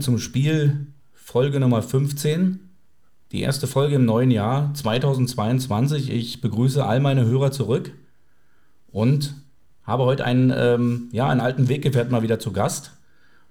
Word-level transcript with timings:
Zum 0.00 0.18
Spiel, 0.18 0.86
Folge 1.12 1.60
Nummer 1.60 1.82
15. 1.82 2.60
Die 3.32 3.42
erste 3.42 3.66
Folge 3.66 3.96
im 3.96 4.04
neuen 4.04 4.30
Jahr 4.30 4.72
2022. 4.74 6.10
Ich 6.10 6.40
begrüße 6.40 6.84
all 6.84 7.00
meine 7.00 7.24
Hörer 7.24 7.52
zurück 7.52 7.92
und 8.90 9.34
habe 9.84 10.04
heute 10.04 10.24
einen, 10.24 10.52
ähm, 10.56 11.08
ja, 11.12 11.28
einen 11.28 11.40
alten 11.40 11.68
Weggefährten 11.68 12.12
mal 12.12 12.22
wieder 12.22 12.38
zu 12.38 12.52
Gast. 12.52 12.92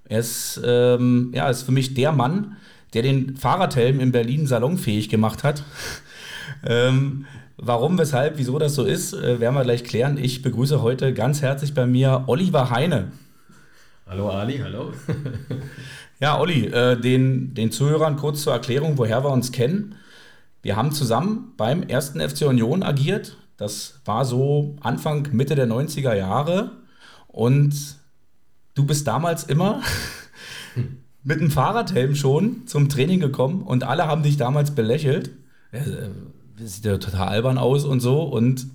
Er 0.06 0.20
ist, 0.20 0.60
ähm, 0.66 1.32
ja, 1.34 1.50
ist 1.50 1.64
für 1.64 1.72
mich 1.72 1.94
der 1.94 2.12
Mann, 2.12 2.58
der 2.94 3.04
den 3.04 3.38
Fahrradhelm 3.38 4.00
in 4.00 4.12
Berlin 4.12 4.48
salonfähig 4.48 5.10
gemacht 5.10 5.44
hat. 5.44 5.64
ähm, 6.66 7.26
warum, 7.58 7.98
weshalb, 7.98 8.38
wieso 8.38 8.58
das 8.58 8.76
so 8.76 8.86
ist, 8.86 9.14
äh, 9.14 9.40
werden 9.40 9.56
wir 9.56 9.64
gleich 9.64 9.84
klären. 9.84 10.18
Ich 10.18 10.42
begrüße 10.42 10.82
heute 10.82 11.14
ganz 11.14 11.42
herzlich 11.42 11.74
bei 11.74 11.86
mir 11.86 12.24
Oliver 12.28 12.72
Heine. 12.72 13.12
Hallo 14.10 14.30
Ali, 14.32 14.58
hallo. 14.58 14.92
Ja, 16.20 16.38
Olli, 16.38 16.66
äh, 16.66 17.00
den, 17.00 17.54
den 17.54 17.72
Zuhörern 17.72 18.18
kurz 18.18 18.44
zur 18.44 18.52
Erklärung, 18.52 18.98
woher 18.98 19.24
wir 19.24 19.32
uns 19.32 19.54
kennen. 19.54 19.96
Wir 20.62 20.76
haben 20.76 20.92
zusammen 20.92 21.54
beim 21.56 21.84
ersten 21.84 22.20
FC 22.20 22.42
Union 22.42 22.84
agiert. 22.84 23.38
Das 23.56 24.02
war 24.04 24.26
so 24.26 24.76
Anfang, 24.82 25.30
Mitte 25.32 25.56
der 25.56 25.68
90er 25.68 26.14
Jahre. 26.14 26.72
Und 27.28 27.74
du 28.76 28.86
bist 28.86 29.08
damals 29.08 29.46
immer 29.46 29.82
mit 31.24 31.40
einem 31.40 31.52
Fahrradhelm 31.52 32.16
schon 32.16 32.68
zum 32.68 32.90
Training 32.90 33.22
gekommen 33.22 33.62
und 33.64 33.84
alle 33.84 34.08
haben 34.08 34.24
dich 34.24 34.36
damals 34.36 34.72
belächelt. 34.72 35.32
Äh, 35.72 36.10
sieht 36.58 36.84
ja 36.84 36.98
total 36.98 37.30
albern 37.30 37.58
aus 37.58 37.86
und 37.86 38.02
so. 38.02 38.24
Und 38.24 38.68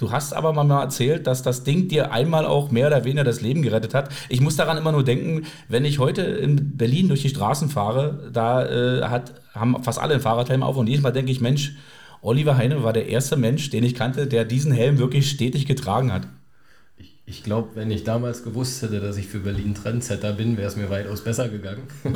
Du 0.00 0.10
hast 0.12 0.32
aber 0.32 0.54
mal 0.54 0.80
erzählt, 0.80 1.26
dass 1.26 1.42
das 1.42 1.62
Ding 1.62 1.88
dir 1.88 2.10
einmal 2.10 2.46
auch 2.46 2.70
mehr 2.70 2.86
oder 2.86 3.04
weniger 3.04 3.22
das 3.22 3.42
Leben 3.42 3.60
gerettet 3.60 3.92
hat. 3.92 4.08
Ich 4.30 4.40
muss 4.40 4.56
daran 4.56 4.78
immer 4.78 4.92
nur 4.92 5.04
denken, 5.04 5.44
wenn 5.68 5.84
ich 5.84 5.98
heute 5.98 6.22
in 6.22 6.78
Berlin 6.78 7.08
durch 7.08 7.20
die 7.20 7.28
Straßen 7.28 7.68
fahre, 7.68 8.30
da 8.32 8.64
äh, 8.64 9.02
hat, 9.02 9.34
haben 9.52 9.84
fast 9.84 9.98
alle 9.98 10.14
einen 10.14 10.22
Fahrradhelm 10.22 10.62
auf 10.62 10.78
und 10.78 10.86
jedes 10.86 11.02
Mal 11.02 11.10
denke 11.10 11.30
ich, 11.30 11.42
Mensch, 11.42 11.74
Oliver 12.22 12.56
Heine 12.56 12.82
war 12.82 12.94
der 12.94 13.08
erste 13.08 13.36
Mensch, 13.36 13.68
den 13.68 13.84
ich 13.84 13.94
kannte, 13.94 14.26
der 14.26 14.46
diesen 14.46 14.72
Helm 14.72 14.96
wirklich 14.96 15.28
stetig 15.28 15.66
getragen 15.66 16.14
hat. 16.14 16.22
Ich 17.30 17.44
glaube, 17.44 17.68
wenn 17.76 17.92
ich 17.92 18.02
damals 18.02 18.42
gewusst 18.42 18.82
hätte, 18.82 18.98
dass 18.98 19.16
ich 19.16 19.28
für 19.28 19.38
Berlin 19.38 19.72
Trendsetter 19.72 20.32
bin, 20.32 20.56
wäre 20.56 20.66
es 20.66 20.74
mir 20.74 20.90
weitaus 20.90 21.22
besser 21.22 21.48
gegangen. 21.48 21.82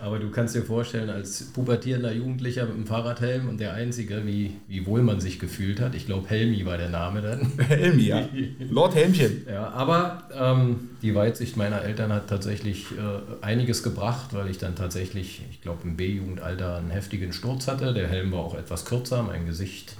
Aber 0.00 0.20
du 0.20 0.30
kannst 0.30 0.54
dir 0.54 0.62
vorstellen, 0.62 1.10
als 1.10 1.42
pubertierender 1.52 2.12
Jugendlicher 2.12 2.66
mit 2.66 2.76
dem 2.76 2.86
Fahrradhelm 2.86 3.48
und 3.48 3.58
der 3.58 3.74
Einzige, 3.74 4.24
wie, 4.24 4.58
wie 4.68 4.86
wohl 4.86 5.02
man 5.02 5.18
sich 5.18 5.40
gefühlt 5.40 5.80
hat. 5.80 5.96
Ich 5.96 6.06
glaube, 6.06 6.28
Helmi 6.28 6.64
war 6.64 6.78
der 6.78 6.88
Name 6.88 7.20
dann. 7.20 7.50
Helmi, 7.66 8.04
ja. 8.04 8.28
Lord 8.70 8.94
Helmchen. 8.94 9.44
Ja, 9.50 9.70
aber 9.70 10.22
ähm, 10.32 10.90
die 11.02 11.16
Weitsicht 11.16 11.56
meiner 11.56 11.82
Eltern 11.82 12.12
hat 12.12 12.28
tatsächlich 12.28 12.92
äh, 12.92 13.44
einiges 13.44 13.82
gebracht, 13.82 14.34
weil 14.34 14.48
ich 14.48 14.58
dann 14.58 14.76
tatsächlich, 14.76 15.42
ich 15.50 15.62
glaube, 15.62 15.80
im 15.82 15.96
B-Jugendalter 15.96 16.76
einen 16.76 16.90
heftigen 16.90 17.32
Sturz 17.32 17.66
hatte. 17.66 17.92
Der 17.92 18.06
Helm 18.06 18.30
war 18.30 18.38
auch 18.38 18.54
etwas 18.54 18.84
kürzer, 18.84 19.24
mein 19.24 19.46
Gesicht 19.46 19.96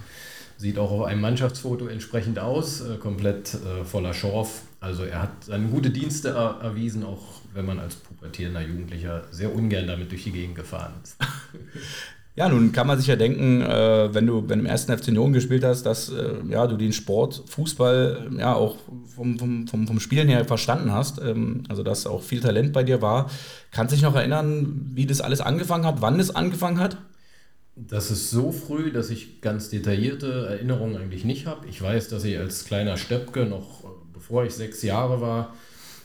Sieht 0.58 0.78
auch 0.78 0.90
auf 0.90 1.04
einem 1.04 1.20
Mannschaftsfoto 1.20 1.86
entsprechend 1.86 2.38
aus, 2.38 2.80
äh, 2.80 2.96
komplett 2.96 3.54
äh, 3.54 3.84
voller 3.84 4.14
Schorf. 4.14 4.62
Also 4.80 5.04
er 5.04 5.22
hat 5.22 5.44
seine 5.44 5.66
gute 5.68 5.90
Dienste 5.90 6.30
er 6.30 6.60
erwiesen, 6.62 7.04
auch 7.04 7.40
wenn 7.52 7.66
man 7.66 7.78
als 7.78 7.96
pubertierender 7.96 8.62
Jugendlicher 8.62 9.24
sehr 9.30 9.54
ungern 9.54 9.86
damit 9.86 10.10
durch 10.10 10.24
die 10.24 10.32
Gegend 10.32 10.54
gefahren 10.56 10.94
ist. 11.02 11.16
Ja, 12.36 12.50
nun 12.50 12.70
kann 12.70 12.86
man 12.86 12.98
sich 12.98 13.06
ja 13.06 13.16
denken, 13.16 13.62
äh, 13.62 14.12
wenn 14.12 14.26
du 14.26 14.46
wenn 14.46 14.60
im 14.60 14.66
ersten 14.66 14.96
FC 14.96 15.08
Union 15.08 15.32
gespielt 15.32 15.64
hast, 15.64 15.84
dass 15.84 16.10
äh, 16.10 16.34
ja, 16.50 16.66
du 16.66 16.76
den 16.76 16.92
Sport, 16.92 17.42
Fußball 17.46 18.30
ja 18.38 18.54
auch 18.54 18.76
vom, 19.14 19.38
vom, 19.38 19.66
vom, 19.66 19.86
vom 19.86 20.00
Spielen 20.00 20.28
her 20.28 20.44
verstanden 20.44 20.92
hast, 20.92 21.18
ähm, 21.18 21.62
also 21.70 21.82
dass 21.82 22.06
auch 22.06 22.22
viel 22.22 22.40
Talent 22.40 22.74
bei 22.74 22.82
dir 22.82 23.00
war. 23.00 23.30
Kannst 23.70 23.92
du 23.92 23.96
dich 23.96 24.02
noch 24.04 24.14
erinnern, 24.14 24.90
wie 24.92 25.06
das 25.06 25.22
alles 25.22 25.40
angefangen 25.40 25.86
hat, 25.86 26.02
wann 26.02 26.20
es 26.20 26.28
angefangen 26.28 26.78
hat? 26.78 26.98
Das 27.78 28.10
ist 28.10 28.30
so 28.30 28.52
früh, 28.52 28.90
dass 28.90 29.10
ich 29.10 29.42
ganz 29.42 29.68
detaillierte 29.68 30.46
Erinnerungen 30.48 30.96
eigentlich 30.96 31.24
nicht 31.24 31.44
habe. 31.46 31.66
Ich 31.66 31.80
weiß, 31.80 32.08
dass 32.08 32.24
ich 32.24 32.38
als 32.38 32.64
kleiner 32.64 32.96
Stöpke, 32.96 33.44
noch 33.44 33.84
bevor 34.14 34.44
ich 34.44 34.54
sechs 34.54 34.82
Jahre 34.82 35.20
war, 35.20 35.54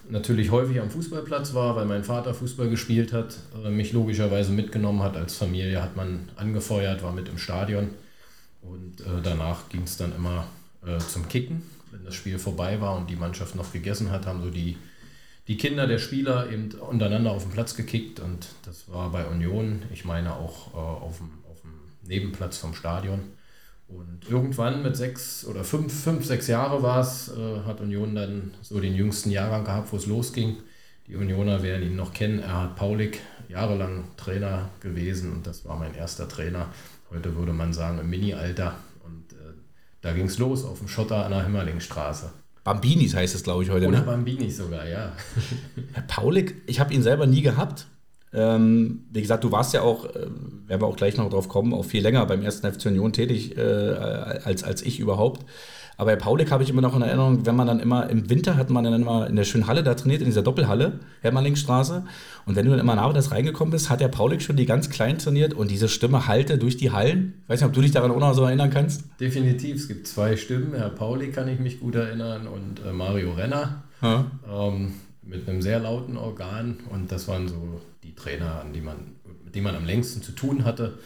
natürlich 0.09 0.51
häufig 0.51 0.81
am 0.81 0.89
Fußballplatz 0.89 1.53
war, 1.53 1.77
weil 1.77 1.85
mein 1.85 2.03
Vater 2.03 2.33
Fußball 2.33 2.69
gespielt 2.69 3.13
hat, 3.13 3.37
äh, 3.63 3.69
mich 3.69 3.93
logischerweise 3.93 4.51
mitgenommen 4.51 5.01
hat. 5.01 5.15
Als 5.15 5.35
Familie 5.35 5.81
hat 5.81 5.95
man 5.95 6.29
angefeuert, 6.35 7.03
war 7.03 7.13
mit 7.13 7.29
im 7.29 7.37
Stadion 7.37 7.91
und 8.61 8.99
äh, 8.99 9.21
danach 9.23 9.69
ging 9.69 9.83
es 9.83 9.95
dann 9.95 10.13
immer 10.13 10.47
äh, 10.85 10.97
zum 10.97 11.29
Kicken. 11.29 11.61
Wenn 11.91 12.03
das 12.03 12.15
Spiel 12.15 12.37
vorbei 12.37 12.81
war 12.81 12.97
und 12.97 13.09
die 13.09 13.15
Mannschaft 13.15 13.55
noch 13.55 13.71
gegessen 13.71 14.11
hat, 14.11 14.25
haben 14.25 14.41
so 14.43 14.49
die, 14.49 14.77
die 15.47 15.55
Kinder 15.55 15.87
der 15.87 15.99
Spieler 15.99 16.51
eben 16.51 16.71
untereinander 16.71 17.31
auf 17.31 17.43
den 17.43 17.51
Platz 17.51 17.75
gekickt 17.75 18.19
und 18.19 18.47
das 18.65 18.89
war 18.91 19.09
bei 19.11 19.25
Union, 19.25 19.83
ich 19.93 20.05
meine 20.05 20.35
auch 20.35 20.73
auf 20.73 21.17
dem 21.17 21.40
Nebenplatz 22.11 22.57
vom 22.57 22.75
Stadion. 22.75 23.21
Und 23.87 24.29
irgendwann 24.29 24.83
mit 24.83 24.95
sechs 24.95 25.45
oder 25.45 25.63
fünf, 25.63 25.91
fünf 26.03 26.25
sechs 26.25 26.47
Jahre 26.47 26.81
war 26.83 27.01
es, 27.01 27.29
äh, 27.29 27.61
hat 27.65 27.81
Union 27.81 28.15
dann 28.15 28.53
so 28.61 28.79
den 28.79 28.95
jüngsten 28.95 29.31
Jahrgang 29.31 29.65
gehabt, 29.65 29.91
wo 29.91 29.97
es 29.97 30.05
losging. 30.05 30.57
Die 31.07 31.15
Unioner 31.15 31.61
werden 31.61 31.83
ihn 31.83 31.95
noch 31.95 32.13
kennen. 32.13 32.39
Er 32.39 32.61
hat 32.61 32.75
Paulik 32.75 33.19
jahrelang 33.49 34.05
Trainer 34.15 34.69
gewesen 34.79 35.33
und 35.33 35.45
das 35.45 35.65
war 35.65 35.77
mein 35.77 35.93
erster 35.93 36.29
Trainer. 36.29 36.67
Heute 37.09 37.35
würde 37.35 37.51
man 37.51 37.73
sagen 37.73 37.99
im 37.99 38.09
Mini-Alter. 38.09 38.75
Und 39.03 39.33
äh, 39.33 39.53
da 39.99 40.13
ging 40.13 40.27
es 40.27 40.37
los 40.37 40.63
auf 40.63 40.79
dem 40.79 40.87
Schotter 40.87 41.25
an 41.25 41.31
der 41.31 41.43
Himmerlingstraße. 41.43 42.31
Bambinis 42.63 43.13
heißt 43.15 43.35
es, 43.35 43.43
glaube 43.43 43.63
ich, 43.63 43.69
heute. 43.71 43.87
Oder 43.87 43.99
ne? 43.99 44.05
Bambinis 44.05 44.57
sogar, 44.57 44.87
ja. 44.87 45.11
Herr 45.93 46.03
Paulik, 46.03 46.61
ich 46.67 46.79
habe 46.79 46.93
ihn 46.93 47.01
selber 47.01 47.25
nie 47.25 47.41
gehabt. 47.41 47.87
Ähm, 48.33 49.05
wie 49.11 49.21
gesagt, 49.21 49.43
du 49.43 49.51
warst 49.51 49.73
ja 49.73 49.81
auch, 49.81 50.05
äh, 50.05 50.27
werden 50.67 50.81
wir 50.81 50.87
auch 50.87 50.95
gleich 50.95 51.17
noch 51.17 51.29
drauf 51.29 51.49
kommen, 51.49 51.73
auch 51.73 51.83
viel 51.83 52.01
länger 52.01 52.25
beim 52.25 52.41
ersten 52.41 52.71
FC 52.71 52.85
Union 52.85 53.11
tätig 53.11 53.57
äh, 53.57 53.61
als, 53.61 54.63
als 54.63 54.81
ich 54.81 54.99
überhaupt. 54.99 55.45
Aber 55.97 56.13
bei 56.13 56.15
Paulik 56.15 56.49
habe 56.49 56.63
ich 56.63 56.69
immer 56.71 56.81
noch 56.81 56.95
in 56.95 57.03
Erinnerung, 57.03 57.45
wenn 57.45 57.55
man 57.55 57.67
dann 57.67 57.79
immer 57.79 58.09
im 58.09 58.27
Winter 58.27 58.55
hat 58.55 58.71
man 58.71 58.83
dann 58.83 58.93
immer 58.93 59.27
in 59.27 59.35
der 59.35 59.43
schönen 59.43 59.67
Halle 59.67 59.83
da 59.83 59.93
trainiert, 59.93 60.21
in 60.21 60.25
dieser 60.25 60.41
Doppelhalle, 60.41 60.99
Hermannlingstraße. 61.21 62.03
Und 62.47 62.55
wenn 62.55 62.65
du 62.65 62.71
dann 62.71 62.79
immer 62.79 62.95
nachmittags 62.95 63.29
reingekommen 63.29 63.71
bist, 63.71 63.91
hat 63.91 64.01
der 64.01 64.07
Paulik 64.07 64.41
schon 64.41 64.55
die 64.55 64.65
ganz 64.65 64.89
klein 64.89 65.19
trainiert 65.19 65.53
und 65.53 65.69
diese 65.69 65.87
Stimme 65.87 66.27
halte 66.27 66.57
durch 66.57 66.75
die 66.75 66.91
Hallen. 66.91 67.35
Ich 67.43 67.49
weiß 67.49 67.59
nicht, 67.59 67.67
ob 67.67 67.73
du 67.73 67.81
dich 67.81 67.91
daran 67.91 68.09
auch 68.09 68.19
noch 68.19 68.33
so 68.33 68.45
erinnern 68.45 68.71
kannst. 68.71 69.03
Definitiv, 69.19 69.75
es 69.75 69.87
gibt 69.87 70.07
zwei 70.07 70.37
Stimmen. 70.37 70.73
Herr 70.73 70.89
Paulik 70.89 71.35
kann 71.35 71.47
ich 71.47 71.59
mich 71.59 71.79
gut 71.79 71.93
erinnern 71.93 72.47
und 72.47 72.83
äh, 72.83 72.91
Mario 72.91 73.33
Renner. 73.33 73.83
Ähm, 74.01 74.93
mit 75.21 75.47
einem 75.47 75.61
sehr 75.61 75.79
lauten 75.79 76.17
Organ 76.17 76.77
und 76.89 77.11
das 77.11 77.27
waren 77.27 77.47
so 77.47 77.79
die 78.11 78.15
Trainer, 78.15 78.61
an 78.61 78.73
die 78.73 78.81
man, 78.81 79.15
mit 79.43 79.55
denen 79.55 79.63
man 79.63 79.75
am 79.75 79.85
längsten 79.85 80.21
zu 80.21 80.33
tun 80.33 80.65
hatte. 80.65 80.99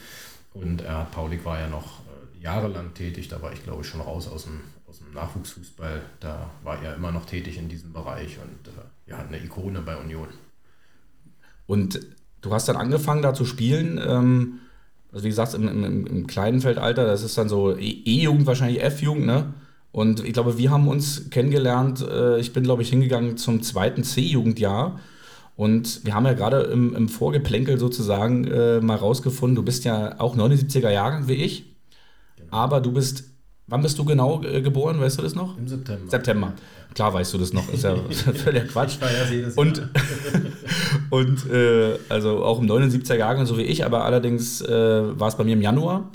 Und 0.53 0.81
er, 0.81 1.05
Paulik 1.11 1.45
war 1.45 1.59
ja 1.59 1.67
noch 1.67 1.99
äh, 1.99 2.43
jahrelang 2.43 2.93
tätig. 2.93 3.27
Da 3.27 3.41
war 3.41 3.53
ich, 3.53 3.63
glaube 3.63 3.81
ich, 3.81 3.87
schon 3.87 4.01
raus 4.01 4.27
aus 4.27 4.45
dem, 4.45 4.61
aus 4.87 4.99
dem 4.99 5.13
Nachwuchsfußball. 5.13 6.01
Da 6.19 6.49
war 6.63 6.81
er 6.81 6.95
immer 6.95 7.11
noch 7.11 7.25
tätig 7.25 7.57
in 7.57 7.69
diesem 7.69 7.93
Bereich 7.93 8.37
und 8.39 8.67
äh, 8.67 9.11
ja, 9.11 9.17
eine 9.17 9.43
Ikone 9.43 9.81
bei 9.81 9.97
Union. 9.97 10.27
Und 11.67 11.99
du 12.41 12.53
hast 12.53 12.67
dann 12.67 12.77
angefangen 12.77 13.21
da 13.21 13.33
zu 13.33 13.45
spielen. 13.45 13.99
Ähm, 14.05 14.59
also 15.11 15.25
wie 15.25 15.29
gesagt, 15.29 15.53
im, 15.53 15.67
im, 15.67 16.07
im 16.07 16.27
kleinen 16.27 16.61
Feldalter, 16.61 17.05
das 17.05 17.23
ist 17.23 17.37
dann 17.37 17.49
so 17.49 17.75
E- 17.77 18.03
E-Jugend, 18.05 18.45
wahrscheinlich 18.47 18.81
F-Jugend, 18.81 19.25
ne? 19.25 19.53
Und 19.91 20.25
ich 20.25 20.33
glaube, 20.33 20.57
wir 20.57 20.71
haben 20.71 20.89
uns 20.89 21.29
kennengelernt. 21.29 22.01
Äh, 22.01 22.39
ich 22.39 22.51
bin, 22.51 22.63
glaube 22.63 22.81
ich, 22.81 22.89
hingegangen 22.89 23.37
zum 23.37 23.61
zweiten 23.61 24.03
C-Jugendjahr. 24.03 24.99
Und 25.55 26.05
wir 26.05 26.13
haben 26.13 26.25
ja 26.25 26.33
gerade 26.33 26.61
im, 26.63 26.95
im 26.95 27.07
Vorgeplänkel 27.07 27.79
sozusagen 27.79 28.45
äh, 28.45 28.81
mal 28.81 28.97
rausgefunden, 28.97 29.55
du 29.55 29.63
bist 29.63 29.85
ja 29.85 30.19
auch 30.19 30.35
79er 30.35 30.89
Jahrgang 30.89 31.27
wie 31.27 31.35
ich. 31.35 31.75
Aber 32.51 32.81
du 32.81 32.91
bist, 32.91 33.23
wann 33.67 33.81
bist 33.81 33.97
du 33.97 34.05
genau 34.05 34.43
äh, 34.43 34.61
geboren, 34.61 34.99
weißt 34.99 35.17
du 35.17 35.21
das 35.21 35.33
noch? 35.33 35.57
Im 35.57 35.67
September. 35.67 36.09
September. 36.09 36.53
Klar 36.93 37.13
weißt 37.13 37.33
du 37.33 37.37
das 37.37 37.53
noch, 37.53 37.69
ist 37.71 37.83
ja 37.83 37.95
völliger 38.09 38.65
Quatsch. 38.65 38.97
Ich 39.31 39.57
Und, 39.57 39.89
und 41.09 41.49
äh, 41.49 41.97
also 42.09 42.43
auch 42.43 42.59
im 42.59 42.69
79er 42.69 43.15
Jahrgang, 43.15 43.45
so 43.45 43.57
wie 43.57 43.63
ich, 43.63 43.85
aber 43.85 44.03
allerdings 44.03 44.61
äh, 44.61 45.19
war 45.19 45.29
es 45.29 45.35
bei 45.35 45.45
mir 45.45 45.53
im 45.53 45.61
Januar. 45.61 46.09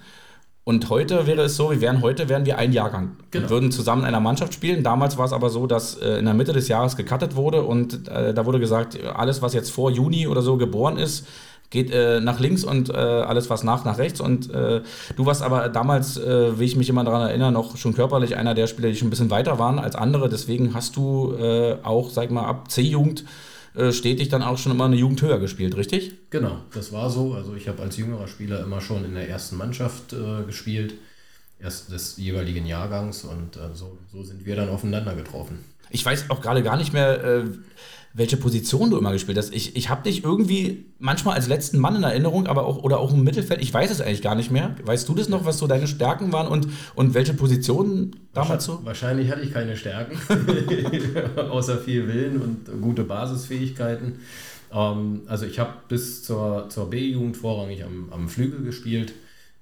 Und 0.64 0.88
heute 0.90 1.26
wäre 1.26 1.42
es 1.42 1.56
so, 1.56 1.70
wir 1.70 1.80
wären 1.80 2.02
heute 2.02 2.28
wären 2.28 2.44
wir 2.46 2.58
ein 2.58 2.72
Jahrgang 2.72 3.16
Genau. 3.30 3.44
und 3.44 3.50
würden 3.50 3.72
zusammen 3.72 4.02
in 4.02 4.08
einer 4.08 4.20
Mannschaft 4.20 4.54
spielen. 4.54 4.82
Damals 4.84 5.16
war 5.16 5.24
es 5.24 5.32
aber 5.32 5.48
so, 5.50 5.66
dass 5.66 5.96
äh, 5.96 6.18
in 6.18 6.26
der 6.26 6.34
Mitte 6.34 6.52
des 6.52 6.68
Jahres 6.68 6.96
gecuttet 6.96 7.34
wurde 7.34 7.62
und 7.62 8.08
äh, 8.08 8.34
da 8.34 8.44
wurde 8.46 8.60
gesagt, 8.60 8.98
alles 9.14 9.42
was 9.42 9.54
jetzt 9.54 9.70
vor 9.70 9.90
Juni 9.90 10.26
oder 10.28 10.42
so 10.42 10.56
geboren 10.58 10.96
ist, 10.98 11.26
geht 11.70 11.90
äh, 11.92 12.20
nach 12.20 12.40
links 12.40 12.64
und 12.64 12.90
äh, 12.90 12.92
alles 12.92 13.48
was 13.48 13.62
nach 13.62 13.84
nach 13.84 13.96
rechts. 13.98 14.20
Und 14.20 14.52
äh, 14.52 14.82
du 15.16 15.26
warst 15.26 15.42
aber 15.42 15.68
damals, 15.68 16.16
äh, 16.18 16.58
wie 16.58 16.64
ich 16.64 16.76
mich 16.76 16.88
immer 16.88 17.04
daran 17.04 17.22
erinnere, 17.28 17.52
noch 17.52 17.76
schon 17.76 17.94
körperlich 17.94 18.36
einer 18.36 18.54
der 18.54 18.66
Spieler, 18.66 18.88
die 18.88 18.96
schon 18.96 19.06
ein 19.06 19.10
bisschen 19.10 19.30
weiter 19.30 19.58
waren 19.58 19.78
als 19.78 19.94
andere. 19.94 20.28
Deswegen 20.28 20.74
hast 20.74 20.96
du 20.96 21.32
äh, 21.40 21.76
auch, 21.84 22.10
sag 22.10 22.24
ich 22.24 22.30
mal, 22.30 22.44
ab 22.44 22.70
C-Jugend 22.70 23.24
äh, 23.81 23.93
stetig 23.93 24.29
dann 24.29 24.43
auch 24.43 24.59
schon 24.59 24.73
immer 24.73 24.85
eine 24.85 24.97
Jugend 24.97 25.23
höher 25.23 25.38
gespielt, 25.38 25.77
richtig? 25.77 26.12
Genau, 26.31 26.61
das 26.75 26.93
war 26.93 27.11
so. 27.11 27.35
Also 27.35 27.55
ich 27.55 27.69
habe 27.69 27.82
als 27.82 27.97
jüngerer 27.97 28.29
Spieler 28.29 28.61
immer 28.61 28.81
schon 28.81 29.05
in 29.05 29.15
der 29.15 29.29
ersten 29.29 29.56
Mannschaft 29.56 30.12
äh, 30.12 30.44
gespielt, 30.44 30.94
erst 31.59 31.91
des 31.91 32.17
jeweiligen 32.17 32.67
Jahrgangs 32.67 33.25
und 33.25 33.56
äh, 33.56 33.75
so, 33.75 33.99
so 34.12 34.23
sind 34.23 34.44
wir 34.44 34.56
dann 34.56 34.69
aufeinander 34.69 35.15
getroffen. 35.15 35.65
Ich 35.91 36.05
weiß 36.05 36.31
auch 36.31 36.41
gerade 36.41 36.62
gar 36.62 36.77
nicht 36.77 36.93
mehr, 36.93 37.25
äh, 37.25 37.44
welche 38.12 38.36
Position 38.36 38.90
du 38.90 38.98
immer 38.98 39.12
gespielt 39.12 39.38
hast. 39.38 39.54
Ich, 39.54 39.76
ich 39.76 39.88
habe 39.88 40.02
dich 40.02 40.24
irgendwie 40.24 40.86
manchmal 40.98 41.36
als 41.36 41.46
letzten 41.46 41.78
Mann 41.78 41.94
in 41.94 42.02
Erinnerung, 42.02 42.48
aber 42.48 42.66
auch 42.66 42.82
oder 42.82 42.98
auch 42.98 43.12
im 43.12 43.22
Mittelfeld. 43.22 43.62
Ich 43.62 43.72
weiß 43.72 43.90
es 43.90 44.00
eigentlich 44.00 44.22
gar 44.22 44.34
nicht 44.34 44.50
mehr. 44.50 44.74
Weißt 44.84 45.08
du 45.08 45.14
das 45.14 45.28
noch, 45.28 45.44
was 45.44 45.58
so 45.58 45.66
deine 45.68 45.86
Stärken 45.86 46.32
waren 46.32 46.48
und, 46.48 46.68
und 46.96 47.14
welche 47.14 47.34
Positionen 47.34 48.16
damals 48.32 48.64
so? 48.64 48.84
Wahrscheinlich 48.84 49.30
hatte 49.30 49.42
ich 49.42 49.52
keine 49.52 49.76
Stärken, 49.76 50.18
außer 51.50 51.78
viel 51.78 52.08
Willen 52.08 52.40
und 52.40 52.82
gute 52.82 53.04
Basisfähigkeiten. 53.04 54.16
Ähm, 54.72 55.22
also 55.26 55.46
ich 55.46 55.60
habe 55.60 55.74
bis 55.88 56.24
zur, 56.24 56.68
zur 56.68 56.90
B-Jugend 56.90 57.36
vorrangig 57.36 57.84
am, 57.84 58.08
am 58.10 58.28
Flügel 58.28 58.64
gespielt, 58.64 59.12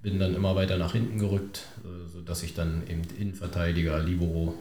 bin 0.00 0.18
dann 0.18 0.34
immer 0.34 0.56
weiter 0.56 0.78
nach 0.78 0.92
hinten 0.92 1.18
gerückt, 1.18 1.66
äh, 1.84 2.08
sodass 2.10 2.42
ich 2.42 2.54
dann 2.54 2.82
eben 2.88 3.02
Innenverteidiger, 3.18 4.02
Libero, 4.02 4.54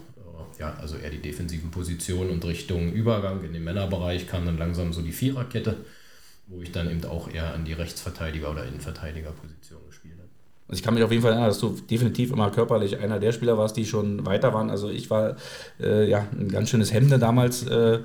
ja, 0.59 0.75
also 0.79 0.97
eher 0.97 1.09
die 1.09 1.21
defensiven 1.21 1.71
Positionen 1.71 2.31
und 2.31 2.45
Richtung 2.45 2.91
Übergang 2.91 3.43
in 3.43 3.53
den 3.53 3.63
Männerbereich 3.63 4.27
kam 4.27 4.45
dann 4.45 4.57
langsam 4.57 4.93
so 4.93 5.01
die 5.01 5.11
Viererkette, 5.11 5.77
wo 6.47 6.61
ich 6.61 6.71
dann 6.71 6.89
eben 6.89 7.03
auch 7.05 7.29
eher 7.29 7.53
an 7.53 7.65
die 7.65 7.73
Rechtsverteidiger- 7.73 8.51
oder 8.51 8.65
Innenverteidigerposition 8.65 9.85
gespielt 9.87 10.17
habe. 10.17 10.27
Also 10.69 10.79
ich 10.79 10.83
kann 10.83 10.95
mich 10.95 11.03
auf 11.03 11.11
jeden 11.11 11.23
Fall 11.23 11.31
erinnern, 11.31 11.47
dass 11.47 11.59
du 11.59 11.77
definitiv 11.89 12.31
immer 12.31 12.51
körperlich 12.51 12.97
einer 12.97 13.19
der 13.19 13.31
Spieler 13.31 13.57
warst, 13.57 13.77
die 13.77 13.85
schon 13.85 14.25
weiter 14.25 14.53
waren. 14.53 14.69
Also 14.69 14.89
ich 14.89 15.09
war 15.09 15.37
äh, 15.79 16.09
ja 16.09 16.27
ein 16.37 16.49
ganz 16.49 16.69
schönes 16.69 16.91
Hemde 16.91 17.19
damals. 17.19 17.65
Äh, 17.65 17.99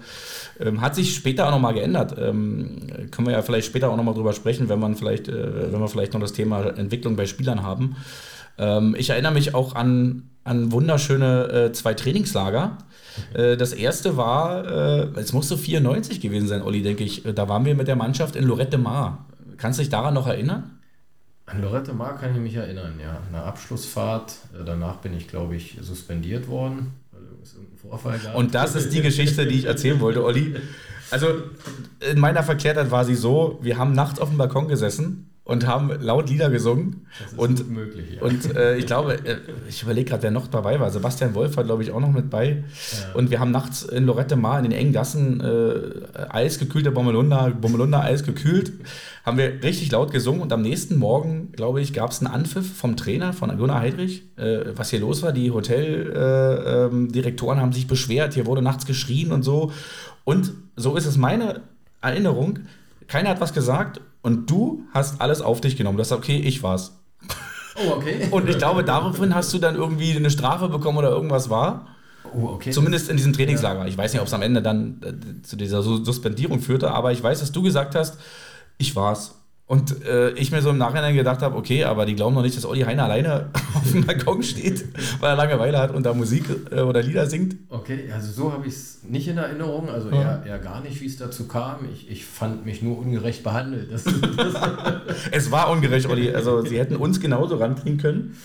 ähm, 0.61 0.81
hat 0.81 0.95
sich 0.95 1.15
später 1.17 1.49
auch 1.49 1.51
nochmal 1.51 1.75
geändert. 1.75 2.15
Ähm, 2.19 3.09
können 3.11 3.27
wir 3.27 3.33
ja 3.33 3.43
vielleicht 3.43 3.67
später 3.67 3.91
auch 3.91 3.97
nochmal 3.97 4.15
drüber 4.15 4.33
sprechen, 4.33 4.69
wenn 4.69 4.79
man 4.79 4.95
vielleicht, 4.95 5.27
äh, 5.27 5.73
wenn 5.73 5.81
wir 5.81 5.89
vielleicht 5.89 6.13
noch 6.13 6.21
das 6.21 6.35
Thema 6.35 6.65
Entwicklung 6.77 7.17
bei 7.17 7.27
Spielern 7.27 7.65
haben. 7.65 7.97
Ähm, 8.63 8.95
ich 8.97 9.11
erinnere 9.11 9.33
mich 9.33 9.55
auch 9.55 9.75
an, 9.75 10.31
an 10.45 10.71
wunderschöne 10.71 11.49
äh, 11.69 11.73
zwei 11.73 11.95
Trainingslager. 11.95 12.79
Äh, 13.35 13.57
Das 13.57 13.73
erste 13.73 14.17
war, 14.17 14.65
äh, 14.67 15.21
es 15.21 15.33
muss 15.33 15.49
so 15.49 15.57
94 15.57 16.21
gewesen 16.21 16.47
sein, 16.49 16.63
Olli, 16.63 16.83
denke 16.83 17.03
ich. 17.05 17.23
Da 17.35 17.49
waren 17.49 17.65
wir 17.65 17.75
mit 17.75 17.89
der 17.89 17.97
Mannschaft 17.97 18.37
in 18.37 18.45
Lorette 18.45 18.79
Mar. 18.79 19.27
Kannst 19.57 19.79
du 19.79 19.83
dich 19.83 19.91
daran 19.91 20.15
noch 20.15 20.27
erinnern? 20.29 20.79
An 21.47 21.61
Lorette 21.61 21.93
Mar 21.93 22.17
kann 22.19 22.35
ich 22.35 22.41
mich 22.41 22.55
erinnern, 22.55 22.95
ja. 23.03 23.19
Eine 23.29 23.43
Abschlussfahrt. 23.43 24.37
äh, 24.55 24.65
Danach 24.65 24.97
bin 24.99 25.13
ich, 25.17 25.27
glaube 25.29 25.57
ich, 25.57 25.79
suspendiert 25.81 26.47
worden, 26.49 26.93
weil 27.11 27.23
es 27.43 27.55
irgendeinen 27.55 27.79
Vorfall 27.91 28.19
gab. 28.19 28.37
Und 28.37 28.55
das 28.55 28.75
ist 28.77 28.93
die 28.93 29.03
Geschichte, 29.03 29.47
die 29.47 29.59
ich 29.59 29.65
erzählen 29.65 29.99
wollte, 30.01 30.25
Olli. 30.25 30.55
Also 31.11 31.27
in 32.13 32.19
meiner 32.21 32.43
Verklärtheit 32.43 32.91
war 32.91 33.05
sie 33.05 33.17
so, 33.17 33.59
wir 33.61 33.77
haben 33.77 33.93
nachts 33.93 34.19
auf 34.21 34.29
dem 34.31 34.39
Balkon 34.39 34.69
gesessen 34.69 35.29
und 35.45 35.67
haben 35.67 35.91
laut 36.01 36.31
Lieder 36.31 36.51
gesungen. 36.51 37.05
das 37.19 37.33
ist 37.33 37.39
Und, 37.39 37.69
möglich, 37.69 38.13
ja. 38.15 38.23
und 38.23 38.55
äh, 38.55 38.77
ich 38.77 38.87
glaube, 38.87 39.15
äh, 39.15 39.39
ich 39.69 39.83
überlege 39.83 40.11
gerade, 40.11 40.23
wer 40.23 40.31
noch 40.31 40.47
dabei 40.47 40.79
war. 40.79 40.89
Sebastian 40.91 41.35
Wolf 41.35 41.57
war, 41.57 41.65
glaube 41.65 41.83
ich, 41.83 41.91
auch 41.91 41.99
noch 41.99 42.13
mit 42.13 42.31
bei. 42.31 42.49
Ja. 42.49 42.63
Und 43.15 43.33
wir 43.33 43.41
haben 43.41 43.51
nachts 43.51 43.83
in 43.83 44.07
Lorette 44.07 44.37
Mar 44.37 44.59
in 44.59 44.63
den 44.65 44.71
engen 44.73 44.93
Gassen 44.93 45.41
äh, 45.41 45.73
eisgekühlte 46.29 46.93
Bommelunder, 46.93 47.51
Bommelunder 47.51 48.05
Eis 48.05 48.23
gekühlt. 48.23 48.73
Haben 49.27 49.37
wir 49.37 49.61
richtig 49.65 49.91
laut 49.91 50.13
gesungen 50.13 50.43
und 50.43 50.53
am 50.53 50.63
nächsten 50.63 50.95
Morgen, 50.97 51.51
glaube 51.53 51.81
ich, 51.81 51.93
gab 51.93 52.13
es 52.13 52.21
einen 52.21 52.33
Anpfiff 52.33 52.77
vom 52.77 52.97
Trainer, 52.97 53.33
von 53.33 53.57
Gunnar 53.59 53.81
Heidrich, 53.81 54.23
äh, 54.37 54.61
was 54.77 54.91
hier 54.91 55.01
los 55.01 55.23
war. 55.23 55.33
Die 55.33 55.51
Hoteldirektoren 55.51 57.59
äh, 57.59 57.61
ähm, 57.61 57.63
haben 57.63 57.73
sich 57.73 57.89
beschwert, 57.89 58.35
hier 58.35 58.47
wurde 58.47 58.63
nachts 58.63 58.87
geschrien 58.87 59.33
und 59.33 59.43
so. 59.43 59.73
Und 60.23 60.53
so 60.77 60.95
ist 60.97 61.07
es 61.07 61.17
meine 61.17 61.63
Erinnerung. 62.01 62.61
Keiner 63.09 63.31
hat 63.31 63.41
was 63.41 63.53
gesagt 63.53 64.01
und 64.23 64.51
du 64.51 64.83
hast 64.93 65.21
alles 65.21 65.41
auf 65.43 65.61
dich 65.61 65.77
genommen. 65.77 65.97
Du 65.97 66.01
hast 66.03 66.09
gesagt, 66.11 66.25
okay, 66.25 66.39
ich 66.39 66.63
war's. 66.63 66.99
oh, 67.77 67.91
okay. 67.97 68.29
Und 68.31 68.49
ich 68.49 68.59
glaube, 68.59 68.85
daraufhin 68.85 69.35
hast 69.35 69.53
du 69.53 69.59
dann 69.59 69.77
irgendwie 69.77 70.15
eine 70.17 70.31
Strafe 70.31 70.69
bekommen 70.69 70.99
oder 70.99 71.11
irgendwas 71.11 71.51
war. 71.51 71.87
oh, 72.35 72.47
okay. 72.49 72.71
Zumindest 72.71 73.09
in 73.11 73.17
diesem 73.17 73.33
Trainingslager. 73.33 73.87
Ich 73.87 73.97
weiß 73.99 74.13
nicht, 74.13 74.21
ob 74.21 74.27
es 74.29 74.35
am 74.35 74.43
Ende 74.43 74.63
dann 74.63 75.01
äh, 75.03 75.43
zu 75.43 75.57
dieser 75.57 75.83
Su- 75.83 76.05
Suspendierung 76.05 76.61
führte, 76.61 76.91
aber 76.93 77.13
ich 77.13 77.23
weiß, 77.23 77.41
dass 77.41 77.53
du 77.53 77.63
gesagt 77.63 77.95
hast, 77.95 78.19
ich 78.79 78.95
war's. 78.97 79.35
Und 79.73 80.05
äh, 80.05 80.33
ich 80.33 80.53
mir 80.53 80.61
so 80.61 80.69
im 80.69 80.77
Nachhinein 80.77 81.15
gedacht 81.17 81.41
habe, 81.41 81.57
okay, 81.57 81.85
aber 81.85 82.05
die 82.05 82.15
glauben 82.15 82.35
noch 82.35 82.43
nicht, 82.43 82.55
dass 82.55 82.67
Olli 82.67 82.83
Heiner 82.83 83.05
alleine 83.05 83.49
auf 83.75 83.91
dem 83.91 84.05
Balkon 84.05 84.43
steht, 84.43 84.85
weil 85.19 85.31
er 85.31 85.37
Langeweile 85.37 85.79
hat 85.79 85.95
und 85.95 86.05
da 86.05 86.13
Musik 86.13 86.45
äh, 86.71 86.81
oder 86.81 87.01
Lieder 87.01 87.25
singt. 87.25 87.57
Okay, 87.71 88.13
also 88.13 88.31
so 88.33 88.53
habe 88.53 88.67
ich 88.67 88.75
es 88.75 88.99
nicht 89.03 89.29
in 89.29 89.39
Erinnerung, 89.39 89.89
also 89.89 90.11
Ja. 90.11 90.21
eher, 90.21 90.43
eher 90.47 90.59
gar 90.59 90.83
nicht, 90.83 91.01
wie 91.01 91.07
es 91.07 91.17
dazu 91.17 91.49
kam. 91.49 91.89
Ich, 91.91 92.11
ich 92.11 92.27
fand 92.27 92.67
mich 92.67 92.83
nur 92.83 92.99
ungerecht 92.99 93.43
behandelt. 93.43 93.91
Das, 93.91 94.05
das, 94.05 94.13
Es 95.31 95.51
war 95.51 95.71
ungerecht, 95.71 96.07
Olli. 96.07 96.35
Also 96.35 96.61
sie 96.61 96.79
hätten 96.79 96.97
uns 96.97 97.19
genauso 97.19 97.57
rankriegen 97.57 97.97
können. 97.97 98.37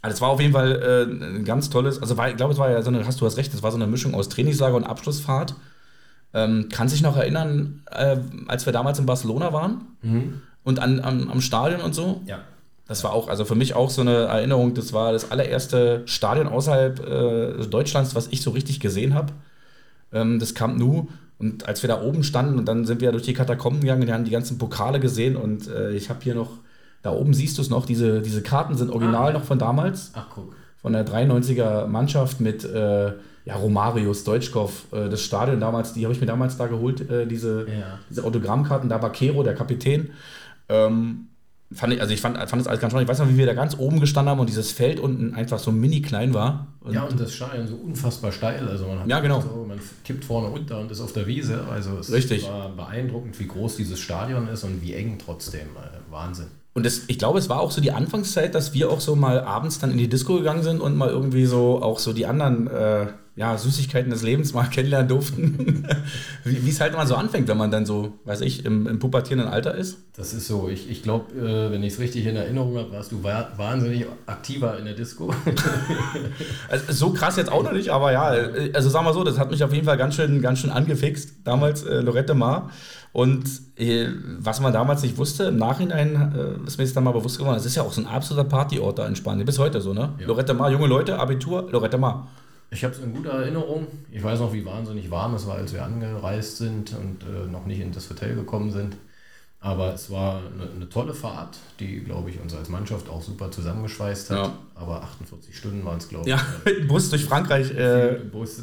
Also 0.00 0.14
es 0.14 0.20
war 0.20 0.28
auf 0.28 0.40
jeden 0.40 0.52
Fall 0.52 0.80
äh, 0.80 1.38
ein 1.38 1.44
ganz 1.44 1.70
tolles, 1.70 2.00
also 2.00 2.16
war, 2.16 2.30
ich 2.30 2.36
glaube, 2.36 2.52
es 2.52 2.60
war 2.60 2.70
ja 2.70 2.82
so 2.82 2.90
eine, 2.90 3.04
hast 3.04 3.20
du 3.20 3.26
hast 3.26 3.36
recht, 3.36 3.52
es 3.52 3.64
war 3.64 3.72
so 3.72 3.78
eine 3.78 3.88
Mischung 3.88 4.14
aus 4.14 4.28
Trainingslager 4.28 4.76
und 4.76 4.84
Abschlussfahrt. 4.84 5.56
Ähm, 6.34 6.68
kannst 6.70 6.94
dich 6.94 7.02
noch 7.02 7.16
erinnern, 7.16 7.82
äh, 7.90 8.16
als 8.48 8.66
wir 8.66 8.72
damals 8.72 8.98
in 8.98 9.06
Barcelona 9.06 9.52
waren 9.52 9.82
mhm. 10.02 10.42
und 10.64 10.78
an, 10.80 11.00
am, 11.00 11.30
am 11.30 11.40
Stadion 11.40 11.80
und 11.80 11.94
so? 11.94 12.20
Ja. 12.26 12.40
Das 12.88 13.02
war 13.02 13.12
auch, 13.12 13.28
also 13.28 13.44
für 13.44 13.54
mich 13.56 13.74
auch 13.74 13.90
so 13.90 14.02
eine 14.02 14.26
Erinnerung, 14.26 14.74
das 14.74 14.92
war 14.92 15.12
das 15.12 15.30
allererste 15.32 16.02
Stadion 16.06 16.46
außerhalb 16.46 17.00
äh, 17.00 17.66
Deutschlands, 17.66 18.14
was 18.14 18.28
ich 18.28 18.42
so 18.42 18.50
richtig 18.50 18.78
gesehen 18.80 19.14
habe. 19.14 19.32
Ähm, 20.12 20.38
das 20.38 20.54
Camp 20.54 20.78
Nou. 20.78 21.08
Und 21.38 21.68
als 21.68 21.82
wir 21.82 21.88
da 21.88 22.00
oben 22.00 22.22
standen 22.22 22.58
und 22.58 22.66
dann 22.66 22.86
sind 22.86 23.00
wir 23.00 23.12
durch 23.12 23.24
die 23.24 23.34
Katakomben 23.34 23.80
gegangen, 23.80 24.06
wir 24.06 24.14
haben 24.14 24.24
die 24.24 24.30
ganzen 24.30 24.56
Pokale 24.56 25.00
gesehen 25.00 25.36
und 25.36 25.68
äh, 25.68 25.90
ich 25.92 26.08
habe 26.08 26.20
hier 26.22 26.34
noch, 26.34 26.50
da 27.02 27.10
oben 27.12 27.34
siehst 27.34 27.58
du 27.58 27.62
es 27.62 27.68
noch, 27.70 27.84
diese, 27.86 28.22
diese 28.22 28.42
Karten 28.42 28.76
sind 28.76 28.90
original 28.90 29.30
Ah. 29.30 29.32
noch 29.32 29.44
von 29.44 29.58
damals, 29.58 30.12
Ach, 30.14 30.28
guck. 30.34 30.54
von 30.80 30.92
der 30.92 31.06
93er 31.06 31.86
Mannschaft 31.88 32.40
mit 32.40 32.64
äh, 32.64 33.12
ja, 33.46 33.54
Romario, 33.56 34.12
Stoichkov, 34.12 34.92
äh, 34.92 35.08
das 35.08 35.22
Stadion 35.22 35.60
damals, 35.60 35.92
die 35.94 36.04
habe 36.04 36.12
ich 36.12 36.20
mir 36.20 36.26
damals 36.26 36.56
da 36.58 36.66
geholt, 36.66 37.08
äh, 37.08 37.26
diese, 37.26 37.66
Ja. 37.68 37.98
diese 38.10 38.24
Autogrammkarten, 38.24 38.88
da 38.90 39.00
war 39.00 39.10
Kero, 39.12 39.42
der 39.44 39.54
Kapitän. 39.54 40.10
Ähm, 40.68 41.28
fand 41.72 41.92
ich, 41.94 42.00
also 42.00 42.12
ich 42.12 42.20
fand, 42.20 42.36
fand 42.36 42.60
das 42.60 42.66
alles 42.66 42.80
ganz 42.80 42.92
spannend. 42.92 43.08
Ich 43.08 43.12
weiß 43.12 43.20
noch, 43.24 43.28
wie 43.32 43.36
wir 43.38 43.46
da 43.46 43.54
ganz 43.54 43.78
oben 43.78 44.00
gestanden 44.00 44.30
haben 44.32 44.40
und 44.40 44.48
dieses 44.48 44.72
Feld 44.72 44.98
unten 45.00 45.34
einfach 45.34 45.58
so 45.60 45.70
mini 45.72 46.02
klein 46.02 46.34
war. 46.34 46.66
Und 46.80 46.92
Ja, 46.94 47.04
und 47.04 47.18
das 47.20 47.34
Stadion 47.34 47.66
so 47.68 47.76
unfassbar 47.76 48.32
steil. 48.32 48.66
Also 48.68 48.86
man 48.86 49.00
hat 49.00 49.08
Ja, 49.08 49.20
genau. 49.20 49.40
so, 49.40 49.64
man 49.66 49.78
kippt 50.04 50.24
vorne 50.24 50.48
runter 50.48 50.80
und 50.80 50.90
ist 50.90 51.00
auf 51.00 51.12
der 51.12 51.26
Wiese. 51.28 51.64
Also 51.70 51.98
es 51.98 52.12
Richtig. 52.12 52.48
war 52.48 52.68
beeindruckend, 52.70 53.38
wie 53.38 53.46
groß 53.46 53.76
dieses 53.76 53.98
Stadion 54.00 54.48
ist 54.48 54.64
und 54.64 54.82
wie 54.82 54.94
eng 54.94 55.18
trotzdem. 55.24 55.60
Äh, 55.76 56.12
Wahnsinn. 56.12 56.46
Und 56.74 56.84
das, 56.84 57.02
ich 57.06 57.18
glaube, 57.18 57.38
es 57.38 57.48
war 57.48 57.60
auch 57.60 57.70
so 57.70 57.80
die 57.80 57.92
Anfangszeit, 57.92 58.54
dass 58.54 58.74
wir 58.74 58.90
auch 58.90 59.00
so 59.00 59.16
mal 59.16 59.40
abends 59.40 59.78
dann 59.78 59.90
in 59.92 59.98
die 59.98 60.08
Disco 60.08 60.36
gegangen 60.36 60.62
sind 60.62 60.80
und 60.80 60.96
mal 60.96 61.08
irgendwie 61.08 61.46
so 61.46 61.80
auch 61.82 61.98
so 61.98 62.12
die 62.12 62.26
anderen 62.26 62.66
äh, 62.66 63.06
ja, 63.36 63.58
Süßigkeiten 63.58 64.10
des 64.10 64.22
Lebens 64.22 64.54
mal 64.54 64.64
kennenlernen 64.70 65.08
durften. 65.08 65.86
wie 66.44 66.68
es 66.68 66.80
halt 66.80 66.94
immer 66.94 67.06
so 67.06 67.14
anfängt, 67.14 67.48
wenn 67.48 67.58
man 67.58 67.70
dann 67.70 67.84
so, 67.84 68.14
weiß 68.24 68.40
ich, 68.40 68.64
im, 68.64 68.86
im 68.86 68.98
pubertierenden 68.98 69.48
Alter 69.48 69.74
ist. 69.74 69.98
Das 70.16 70.32
ist 70.32 70.48
so. 70.48 70.68
Ich, 70.70 70.90
ich 70.90 71.02
glaube, 71.02 71.34
äh, 71.34 71.70
wenn 71.70 71.82
ich 71.82 71.92
es 71.92 71.98
richtig 71.98 72.24
in 72.26 72.34
Erinnerung 72.34 72.78
habe, 72.78 72.90
warst 72.92 73.12
du 73.12 73.22
wahnsinnig 73.22 74.06
aktiver 74.24 74.78
in 74.78 74.86
der 74.86 74.94
Disco. 74.94 75.34
also, 76.70 76.92
so 76.92 77.12
krass 77.12 77.36
jetzt 77.36 77.52
auch 77.52 77.62
noch 77.62 77.72
nicht, 77.72 77.90
aber 77.90 78.12
ja, 78.12 78.24
also 78.72 78.88
sagen 78.88 79.04
wir 79.04 79.12
so, 79.12 79.22
das 79.22 79.38
hat 79.38 79.50
mich 79.50 79.62
auf 79.62 79.72
jeden 79.72 79.84
Fall 79.84 79.98
ganz 79.98 80.14
schön, 80.14 80.40
ganz 80.40 80.60
schön 80.60 80.70
angefixt. 80.70 81.34
Damals 81.44 81.82
äh, 81.84 82.00
Lorette 82.00 82.34
Mar. 82.34 82.70
Und 83.12 83.44
äh, 83.76 84.08
was 84.38 84.60
man 84.60 84.72
damals 84.72 85.02
nicht 85.02 85.18
wusste, 85.18 85.44
im 85.44 85.56
Nachhinein 85.56 86.34
äh, 86.34 86.66
ist 86.66 86.78
mir 86.78 86.84
jetzt 86.84 86.96
dann 86.96 87.04
mal 87.04 87.12
bewusst 87.12 87.38
geworden, 87.38 87.56
es 87.56 87.66
ist 87.66 87.74
ja 87.74 87.82
auch 87.82 87.92
so 87.92 88.00
ein 88.00 88.06
absoluter 88.06 88.48
Partyort 88.48 88.98
da 88.98 89.06
in 89.06 89.16
Spanien. 89.16 89.44
Bis 89.44 89.58
heute 89.58 89.80
so, 89.82 89.92
ne? 89.92 90.14
Ja. 90.18 90.26
Lorette 90.26 90.54
Mar, 90.54 90.70
junge 90.70 90.86
Leute, 90.86 91.18
Abitur, 91.18 91.68
Lorette 91.70 91.98
Mar. 91.98 92.28
Ich 92.70 92.82
habe 92.84 92.94
es 92.94 93.00
in 93.00 93.14
guter 93.14 93.30
Erinnerung. 93.30 93.86
Ich 94.10 94.22
weiß 94.22 94.40
noch, 94.40 94.52
wie 94.52 94.64
wahnsinnig 94.64 95.10
warm 95.10 95.34
es 95.34 95.46
war, 95.46 95.56
als 95.56 95.72
wir 95.72 95.84
angereist 95.84 96.56
sind 96.56 96.92
und 96.94 97.22
äh, 97.22 97.50
noch 97.50 97.66
nicht 97.66 97.80
in 97.80 97.92
das 97.92 98.10
Hotel 98.10 98.34
gekommen 98.34 98.72
sind. 98.72 98.96
Aber 99.60 99.94
es 99.94 100.10
war 100.10 100.42
eine, 100.54 100.70
eine 100.70 100.88
tolle 100.88 101.14
Fahrt, 101.14 101.58
die, 101.80 102.00
glaube 102.00 102.30
ich, 102.30 102.40
uns 102.40 102.54
als 102.54 102.68
Mannschaft 102.68 103.08
auch 103.08 103.22
super 103.22 103.50
zusammengeschweißt 103.50 104.30
hat. 104.30 104.36
Ja. 104.36 104.52
Aber 104.74 105.02
48 105.02 105.56
Stunden 105.56 105.84
waren 105.84 105.98
es, 105.98 106.08
glaube 106.08 106.28
ich. 106.28 106.36
Ja, 106.36 106.40
mit 106.64 106.86
Bus 106.86 107.08
durch 107.10 107.24
Frankreich. 107.24 107.70
Äh, 107.72 108.20
Bus 108.30 108.62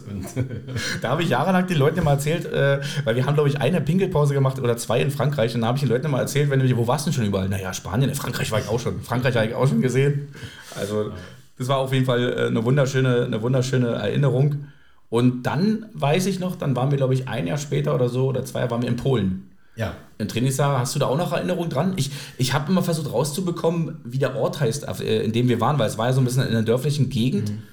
da 1.01 1.09
habe 1.09 1.23
ich 1.23 1.29
jahrelang 1.29 1.67
den 1.67 1.77
Leuten 1.77 1.99
immer 1.99 2.11
erzählt, 2.11 2.45
äh, 2.45 2.79
weil 3.03 3.15
wir 3.15 3.25
haben, 3.25 3.33
glaube 3.33 3.49
ich, 3.49 3.59
eine 3.59 3.81
Pinkelpause 3.81 4.33
gemacht 4.33 4.59
oder 4.59 4.77
zwei 4.77 5.01
in 5.01 5.11
Frankreich. 5.11 5.55
Und 5.55 5.61
da 5.61 5.67
habe 5.67 5.77
ich 5.77 5.83
den 5.83 5.89
Leuten 5.89 6.05
immer 6.05 6.19
erzählt, 6.19 6.49
wenn 6.49 6.59
du, 6.59 6.77
wo 6.77 6.87
warst 6.87 7.05
du 7.05 7.09
denn 7.09 7.15
schon 7.15 7.25
überall? 7.25 7.49
Naja, 7.49 7.73
Spanien, 7.73 8.13
Frankreich 8.13 8.51
war 8.51 8.59
ich 8.59 8.67
auch 8.67 8.79
schon. 8.79 9.01
Frankreich 9.01 9.35
habe 9.35 9.47
ich 9.47 9.55
auch 9.55 9.67
schon 9.67 9.81
gesehen. 9.81 10.29
Also 10.79 11.11
das 11.57 11.67
war 11.67 11.77
auf 11.77 11.93
jeden 11.93 12.05
Fall 12.05 12.33
äh, 12.33 12.47
eine 12.47 12.63
wunderschöne, 12.63 13.25
eine 13.25 13.41
wunderschöne 13.41 13.87
Erinnerung. 13.87 14.65
Und 15.09 15.43
dann 15.43 15.85
weiß 15.93 16.25
ich 16.25 16.39
noch, 16.39 16.55
dann 16.55 16.75
waren 16.75 16.89
wir, 16.89 16.97
glaube 16.97 17.13
ich, 17.13 17.27
ein 17.27 17.45
Jahr 17.45 17.57
später 17.57 17.93
oder 17.93 18.09
so 18.09 18.27
oder 18.27 18.45
zwei, 18.45 18.69
waren 18.71 18.81
wir 18.81 18.89
in 18.89 18.95
Polen. 18.95 19.51
Ja. 19.75 19.95
Im 20.17 20.27
Trainingslager, 20.27 20.79
hast 20.79 20.95
du 20.95 20.99
da 20.99 21.07
auch 21.07 21.17
noch 21.17 21.31
Erinnerungen 21.33 21.69
dran? 21.69 21.93
Ich, 21.97 22.11
ich 22.37 22.53
habe 22.53 22.71
immer 22.71 22.83
versucht 22.83 23.11
rauszubekommen, 23.11 24.01
wie 24.03 24.19
der 24.19 24.35
Ort 24.35 24.59
heißt, 24.59 24.87
äh, 25.01 25.23
in 25.23 25.31
dem 25.31 25.49
wir 25.49 25.61
waren, 25.61 25.79
weil 25.79 25.87
es 25.87 25.97
war 25.97 26.07
ja 26.07 26.13
so 26.13 26.21
ein 26.21 26.25
bisschen 26.25 26.43
in 26.43 26.49
einer 26.49 26.63
dörflichen 26.63 27.09
Gegend. 27.09 27.51
Mhm. 27.51 27.63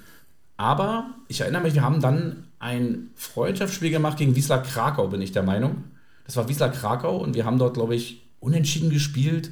Aber 0.57 1.09
ich 1.27 1.41
erinnere 1.41 1.63
mich, 1.63 1.73
wir 1.73 1.81
haben 1.81 2.01
dann 2.01 2.47
ein 2.59 3.09
Freundschaftsspiel 3.15 3.89
gemacht 3.89 4.17
gegen 4.17 4.35
Wiesla 4.35 4.59
Krakau, 4.59 5.07
bin 5.07 5.21
ich 5.21 5.31
der 5.31 5.43
Meinung. 5.43 5.85
Das 6.25 6.35
war 6.37 6.47
Wiesla 6.47 6.69
Krakau 6.69 7.17
und 7.17 7.33
wir 7.35 7.45
haben 7.45 7.57
dort, 7.57 7.73
glaube 7.73 7.95
ich, 7.95 8.29
unentschieden 8.39 8.91
gespielt 8.91 9.51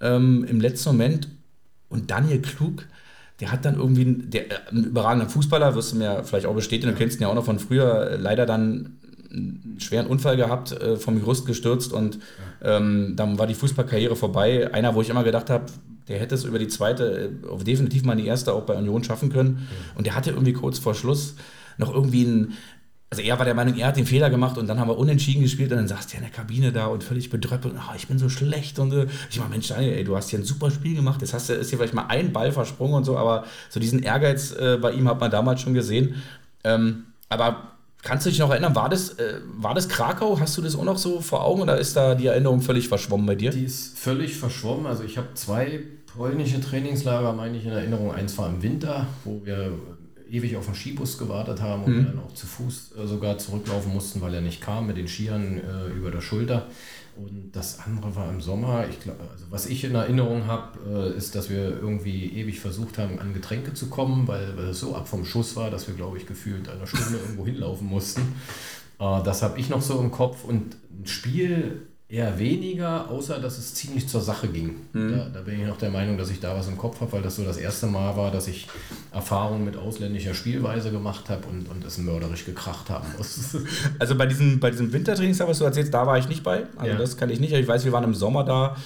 ähm, 0.00 0.44
im 0.44 0.60
letzten 0.60 0.90
Moment. 0.90 1.28
Und 1.88 2.10
Daniel 2.10 2.40
Klug 2.40 2.86
der 3.40 3.52
hat 3.52 3.64
dann 3.64 3.76
irgendwie, 3.76 4.04
der, 4.04 4.50
äh, 4.50 4.54
ein 4.70 4.84
überragender 4.84 5.28
Fußballer, 5.28 5.74
wirst 5.74 5.92
du 5.92 5.96
mir 5.96 6.24
vielleicht 6.24 6.46
auch 6.46 6.54
bestätigen, 6.54 6.92
du 6.92 6.98
kennst 6.98 7.18
ihn 7.18 7.22
ja 7.22 7.28
auch 7.28 7.34
noch 7.34 7.44
von 7.44 7.58
früher, 7.58 8.10
äh, 8.10 8.16
leider 8.16 8.46
dann 8.46 8.98
einen 9.30 9.76
schweren 9.78 10.06
Unfall 10.06 10.36
gehabt, 10.36 10.72
äh, 10.72 10.96
vom 10.96 11.20
Gerüst 11.20 11.46
gestürzt 11.46 11.92
und 11.92 12.18
ähm, 12.62 13.14
dann 13.16 13.38
war 13.38 13.46
die 13.46 13.54
Fußballkarriere 13.54 14.16
vorbei. 14.16 14.72
Einer, 14.72 14.94
wo 14.94 15.02
ich 15.02 15.10
immer 15.10 15.24
gedacht 15.24 15.50
habe, 15.50 15.66
der 16.08 16.18
hätte 16.20 16.34
es 16.34 16.44
über 16.44 16.58
die 16.58 16.68
zweite, 16.68 17.32
äh, 17.42 17.64
definitiv 17.64 18.04
mal 18.04 18.16
die 18.16 18.26
erste 18.26 18.52
auch 18.52 18.62
bei 18.62 18.74
Union 18.74 19.04
schaffen 19.04 19.30
können. 19.30 19.68
Und 19.94 20.06
der 20.06 20.14
hatte 20.14 20.30
irgendwie 20.30 20.52
kurz 20.52 20.78
vor 20.78 20.94
Schluss 20.94 21.34
noch 21.78 21.92
irgendwie 21.92 22.24
ein, 22.24 22.52
also 23.08 23.22
er 23.22 23.38
war 23.38 23.44
der 23.44 23.54
Meinung, 23.54 23.76
er 23.76 23.86
hat 23.86 23.96
den 23.96 24.06
Fehler 24.06 24.30
gemacht 24.30 24.58
und 24.58 24.66
dann 24.66 24.80
haben 24.80 24.88
wir 24.88 24.98
unentschieden 24.98 25.42
gespielt 25.42 25.70
und 25.70 25.78
dann 25.78 25.88
saß 25.88 26.08
der 26.08 26.18
in 26.18 26.24
der 26.24 26.32
Kabine 26.32 26.72
da 26.72 26.86
und 26.86 27.04
völlig 27.04 27.30
bedröppelt 27.30 27.74
und 27.74 27.80
oh, 27.80 27.94
ich 27.96 28.08
bin 28.08 28.18
so 28.18 28.28
schlecht 28.28 28.78
und 28.80 28.92
äh, 28.92 29.06
ich 29.30 29.38
meine, 29.38 29.50
Mensch, 29.50 29.68
Daniel, 29.68 29.92
ey, 29.92 30.04
du 30.04 30.16
hast 30.16 30.30
hier 30.30 30.40
ein 30.40 30.44
super 30.44 30.70
Spiel 30.72 30.96
gemacht, 30.96 31.20
jetzt 31.20 31.32
hast 31.32 31.48
du, 31.48 31.54
ist 31.54 31.70
hier 31.70 31.78
vielleicht 31.78 31.94
mal 31.94 32.06
ein 32.08 32.32
Ball 32.32 32.50
versprungen 32.50 32.94
und 32.94 33.04
so, 33.04 33.16
aber 33.16 33.44
so 33.70 33.78
diesen 33.78 34.02
Ehrgeiz 34.02 34.52
äh, 34.52 34.76
bei 34.80 34.92
ihm 34.92 35.08
hat 35.08 35.20
man 35.20 35.30
damals 35.30 35.60
schon 35.60 35.74
gesehen. 35.74 36.16
Ähm, 36.64 37.04
aber 37.28 37.76
kannst 38.02 38.26
du 38.26 38.30
dich 38.30 38.40
noch 38.40 38.50
erinnern, 38.50 38.74
war 38.74 38.88
das, 38.88 39.10
äh, 39.18 39.40
war 39.56 39.74
das 39.74 39.88
Krakau? 39.88 40.40
Hast 40.40 40.56
du 40.56 40.62
das 40.62 40.74
auch 40.74 40.84
noch 40.84 40.98
so 40.98 41.20
vor 41.20 41.44
Augen 41.44 41.62
oder 41.62 41.78
ist 41.78 41.96
da 41.96 42.16
die 42.16 42.26
Erinnerung 42.26 42.60
völlig 42.60 42.88
verschwommen 42.88 43.26
bei 43.26 43.36
dir? 43.36 43.50
Die 43.50 43.64
ist 43.64 43.96
völlig 43.98 44.36
verschwommen. 44.36 44.86
Also 44.86 45.04
ich 45.04 45.16
habe 45.16 45.28
zwei 45.34 45.80
polnische 46.16 46.60
Trainingslager, 46.60 47.32
meine 47.32 47.58
ich, 47.58 47.64
in 47.64 47.72
Erinnerung. 47.72 48.12
Eins 48.12 48.36
war 48.38 48.48
im 48.48 48.62
Winter, 48.62 49.06
wo 49.24 49.42
wir 49.44 49.72
ewig 50.30 50.56
auf 50.56 50.66
den 50.66 50.74
Skibus 50.74 51.18
gewartet 51.18 51.60
haben 51.60 51.84
und 51.84 51.96
mhm. 51.96 52.06
dann 52.06 52.18
auch 52.20 52.32
zu 52.32 52.46
Fuß 52.46 52.92
äh, 52.98 53.06
sogar 53.06 53.38
zurücklaufen 53.38 53.92
mussten, 53.92 54.20
weil 54.20 54.34
er 54.34 54.40
nicht 54.40 54.60
kam 54.60 54.86
mit 54.86 54.96
den 54.96 55.08
Skiern 55.08 55.58
äh, 55.58 55.92
über 55.92 56.10
der 56.10 56.20
Schulter. 56.20 56.66
Und 57.16 57.52
das 57.52 57.78
andere 57.80 58.14
war 58.14 58.28
im 58.28 58.42
Sommer. 58.42 58.86
Ich 58.90 59.00
glaub, 59.00 59.18
also 59.32 59.46
was 59.48 59.66
ich 59.66 59.84
in 59.84 59.94
Erinnerung 59.94 60.46
habe, 60.46 61.12
äh, 61.14 61.16
ist, 61.16 61.34
dass 61.34 61.48
wir 61.48 61.70
irgendwie 61.70 62.26
ewig 62.32 62.60
versucht 62.60 62.98
haben, 62.98 63.18
an 63.18 63.32
Getränke 63.32 63.72
zu 63.72 63.88
kommen, 63.88 64.28
weil, 64.28 64.56
weil 64.56 64.66
es 64.66 64.80
so 64.80 64.94
ab 64.94 65.08
vom 65.08 65.24
Schuss 65.24 65.56
war, 65.56 65.70
dass 65.70 65.88
wir, 65.88 65.94
glaube 65.94 66.18
ich, 66.18 66.26
gefühlt 66.26 66.68
eine 66.68 66.86
Stunde 66.86 67.18
irgendwo 67.22 67.46
hinlaufen 67.46 67.86
mussten. 67.86 68.20
Äh, 68.98 69.22
das 69.22 69.42
habe 69.42 69.58
ich 69.58 69.70
noch 69.70 69.80
so 69.80 69.98
im 70.00 70.10
Kopf. 70.10 70.44
Und 70.44 70.76
ein 70.90 71.06
Spiel 71.06 71.86
Eher 72.08 72.38
weniger, 72.38 73.10
außer 73.10 73.40
dass 73.40 73.58
es 73.58 73.74
ziemlich 73.74 74.08
zur 74.08 74.20
Sache 74.20 74.46
ging. 74.46 74.76
Mhm. 74.92 75.16
Da, 75.16 75.28
da, 75.34 75.40
bin 75.40 75.60
ich 75.60 75.66
noch 75.66 75.76
der 75.76 75.90
Meinung, 75.90 76.16
dass 76.16 76.30
ich 76.30 76.38
da 76.38 76.56
was 76.56 76.68
im 76.68 76.78
Kopf 76.78 77.00
habe, 77.00 77.10
weil 77.14 77.22
das 77.22 77.34
so 77.34 77.42
das 77.42 77.56
erste 77.56 77.88
Mal 77.88 78.16
war, 78.16 78.30
dass 78.30 78.46
ich 78.46 78.68
Erfahrungen 79.12 79.64
mit 79.64 79.76
ausländischer 79.76 80.32
Spielweise 80.32 80.92
gemacht 80.92 81.28
habe 81.28 81.48
und, 81.48 81.68
und 81.68 81.84
es 81.84 81.98
mörderisch 81.98 82.44
gekracht 82.44 82.90
haben 82.90 83.08
muss. 83.18 83.56
Also 83.98 84.14
bei 84.14 84.26
diesem, 84.26 84.60
bei 84.60 84.70
diesem 84.70 84.92
Wintertrainingstag, 84.92 85.48
was 85.48 85.58
du 85.58 85.64
erzählst, 85.64 85.92
da 85.92 86.06
war 86.06 86.16
ich 86.16 86.28
nicht 86.28 86.44
bei. 86.44 86.66
Also 86.76 86.92
ja. 86.92 86.98
das 86.98 87.16
kann 87.16 87.28
ich 87.28 87.40
nicht. 87.40 87.52
Ich 87.52 87.66
weiß, 87.66 87.84
wir 87.84 87.92
waren 87.92 88.04
im 88.04 88.14
Sommer 88.14 88.44
da 88.44 88.76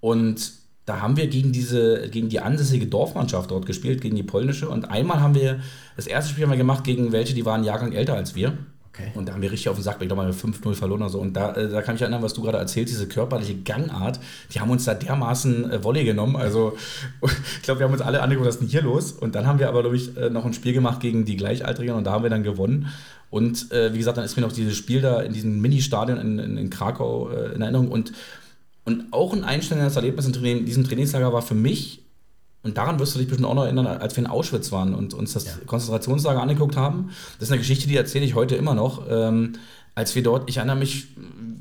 und 0.00 0.52
da 0.86 1.00
haben 1.00 1.16
wir 1.18 1.26
gegen 1.26 1.52
diese, 1.52 2.08
gegen 2.08 2.30
die 2.30 2.40
ansässige 2.40 2.86
Dorfmannschaft 2.86 3.50
dort 3.50 3.66
gespielt, 3.66 4.00
gegen 4.00 4.16
die 4.16 4.22
polnische. 4.22 4.68
Und 4.68 4.90
einmal 4.90 5.20
haben 5.20 5.34
wir, 5.34 5.60
das 5.96 6.06
erste 6.06 6.30
Spiel 6.30 6.44
haben 6.44 6.50
wir 6.50 6.56
gemacht 6.56 6.84
gegen 6.84 7.12
welche, 7.12 7.34
die 7.34 7.44
waren 7.44 7.62
Jahrgang 7.62 7.92
älter 7.92 8.14
als 8.14 8.34
wir. 8.34 8.56
Okay. 9.00 9.18
Und 9.18 9.28
da 9.28 9.32
haben 9.32 9.42
wir 9.42 9.50
richtig 9.50 9.68
auf 9.68 9.76
den 9.76 9.82
Sack, 9.82 9.96
ich 10.00 10.08
glaube 10.08 10.22
mal 10.22 10.30
5-0 10.30 10.74
verloren 10.74 11.02
oder 11.02 11.10
so. 11.10 11.20
Und 11.20 11.34
da, 11.34 11.54
äh, 11.54 11.68
da 11.68 11.82
kann 11.82 11.96
ich 11.96 12.02
erinnern, 12.02 12.22
was 12.22 12.34
du 12.34 12.42
gerade 12.42 12.58
erzählst, 12.58 12.92
diese 12.92 13.08
körperliche 13.08 13.56
Gangart, 13.56 14.20
die 14.52 14.60
haben 14.60 14.70
uns 14.70 14.84
da 14.84 14.94
dermaßen 14.94 15.70
äh, 15.70 15.84
Volley 15.84 16.04
genommen. 16.04 16.36
Also 16.36 16.76
ich 17.22 17.62
glaube, 17.62 17.80
wir 17.80 17.86
haben 17.86 17.92
uns 17.92 18.02
alle 18.02 18.22
angeguckt, 18.22 18.46
was 18.46 18.56
ist 18.56 18.60
denn 18.60 18.68
hier 18.68 18.82
los? 18.82 19.12
Und 19.12 19.34
dann 19.34 19.46
haben 19.46 19.58
wir 19.58 19.68
aber, 19.68 19.82
glaube 19.82 19.96
ich, 19.96 20.16
äh, 20.16 20.30
noch 20.30 20.44
ein 20.44 20.54
Spiel 20.54 20.72
gemacht 20.72 21.00
gegen 21.00 21.24
die 21.24 21.36
Gleichaltrigen 21.36 21.94
und 21.94 22.04
da 22.04 22.12
haben 22.12 22.22
wir 22.22 22.30
dann 22.30 22.42
gewonnen. 22.42 22.88
Und 23.30 23.70
äh, 23.70 23.94
wie 23.94 23.98
gesagt, 23.98 24.18
dann 24.18 24.24
ist 24.24 24.36
mir 24.36 24.42
noch 24.42 24.52
dieses 24.52 24.76
Spiel 24.76 25.00
da 25.00 25.20
in 25.20 25.32
diesem 25.32 25.60
Mini-Stadion 25.60 26.18
in, 26.18 26.38
in, 26.38 26.56
in, 26.56 26.70
Krakau 26.70 27.30
äh, 27.30 27.54
in 27.54 27.62
Erinnerung. 27.62 27.88
Und, 27.88 28.12
und 28.84 29.12
auch 29.12 29.32
ein 29.32 29.44
einstellendes 29.44 29.96
Erlebnis 29.96 30.26
in 30.26 30.66
diesem 30.66 30.84
Trainingslager 30.84 31.32
war 31.32 31.42
für 31.42 31.54
mich 31.54 31.99
und 32.62 32.76
daran 32.76 32.98
wirst 32.98 33.14
du 33.14 33.18
dich 33.18 33.28
bestimmt 33.28 33.48
auch 33.48 33.54
noch 33.54 33.64
erinnern, 33.64 33.86
als 33.86 34.16
wir 34.16 34.24
in 34.24 34.30
Auschwitz 34.30 34.70
waren 34.70 34.94
und 34.94 35.14
uns 35.14 35.32
das 35.32 35.46
ja. 35.46 35.52
Konzentrationslager 35.66 36.42
angeguckt 36.42 36.76
haben. 36.76 37.10
Das 37.38 37.48
ist 37.48 37.52
eine 37.52 37.58
Geschichte, 37.58 37.88
die 37.88 37.96
erzähle 37.96 38.24
ich 38.24 38.34
heute 38.34 38.54
immer 38.54 38.74
noch. 38.74 39.06
Ähm, 39.08 39.54
als 39.94 40.14
wir 40.14 40.22
dort, 40.22 40.48
ich 40.48 40.58
erinnere 40.58 40.76
mich, 40.76 41.08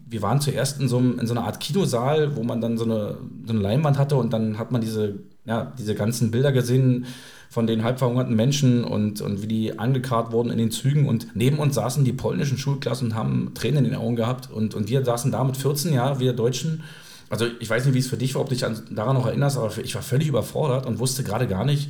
wir 0.08 0.22
waren 0.22 0.42
zuerst 0.42 0.80
in 0.82 0.90
so, 0.90 0.98
einem, 0.98 1.20
in 1.20 1.28
so 1.28 1.34
einer 1.34 1.46
Art 1.46 1.60
Kinosaal, 1.60 2.36
wo 2.36 2.44
man 2.44 2.60
dann 2.60 2.78
so 2.78 2.84
eine, 2.84 3.18
so 3.46 3.54
eine 3.54 3.62
Leinwand 3.62 3.98
hatte 3.98 4.18
und 4.18 4.34
dann 4.34 4.58
hat 4.58 4.72
man 4.72 4.82
diese, 4.82 5.20
ja, 5.46 5.72
diese 5.78 5.96
ganzen 5.96 6.32
Bilder 6.32 6.52
gesehen 6.52 7.06
von 7.50 7.66
den 7.66 7.84
halbverhungerten 7.84 8.36
Menschen 8.36 8.84
und, 8.84 9.22
und 9.22 9.42
wie 9.42 9.48
die 9.48 9.80
angekarrt 9.80 10.32
wurden 10.32 10.52
in 10.52 10.58
den 10.58 10.70
Zügen. 10.70 11.08
Und 11.08 11.36
neben 11.36 11.58
uns 11.58 11.76
saßen 11.76 12.06
die 12.06 12.14
polnischen 12.14 12.58
Schulklassen 12.58 13.08
und 13.08 13.16
haben 13.16 13.54
Tränen 13.56 13.86
in 13.86 13.92
den 13.92 14.00
Augen 14.00 14.16
gehabt. 14.16 14.52
Und, 14.52 14.76
und 14.76 14.88
wir 14.90 15.04
saßen 15.04 15.32
da 15.32 15.44
mit 15.44 15.58
14 15.58 15.92
Jahren, 15.94 16.20
wir 16.20 16.34
Deutschen, 16.34 16.84
also 17.30 17.46
ich 17.60 17.70
weiß 17.70 17.86
nicht, 17.86 17.94
wie 17.94 18.00
es 18.00 18.08
für 18.08 18.18
dich 18.18 18.36
war, 18.36 18.42
ob 18.42 18.50
du 18.50 18.56
dich 18.56 18.66
daran 18.92 19.16
noch 19.16 19.26
erinnerst, 19.26 19.58
aber 19.58 19.76
ich 19.78 19.96
war 19.96 20.02
völlig 20.02 20.28
überfordert 20.28 20.86
und 20.86 21.00
wusste 21.00 21.24
gerade 21.24 21.48
gar 21.48 21.66
nicht, 21.66 21.90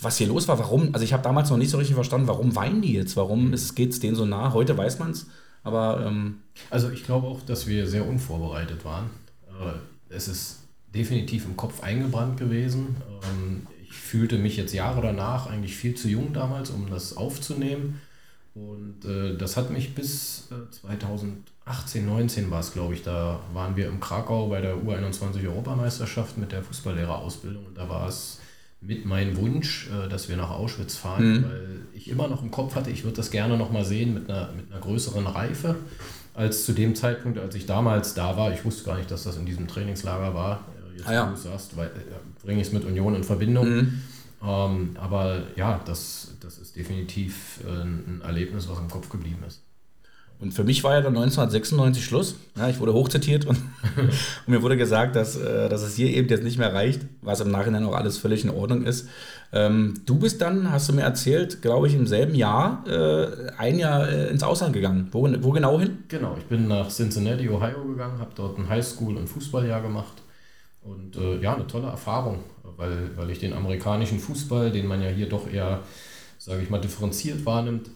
was 0.00 0.16
hier 0.16 0.26
los 0.26 0.48
war, 0.48 0.58
warum. 0.58 0.94
Also 0.94 1.04
ich 1.04 1.12
habe 1.12 1.22
damals 1.22 1.50
noch 1.50 1.56
nicht 1.56 1.70
so 1.70 1.78
richtig 1.78 1.94
verstanden, 1.94 2.26
warum 2.26 2.56
weinen 2.56 2.82
die 2.82 2.94
jetzt, 2.94 3.16
warum 3.16 3.54
geht 3.74 3.90
es 3.90 4.00
denen 4.00 4.16
so 4.16 4.24
nah. 4.24 4.52
Heute 4.52 4.76
weiß 4.76 4.98
man 4.98 5.10
es, 5.10 5.26
aber. 5.62 6.04
Ähm 6.06 6.40
also 6.70 6.90
ich 6.90 7.04
glaube 7.04 7.26
auch, 7.26 7.40
dass 7.42 7.66
wir 7.66 7.86
sehr 7.86 8.06
unvorbereitet 8.06 8.84
waren. 8.84 9.10
Äh, 9.48 10.14
es 10.14 10.28
ist 10.28 10.58
definitiv 10.94 11.44
im 11.44 11.56
Kopf 11.56 11.82
eingebrannt 11.82 12.36
gewesen. 12.38 12.96
Ähm, 13.22 13.66
ich 13.82 13.92
fühlte 13.92 14.38
mich 14.38 14.56
jetzt 14.56 14.72
Jahre 14.72 15.02
danach 15.02 15.46
eigentlich 15.46 15.76
viel 15.76 15.94
zu 15.94 16.08
jung 16.08 16.32
damals, 16.32 16.70
um 16.70 16.88
das 16.90 17.16
aufzunehmen. 17.16 18.00
Und 18.54 19.04
äh, 19.04 19.36
das 19.36 19.56
hat 19.56 19.70
mich 19.70 19.94
bis 19.94 20.48
äh, 20.50 20.70
2000 20.70 21.46
18, 21.70 22.04
19 22.04 22.50
war 22.50 22.60
es, 22.60 22.72
glaube 22.72 22.94
ich, 22.94 23.02
da 23.02 23.40
waren 23.52 23.76
wir 23.76 23.86
im 23.86 24.00
Krakau 24.00 24.48
bei 24.48 24.60
der 24.60 24.74
U21 24.74 25.46
Europameisterschaft 25.46 26.36
mit 26.36 26.50
der 26.50 26.62
Fußballlehrerausbildung 26.62 27.64
und 27.64 27.78
da 27.78 27.88
war 27.88 28.08
es 28.08 28.40
mit 28.80 29.04
meinem 29.04 29.36
Wunsch, 29.36 29.88
äh, 29.88 30.08
dass 30.08 30.28
wir 30.28 30.36
nach 30.36 30.50
Auschwitz 30.50 30.96
fahren, 30.96 31.32
mhm. 31.32 31.44
weil 31.44 31.80
ich 31.94 32.10
immer 32.10 32.28
noch 32.28 32.42
im 32.42 32.50
Kopf 32.50 32.74
hatte, 32.74 32.90
ich 32.90 33.04
würde 33.04 33.18
das 33.18 33.30
gerne 33.30 33.56
nochmal 33.56 33.84
sehen 33.84 34.14
mit 34.14 34.28
einer, 34.28 34.50
mit 34.52 34.70
einer 34.70 34.80
größeren 34.80 35.26
Reife 35.26 35.76
als 36.34 36.64
zu 36.64 36.72
dem 36.72 36.94
Zeitpunkt, 36.94 37.38
als 37.38 37.54
ich 37.54 37.66
damals 37.66 38.14
da 38.14 38.36
war. 38.36 38.52
Ich 38.52 38.64
wusste 38.64 38.84
gar 38.84 38.96
nicht, 38.96 39.10
dass 39.10 39.24
das 39.24 39.36
in 39.36 39.46
diesem 39.46 39.68
Trainingslager 39.68 40.34
war. 40.34 40.64
Äh, 40.92 40.98
jetzt, 40.98 41.08
ah, 41.08 41.12
ja. 41.12 41.26
wo 41.28 41.34
du 41.34 41.36
sagst, 41.36 41.74
äh, 41.74 41.88
bringe 42.42 42.60
ich 42.60 42.68
es 42.68 42.72
mit 42.72 42.84
Union 42.84 43.14
in 43.14 43.22
Verbindung. 43.22 43.68
Mhm. 43.68 44.02
Ähm, 44.42 44.96
aber 44.98 45.42
ja, 45.54 45.80
das, 45.84 46.34
das 46.40 46.58
ist 46.58 46.74
definitiv 46.74 47.60
ein 47.66 48.22
Erlebnis, 48.24 48.68
was 48.68 48.78
im 48.78 48.88
Kopf 48.88 49.08
geblieben 49.10 49.44
ist. 49.46 49.62
Und 50.40 50.52
für 50.52 50.64
mich 50.64 50.82
war 50.82 50.94
ja 50.94 51.02
dann 51.02 51.14
1996 51.16 52.02
Schluss. 52.02 52.36
Ja, 52.56 52.68
ich 52.70 52.80
wurde 52.80 52.94
hochzitiert 52.94 53.44
und, 53.44 53.58
und, 53.96 54.48
mir 54.48 54.62
wurde 54.62 54.78
gesagt, 54.78 55.14
dass, 55.14 55.36
äh, 55.36 55.68
dass 55.68 55.82
es 55.82 55.96
hier 55.96 56.08
eben 56.08 56.28
jetzt 56.28 56.42
nicht 56.42 56.58
mehr 56.58 56.72
reicht, 56.72 57.02
was 57.20 57.40
im 57.40 57.50
Nachhinein 57.50 57.84
auch 57.84 57.94
alles 57.94 58.16
völlig 58.16 58.44
in 58.44 58.50
Ordnung 58.50 58.84
ist. 58.84 59.08
Ähm, 59.52 60.00
du 60.06 60.18
bist 60.18 60.40
dann, 60.40 60.72
hast 60.72 60.88
du 60.88 60.94
mir 60.94 61.02
erzählt, 61.02 61.60
glaube 61.60 61.88
ich, 61.88 61.94
im 61.94 62.06
selben 62.06 62.34
Jahr 62.34 62.84
äh, 62.88 63.50
ein 63.58 63.78
Jahr 63.78 64.08
äh, 64.08 64.30
ins 64.30 64.42
Ausland 64.42 64.72
gegangen. 64.72 65.08
Wo, 65.12 65.28
wo 65.42 65.50
genau 65.50 65.78
hin? 65.78 66.04
Genau, 66.08 66.36
ich 66.38 66.44
bin 66.44 66.68
nach 66.68 66.88
Cincinnati, 66.88 67.48
Ohio 67.50 67.84
gegangen, 67.84 68.18
habe 68.18 68.30
dort 68.34 68.58
ein 68.58 68.68
Highschool- 68.68 69.16
und 69.16 69.28
Fußballjahr 69.28 69.82
gemacht. 69.82 70.22
Und 70.82 71.16
äh, 71.16 71.38
ja, 71.42 71.54
eine 71.54 71.66
tolle 71.66 71.88
Erfahrung, 71.88 72.38
weil, 72.78 73.10
weil 73.14 73.28
ich 73.30 73.40
den 73.40 73.52
amerikanischen 73.52 74.18
Fußball, 74.18 74.70
den 74.70 74.86
man 74.86 75.02
ja 75.02 75.10
hier 75.10 75.28
doch 75.28 75.52
eher, 75.52 75.80
sage 76.38 76.62
ich 76.62 76.70
mal, 76.70 76.80
differenziert 76.80 77.44
wahrnimmt, 77.44 77.90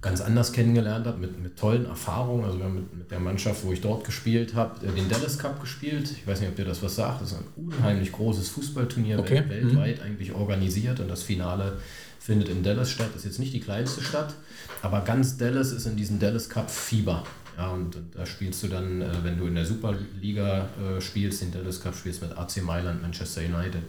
ganz 0.00 0.20
anders 0.20 0.52
kennengelernt 0.52 1.06
habe, 1.06 1.18
mit, 1.18 1.42
mit 1.42 1.58
tollen 1.58 1.86
Erfahrungen. 1.86 2.44
Also 2.44 2.58
wir 2.58 2.64
haben 2.66 2.74
mit, 2.74 2.96
mit 2.96 3.10
der 3.10 3.18
Mannschaft, 3.18 3.64
wo 3.64 3.72
ich 3.72 3.80
dort 3.80 4.04
gespielt 4.04 4.54
habe, 4.54 4.86
äh, 4.86 4.92
den 4.92 5.08
Dallas 5.08 5.38
Cup 5.38 5.60
gespielt. 5.60 6.10
Ich 6.10 6.26
weiß 6.26 6.40
nicht, 6.40 6.50
ob 6.50 6.56
dir 6.56 6.64
das 6.64 6.82
was 6.82 6.96
sagt. 6.96 7.22
Das 7.22 7.32
ist 7.32 7.38
ein 7.38 7.44
unheimlich 7.56 8.12
großes 8.12 8.48
Fußballturnier, 8.50 9.18
okay. 9.18 9.42
weltweit 9.48 9.98
mhm. 9.98 10.04
eigentlich 10.04 10.32
organisiert. 10.32 11.00
Und 11.00 11.08
das 11.08 11.22
Finale 11.22 11.78
findet 12.18 12.48
in 12.48 12.62
Dallas 12.62 12.90
statt. 12.90 13.08
Das 13.14 13.22
ist 13.22 13.24
jetzt 13.24 13.38
nicht 13.38 13.54
die 13.54 13.60
kleinste 13.60 14.02
Stadt, 14.02 14.34
aber 14.82 15.02
ganz 15.02 15.36
Dallas 15.38 15.72
ist 15.72 15.86
in 15.86 15.96
diesem 15.96 16.18
Dallas 16.18 16.48
Cup 16.48 16.70
Fieber. 16.70 17.24
Ja, 17.56 17.70
und, 17.70 17.96
und 17.96 18.14
da 18.14 18.26
spielst 18.26 18.62
du 18.62 18.68
dann, 18.68 19.00
äh, 19.00 19.08
wenn 19.22 19.38
du 19.38 19.46
in 19.46 19.54
der 19.54 19.64
Superliga 19.64 20.68
äh, 20.78 21.00
spielst, 21.00 21.40
den 21.40 21.52
Dallas 21.52 21.80
Cup 21.80 21.94
spielst 21.94 22.20
mit 22.20 22.36
AC 22.36 22.62
Mailand, 22.62 23.00
Manchester 23.00 23.40
United 23.40 23.84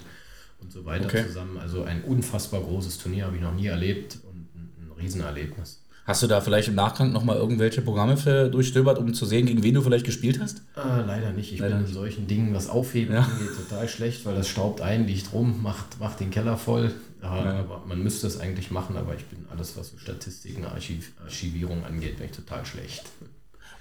und 0.62 0.72
so 0.72 0.86
weiter 0.86 1.06
okay. 1.06 1.26
zusammen. 1.26 1.58
Also 1.58 1.84
ein 1.84 2.04
unfassbar 2.04 2.62
großes 2.62 2.98
Turnier 2.98 3.26
habe 3.26 3.36
ich 3.36 3.42
noch 3.42 3.54
nie 3.54 3.68
erlebt 3.68 4.20
und 4.24 4.48
ein, 4.56 4.70
ein 4.80 4.92
Riesenerlebnis. 5.02 5.82
Hast 6.08 6.24
du 6.24 6.28
da 6.28 6.40
vielleicht 6.40 6.70
im 6.70 6.76
Nachgang 6.76 7.12
nochmal 7.12 7.36
irgendwelche 7.36 7.82
Programme 7.82 8.16
für 8.16 8.48
durchstöbert, 8.48 8.98
um 8.98 9.14
zu 9.14 9.26
sehen, 9.26 9.46
gegen 9.46 9.62
wen 9.62 9.74
du 9.74 9.82
vielleicht 9.82 10.06
gespielt 10.06 10.40
hast? 10.42 10.60
Äh, 10.78 11.02
leider 11.06 11.32
nicht. 11.32 11.52
Ich 11.52 11.60
leider 11.60 11.76
bin 11.76 11.86
in 11.86 11.94
solchen 11.94 12.28
Dingen, 12.28 12.56
was 12.56 12.70
Aufheben 12.70 13.14
ja. 13.14 13.24
angeht, 13.24 13.50
total 13.58 13.90
schlecht, 13.90 14.26
weil 14.26 14.34
das 14.34 14.48
staubt 14.48 14.80
ein, 14.80 15.06
liegt 15.06 15.34
rum, 15.34 15.62
macht, 15.62 16.00
macht 16.00 16.22
den 16.22 16.32
Keller 16.32 16.56
voll. 16.56 16.94
Ja, 17.22 17.44
ja. 17.44 17.60
Aber 17.60 17.84
man 17.86 18.02
müsste 18.02 18.26
es 18.26 18.40
eigentlich 18.40 18.72
machen, 18.72 18.96
aber 18.96 19.16
ich 19.16 19.26
bin 19.26 19.46
alles, 19.52 19.76
was 19.76 19.90
so 19.90 19.98
Statistiken, 19.98 20.64
Archiv, 20.64 21.12
Archivierung 21.26 21.84
angeht, 21.84 22.16
bin 22.16 22.28
ich 22.28 22.32
total 22.32 22.66
schlecht. 22.66 23.04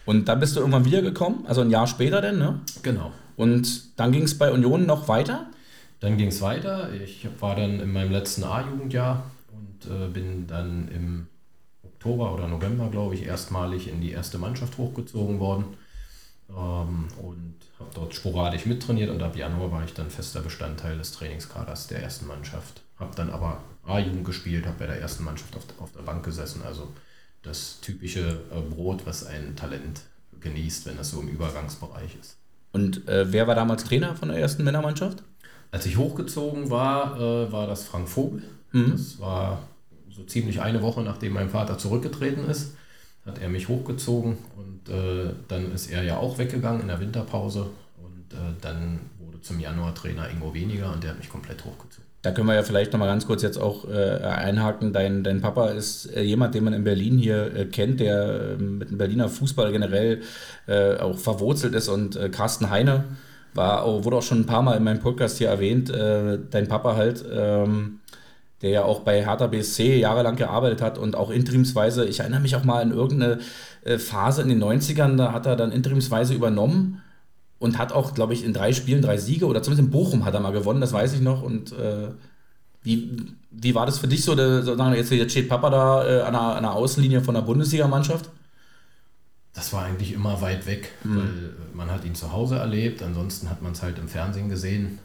Und 0.05 0.27
dann 0.27 0.41
bist 0.41 0.57
du 0.57 0.61
irgendwann 0.61 0.85
wiedergekommen, 0.85 1.47
also 1.47 1.61
ein 1.61 1.71
Jahr 1.71 1.87
später 1.87 2.21
denn, 2.21 2.39
ne? 2.39 2.61
Genau. 2.83 3.13
Und 3.37 4.01
dann 4.01 4.11
ging 4.11 4.25
es 4.25 4.37
bei 4.37 4.51
Union 4.51 4.85
noch 4.85 5.07
weiter? 5.07 5.47
Dann 6.01 6.19
ging 6.19 6.29
es 6.29 6.43
weiter. 6.43 6.93
Ich 6.93 7.29
war 7.39 7.55
dann 7.55 7.79
in 7.79 7.93
meinem 7.93 8.11
letzten 8.11 8.43
A-Jugendjahr 8.43 9.31
und 9.53 9.89
äh, 9.89 10.09
bin 10.09 10.49
dann 10.49 10.89
im 10.89 11.29
Oktober 11.97 12.35
oder 12.35 12.47
November, 12.47 12.89
glaube 12.89 13.15
ich, 13.15 13.25
erstmalig 13.25 13.89
in 13.89 14.01
die 14.01 14.13
erste 14.13 14.39
Mannschaft 14.39 14.77
hochgezogen 14.79 15.41
worden 15.41 15.65
ähm, 16.51 17.09
und 17.23 17.55
habe 17.79 17.91
dort 17.95 18.15
sporadisch 18.15 18.67
mittrainiert 18.67 19.11
und 19.11 19.23
ab 19.23 19.35
Januar 19.35 19.73
war 19.73 19.85
ich 19.85 19.95
dann 19.95 20.11
fester 20.11 20.41
Bestandteil 20.41 20.99
des 20.99 21.13
Trainingskaders 21.13 21.89
der 21.89 22.03
ersten 22.03 22.27
Mannschaft. 22.27 22.83
Habe 22.99 23.15
dann 23.17 23.31
aber 23.31 23.63
A-Jugend 23.87 24.25
gespielt, 24.25 24.67
habe 24.67 24.79
bei 24.79 24.87
der 24.87 25.01
ersten 25.01 25.25
Mannschaft 25.25 25.57
auf, 25.57 25.65
auf 25.79 25.93
der 25.93 26.03
Bank 26.03 26.25
gesessen, 26.25 26.63
also 26.65 26.89
das 27.43 27.81
typische 27.81 28.41
äh, 28.51 28.61
Brot, 28.75 29.07
was 29.07 29.25
ein 29.25 29.57
Talent 29.57 30.03
genießt, 30.41 30.87
wenn 30.87 30.97
das 30.97 31.11
so 31.11 31.21
im 31.21 31.29
Übergangsbereich 31.29 32.17
ist. 32.21 32.37
Und 32.73 33.09
äh, 33.09 33.33
wer 33.33 33.47
war 33.47 33.55
damals 33.55 33.85
Trainer 33.85 34.15
von 34.17 34.29
der 34.29 34.39
ersten 34.39 34.65
Männermannschaft? 34.65 35.23
Als 35.71 35.87
ich 35.87 35.97
hochgezogen 35.97 36.71
war, 36.71 37.19
äh, 37.19 37.51
war 37.51 37.67
das 37.67 37.85
Frank 37.85 38.09
Vogel. 38.09 38.43
Mhm. 38.73 38.93
Das 38.93 39.19
war 39.19 39.61
so 40.17 40.25
ziemlich 40.25 40.61
eine 40.61 40.83
Woche 40.83 41.03
nachdem 41.03 41.35
mein 41.35 41.51
Vater 41.51 41.79
zurückgetreten 41.79 42.49
ist, 42.49 42.75
hat 43.27 43.41
er 43.41 43.49
mich 43.49 43.69
hochgezogen 43.69 44.39
und 44.57 44.89
äh, 44.89 45.33
dann 45.49 45.73
ist 45.73 45.91
er 45.91 46.03
ja 46.05 46.17
auch 46.17 46.39
weggegangen 46.39 46.81
in 46.81 46.89
der 46.89 47.01
Winterpause 47.01 47.67
und 47.99 48.33
äh, 48.33 48.55
dann 48.61 49.01
wurde 49.19 49.41
zum 49.43 49.61
Januar 49.61 49.95
Trainer 49.95 50.31
Ingo 50.31 50.55
Weniger 50.55 50.93
und 50.93 51.03
der 51.03 51.11
hat 51.11 51.19
mich 51.19 51.29
komplett 51.29 51.65
hochgezogen. 51.65 52.07
Da 52.23 52.33
können 52.33 52.49
wir 52.49 52.55
ja 52.55 52.63
vielleicht 52.63 52.93
nochmal 52.93 53.09
ganz 53.09 53.27
kurz 53.27 53.43
jetzt 53.43 53.59
auch 53.59 53.89
äh, 53.89 54.19
einhaken. 54.21 54.93
Dein, 54.93 55.23
dein 55.23 55.41
Papa 55.41 55.69
ist 55.69 56.07
äh, 56.07 56.23
jemand, 56.23 56.55
den 56.55 56.65
man 56.65 56.73
in 56.73 56.83
Berlin 56.83 57.19
hier 57.19 57.55
äh, 57.55 57.67
kennt, 57.67 58.01
der 58.01 58.57
ähm, 58.59 58.79
mit 58.79 58.91
dem 58.91 58.99
Berliner 58.99 59.29
Fußball 59.29 59.71
generell 59.71 60.23
äh, 60.67 60.97
auch 60.97 61.19
verwurzelt 61.19 61.75
ist 61.75 61.89
und 61.89 62.19
Carsten 62.33 62.71
Heine 62.71 63.05
war, 63.55 64.05
wurde 64.05 64.17
auch 64.17 64.23
schon 64.23 64.41
ein 64.41 64.47
paar 64.47 64.63
Mal 64.63 64.77
in 64.77 64.85
meinem 64.85 65.01
Podcast 65.01 65.39
hier 65.39 65.49
erwähnt, 65.49 65.91
dein 65.91 66.69
Papa 66.69 66.95
halt. 66.95 67.25
Ähm, 67.33 68.01
der 68.63 68.71
ja 68.71 68.85
auch 68.85 69.01
bei 69.01 69.25
Hertha 69.25 69.47
BSC 69.47 69.99
jahrelang 69.99 70.37
gearbeitet 70.37 70.81
hat 70.81 70.99
und 70.99 71.15
auch 71.15 71.31
interimsweise, 71.31 72.07
ich 72.07 72.21
erinnere 72.21 72.41
mich 72.41 72.57
auch 72.57 72.65
mal 72.65 72.81
an 72.81 72.91
irgendeine 72.91 73.41
äh, 73.85 73.99
Phase 73.99 74.43
in 74.43 74.49
den 74.49 74.63
90ern, 74.63 75.17
da 75.17 75.33
hat 75.33 75.47
er 75.47 75.57
dann 75.57 75.73
interimsweise 75.73 76.35
übernommen 76.35 77.03
und 77.59 77.79
hat 77.79 77.93
auch, 77.93 78.15
glaube 78.15 78.35
ich, 78.35 78.45
in 78.45 78.53
drei 78.53 78.73
Spielen 78.73 79.03
drei 79.03 79.19
Siege 79.19 79.47
oder 79.47 79.63
zumindest 79.63 79.87
in 79.87 79.91
Bochum 79.91 80.25
hat 80.25 80.35
er 80.35 80.41
mal 80.41 80.53
gewonnen, 80.53 80.81
das 80.81 80.93
weiß 80.93 81.13
ich 81.15 81.21
noch. 81.21 81.43
Und 81.43 81.73
äh, 81.73 82.09
wie, 82.83 83.17
wie 83.51 83.75
war 83.75 83.87
das 83.87 83.99
für 83.99 84.09
dich 84.09 84.25
so, 84.25 84.35
der, 84.35 84.63
sozusagen, 84.63 84.95
jetzt, 84.95 85.11
jetzt 85.11 85.33
steht 85.33 85.49
Papa 85.49 85.71
da 85.71 86.07
äh, 86.07 86.21
an, 86.21 86.35
einer, 86.35 86.41
an 86.41 86.59
einer 86.59 86.75
Außenlinie 86.75 87.23
von 87.23 87.35
der 87.35 87.43
Bundesligamannschaft? 87.43 88.31
Das 89.55 89.73
war 89.73 89.85
eigentlich 89.85 90.13
immer 90.13 90.41
weit 90.43 90.67
weg, 90.67 90.93
mhm. 91.03 91.17
weil 91.17 91.55
man 91.73 91.91
hat 91.91 92.05
ihn 92.05 92.15
zu 92.15 92.33
Hause 92.33 92.57
erlebt, 92.57 93.03
ansonsten 93.03 93.49
hat 93.49 93.63
man 93.63 93.73
es 93.73 93.83
halt 93.83 93.99
im 93.99 94.07
Fernsehen 94.07 94.51
gesehen, 94.51 94.99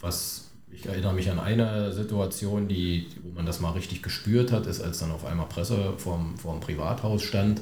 was 0.00 0.43
ich 0.74 0.86
erinnere 0.86 1.14
mich 1.14 1.30
an 1.30 1.38
eine 1.38 1.92
Situation, 1.92 2.68
die, 2.68 3.06
wo 3.22 3.30
man 3.30 3.46
das 3.46 3.60
mal 3.60 3.70
richtig 3.70 4.02
gespürt 4.02 4.52
hat, 4.52 4.66
ist, 4.66 4.80
als 4.80 4.98
dann 4.98 5.10
auf 5.10 5.24
einmal 5.24 5.46
Presse 5.46 5.94
vorm, 5.98 6.36
vorm 6.36 6.60
Privathaus 6.60 7.22
stand 7.22 7.60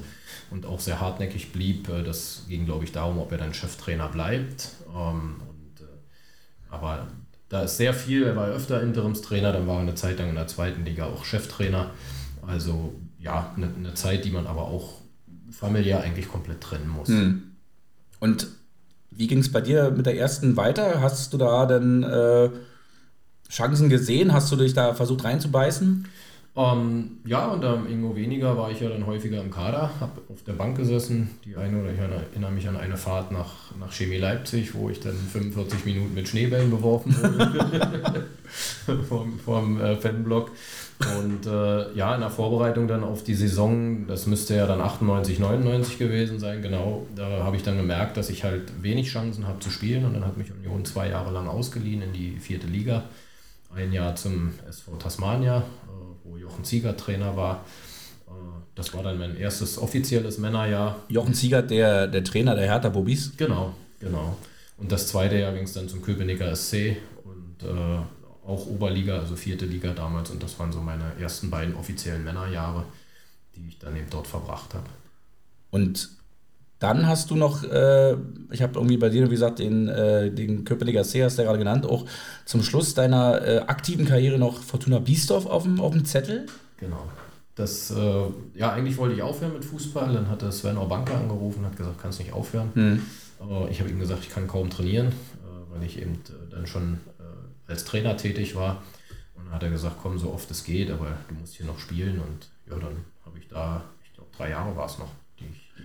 und 0.51 0.67
auch 0.67 0.81
sehr 0.81 1.01
hartnäckig 1.01 1.53
blieb. 1.53 1.89
Äh, 1.89 2.03
das 2.03 2.45
ging, 2.49 2.65
glaube 2.65 2.85
ich, 2.85 2.93
darum, 2.93 3.19
ob 3.19 3.31
er 3.33 3.39
dann 3.39 3.55
Cheftrainer 3.55 4.09
bleibt. 4.09 4.71
Ähm, 4.89 5.37
und, 5.41 5.81
äh, 5.81 5.91
aber 6.71 7.09
da 7.49 7.63
ist 7.63 7.77
sehr 7.77 7.93
viel, 7.93 8.23
er 8.23 8.37
war 8.37 8.49
öfter 8.49 8.83
Interimstrainer, 8.83 9.53
dann 9.53 9.67
war 9.67 9.77
er 9.77 9.83
eine 9.83 9.95
Zeit 9.95 10.19
lang 10.19 10.31
in 10.31 10.37
der 10.37 10.47
zweiten 10.47 10.85
Liga 10.85 11.07
auch 11.07 11.25
Cheftrainer. 11.25 11.91
Also 12.47 12.95
ja, 13.19 13.53
eine, 13.57 13.69
eine 13.77 13.95
Zeit, 13.95 14.25
die 14.25 14.31
man 14.31 14.47
aber 14.47 14.63
auch 14.63 15.01
familiär 15.51 16.01
eigentlich 16.01 16.29
komplett 16.29 16.61
trennen 16.61 16.89
muss. 16.89 17.09
Hm. 17.09 17.43
Und 18.21 18.49
wie 19.11 19.27
ging 19.27 19.41
es 19.41 19.53
bei 19.53 19.61
dir 19.61 19.91
mit 19.91 20.07
der 20.07 20.17
ersten 20.17 20.57
weiter? 20.57 21.03
Hast 21.03 21.33
du 21.35 21.39
da 21.39 21.67
denn 21.67 22.03
äh, 22.03 22.49
Chancen 23.53 23.91
gesehen? 23.91 24.33
Hast 24.33 24.51
du 24.51 24.57
dich 24.57 24.73
da 24.73 24.95
versucht 24.95 25.25
reinzubeißen? 25.25 26.09
Ähm, 26.55 27.19
ja, 27.25 27.47
unter 27.47 27.79
Ingo 27.89 28.15
Weniger 28.15 28.59
war 28.59 28.71
ich 28.71 28.81
ja 28.81 28.91
dann 28.91 29.07
häufiger 29.07 29.41
im 29.41 29.51
Kader, 29.51 29.91
habe 30.01 30.21
auf 30.31 30.43
der 30.47 30.53
Bank 30.53 30.77
gesessen. 30.77 31.31
Die 31.47 31.57
eine 31.57 31.81
oder 31.81 31.93
ich 31.93 31.99
erinnere 31.99 32.51
mich 32.51 32.69
an 32.69 32.77
eine 32.77 32.99
Fahrt 32.99 33.33
nach, 33.33 33.75
nach 33.81 33.91
Chemie 33.91 34.19
Leipzig, 34.19 34.75
wo 34.75 34.91
ich 34.91 35.01
dann 35.01 35.15
45 35.15 35.87
Minuten 35.87 36.13
mit 36.13 36.29
Schneebällen 36.29 36.71
beworfen 36.71 37.17
wurde 37.17 38.27
vom, 39.09 39.39
vom 39.39 39.81
äh, 39.81 39.97
Fanblock. 39.97 40.51
Und 41.19 41.47
äh, 41.47 41.93
ja, 41.95 42.15
in 42.15 42.21
der 42.21 42.31
Vorbereitung 42.31 42.87
dann 42.87 43.03
auf 43.03 43.25
die 43.25 43.35
Saison, 43.35 44.07
das 44.07 44.27
müsste 44.27 44.55
ja 44.55 44.67
dann 44.67 44.83
98, 44.83 45.39
99 45.39 45.99
gewesen 45.99 46.39
sein, 46.39 46.61
genau, 46.61 47.07
da 47.17 47.45
habe 47.45 47.57
ich 47.57 47.63
dann 47.63 47.79
gemerkt, 47.79 48.19
dass 48.19 48.29
ich 48.29 48.45
halt 48.45 48.83
wenig 48.83 49.09
Chancen 49.09 49.47
habe 49.47 49.59
zu 49.61 49.71
spielen. 49.71 50.05
Und 50.05 50.15
dann 50.15 50.27
hat 50.27 50.37
mich 50.37 50.51
Union 50.53 50.85
zwei 50.85 51.09
Jahre 51.09 51.33
lang 51.33 51.49
ausgeliehen 51.49 52.03
in 52.03 52.13
die 52.13 52.37
vierte 52.39 52.67
Liga 52.67 53.05
ein 53.75 53.93
Jahr 53.93 54.15
zum 54.17 54.53
SV 54.69 54.97
Tasmania, 54.97 55.59
äh, 55.59 55.63
wo 56.25 56.37
Jochen 56.37 56.65
Ziegert 56.65 57.01
Trainer 57.01 57.37
war. 57.37 57.65
Äh, 58.27 58.33
das 58.75 58.95
war 58.95 59.03
dann 59.03 59.19
mein 59.19 59.37
erstes 59.37 59.79
offizielles 59.79 60.39
Männerjahr. 60.39 61.01
Jochen 61.09 61.35
Ziegert, 61.35 61.71
der, 61.71 62.07
der 62.07 62.25
Trainer 62.25 62.55
der 62.55 62.67
Hertha 62.67 62.89
Bobis? 62.89 63.37
Genau, 63.37 63.75
genau. 64.01 64.37
Und 64.77 64.91
das 64.91 65.09
zweite 65.09 65.39
Jahr 65.39 65.53
ging 65.53 65.65
es 65.65 65.73
dann 65.73 65.89
zum 65.89 66.03
Köpenicker 66.03 66.55
SC 66.55 66.97
und 67.25 67.63
äh, 67.63 68.47
auch 68.47 68.67
Oberliga, 68.67 69.19
also 69.19 69.37
vierte 69.37 69.67
Liga 69.67 69.93
damals. 69.93 70.31
Und 70.31 70.43
das 70.43 70.59
waren 70.59 70.73
so 70.73 70.81
meine 70.81 71.13
ersten 71.21 71.51
beiden 71.51 71.75
offiziellen 71.75 72.25
Männerjahre, 72.25 72.85
die 73.55 73.69
ich 73.69 73.79
dann 73.79 73.97
eben 73.97 74.09
dort 74.11 74.27
verbracht 74.27 74.75
habe. 74.75 74.87
Und 75.71 76.11
dann 76.83 77.07
hast 77.07 77.31
du 77.31 77.37
noch, 77.37 77.63
äh, 77.63 78.17
ich 78.51 78.61
habe 78.61 78.75
irgendwie 78.75 78.97
bei 78.97 79.09
dir, 79.09 79.27
wie 79.27 79.35
gesagt, 79.35 79.61
den, 79.61 79.89
äh, 79.89 80.31
den 80.33 80.65
Köpenicker 80.65 81.05
See, 81.05 81.23
hast 81.23 81.39
du 81.39 81.43
ja 81.43 81.47
gerade 81.47 81.61
genannt, 81.61 81.87
auch 81.87 82.07
zum 82.45 82.63
Schluss 82.65 82.95
deiner 82.95 83.47
äh, 83.47 83.59
aktiven 83.61 84.05
Karriere 84.05 84.37
noch 84.37 84.61
Fortuna 84.61 84.99
Biesdorf 84.99 85.47
auf 85.47 85.63
dem, 85.63 85.81
auf 85.81 85.93
dem 85.93 86.05
Zettel. 86.05 86.47
Genau. 86.79 87.05
Das, 87.55 87.93
äh, 87.93 88.25
ja, 88.55 88.73
eigentlich 88.73 88.97
wollte 88.97 89.15
ich 89.15 89.23
aufhören 89.23 89.53
mit 89.53 89.65
Fußball. 89.65 90.13
Dann 90.13 90.29
hat 90.29 90.41
Sven 90.53 90.77
Orbanka 90.77 91.15
angerufen 91.15 91.61
und 91.61 91.67
hat 91.67 91.77
gesagt, 91.77 92.01
kannst 92.03 92.19
nicht 92.19 92.33
aufhören. 92.33 92.71
Mhm. 92.75 93.03
Aber 93.39 93.69
ich 93.71 93.81
habe 93.81 93.91
ihm 93.91 94.01
gesagt, 94.01 94.25
ich 94.25 94.31
kann 94.31 94.49
kaum 94.49 94.69
trainieren, 94.69 95.09
äh, 95.09 95.73
weil 95.73 95.87
ich 95.87 96.01
eben 96.01 96.15
äh, 96.15 96.51
dann 96.51 96.67
schon 96.67 96.99
als 97.69 97.85
Trainer 97.85 98.17
tätig 98.17 98.57
war. 98.57 98.83
Und 99.37 99.45
dann 99.45 99.55
hat 99.55 99.63
er 99.63 99.71
gesagt, 99.71 99.97
komm, 100.03 100.19
so 100.19 100.33
oft 100.33 100.51
es 100.51 100.65
geht, 100.65 100.91
aber 100.91 101.17
du 101.29 101.35
musst 101.37 101.55
hier 101.55 101.67
noch 101.67 101.79
spielen. 101.79 102.19
Und 102.19 102.49
ja, 102.69 102.77
dann 102.77 102.97
habe 103.25 103.39
ich 103.39 103.47
da, 103.49 103.85
ich 104.05 104.13
glaube, 104.15 104.31
drei 104.37 104.51
Jahre 104.51 104.77
war 104.77 104.87
es 104.87 104.99
noch 104.99 105.11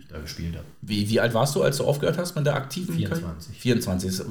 da 0.10 0.20
gespielt 0.20 0.56
habe. 0.56 0.66
Wie, 0.82 1.10
wie 1.10 1.20
alt 1.20 1.34
warst 1.34 1.56
du, 1.56 1.64
als 1.64 1.78
du 1.78 1.84
aufgehört 1.84 2.18
hast 2.18 2.36
mit 2.36 2.46
der 2.46 2.56
aktiven 2.56 2.96
24. 2.96 3.58
24. 3.58 4.26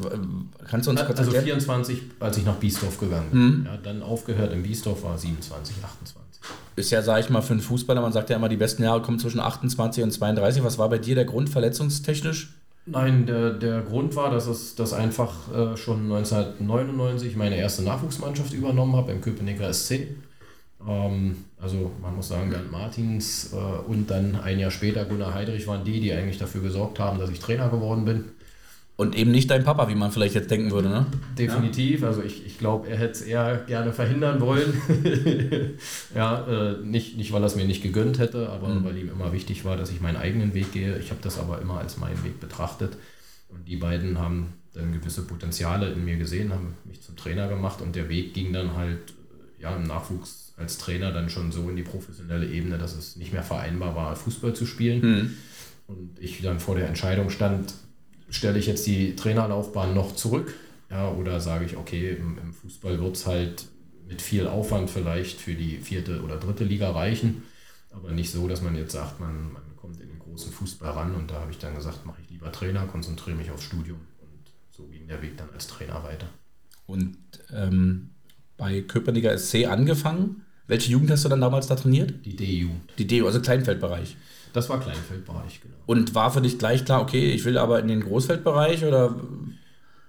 Kannst 0.69 0.87
du 0.87 0.91
uns 0.91 1.05
kurz 1.05 1.19
Also 1.19 1.33
erklären? 1.33 1.61
24, 1.61 2.03
als 2.21 2.39
ich 2.39 2.45
nach 2.45 2.57
Biesdorf 2.57 2.99
gegangen 2.99 3.31
bin. 3.31 3.41
Mhm. 3.41 3.67
Ja, 3.67 3.77
dann 3.77 4.03
aufgehört 4.03 4.53
in 4.53 4.63
Biesdorf 4.63 5.03
war 5.05 5.19
27, 5.19 5.77
28. 5.83 6.43
ist 6.77 6.91
ja, 6.91 7.03
sage 7.03 7.21
ich 7.21 7.31
mal, 7.31 7.43
für 7.43 7.53
einen 7.53 7.61
Fußballer, 7.61 8.01
man 8.01 8.13
sagt 8.13 8.31
ja 8.31 8.37
immer, 8.37 8.49
die 8.49 8.57
besten 8.57 8.83
Jahre 8.83 9.03
kommen 9.03 9.19
zwischen 9.19 9.41
28 9.41 10.03
und 10.03 10.11
32. 10.11 10.65
Was 10.65 10.79
war 10.79 10.89
bei 10.89 10.99
dir 10.99 11.15
der 11.15 11.25
Grund 11.25 11.49
verletzungstechnisch? 11.51 12.55
Nein, 12.89 13.27
der, 13.27 13.51
der 13.51 13.83
Grund 13.83 14.15
war, 14.15 14.31
dass 14.31 14.47
es 14.47 14.77
dass 14.77 14.93
einfach 14.93 15.53
äh, 15.53 15.77
schon 15.77 16.05
1999 16.13 17.35
meine 17.35 17.57
erste 17.57 17.83
Nachwuchsmannschaft 17.83 18.53
übernommen 18.53 18.95
habe 18.95 19.11
im 19.11 19.21
Köpenicker 19.21 19.73
SC. 19.73 20.07
Ähm, 20.87 21.37
also 21.61 21.93
man 22.01 22.15
muss 22.15 22.29
sagen, 22.29 22.51
Bernd 22.51 22.71
Martins 22.71 23.53
äh, 23.53 23.57
und 23.57 24.11
dann 24.11 24.37
ein 24.37 24.59
Jahr 24.59 24.71
später 24.71 25.05
Gunnar 25.05 25.35
Heidrich 25.35 25.67
waren 25.67 25.85
die, 25.85 26.01
die 26.01 26.13
eigentlich 26.13 26.39
dafür 26.39 26.63
gesorgt 26.63 26.99
haben, 26.99 27.19
dass 27.19 27.31
ich 27.31 27.41
Trainer 27.41 27.69
geworden 27.69 28.05
bin. 28.05 28.25
Und 28.99 29.15
eben 29.15 29.31
nicht 29.31 29.51
dein 29.51 29.63
Papa, 29.63 29.91
wie 29.91 29.95
man 29.95 30.11
vielleicht 30.11 30.35
jetzt 30.35 30.51
denken 30.51 30.71
würde, 30.71 30.89
ne? 30.89 31.05
Definitiv. 31.39 32.01
Ja. 32.01 32.07
Also 32.09 32.23
ich, 32.23 32.47
ich 32.47 32.59
glaube, 32.59 32.89
er 32.89 32.97
hätte 32.97 33.13
es 33.13 33.21
eher 33.21 33.59
gerne 33.67 33.93
verhindern 33.93 34.41
wollen. 34.41 34.73
ja, 36.15 36.47
äh, 36.47 36.79
nicht, 36.83 37.19
nicht, 37.19 37.31
weil 37.33 37.43
er 37.43 37.47
es 37.47 37.57
mir 37.57 37.67
nicht 37.67 37.83
gegönnt 37.83 38.19
hätte, 38.19 38.49
aber 38.49 38.69
mhm. 38.69 38.85
weil 38.85 38.97
ihm 38.97 39.11
immer 39.11 39.35
wichtig 39.35 39.67
war, 39.67 39.77
dass 39.77 39.91
ich 39.91 40.01
meinen 40.01 40.17
eigenen 40.17 40.55
Weg 40.55 40.73
gehe. 40.73 40.99
Ich 40.99 41.11
habe 41.11 41.21
das 41.21 41.39
aber 41.39 41.61
immer 41.61 41.79
als 41.79 41.99
meinen 41.99 42.25
Weg 42.25 42.41
betrachtet. 42.41 42.97
Und 43.51 43.69
die 43.69 43.77
beiden 43.77 44.19
haben 44.19 44.55
dann 44.73 44.93
gewisse 44.93 45.27
Potenziale 45.27 45.91
in 45.91 46.05
mir 46.05 46.17
gesehen, 46.17 46.53
haben 46.53 46.75
mich 46.85 47.03
zum 47.03 47.17
Trainer 47.17 47.49
gemacht 47.49 47.83
und 47.83 47.97
der 47.97 48.09
Weg 48.09 48.33
ging 48.33 48.55
dann 48.55 48.77
halt 48.77 49.15
ja, 49.61 49.77
im 49.77 49.85
Nachwuchs 49.85 50.46
als 50.57 50.79
Trainer 50.79 51.13
dann 51.13 51.29
schon 51.29 51.53
so 51.53 51.69
in 51.69 51.77
die 51.77 51.83
professionelle 51.83 52.47
Ebene, 52.47 52.79
dass 52.79 52.97
es 52.97 53.17
nicht 53.17 53.33
mehr 53.33 53.43
vereinbar 53.43 53.95
war, 53.95 54.17
Fußball 54.17 54.55
zu 54.55 54.67
spielen. 54.67 55.01
Mhm. 55.01 55.37
Und 55.87 56.19
ich 56.19 56.41
dann 56.43 56.61
vor 56.61 56.75
der 56.75 56.89
Entscheidung 56.89 57.31
stand, 57.31 57.75
stelle 58.31 58.59
ich 58.59 58.67
jetzt 58.67 58.87
die 58.87 59.15
Trainerlaufbahn 59.15 59.95
noch 59.95 60.17
zurück? 60.17 60.55
Ja, 60.91 61.11
oder 61.11 61.41
sage 61.41 61.65
ich, 61.65 61.77
okay, 61.77 62.17
im, 62.19 62.39
im 62.39 62.53
Fußball 62.53 63.01
wird 63.01 63.17
es 63.17 63.27
halt 63.27 63.67
mit 64.09 64.23
viel 64.23 64.47
Aufwand 64.47 64.89
vielleicht 64.89 65.41
für 65.41 65.55
die 65.55 65.79
vierte 65.79 66.23
oder 66.23 66.37
dritte 66.37 66.65
Liga 66.65 66.93
reichen, 66.93 67.43
aber 67.91 68.13
nicht 68.13 68.31
so, 68.31 68.47
dass 68.47 68.63
man 68.63 68.77
jetzt 68.77 68.93
sagt, 68.93 69.19
man, 69.19 69.53
man 69.53 69.63
kommt 69.77 70.01
in 70.01 70.09
den 70.09 70.19
großen 70.19 70.53
Fußball 70.53 70.93
ran 70.93 71.15
und 71.15 71.31
da 71.31 71.41
habe 71.41 71.51
ich 71.51 71.59
dann 71.59 71.75
gesagt, 71.75 72.07
mache 72.07 72.21
ich 72.23 72.31
lieber 72.31 72.53
Trainer, 72.53 72.87
konzentriere 72.87 73.37
mich 73.37 73.51
aufs 73.51 73.65
Studium 73.65 73.99
und 74.21 74.53
so 74.71 74.87
ging 74.87 75.09
der 75.09 75.21
Weg 75.23 75.37
dann 75.37 75.51
als 75.53 75.67
Trainer 75.67 76.03
weiter. 76.05 76.29
Und 76.87 77.17
ähm, 77.53 78.11
bei 78.57 78.81
Köpenicker 78.83 79.37
SC 79.37 79.67
angefangen. 79.67 80.46
Welche 80.69 80.91
Jugend 80.91 81.11
hast 81.11 81.25
du 81.25 81.29
dann 81.29 81.41
damals 81.41 81.67
da 81.67 81.77
trainiert? 81.77 82.15
Die 82.25 82.35
D-Jugend. 82.35 82.81
Die 82.99 83.07
D, 83.07 83.23
also 83.23 83.41
Kleinfeldbereich. 83.41 84.17
Das 84.53 84.69
war 84.69 84.81
Kleinfeldbereich, 84.81 85.61
genau. 85.61 85.75
Und 85.87 86.15
war 86.15 86.31
für 86.31 86.41
dich 86.41 86.59
gleich 86.59 86.85
klar, 86.85 87.03
okay, 87.03 87.31
ich 87.31 87.45
will 87.45 87.59
aber 87.59 87.79
in 87.79 87.89
den 87.89 88.01
Großfeldbereich 88.01 88.85
oder? 88.85 89.15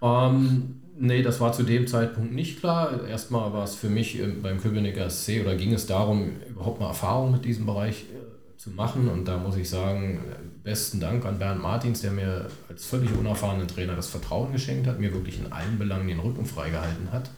Ähm, 0.01 0.81
nee, 0.97 1.21
das 1.21 1.39
war 1.39 1.53
zu 1.53 1.63
dem 1.63 1.85
Zeitpunkt 1.85 2.33
nicht 2.33 2.59
klar. 2.59 3.07
Erstmal 3.07 3.53
war 3.53 3.65
es 3.65 3.75
für 3.75 3.89
mich 3.89 4.19
beim 4.41 4.59
Köpenicker 4.61 5.09
SC 5.09 5.41
oder 5.41 5.55
ging 5.55 5.73
es 5.73 5.85
darum, 5.85 6.31
überhaupt 6.49 6.79
mal 6.79 6.87
Erfahrung 6.87 7.31
mit 7.33 7.45
diesem 7.45 7.65
Bereich 7.65 8.03
äh, 8.03 8.57
zu 8.57 8.71
machen. 8.71 9.09
Und 9.09 9.25
da 9.27 9.37
muss 9.37 9.57
ich 9.57 9.69
sagen, 9.69 10.21
besten 10.63 10.99
Dank 10.99 11.25
an 11.25 11.39
Bernd 11.39 11.61
Martins, 11.61 12.01
der 12.01 12.11
mir 12.11 12.47
als 12.67 12.85
völlig 12.85 13.09
unerfahrenen 13.15 13.67
Trainer 13.67 13.95
das 13.95 14.09
Vertrauen 14.09 14.51
geschenkt 14.51 14.87
hat, 14.87 14.99
mir 14.99 15.13
wirklich 15.13 15.39
in 15.39 15.51
allen 15.51 15.77
Belangen 15.77 16.07
den 16.07 16.19
Rücken 16.19 16.45
freigehalten 16.45 17.11
hat, 17.11 17.29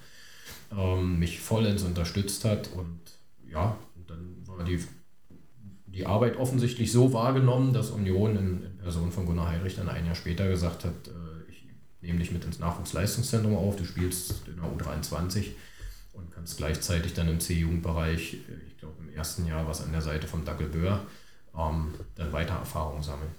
ähm, 0.72 1.20
mich 1.20 1.40
vollends 1.40 1.84
unterstützt 1.84 2.46
hat. 2.46 2.70
Und 2.76 3.00
ja, 3.48 3.78
dann 4.08 4.36
war 4.46 4.64
die 4.64 4.80
die 5.94 6.06
Arbeit 6.06 6.38
offensichtlich 6.38 6.92
so 6.92 7.14
wahrgenommen, 7.14 7.74
dass 7.74 7.90
Union 7.90 8.36
in, 8.36 8.64
in 8.64 8.78
Person 8.78 9.12
von 9.12 9.26
Gunnar 9.26 9.50
Heinrich 9.50 9.76
dann 9.76 9.90
ein 9.90 10.06
Jahr 10.06 10.16
später 10.16 10.48
gesagt 10.48 10.86
hat, 10.86 11.08
äh, 11.08 11.52
ich 11.52 11.66
nehme 12.02 12.20
dich 12.20 12.32
mit 12.32 12.46
ins 12.46 12.60
Nachwuchsleistungszentrum 12.60 13.56
auf, 13.56 13.76
du 13.76 13.86
spielst 13.86 14.48
in 14.48 14.56
der 14.56 14.66
U23 14.66 15.48
und 16.14 16.32
kannst 16.32 16.58
gleichzeitig 16.58 17.14
dann 17.14 17.28
im 17.28 17.40
C-Jugendbereich, 17.40 18.36
äh, 18.36 18.68
ich 18.68 18.78
glaube 18.78 18.96
im 19.00 19.10
ersten 19.14 19.46
Jahr 19.48 19.68
was 19.68 19.84
an 19.84 19.92
der 19.92 20.02
Seite 20.02 20.28
vom 20.28 20.46
Dackelböhr, 20.46 21.02
ähm, 21.58 21.94
dann 22.16 22.32
weiter 22.32 22.54
Erfahrung 22.54 23.02
sammeln. 23.02 23.32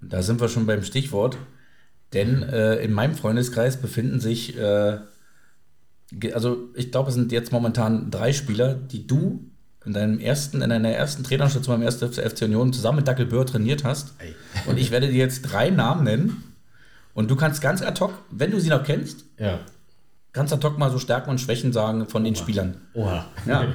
Da 0.00 0.22
sind 0.22 0.40
wir 0.40 0.48
schon 0.48 0.66
beim 0.66 0.84
Stichwort, 0.84 1.36
denn 2.12 2.42
äh, 2.44 2.76
in 2.76 2.92
meinem 2.92 3.16
Freundeskreis 3.16 3.80
befinden 3.80 4.20
sich, 4.20 4.56
äh, 4.56 5.00
also 6.32 6.68
ich 6.74 6.90
glaube, 6.90 7.10
es 7.10 7.14
sind 7.14 7.32
jetzt 7.32 7.52
momentan 7.52 8.10
drei 8.10 8.32
Spieler, 8.32 8.74
die 8.74 9.06
du 9.06 9.40
in 9.84 9.92
deinem 9.92 10.18
ersten, 10.18 10.62
in 10.62 10.70
deiner 10.70 10.90
ersten 10.90 11.24
Trainerstation 11.24 11.76
beim 11.76 11.82
ersten 11.82 12.12
FC 12.12 12.42
Union 12.42 12.72
zusammen 12.72 12.96
mit 12.96 13.08
Dackelböhr 13.08 13.46
trainiert 13.46 13.84
hast. 13.84 14.14
Ey. 14.18 14.34
Und 14.66 14.78
ich 14.78 14.90
werde 14.90 15.08
dir 15.08 15.16
jetzt 15.16 15.42
drei 15.42 15.70
Namen 15.70 16.04
nennen. 16.04 16.44
Und 17.14 17.30
du 17.30 17.36
kannst 17.36 17.60
ganz 17.60 17.82
ad 17.82 17.98
hoc, 18.00 18.12
wenn 18.30 18.50
du 18.50 18.60
sie 18.60 18.68
noch 18.68 18.84
kennst, 18.84 19.24
ja. 19.38 19.58
ganz 20.32 20.52
ad 20.52 20.64
hoc 20.64 20.78
mal 20.78 20.90
so 20.90 20.98
Stärken 20.98 21.30
und 21.30 21.40
Schwächen 21.40 21.72
sagen 21.72 22.06
von 22.06 22.22
den 22.22 22.34
Oha. 22.34 22.42
Spielern. 22.42 22.76
Oha. 22.94 23.26
Ja, 23.46 23.66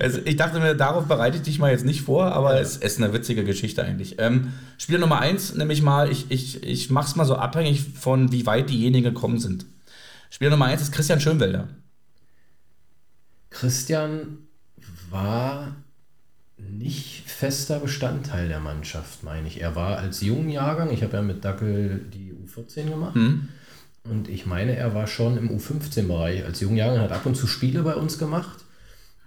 also 0.00 0.20
ich 0.24 0.36
dachte 0.36 0.60
mir, 0.60 0.74
darauf 0.74 1.06
bereite 1.06 1.38
ich 1.38 1.42
dich 1.42 1.58
mal 1.58 1.72
jetzt 1.72 1.84
nicht 1.84 2.02
vor, 2.02 2.26
aber 2.26 2.54
ja. 2.54 2.60
es, 2.60 2.76
es, 2.76 2.92
ist 2.92 3.02
eine 3.02 3.12
witzige 3.12 3.42
Geschichte 3.44 3.82
eigentlich. 3.82 4.16
Ähm, 4.18 4.52
Spieler 4.78 4.98
Nummer 4.98 5.18
eins, 5.18 5.54
nämlich 5.54 5.82
mal, 5.82 6.10
ich, 6.10 6.30
ich, 6.30 6.62
ich 6.62 6.90
mache 6.90 7.08
es 7.08 7.16
mal 7.16 7.24
so 7.24 7.34
abhängig 7.34 7.84
von, 7.98 8.30
wie 8.30 8.46
weit 8.46 8.70
diejenigen 8.70 9.12
gekommen 9.12 9.40
sind. 9.40 9.66
Spieler 10.34 10.50
Nummer 10.50 10.64
eins 10.64 10.82
ist 10.82 10.90
Christian 10.90 11.20
Schönwelder. 11.20 11.68
Christian 13.50 14.38
war 15.08 15.76
nicht 16.58 17.30
fester 17.30 17.78
Bestandteil 17.78 18.48
der 18.48 18.58
Mannschaft, 18.58 19.22
meine 19.22 19.46
ich. 19.46 19.60
Er 19.60 19.76
war 19.76 19.98
als 19.98 20.22
jungen 20.22 20.50
Jahrgang, 20.50 20.90
ich 20.90 21.04
habe 21.04 21.18
ja 21.18 21.22
mit 21.22 21.44
Dackel 21.44 22.00
die 22.12 22.32
U14 22.32 22.90
gemacht. 22.90 23.14
Mhm. 23.14 23.48
Und 24.10 24.28
ich 24.28 24.44
meine, 24.44 24.74
er 24.74 24.92
war 24.92 25.06
schon 25.06 25.36
im 25.36 25.56
U15-Bereich 25.56 26.44
als 26.44 26.58
jungen 26.58 26.78
Jahrgang, 26.78 27.02
hat 27.02 27.12
ab 27.12 27.26
und 27.26 27.36
zu 27.36 27.46
Spiele 27.46 27.84
bei 27.84 27.94
uns 27.94 28.18
gemacht. 28.18 28.64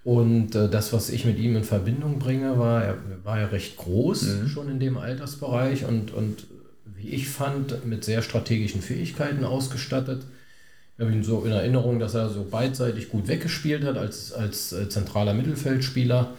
Und 0.04 0.56
äh, 0.56 0.70
das, 0.70 0.92
was 0.92 1.10
ich 1.10 1.24
mit 1.24 1.38
ihm 1.38 1.56
in 1.56 1.64
Verbindung 1.64 2.20
bringe, 2.20 2.60
war, 2.60 2.84
er 2.84 2.98
war 3.24 3.40
ja 3.40 3.46
recht 3.46 3.78
groß, 3.78 4.24
mhm. 4.24 4.48
schon 4.50 4.70
in 4.70 4.82
dem 4.82 4.98
Altersbereich 4.98 5.86
und, 5.86 6.12
und 6.12 6.48
wie 6.84 7.12
ich 7.12 7.30
fand, 7.30 7.86
mit 7.86 8.04
sehr 8.04 8.22
strategischen 8.22 8.82
Fähigkeiten 8.82 9.46
ausgestattet. 9.46 10.26
Ich 10.98 11.04
habe 11.04 11.14
ihn 11.14 11.24
so 11.24 11.44
in 11.44 11.52
Erinnerung, 11.52 12.00
dass 12.00 12.16
er 12.16 12.30
so 12.30 12.44
beidseitig 12.50 13.10
gut 13.10 13.28
weggespielt 13.28 13.84
hat 13.84 13.98
als, 13.98 14.34
als 14.34 14.74
äh, 14.74 14.90
zentraler 14.90 15.36
Mittelfeldspieler. 15.36 16.34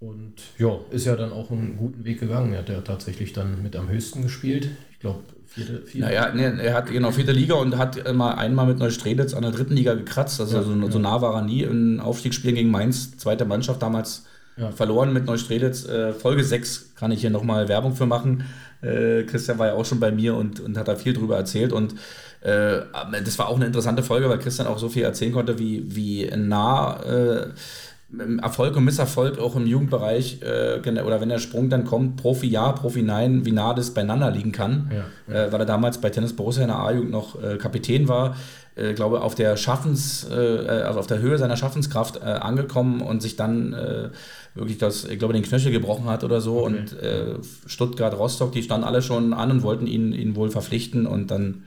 Und 0.00 0.34
ja, 0.58 0.80
ist 0.90 1.06
ja 1.06 1.14
dann 1.14 1.32
auch 1.32 1.52
einen 1.52 1.76
guten 1.76 2.04
Weg 2.04 2.18
gegangen. 2.18 2.52
Er 2.52 2.60
hat 2.60 2.68
ja 2.68 2.80
tatsächlich 2.80 3.32
dann 3.32 3.62
mit 3.62 3.76
am 3.76 3.88
höchsten 3.88 4.22
gespielt. 4.22 4.70
Ich 4.90 4.98
glaube, 4.98 5.20
vierte, 5.46 5.82
vierte. 5.82 6.08
Naja, 6.08 6.32
nee, 6.34 6.42
er 6.42 6.74
hat 6.74 6.90
genau 6.90 7.12
vierte 7.12 7.30
Liga 7.30 7.54
und 7.54 7.78
hat 7.78 8.12
mal 8.12 8.32
einmal 8.32 8.66
mit 8.66 8.80
Neustrelitz 8.80 9.34
an 9.34 9.42
der 9.42 9.52
dritten 9.52 9.74
Liga 9.74 9.94
gekratzt. 9.94 10.40
Also 10.40 10.56
ja, 10.56 10.62
so, 10.64 10.74
ja. 10.74 10.90
so 10.90 10.98
nah 10.98 11.22
war 11.22 11.36
er 11.36 11.42
nie. 11.42 11.62
In 11.62 12.00
Aufstiegsspielen 12.00 12.56
gegen 12.56 12.70
Mainz, 12.72 13.16
zweite 13.16 13.44
Mannschaft 13.44 13.80
damals 13.82 14.24
ja. 14.56 14.72
verloren 14.72 15.12
mit 15.12 15.26
Neustrelitz. 15.26 15.86
Äh, 15.86 16.12
Folge 16.12 16.42
6 16.42 16.96
kann 16.96 17.12
ich 17.12 17.20
hier 17.20 17.30
nochmal 17.30 17.68
Werbung 17.68 17.94
für 17.94 18.06
machen. 18.06 18.44
Äh, 18.80 19.22
Christian 19.22 19.58
war 19.58 19.68
ja 19.68 19.74
auch 19.74 19.86
schon 19.86 20.00
bei 20.00 20.10
mir 20.10 20.34
und, 20.34 20.58
und 20.58 20.76
hat 20.76 20.88
da 20.88 20.96
viel 20.96 21.12
drüber 21.12 21.36
erzählt. 21.36 21.72
Und 21.72 21.94
äh, 22.42 22.82
das 23.24 23.38
war 23.38 23.48
auch 23.48 23.56
eine 23.56 23.66
interessante 23.66 24.02
Folge, 24.02 24.28
weil 24.28 24.38
Christian 24.38 24.66
auch 24.66 24.78
so 24.78 24.88
viel 24.88 25.02
erzählen 25.02 25.32
konnte, 25.32 25.58
wie, 25.58 25.84
wie 25.94 26.30
nah 26.36 27.00
äh, 27.02 27.46
Erfolg 28.42 28.76
und 28.76 28.84
Misserfolg 28.84 29.38
auch 29.38 29.56
im 29.56 29.66
Jugendbereich 29.66 30.40
äh, 30.42 31.00
oder 31.00 31.20
wenn 31.20 31.30
der 31.30 31.38
Sprung 31.38 31.70
dann 31.70 31.84
kommt, 31.84 32.16
Profi 32.16 32.46
ja, 32.46 32.72
Profi 32.72 33.02
nein, 33.02 33.46
wie 33.46 33.52
nah 33.52 33.72
das 33.72 33.94
beieinander 33.94 34.30
liegen 34.30 34.52
kann, 34.52 34.90
ja, 34.92 35.34
ja. 35.34 35.44
Äh, 35.44 35.52
weil 35.52 35.60
er 35.60 35.66
damals 35.66 35.98
bei 35.98 36.10
Tennis 36.10 36.34
Borussia 36.34 36.62
in 36.62 36.68
der 36.68 36.78
A-Jugend 36.78 37.10
noch 37.10 37.42
äh, 37.42 37.56
Kapitän 37.56 38.08
war, 38.08 38.36
äh, 38.74 38.94
glaube 38.94 39.20
auf 39.20 39.34
der 39.34 39.56
Schaffens, 39.56 40.26
äh, 40.30 40.34
also 40.34 40.98
auf 40.98 41.06
der 41.06 41.20
Höhe 41.20 41.36
seiner 41.36 41.56
Schaffenskraft 41.56 42.16
äh, 42.16 42.24
angekommen 42.24 43.02
und 43.02 43.20
sich 43.22 43.36
dann 43.36 43.76
wirklich 44.54 44.78
das, 44.78 45.04
ich 45.04 45.18
glaube, 45.18 45.34
den 45.34 45.42
Knöchel 45.42 45.72
gebrochen 45.72 46.06
hat 46.06 46.24
oder 46.24 46.40
so 46.40 46.64
okay. 46.64 46.66
und 46.66 46.96
Stuttgart, 47.66 48.18
Rostock, 48.18 48.52
die 48.52 48.62
standen 48.62 48.86
alle 48.86 49.00
schon 49.00 49.32
an 49.32 49.50
und 49.50 49.62
wollten 49.62 49.86
ihn, 49.86 50.12
ihn 50.12 50.36
wohl 50.36 50.50
verpflichten 50.50 51.06
und 51.06 51.30
dann 51.30 51.64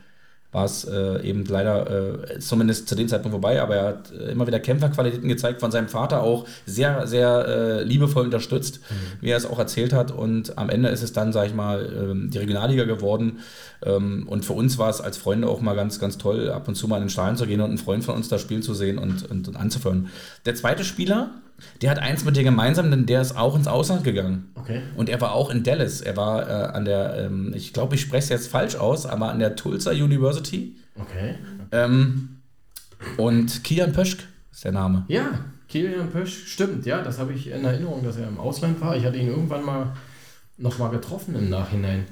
war 0.56 0.64
es 0.64 0.86
äh, 0.86 1.22
eben 1.22 1.44
leider 1.44 2.32
äh, 2.34 2.40
zumindest 2.40 2.88
zu 2.88 2.96
dem 2.96 3.10
Zeitpunkt 3.10 3.34
vorbei, 3.34 3.62
aber 3.62 3.76
er 3.76 3.88
hat 3.88 4.12
immer 4.12 4.48
wieder 4.48 4.62
Kämpferqualitäten 4.62 5.28
gezeigt, 5.28 5.60
von 5.60 5.70
seinem 5.70 5.90
Vater 5.90 6.24
auch 6.24 6.48
sehr, 6.66 7.08
sehr 7.08 7.46
äh, 7.46 7.84
liebevoll 7.84 8.24
unterstützt, 8.24 8.80
mhm. 8.90 9.22
wie 9.22 9.32
er 9.32 9.38
es 9.38 9.46
auch 9.46 9.60
erzählt 9.60 9.92
hat. 9.92 10.12
Und 10.12 10.58
am 10.58 10.70
Ende 10.70 10.88
ist 10.88 11.04
es 11.04 11.12
dann, 11.12 11.34
sage 11.34 11.50
ich 11.50 11.54
mal, 11.54 11.86
ähm, 11.94 12.30
die 12.32 12.38
Regionalliga 12.38 12.86
geworden. 12.86 13.40
Ähm, 13.84 14.26
und 14.30 14.46
für 14.46 14.54
uns 14.54 14.78
war 14.78 14.90
es 14.90 15.02
als 15.02 15.18
Freunde 15.18 15.50
auch 15.50 15.60
mal 15.60 15.76
ganz, 15.76 16.00
ganz 16.00 16.18
toll, 16.18 16.50
ab 16.50 16.70
und 16.70 16.76
zu 16.76 16.88
mal 16.88 16.98
in 16.98 17.04
den 17.04 17.10
Stadion 17.10 17.36
zu 17.36 17.48
gehen 17.48 17.60
und 17.60 17.68
einen 17.68 17.78
Freund 17.78 18.06
von 18.06 18.16
uns 18.16 18.30
da 18.30 18.40
spielen 18.40 18.62
zu 18.62 18.74
sehen 18.74 18.98
und, 18.98 19.30
und, 19.30 19.50
und 19.50 19.58
anzuführen. 19.58 20.08
Der 20.46 20.56
zweite 20.56 20.86
Spieler, 20.86 21.32
der 21.82 21.92
hat 21.92 22.00
eins 22.00 22.26
mit 22.26 22.36
dir 22.36 22.44
gemeinsam, 22.44 22.92
denn 22.92 23.06
der 23.06 23.22
ist 23.22 23.38
auch 23.38 23.56
ins 23.56 23.68
Ausland 23.68 24.04
gegangen. 24.04 24.52
Okay. 24.56 24.82
Und 24.96 25.10
er 25.10 25.22
war 25.22 25.34
auch 25.34 25.50
in 25.50 25.64
Dallas. 25.64 26.02
Er 26.02 26.18
war 26.18 26.48
äh, 26.48 26.76
an 26.76 26.86
der, 26.86 27.26
ähm, 27.26 27.54
ich 27.56 27.74
glaube, 27.74 27.96
ich 27.96 28.02
spreche 28.02 28.24
es 28.24 28.30
jetzt 28.30 28.48
falsch 28.48 28.76
aus, 28.76 29.06
aber 29.06 29.30
an 29.30 29.40
der 29.40 29.56
Tulsa 29.56 29.92
University. 29.92 30.76
Okay. 31.00 31.36
Ähm, 31.72 32.38
und 33.18 33.64
Kian 33.64 33.94
Pöschk 33.94 34.24
ist 34.52 34.64
der 34.64 34.72
Name. 34.72 35.06
Ja, 35.08 35.46
Kilian 35.68 36.10
Pösch, 36.12 36.48
stimmt, 36.48 36.86
ja, 36.86 37.02
das 37.02 37.20
habe 37.20 37.34
ich 37.34 37.48
in 37.48 37.66
Erinnerung, 37.66 38.04
dass 38.04 38.18
er 38.18 38.28
im 38.28 38.40
Ausland 38.40 38.80
war. 38.82 38.96
Ich 38.96 39.04
hatte 39.04 39.18
ihn 39.18 39.28
irgendwann 39.28 39.66
mal 39.66 39.94
nochmal 40.58 40.92
getroffen 40.92 41.36
im 41.36 41.50
Nachhinein. 41.50 42.06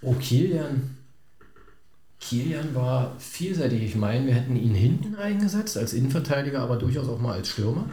Oh, 0.00 0.14
Kilian. 0.14 0.96
Kilian 2.20 2.74
war 2.74 3.16
vielseitig. 3.18 3.82
Ich 3.82 3.96
meine, 3.96 4.26
wir 4.26 4.34
hätten 4.34 4.56
ihn 4.56 4.74
hinten 4.74 5.16
eingesetzt 5.16 5.76
als 5.76 5.92
Innenverteidiger, 5.92 6.60
aber 6.60 6.76
durchaus 6.76 7.08
auch 7.08 7.18
mal 7.18 7.34
als 7.34 7.48
Stürmer. 7.48 7.86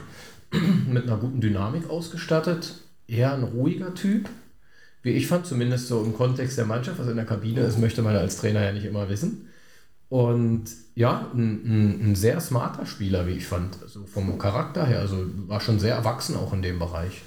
mit 0.87 1.03
einer 1.03 1.17
guten 1.17 1.41
Dynamik 1.41 1.89
ausgestattet. 1.89 2.75
Eher 3.07 3.33
ein 3.33 3.43
ruhiger 3.43 3.93
Typ. 3.93 4.29
Wie 5.03 5.11
ich 5.11 5.27
fand, 5.27 5.45
zumindest 5.45 5.87
so 5.87 6.03
im 6.03 6.15
Kontext 6.15 6.57
der 6.57 6.65
Mannschaft, 6.65 6.99
was 6.99 7.07
in 7.07 7.15
der 7.15 7.25
Kabine 7.25 7.61
ist, 7.61 7.79
möchte 7.79 8.01
man 8.01 8.15
als 8.15 8.37
Trainer 8.37 8.63
ja 8.63 8.71
nicht 8.71 8.85
immer 8.85 9.09
wissen. 9.09 9.47
Und 10.09 10.65
ja, 10.95 11.29
ein, 11.33 11.61
ein, 11.65 12.11
ein, 12.11 12.15
sehr 12.15 12.39
smarter 12.39 12.85
Spieler, 12.85 13.27
wie 13.27 13.33
ich 13.33 13.45
fand. 13.45 13.81
Also 13.81 14.05
vom 14.05 14.37
Charakter 14.37 14.85
her, 14.85 14.99
also 14.99 15.25
war 15.47 15.59
schon 15.59 15.79
sehr 15.79 15.95
erwachsen 15.95 16.35
auch 16.35 16.53
in 16.53 16.61
dem 16.61 16.79
Bereich. 16.79 17.21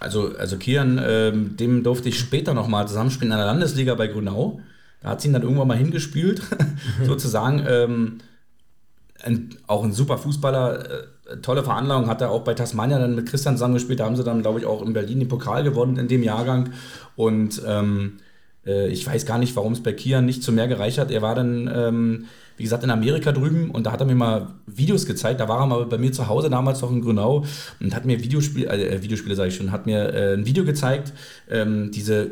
Also, 0.00 0.36
also 0.36 0.58
Kian, 0.58 0.98
äh, 0.98 1.32
dem 1.32 1.82
durfte 1.82 2.08
ich 2.08 2.18
später 2.18 2.54
nochmal 2.54 2.88
zusammenspielen 2.88 3.32
in 3.32 3.38
der 3.38 3.46
Landesliga 3.46 3.94
bei 3.94 4.08
Grünau. 4.08 4.60
Da 5.00 5.10
hat 5.10 5.20
sie 5.20 5.28
ihn 5.28 5.32
dann 5.32 5.42
irgendwann 5.42 5.68
mal 5.68 5.76
hingespült, 5.76 6.42
sozusagen. 7.04 7.64
Ähm, 7.66 8.18
ein, 9.22 9.50
auch 9.66 9.84
ein 9.84 9.92
super 9.92 10.18
Fußballer, 10.18 10.90
äh, 10.90 11.02
tolle 11.40 11.62
Veranlagung, 11.62 12.08
hat 12.08 12.20
er 12.20 12.30
auch 12.30 12.42
bei 12.42 12.54
Tasmania 12.54 12.98
dann 12.98 13.14
mit 13.14 13.28
Christian 13.28 13.54
zusammengespielt. 13.54 14.00
Da 14.00 14.04
haben 14.04 14.16
sie 14.16 14.24
dann, 14.24 14.42
glaube 14.42 14.58
ich, 14.58 14.66
auch 14.66 14.82
in 14.82 14.92
Berlin 14.92 15.20
den 15.20 15.28
Pokal 15.28 15.64
gewonnen 15.64 15.96
in 15.96 16.08
dem 16.08 16.22
Jahrgang. 16.22 16.70
Und 17.16 17.62
ähm, 17.66 18.18
äh, 18.66 18.88
ich 18.88 19.06
weiß 19.06 19.26
gar 19.26 19.38
nicht, 19.38 19.56
warum 19.56 19.72
es 19.72 19.82
bei 19.82 19.92
Kian 19.92 20.26
nicht 20.26 20.42
zu 20.42 20.52
mehr 20.52 20.68
gereicht 20.68 20.98
hat. 20.98 21.10
Er 21.10 21.22
war 21.22 21.34
dann, 21.34 21.70
ähm, 21.74 22.24
wie 22.56 22.64
gesagt, 22.64 22.84
in 22.84 22.90
Amerika 22.90 23.32
drüben 23.32 23.70
und 23.70 23.86
da 23.86 23.92
hat 23.92 24.00
er 24.00 24.06
mir 24.06 24.14
mal 24.14 24.48
Videos 24.66 25.06
gezeigt. 25.06 25.40
Da 25.40 25.48
war 25.48 25.60
er 25.60 25.66
mal 25.66 25.86
bei 25.86 25.98
mir 25.98 26.12
zu 26.12 26.28
Hause 26.28 26.50
damals 26.50 26.82
noch 26.82 26.90
in 26.90 27.00
Grünau 27.00 27.44
und 27.80 27.94
hat 27.94 28.04
mir 28.04 28.22
Videospiele, 28.22 28.68
äh, 28.68 29.02
Videospiele 29.02 29.34
sage 29.34 29.48
ich 29.48 29.56
schon, 29.56 29.72
hat 29.72 29.86
mir 29.86 30.12
äh, 30.12 30.34
ein 30.34 30.46
Video 30.46 30.64
gezeigt, 30.64 31.12
ähm, 31.50 31.90
diese 31.92 32.30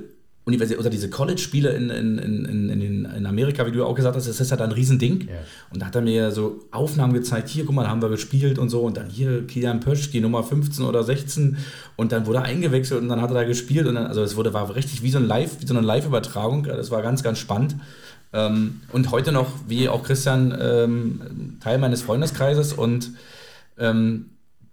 Universität 0.50 0.80
oder 0.80 0.90
diese 0.90 1.08
College-Spiele 1.08 1.70
in, 1.70 1.90
in, 1.90 2.18
in, 2.18 2.68
in, 2.68 3.04
in 3.04 3.26
Amerika, 3.26 3.66
wie 3.66 3.72
du 3.72 3.84
auch 3.84 3.94
gesagt 3.94 4.16
hast, 4.16 4.28
das 4.28 4.40
ist 4.40 4.50
ja 4.50 4.56
da 4.56 4.64
ein 4.64 4.72
Riesending. 4.72 5.28
Ja. 5.28 5.34
Und 5.72 5.80
da 5.80 5.86
hat 5.86 5.94
er 5.94 6.02
mir 6.02 6.30
so 6.32 6.64
Aufnahmen 6.70 7.12
gezeigt, 7.12 7.48
hier, 7.48 7.64
guck 7.64 7.74
mal, 7.74 7.84
da 7.84 7.90
haben 7.90 8.02
wir 8.02 8.08
gespielt 8.08 8.58
und 8.58 8.68
so. 8.68 8.80
Und 8.80 8.96
dann 8.96 9.08
hier 9.08 9.46
Kilian 9.46 9.80
Pösch, 9.80 10.10
die 10.10 10.20
Nummer 10.20 10.42
15 10.42 10.84
oder 10.84 11.04
16. 11.04 11.56
Und 11.96 12.12
dann 12.12 12.26
wurde 12.26 12.38
er 12.38 12.44
eingewechselt 12.44 13.00
und 13.00 13.08
dann 13.08 13.20
hat 13.20 13.30
er 13.30 13.34
da 13.34 13.44
gespielt. 13.44 13.86
Und 13.86 13.94
dann, 13.94 14.06
also 14.06 14.22
es 14.22 14.36
wurde, 14.36 14.52
war 14.52 14.74
richtig 14.74 15.02
wie 15.02 15.10
so, 15.10 15.18
ein 15.18 15.26
Live, 15.26 15.60
wie 15.60 15.66
so 15.66 15.76
eine 15.76 15.86
Live-Übertragung. 15.86 16.64
Das 16.64 16.90
war 16.90 17.02
ganz, 17.02 17.22
ganz 17.22 17.38
spannend. 17.38 17.76
Ähm, 18.32 18.80
und 18.92 19.10
heute 19.10 19.32
noch, 19.32 19.52
wie 19.68 19.88
auch 19.88 20.02
Christian, 20.02 20.56
ähm, 20.60 21.58
Teil 21.60 21.78
meines 21.78 22.02
Freundeskreises. 22.02 22.72
Und 22.72 23.12
ähm, 23.78 24.26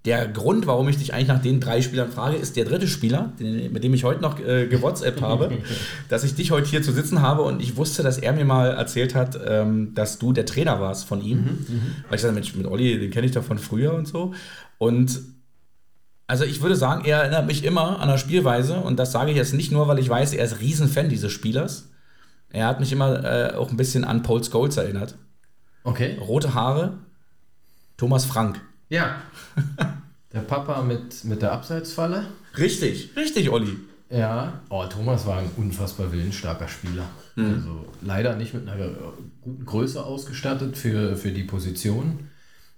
der 0.05 0.27
Grund, 0.27 0.67
warum 0.67 0.87
ich 0.87 0.97
dich 0.97 1.13
eigentlich 1.13 1.27
nach 1.27 1.41
den 1.41 1.59
drei 1.59 1.81
Spielern 1.81 2.11
frage, 2.11 2.37
ist 2.37 2.55
der 2.55 2.65
dritte 2.65 2.87
Spieler, 2.87 3.33
den, 3.39 3.73
mit 3.73 3.83
dem 3.83 3.93
ich 3.93 4.03
heute 4.03 4.21
noch 4.21 4.39
äh, 4.39 4.67
gewhatsappt 4.67 5.21
habe, 5.21 5.57
dass 6.09 6.23
ich 6.23 6.35
dich 6.35 6.51
heute 6.51 6.69
hier 6.69 6.81
zu 6.81 6.93
sitzen 6.93 7.21
habe 7.21 7.41
und 7.41 7.61
ich 7.61 7.75
wusste, 7.75 8.03
dass 8.03 8.17
er 8.17 8.31
mir 8.31 8.45
mal 8.45 8.69
erzählt 8.69 9.15
hat, 9.15 9.37
ähm, 9.45 9.93
dass 9.95 10.17
du 10.17 10.31
der 10.31 10.45
Trainer 10.45 10.79
warst 10.79 11.05
von 11.05 11.21
ihm. 11.21 11.39
Mhm, 11.39 11.45
mhm. 11.67 11.81
Weil 12.07 12.15
ich 12.15 12.21
sagte, 12.21 12.35
Mensch, 12.35 12.55
mit 12.55 12.67
Olli, 12.67 12.99
den 12.99 13.11
kenne 13.11 13.25
ich 13.25 13.33
doch 13.33 13.43
von 13.43 13.59
früher 13.59 13.93
und 13.93 14.07
so. 14.07 14.33
Und 14.77 15.19
also 16.27 16.43
ich 16.43 16.61
würde 16.61 16.75
sagen, 16.75 17.05
er 17.05 17.19
erinnert 17.19 17.47
mich 17.47 17.63
immer 17.63 17.99
an 17.99 18.09
der 18.09 18.17
Spielweise 18.17 18.75
und 18.75 18.97
das 18.97 19.11
sage 19.11 19.31
ich 19.31 19.37
jetzt 19.37 19.53
nicht 19.53 19.71
nur, 19.71 19.87
weil 19.87 19.99
ich 19.99 20.09
weiß, 20.09 20.33
er 20.33 20.45
ist 20.45 20.59
Riesenfan 20.59 21.09
dieses 21.09 21.31
Spielers. 21.31 21.89
Er 22.49 22.67
hat 22.67 22.79
mich 22.79 22.91
immer 22.91 23.23
äh, 23.23 23.55
auch 23.55 23.71
ein 23.71 23.77
bisschen 23.77 24.03
an 24.03 24.23
Paul 24.23 24.43
Scholes 24.43 24.77
erinnert. 24.77 25.17
Okay. 25.83 26.17
Rote 26.19 26.53
Haare, 26.53 26.99
Thomas 27.97 28.25
Frank. 28.25 28.61
Ja. 28.89 29.21
Der 30.33 30.41
Papa 30.41 30.81
mit, 30.81 31.23
mit 31.23 31.41
der 31.41 31.53
Abseitsfalle. 31.53 32.25
Richtig, 32.57 33.11
richtig, 33.15 33.49
Olli. 33.49 33.77
Ja, 34.09 34.61
oh, 34.69 34.85
Thomas 34.85 35.25
war 35.25 35.39
ein 35.39 35.49
unfassbar 35.57 36.11
willensstarker 36.11 36.67
Spieler. 36.67 37.05
Mhm. 37.35 37.53
Also 37.53 37.85
leider 38.01 38.35
nicht 38.35 38.53
mit 38.53 38.67
einer 38.67 38.89
guten 39.41 39.65
Größe 39.65 40.03
ausgestattet 40.03 40.77
für, 40.77 41.15
für 41.15 41.31
die 41.31 41.43
Position, 41.43 42.29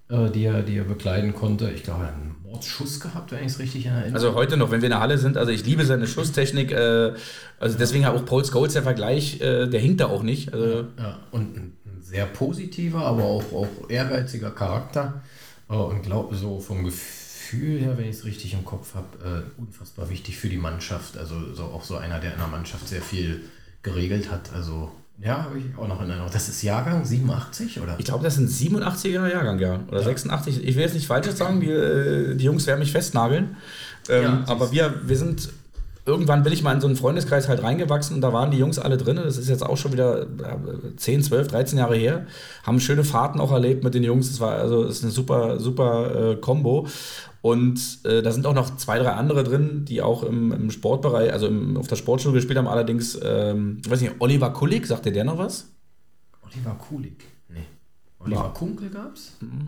äh, 0.10 0.30
die, 0.30 0.46
er, 0.46 0.64
die 0.64 0.78
er 0.78 0.86
bekleiden 0.86 1.36
konnte. 1.36 1.70
Ich 1.72 1.84
glaube, 1.84 2.04
er 2.04 2.08
hat 2.08 2.16
einen 2.16 2.36
Mordsschuss 2.44 3.00
gehabt, 3.00 3.32
wenn 3.32 3.40
ich 3.40 3.54
es 3.54 3.60
richtig 3.60 3.86
erinnere. 3.86 4.14
Also 4.14 4.34
heute 4.34 4.58
noch, 4.58 4.72
wenn 4.72 4.82
wir 4.82 4.88
in 4.88 4.92
der 4.92 5.02
Halle 5.02 5.18
sind, 5.18 5.38
also 5.38 5.52
ich 5.52 5.66
liebe 5.66 5.86
seine 5.86 6.08
Schusstechnik. 6.08 6.72
Äh, 6.72 7.14
also 7.60 7.78
deswegen 7.78 8.06
auch 8.06 8.26
Paul 8.26 8.46
Scholes 8.46 8.74
der 8.74 8.84
Vergleich, 8.84 9.42
äh, 9.42 9.68
der 9.68 9.80
hinkt 9.80 10.02
da 10.02 10.08
auch 10.08 10.24
nicht. 10.24 10.54
Also 10.54 10.86
ja, 10.98 11.20
und 11.32 11.56
ein, 11.56 11.78
ein 11.86 12.02
sehr 12.02 12.26
positiver, 12.26 13.02
aber 13.02 13.24
auch, 13.24 13.44
auch 13.54 13.90
ehrgeiziger 13.90 14.52
Charakter. 14.52 15.22
Oh, 15.70 15.84
und 15.84 16.02
glaube 16.02 16.36
so 16.36 16.60
vom 16.60 16.84
Gefühl 16.84 17.80
her, 17.80 17.98
wenn 17.98 18.06
ich 18.06 18.18
es 18.18 18.26
richtig 18.26 18.54
im 18.54 18.66
Kopf 18.66 18.96
habe, 18.96 19.46
äh, 19.58 19.62
unfassbar 19.62 20.10
wichtig 20.10 20.38
für 20.38 20.50
die 20.50 20.58
Mannschaft. 20.58 21.18
Also 21.18 21.54
so 21.54 21.66
auch 21.66 21.84
so 21.84 21.98
einer, 21.98 22.20
der 22.20 22.34
in 22.34 22.40
der 22.40 22.48
Mannschaft 22.48 22.88
sehr 22.88 23.02
viel 23.02 23.42
geregelt 23.84 24.32
hat. 24.32 24.52
Also 24.54 24.92
ja, 25.22 25.44
habe 25.44 25.60
ich 25.60 25.66
auch 25.78 25.88
noch 25.88 26.02
in 26.02 26.10
Erinnerung. 26.10 26.32
Das 26.32 26.48
ist 26.48 26.62
Jahrgang 26.64 27.06
87, 27.06 27.80
oder? 27.82 27.96
Ich 28.00 28.06
glaube, 28.06 28.24
das 28.24 28.38
ist 28.38 28.62
ein 28.62 28.80
87er 28.80 29.28
Jahrgang, 29.28 29.60
ja. 29.60 29.80
Oder 29.90 30.00
ja. 30.00 30.06
86. 30.06 30.64
Ich 30.64 30.76
will 30.76 30.84
jetzt 30.84 30.94
nicht 30.94 31.08
falsch 31.08 31.30
sagen, 31.32 31.60
die, 31.60 31.70
äh, 31.70 32.36
die 32.36 32.46
Jungs 32.46 32.66
werden 32.68 32.80
mich 32.80 32.92
festnageln. 32.92 33.58
Ähm, 34.08 34.24
ja, 34.24 34.44
aber 34.48 34.72
wir, 34.72 35.02
wir 35.04 35.18
sind 35.18 35.50
irgendwann 36.10 36.44
bin 36.44 36.52
ich 36.52 36.64
mal 36.64 36.74
in 36.74 36.82
so 36.82 36.88
einen 36.88 36.96
Freundeskreis 36.96 37.48
halt 37.48 37.64
reingewachsen 37.64 38.16
und 38.16 38.22
da 38.22 38.34
waren 38.34 38.52
die 38.52 38.58
Jungs 38.58 38.80
alle 38.80 38.98
drin. 38.98 39.18
Das 39.18 39.38
ist 39.38 39.48
jetzt 39.48 39.66
auch 39.66 39.78
schon 39.78 39.94
wieder 39.94 40.28
10, 40.98 41.24
12, 41.24 41.48
13 41.48 41.78
Jahre 41.78 41.96
her. 41.96 42.26
Haben 42.64 42.80
schöne 42.80 43.04
Fahrten 43.04 43.40
auch 43.40 43.52
erlebt 43.52 43.84
mit 43.84 43.94
den 43.94 44.04
Jungs. 44.04 44.30
Das 44.30 44.40
war 44.40 44.54
also 44.54 44.84
das 44.84 44.98
ist 44.98 45.04
eine 45.04 45.12
super, 45.12 45.60
super 45.60 46.32
äh, 46.32 46.36
Combo. 46.38 46.88
Und 47.42 48.00
äh, 48.04 48.22
da 48.22 48.32
sind 48.32 48.46
auch 48.46 48.54
noch 48.54 48.76
zwei, 48.78 49.00
drei 49.00 49.12
andere 49.12 49.44
drin, 49.44 49.86
die 49.86 50.02
auch 50.02 50.24
im, 50.24 50.52
im 50.52 50.72
Sportbereich, 50.72 51.32
also 51.32 51.48
im, 51.48 51.78
auf 51.78 51.88
der 51.88 51.96
Sportschule 51.96 52.34
gespielt 52.34 52.58
haben. 52.58 52.68
Allerdings, 52.68 53.18
ähm, 53.24 53.82
ich 53.84 53.90
weiß 53.90 54.02
nicht, 54.02 54.16
Oliver 54.20 54.50
Kulik, 54.50 54.86
sagt 54.86 55.06
dir 55.06 55.14
der 55.14 55.24
noch 55.24 55.38
was? 55.38 55.72
Oliver 56.42 56.76
Kulik? 56.76 57.24
Nee. 57.48 57.66
Oliver 58.20 58.44
ja. 58.44 58.50
Kunkel 58.50 58.90
gab's? 58.90 59.38
Mhm. 59.40 59.68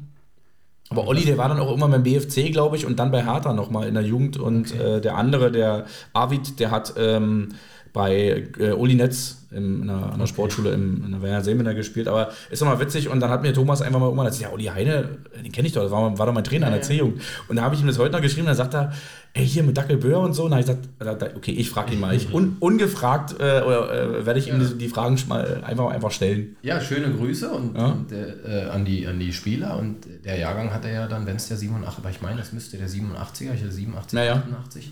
Aber 0.92 1.08
Olli, 1.08 1.24
der 1.24 1.38
war 1.38 1.48
dann 1.48 1.60
auch 1.60 1.68
irgendwann 1.68 1.92
beim 1.92 2.04
BFC, 2.04 2.52
glaube 2.52 2.76
ich, 2.76 2.86
und 2.86 3.00
dann 3.00 3.12
bei 3.12 3.24
Hertha 3.24 3.54
nochmal 3.54 3.88
in 3.88 3.94
der 3.94 4.04
Jugend. 4.04 4.38
Und 4.38 4.74
okay. 4.74 4.98
äh, 4.98 5.02
der 5.02 5.16
andere, 5.16 5.50
der 5.50 5.86
Arvid, 6.12 6.60
der 6.60 6.70
hat 6.70 6.94
ähm, 6.98 7.54
bei 7.94 8.48
äh, 8.58 8.72
Uli 8.72 8.96
Netz 8.96 9.38
in 9.52 9.82
einer, 9.84 10.06
einer 10.06 10.16
okay. 10.16 10.28
Sportschule 10.28 10.72
im, 10.72 11.04
in 11.04 11.12
der 11.12 11.22
Werner 11.22 11.44
Seemener 11.44 11.74
gespielt. 11.74 12.08
Aber 12.08 12.32
ist 12.50 12.62
doch 12.62 12.68
mal 12.68 12.80
witzig. 12.80 13.10
Und 13.10 13.20
dann 13.20 13.30
hat 13.30 13.42
mir 13.42 13.54
Thomas 13.54 13.82
einfach 13.82 14.00
mal 14.00 14.06
irgendwann 14.06 14.28
gesagt, 14.28 14.44
ja, 14.44 14.50
Uli 14.50 14.66
Heine, 14.66 15.18
den 15.44 15.52
kenne 15.52 15.68
ich 15.68 15.74
doch, 15.74 15.84
das 15.84 15.92
war, 15.92 16.18
war 16.18 16.26
doch 16.26 16.34
mein 16.34 16.44
Trainer 16.44 16.68
ja, 16.68 16.74
in 16.74 16.74
der 16.74 16.82
C-Jugend. 16.82 17.22
Und 17.50 17.58
da 17.58 17.64
habe 17.64 17.76
ich 17.76 17.82
ihm 17.82 17.88
das 17.88 17.98
heute 17.98 18.14
noch 18.14 18.22
geschrieben, 18.22 18.48
da 18.48 18.56
sagt 18.56 18.74
er, 18.74 18.94
ey, 19.34 19.46
hier 19.46 19.64
mit 19.64 19.78
Dackelböhr 19.78 20.20
und 20.20 20.34
so. 20.34 20.46
Und 20.46 20.52
dann 20.52 20.64
habe 20.64 20.72
ich 20.72 21.00
gesagt, 21.00 21.36
okay, 21.36 21.52
ich 21.52 21.70
frage 21.70 21.94
ihn 21.94 22.00
mal. 22.00 22.16
Ich, 22.16 22.34
un, 22.34 22.56
ungefragt 22.60 23.34
äh, 23.40 23.62
oder, 23.62 24.20
äh, 24.20 24.26
werde 24.26 24.40
ich 24.40 24.48
ihm 24.48 24.62
ja. 24.62 24.68
die, 24.68 24.78
die, 24.78 24.88
Fragen 24.88 25.20
mal 25.28 25.62
einfach, 25.66 25.90
einfach 25.90 26.12
stellen. 26.12 26.56
Ja, 26.62 26.80
schöne 26.80 27.14
Grüße 27.14 27.50
und, 27.50 27.76
ja? 27.76 27.88
und 27.88 28.12
äh, 28.12 28.70
an, 28.72 28.86
die, 28.86 29.06
an 29.06 29.20
die 29.20 29.34
Spieler. 29.34 29.78
Und 29.78 30.08
der 30.24 30.38
Jahrgang 30.38 30.74
hat 30.74 30.86
er 30.86 30.92
ja 30.94 31.08
dann, 31.08 31.26
wenn 31.26 31.36
es 31.36 31.50
der 31.50 31.58
87, 31.58 32.00
aber 32.00 32.10
ich 32.10 32.22
meine, 32.22 32.38
das 32.38 32.54
müsste 32.54 32.78
der 32.78 32.88
87er, 32.88 33.54
ich 33.54 33.62
87, 33.70 34.14
naja. 34.14 34.36
88. 34.36 34.92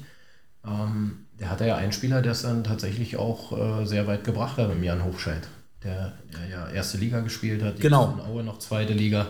Ähm, 0.66 1.26
der 1.40 1.50
hatte 1.50 1.66
ja 1.66 1.78
einen 1.78 1.92
Spieler, 1.92 2.22
der 2.22 2.34
es 2.34 2.42
dann 2.42 2.64
tatsächlich 2.64 3.18
auch 3.18 3.58
äh, 3.58 3.86
sehr 3.86 4.08
weit 4.08 4.24
gebracht 4.24 4.58
hat, 4.58 4.74
mit 4.74 4.84
Jan 4.84 5.04
Hochscheid, 5.06 5.48
der, 5.84 6.14
der 6.34 6.48
ja 6.50 6.70
erste 6.70 6.98
Liga 6.98 7.22
gespielt 7.22 7.64
hat, 7.64 7.80
genau. 7.80 8.14
in 8.14 8.22
Aue 8.22 8.44
noch 8.44 8.60
zweite 8.60 8.94
Liga. 8.94 9.28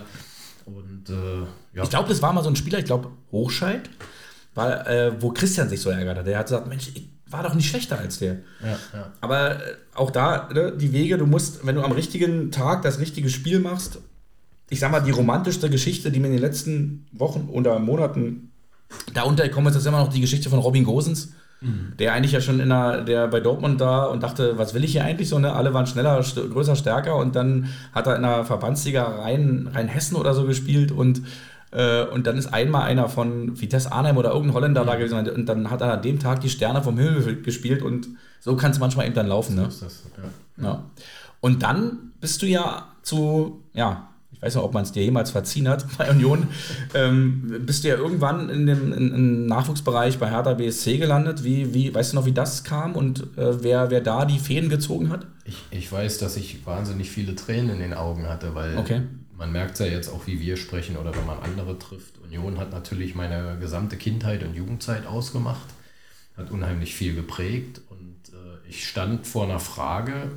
Und, 0.64 1.08
äh, 1.08 1.40
ja. 1.74 1.82
Ich 1.82 1.90
glaube, 1.90 2.08
das 2.08 2.20
war 2.22 2.32
mal 2.32 2.42
so 2.42 2.50
ein 2.50 2.56
Spieler, 2.56 2.78
ich 2.78 2.84
glaube 2.84 3.10
Hochscheid, 3.30 3.88
weil, 4.54 4.72
äh, 4.86 5.22
wo 5.22 5.30
Christian 5.30 5.68
sich 5.68 5.80
so 5.80 5.90
ärgert 5.90 6.18
hat. 6.18 6.26
Der 6.26 6.38
hat 6.38 6.46
gesagt, 6.46 6.66
Mensch, 6.66 6.90
ich 6.94 7.08
war 7.26 7.44
doch 7.44 7.54
nicht 7.54 7.68
schlechter 7.68 7.98
als 7.98 8.18
der. 8.18 8.38
Ja, 8.62 8.78
ja. 8.92 9.12
Aber 9.20 9.56
äh, 9.56 9.76
auch 9.94 10.10
da, 10.10 10.48
ne, 10.52 10.72
die 10.76 10.92
Wege, 10.92 11.16
du 11.16 11.26
musst, 11.26 11.64
wenn 11.64 11.76
du 11.76 11.82
am 11.82 11.92
richtigen 11.92 12.50
Tag 12.50 12.82
das 12.82 12.98
richtige 12.98 13.30
Spiel 13.30 13.60
machst, 13.60 14.00
ich 14.68 14.80
sag 14.80 14.90
mal, 14.90 15.00
die 15.00 15.10
romantischste 15.10 15.70
Geschichte, 15.70 16.10
die 16.10 16.20
mir 16.20 16.28
in 16.28 16.34
den 16.34 16.42
letzten 16.42 17.06
Wochen 17.12 17.48
oder 17.50 17.78
Monaten 17.78 18.49
da 19.14 19.22
untergekommen 19.22 19.70
ist, 19.70 19.76
ist 19.76 19.86
immer 19.86 19.98
noch 19.98 20.08
die 20.12 20.20
Geschichte 20.20 20.50
von 20.50 20.58
Robin 20.58 20.84
Gosens 20.84 21.32
Mhm. 21.60 21.92
Der 21.98 22.14
eigentlich 22.14 22.32
ja 22.32 22.40
schon 22.40 22.58
in 22.58 22.70
der, 22.70 23.02
der 23.02 23.28
bei 23.28 23.40
Dortmund 23.40 23.80
da 23.80 24.04
und 24.04 24.22
dachte, 24.22 24.56
was 24.56 24.72
will 24.72 24.82
ich 24.82 24.92
hier 24.92 25.04
eigentlich 25.04 25.28
so, 25.28 25.38
ne? 25.38 25.52
Alle 25.52 25.74
waren 25.74 25.86
schneller, 25.86 26.22
st 26.22 26.50
größer, 26.50 26.74
stärker 26.74 27.16
und 27.16 27.36
dann 27.36 27.68
hat 27.92 28.06
er 28.06 28.16
in 28.16 28.22
der 28.22 28.44
Verbandsliga 28.44 29.02
Rhein, 29.02 29.68
Rheinhessen 29.72 30.16
oder 30.16 30.32
so 30.32 30.46
gespielt 30.46 30.90
und 30.90 31.22
äh, 31.72 32.04
und 32.04 32.26
dann 32.26 32.38
ist 32.38 32.46
einmal 32.46 32.84
einer 32.84 33.08
von 33.08 33.60
Vitesse 33.60 33.92
Arnhem 33.92 34.16
oder 34.16 34.30
irgendein 34.30 34.54
Holländer 34.54 34.82
mhm. 34.82 34.86
da 34.86 34.94
gewesen 34.96 35.28
und 35.28 35.46
dann 35.46 35.70
hat 35.70 35.82
er 35.82 35.92
an 35.92 36.02
dem 36.02 36.18
Tag 36.18 36.40
die 36.40 36.48
Sterne 36.48 36.82
vom 36.82 36.98
Himmel 36.98 37.42
gespielt 37.42 37.82
und 37.82 38.08
so 38.40 38.56
kann 38.56 38.70
es 38.70 38.78
manchmal 38.78 39.04
eben 39.06 39.14
dann 39.14 39.26
laufen. 39.26 39.54
Ne? 39.54 39.70
So 39.70 39.84
das, 39.84 40.04
ja. 40.56 40.64
ja. 40.64 40.84
Und 41.40 41.62
dann 41.62 42.12
bist 42.20 42.40
du 42.40 42.46
ja 42.46 42.88
zu, 43.02 43.62
ja, 43.74 44.08
ich 44.40 44.46
weiß 44.46 44.54
nicht, 44.54 44.64
ob 44.64 44.72
man 44.72 44.84
es 44.84 44.92
dir 44.92 45.04
jemals 45.04 45.30
verziehen 45.30 45.68
hat 45.68 45.84
bei 45.98 46.10
Union, 46.10 46.48
ähm, 46.94 47.60
bist 47.66 47.84
du 47.84 47.88
ja 47.88 47.96
irgendwann 47.96 48.48
in 48.48 48.66
dem 48.66 48.90
in, 48.90 49.14
im 49.14 49.46
Nachwuchsbereich 49.46 50.18
bei 50.18 50.30
Hertha 50.30 50.54
BSC 50.54 50.96
gelandet. 50.96 51.44
Wie, 51.44 51.74
wie, 51.74 51.94
weißt 51.94 52.12
du 52.12 52.16
noch, 52.16 52.24
wie 52.24 52.32
das 52.32 52.64
kam 52.64 52.96
und 52.96 53.20
äh, 53.36 53.62
wer, 53.62 53.90
wer 53.90 54.00
da 54.00 54.24
die 54.24 54.38
Fäden 54.38 54.70
gezogen 54.70 55.10
hat? 55.10 55.26
Ich, 55.44 55.58
ich 55.70 55.92
weiß, 55.92 56.16
dass 56.16 56.38
ich 56.38 56.64
wahnsinnig 56.64 57.10
viele 57.10 57.34
Tränen 57.34 57.68
in 57.68 57.80
den 57.80 57.92
Augen 57.92 58.30
hatte, 58.30 58.54
weil 58.54 58.78
okay. 58.78 59.02
man 59.36 59.52
merkt 59.52 59.78
ja 59.78 59.84
jetzt 59.84 60.08
auch, 60.08 60.26
wie 60.26 60.40
wir 60.40 60.56
sprechen 60.56 60.96
oder 60.96 61.14
wenn 61.14 61.26
man 61.26 61.38
andere 61.40 61.78
trifft. 61.78 62.16
Union 62.24 62.58
hat 62.58 62.72
natürlich 62.72 63.14
meine 63.14 63.58
gesamte 63.60 63.96
Kindheit 63.98 64.42
und 64.42 64.54
Jugendzeit 64.54 65.06
ausgemacht, 65.06 65.68
hat 66.38 66.50
unheimlich 66.50 66.94
viel 66.94 67.14
geprägt 67.14 67.82
und 67.90 68.32
äh, 68.32 68.68
ich 68.70 68.88
stand 68.88 69.26
vor 69.26 69.44
einer 69.44 69.60
Frage, 69.60 70.30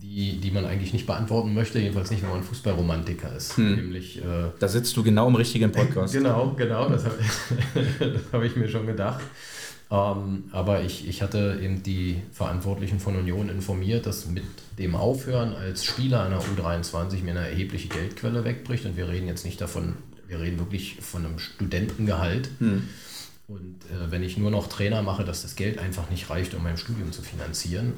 die, 0.00 0.38
die 0.38 0.50
man 0.50 0.64
eigentlich 0.64 0.92
nicht 0.92 1.06
beantworten 1.06 1.54
möchte, 1.54 1.78
jedenfalls 1.78 2.10
nicht, 2.10 2.22
wenn 2.22 2.30
man 2.30 2.42
Fußballromantiker 2.42 3.34
ist. 3.34 3.56
Hm. 3.56 3.76
Nämlich, 3.76 4.18
äh, 4.18 4.50
da 4.58 4.68
sitzt 4.68 4.96
du 4.96 5.02
genau 5.02 5.28
im 5.28 5.34
richtigen 5.34 5.72
Podcast. 5.72 6.14
genau, 6.14 6.54
genau, 6.56 6.88
das 6.88 7.04
habe 7.04 7.16
hab 8.32 8.42
ich 8.42 8.56
mir 8.56 8.68
schon 8.68 8.86
gedacht. 8.86 9.24
Ähm, 9.90 10.44
aber 10.52 10.82
ich, 10.82 11.08
ich 11.08 11.22
hatte 11.22 11.58
eben 11.62 11.82
die 11.82 12.20
Verantwortlichen 12.32 13.00
von 13.00 13.16
Union 13.16 13.48
informiert, 13.48 14.06
dass 14.06 14.26
mit 14.26 14.44
dem 14.78 14.94
Aufhören 14.94 15.54
als 15.54 15.84
Spieler 15.84 16.22
einer 16.22 16.40
U23 16.40 17.22
mir 17.22 17.30
eine 17.30 17.48
erhebliche 17.48 17.88
Geldquelle 17.88 18.44
wegbricht. 18.44 18.84
Und 18.84 18.96
wir 18.96 19.08
reden 19.08 19.26
jetzt 19.26 19.44
nicht 19.44 19.60
davon, 19.60 19.94
wir 20.26 20.40
reden 20.40 20.58
wirklich 20.58 20.96
von 21.00 21.24
einem 21.24 21.38
Studentengehalt. 21.38 22.50
Hm. 22.58 22.82
Und 23.48 23.76
äh, 23.86 24.10
wenn 24.10 24.22
ich 24.22 24.36
nur 24.36 24.50
noch 24.50 24.68
Trainer 24.68 25.02
mache, 25.02 25.24
dass 25.24 25.40
das 25.40 25.56
Geld 25.56 25.78
einfach 25.78 26.10
nicht 26.10 26.28
reicht, 26.28 26.54
um 26.54 26.62
mein 26.62 26.76
Studium 26.76 27.10
zu 27.12 27.22
finanzieren. 27.22 27.94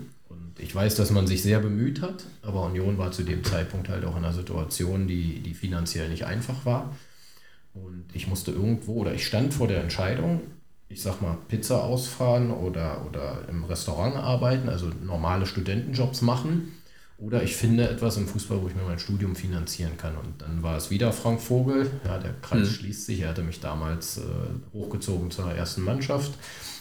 Ich 0.62 0.74
weiß, 0.74 0.94
dass 0.96 1.10
man 1.10 1.26
sich 1.26 1.42
sehr 1.42 1.60
bemüht 1.60 2.02
hat, 2.02 2.24
aber 2.42 2.64
Union 2.64 2.98
war 2.98 3.12
zu 3.12 3.22
dem 3.22 3.44
Zeitpunkt 3.44 3.88
halt 3.88 4.04
auch 4.04 4.16
in 4.16 4.24
einer 4.24 4.32
Situation, 4.32 5.06
die, 5.06 5.40
die 5.40 5.54
finanziell 5.54 6.08
nicht 6.08 6.26
einfach 6.26 6.64
war. 6.64 6.94
Und 7.72 8.04
ich 8.12 8.26
musste 8.26 8.50
irgendwo, 8.50 8.94
oder 8.94 9.14
ich 9.14 9.26
stand 9.26 9.54
vor 9.54 9.68
der 9.68 9.82
Entscheidung, 9.82 10.40
ich 10.88 11.02
sag 11.02 11.22
mal, 11.22 11.38
Pizza 11.48 11.84
ausfahren 11.84 12.50
oder, 12.50 13.06
oder 13.06 13.48
im 13.48 13.64
Restaurant 13.64 14.16
arbeiten, 14.16 14.68
also 14.68 14.90
normale 15.04 15.46
Studentenjobs 15.46 16.22
machen. 16.22 16.72
Oder 17.18 17.42
ich 17.42 17.54
finde 17.54 17.88
etwas 17.88 18.16
im 18.16 18.26
Fußball, 18.26 18.62
wo 18.62 18.68
ich 18.68 18.74
mir 18.74 18.82
mein 18.82 18.98
Studium 18.98 19.36
finanzieren 19.36 19.96
kann. 19.98 20.16
Und 20.16 20.40
dann 20.40 20.62
war 20.62 20.76
es 20.76 20.90
wieder 20.90 21.12
Frank 21.12 21.40
Vogel. 21.40 21.90
Ja, 22.04 22.18
der 22.18 22.32
Kreis 22.40 22.68
mhm. 22.68 22.72
schließt 22.72 23.06
sich. 23.06 23.20
Er 23.20 23.28
hatte 23.28 23.42
mich 23.42 23.60
damals 23.60 24.18
äh, 24.18 24.22
hochgezogen 24.72 25.30
zur 25.30 25.52
ersten 25.52 25.82
Mannschaft 25.82 26.32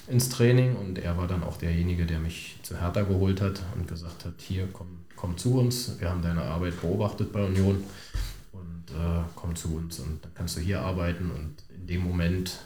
ins 0.09 0.29
Training 0.29 0.75
und 0.75 0.97
er 0.97 1.17
war 1.17 1.27
dann 1.27 1.43
auch 1.43 1.57
derjenige, 1.57 2.05
der 2.05 2.19
mich 2.19 2.57
zu 2.63 2.79
Hertha 2.79 3.03
geholt 3.03 3.41
hat 3.41 3.61
und 3.75 3.87
gesagt 3.87 4.25
hat, 4.25 4.33
hier, 4.39 4.67
komm, 4.73 4.87
komm 5.15 5.37
zu 5.37 5.59
uns. 5.59 5.99
Wir 5.99 6.09
haben 6.09 6.21
deine 6.21 6.41
Arbeit 6.41 6.81
beobachtet 6.81 7.31
bei 7.31 7.45
Union 7.45 7.83
und 8.51 8.91
äh, 8.91 9.21
komm 9.35 9.55
zu 9.55 9.75
uns 9.75 9.99
und 9.99 10.23
dann 10.23 10.33
kannst 10.33 10.57
du 10.57 10.61
hier 10.61 10.81
arbeiten. 10.81 11.31
Und 11.31 11.55
in 11.75 11.87
dem 11.87 12.03
Moment 12.03 12.59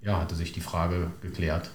ja, 0.00 0.20
hatte 0.20 0.34
sich 0.34 0.52
die 0.52 0.60
Frage 0.60 1.10
geklärt, 1.20 1.70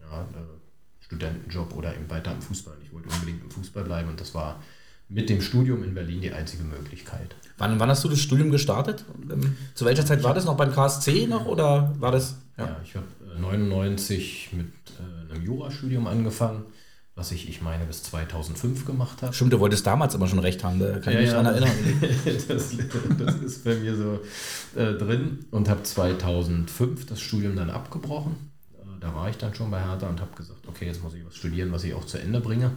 ja, 0.00 0.22
äh, 0.22 1.04
Studentenjob 1.04 1.74
oder 1.76 1.94
eben 1.94 2.10
weiter 2.10 2.32
im 2.32 2.42
Fußball. 2.42 2.76
Ich 2.82 2.92
wollte 2.92 3.08
unbedingt 3.10 3.42
im 3.42 3.50
Fußball 3.50 3.84
bleiben 3.84 4.08
und 4.08 4.20
das 4.20 4.34
war 4.34 4.60
mit 5.08 5.28
dem 5.28 5.40
Studium 5.40 5.84
in 5.84 5.94
Berlin 5.94 6.20
die 6.20 6.32
einzige 6.32 6.64
Möglichkeit. 6.64 7.34
Wann, 7.58 7.78
wann 7.78 7.88
hast 7.88 8.02
du 8.04 8.08
das 8.08 8.20
Studium 8.20 8.50
gestartet? 8.50 9.04
Ähm, 9.30 9.56
zu 9.74 9.84
welcher 9.84 10.04
Zeit 10.04 10.22
war 10.22 10.34
das 10.34 10.44
noch 10.44 10.56
beim 10.56 10.72
KSC 10.72 11.26
noch 11.26 11.46
oder 11.46 11.94
war 11.98 12.10
das? 12.10 12.36
Ja, 12.58 12.66
ja 12.66 12.80
ich 12.84 12.94
habe 12.96 13.06
99 13.38 14.50
mit 14.52 14.66
äh, 14.98 15.32
einem 15.32 15.44
Jurastudium 15.44 16.06
angefangen 16.06 16.64
was 17.16 17.30
ich, 17.30 17.48
ich 17.48 17.62
meine, 17.62 17.84
bis 17.84 18.02
2005 18.04 18.86
gemacht 18.86 19.22
habe. 19.22 19.32
Stimmt, 19.32 19.52
du 19.52 19.60
wolltest 19.60 19.86
damals 19.86 20.14
immer 20.14 20.26
schon 20.26 20.40
recht 20.40 20.64
haben, 20.64 20.80
da 20.80 20.98
kann 20.98 21.12
ja, 21.12 21.20
ich 21.20 21.26
mich 21.26 21.34
ja, 21.34 21.42
daran 21.42 21.54
erinnern. 21.54 22.10
das, 22.48 22.76
das, 23.18 23.34
ist 23.36 23.64
bei 23.64 23.76
mir 23.76 23.94
so 23.94 24.20
äh, 24.78 24.94
drin 24.94 25.46
und 25.52 25.68
habe 25.68 25.82
2005 25.84 27.06
das 27.06 27.20
Studium 27.20 27.54
dann 27.54 27.70
abgebrochen. 27.70 28.34
Äh, 28.72 29.00
da 29.00 29.14
war 29.14 29.28
ich 29.28 29.36
dann 29.36 29.54
schon 29.54 29.70
bei 29.70 29.80
Hertha 29.80 30.08
und 30.08 30.20
habe 30.20 30.34
gesagt, 30.34 30.66
okay, 30.66 30.86
jetzt 30.86 31.04
muss 31.04 31.14
ich 31.14 31.24
was 31.24 31.36
studieren, 31.36 31.70
was 31.70 31.84
ich 31.84 31.94
auch 31.94 32.04
zu 32.04 32.18
Ende 32.18 32.40
bringe. 32.40 32.72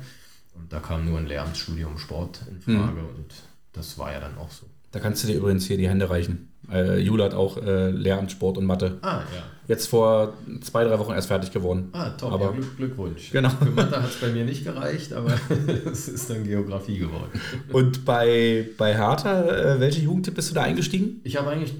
Und 0.57 0.71
da 0.71 0.79
kam 0.79 1.05
nur 1.05 1.17
ein 1.17 1.27
Lehramtsstudium 1.27 1.97
Sport 1.97 2.41
in 2.49 2.59
Frage 2.61 3.01
mhm. 3.01 3.15
und 3.15 3.33
das 3.73 3.97
war 3.97 4.11
ja 4.11 4.19
dann 4.19 4.37
auch 4.37 4.51
so. 4.51 4.65
Da 4.91 4.99
kannst 4.99 5.23
du 5.23 5.27
dir 5.27 5.35
übrigens 5.37 5.65
hier 5.65 5.77
die 5.77 5.87
Hände 5.87 6.09
reichen. 6.09 6.49
Äh, 6.71 6.99
Jule 6.99 7.23
hat 7.23 7.33
auch 7.33 7.57
äh, 7.57 7.91
Lehramt, 7.91 8.31
Sport 8.31 8.57
und 8.57 8.65
Mathe. 8.65 8.97
Ah, 9.01 9.19
ja. 9.19 9.43
Jetzt 9.67 9.87
vor 9.87 10.33
zwei, 10.61 10.85
drei 10.85 10.97
Wochen 10.97 11.11
erst 11.11 11.27
fertig 11.27 11.51
geworden. 11.51 11.89
Ah, 11.91 12.09
top. 12.11 12.31
Aber 12.31 12.45
ja, 12.45 12.51
Glück, 12.51 12.77
Glückwunsch. 12.77 13.31
Genau. 13.31 13.49
Für 13.49 13.69
Mathe 13.69 14.01
hat 14.01 14.09
es 14.09 14.19
bei 14.19 14.29
mir 14.29 14.45
nicht 14.45 14.63
gereicht, 14.63 15.13
aber 15.13 15.33
es 15.85 16.07
ist 16.07 16.29
dann 16.29 16.43
Geografie 16.45 16.99
geworden. 16.99 17.39
Und 17.71 18.05
bei, 18.05 18.69
bei 18.77 18.95
Hertha, 18.95 19.43
äh, 19.43 19.79
welche 19.79 20.01
Jugendtipp 20.01 20.35
bist 20.35 20.49
du 20.49 20.55
da 20.55 20.63
eingestiegen? 20.63 21.21
Ich 21.23 21.37
habe 21.37 21.49
eigentlich 21.49 21.73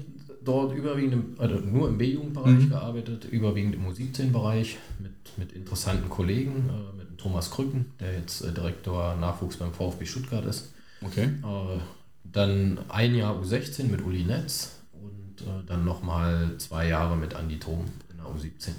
dort 0.44 0.74
überwiegend 0.74 1.12
im, 1.12 1.24
also 1.38 1.56
nur 1.56 1.88
im 1.88 1.98
B-Jugendbereich 1.98 2.52
mhm. 2.52 2.70
gearbeitet, 2.70 3.26
überwiegend 3.30 3.74
im 3.74 3.86
U17-Bereich 3.86 4.78
mit, 4.98 5.12
mit 5.36 5.52
interessanten 5.52 6.08
Kollegen, 6.08 6.70
äh, 6.70 6.96
mit 6.96 7.07
Thomas 7.18 7.50
Krücken, 7.50 7.92
der 8.00 8.14
jetzt 8.14 8.42
äh, 8.42 8.52
Direktor 8.52 9.16
Nachwuchs 9.16 9.56
beim 9.56 9.72
VfB 9.72 10.06
Stuttgart 10.06 10.46
ist. 10.46 10.72
Okay. 11.04 11.24
Äh, 11.24 11.78
dann 12.24 12.78
ein 12.88 13.14
Jahr 13.14 13.36
U16 13.40 13.84
mit 13.84 14.02
Uli 14.04 14.24
Netz 14.24 14.80
und 14.92 15.42
äh, 15.42 15.66
dann 15.66 15.84
nochmal 15.84 16.52
zwei 16.58 16.88
Jahre 16.88 17.16
mit 17.16 17.34
Andi 17.34 17.58
Thom 17.58 17.84
in 18.10 18.16
der 18.16 18.26
U17. 18.26 18.70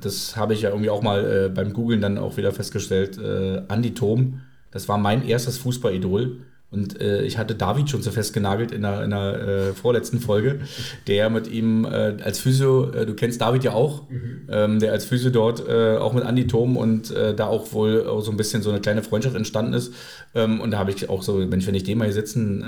Das 0.00 0.36
habe 0.36 0.54
ich 0.54 0.62
ja 0.62 0.70
irgendwie 0.70 0.90
auch 0.90 1.02
mal 1.02 1.46
äh, 1.46 1.48
beim 1.48 1.72
Googlen 1.72 2.00
dann 2.00 2.18
auch 2.18 2.36
wieder 2.36 2.52
festgestellt. 2.52 3.18
Äh, 3.18 3.62
Andi 3.68 3.94
Thom, 3.94 4.40
das 4.70 4.88
war 4.88 4.98
mein 4.98 5.26
erstes 5.26 5.58
Fußballidol. 5.58 6.40
Und 6.74 7.00
äh, 7.00 7.22
ich 7.22 7.38
hatte 7.38 7.54
David 7.54 7.88
schon 7.88 8.02
so 8.02 8.10
festgenagelt 8.10 8.72
in 8.72 8.82
der, 8.82 9.04
in 9.04 9.10
der 9.10 9.40
äh, 9.40 9.72
vorletzten 9.72 10.18
Folge, 10.18 10.60
der 11.06 11.30
mit 11.30 11.46
ihm 11.46 11.84
äh, 11.84 12.16
als 12.22 12.40
Physio, 12.40 12.90
äh, 12.90 13.06
du 13.06 13.14
kennst 13.14 13.40
David 13.40 13.64
ja 13.64 13.72
auch, 13.72 14.10
mhm. 14.10 14.48
ähm, 14.50 14.80
der 14.80 14.92
als 14.92 15.04
Physio 15.04 15.30
dort 15.30 15.66
äh, 15.68 15.96
auch 15.96 16.12
mit 16.12 16.24
Andi 16.24 16.46
Thom 16.46 16.76
und 16.76 17.10
äh, 17.10 17.34
da 17.34 17.46
auch 17.46 17.72
wohl 17.72 18.06
auch 18.06 18.20
so 18.20 18.30
ein 18.30 18.36
bisschen 18.36 18.62
so 18.62 18.70
eine 18.70 18.80
kleine 18.80 19.02
Freundschaft 19.02 19.36
entstanden 19.36 19.72
ist. 19.72 19.94
Ähm, 20.34 20.60
und 20.60 20.72
da 20.72 20.78
habe 20.78 20.90
ich 20.90 21.08
auch 21.08 21.22
so, 21.22 21.34
Mensch, 21.36 21.66
wenn 21.66 21.74
ich 21.74 21.84
den 21.84 21.98
mal 21.98 22.04
hier 22.04 22.14
sitzen, 22.14 22.64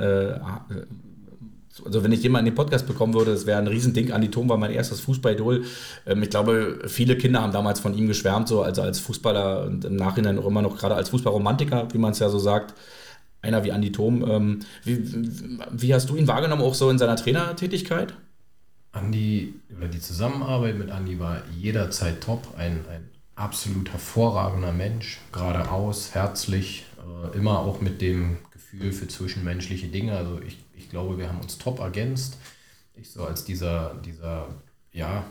also 1.85 2.03
wenn 2.03 2.13
ich 2.13 2.23
den 2.23 2.33
mal 2.33 2.39
in 2.39 2.45
den 2.45 2.55
Podcast 2.55 2.87
bekommen 2.87 3.15
würde, 3.15 3.33
das 3.33 3.47
wäre 3.47 3.59
ein 3.59 3.67
Riesending. 3.67 4.13
Andi 4.13 4.31
Thom 4.31 4.49
war 4.49 4.57
mein 4.57 4.71
erstes 4.71 5.01
Fußballidol. 5.01 5.65
Ähm, 6.07 6.23
ich 6.23 6.31
glaube, 6.31 6.79
viele 6.87 7.17
Kinder 7.17 7.43
haben 7.43 7.53
damals 7.53 7.81
von 7.81 7.97
ihm 7.97 8.07
geschwärmt, 8.07 8.49
so 8.49 8.63
also 8.63 8.83
als 8.83 8.99
Fußballer 9.01 9.67
und 9.67 9.85
im 9.85 9.97
Nachhinein 9.97 10.39
auch 10.39 10.47
immer 10.47 10.63
noch 10.63 10.79
gerade 10.79 10.95
als 10.95 11.11
Fußballromantiker, 11.11 11.89
wie 11.93 11.99
man 11.99 12.13
es 12.13 12.19
ja 12.19 12.29
so 12.29 12.39
sagt 12.39 12.75
einer 13.47 13.65
wie 13.65 13.73
Andi 13.73 13.93
Thom. 13.93 14.29
Ähm, 14.29 14.61
wie, 14.85 14.99
wie, 15.73 15.95
hast 15.95 16.11
du 16.11 16.17
ihn 16.17 16.27
wahrgenommen, 16.27 16.63
auch 16.63 16.75
so 16.75 16.91
in 16.91 16.99
seiner 16.99 17.17
Trainertätigkeit? 17.17 18.15
Andi, 18.93 19.55
oder 19.77 19.89
die 19.89 20.01
Zusammenarbeit 20.01 20.77
mit 20.77 20.91
Andi 20.91 21.19
war 21.19 21.43
jederzeit 21.59 22.21
top. 22.21 22.55
Ein, 22.57 22.85
ein 22.91 23.09
absolut 23.35 23.93
hervorragender 23.93 24.73
Mensch, 24.73 25.21
geradeaus, 25.33 26.15
herzlich, 26.15 26.87
äh, 26.99 27.37
immer 27.37 27.61
auch 27.61 27.81
mit 27.81 28.01
dem 28.01 28.39
Gefühl 28.51 28.93
für 28.93 29.09
zwischenmenschliche 29.09 29.89
Dinge. 29.89 30.17
Also 30.17 30.41
ich, 30.47 30.59
ich 30.75 30.91
glaube, 30.91 31.19
wir 31.19 31.29
haben 31.29 31.41
uns 31.41 31.59
top 31.59 31.81
ergänzt. 31.81 32.39
Ich 32.95 33.11
so 33.11 33.25
als 33.25 33.45
dieser, 33.45 33.95
dieser 34.05 34.49
ja, 34.93 35.25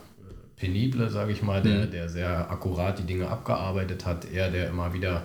penible, 0.56 1.10
sage 1.10 1.32
ich 1.32 1.42
mal, 1.42 1.62
der, 1.62 1.86
mhm. 1.86 1.90
der 1.90 2.08
sehr 2.08 2.50
akkurat 2.50 2.98
die 2.98 3.04
Dinge 3.04 3.28
abgearbeitet 3.28 4.06
hat, 4.06 4.24
er, 4.32 4.50
der 4.50 4.68
immer 4.68 4.92
wieder 4.94 5.24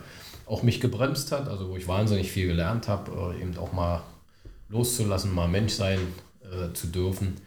auch 0.52 0.64
mich 0.64 0.82
gebremst 0.82 1.32
hat, 1.32 1.48
also 1.48 1.70
wo 1.70 1.78
ich 1.78 1.88
wahnsinnig 1.88 2.30
viel 2.30 2.48
gelernt 2.48 2.90
habe, 2.90 3.34
äh, 3.36 3.42
eben 3.42 3.58
auch 3.58 3.72
mal 3.72 4.04
loszulassen, 4.68 5.34
mal 5.34 5.48
Mensch 5.48 5.74
sein 5.74 6.00
äh, 6.44 6.74
zu 6.74 6.88
dürfen. 6.88 7.38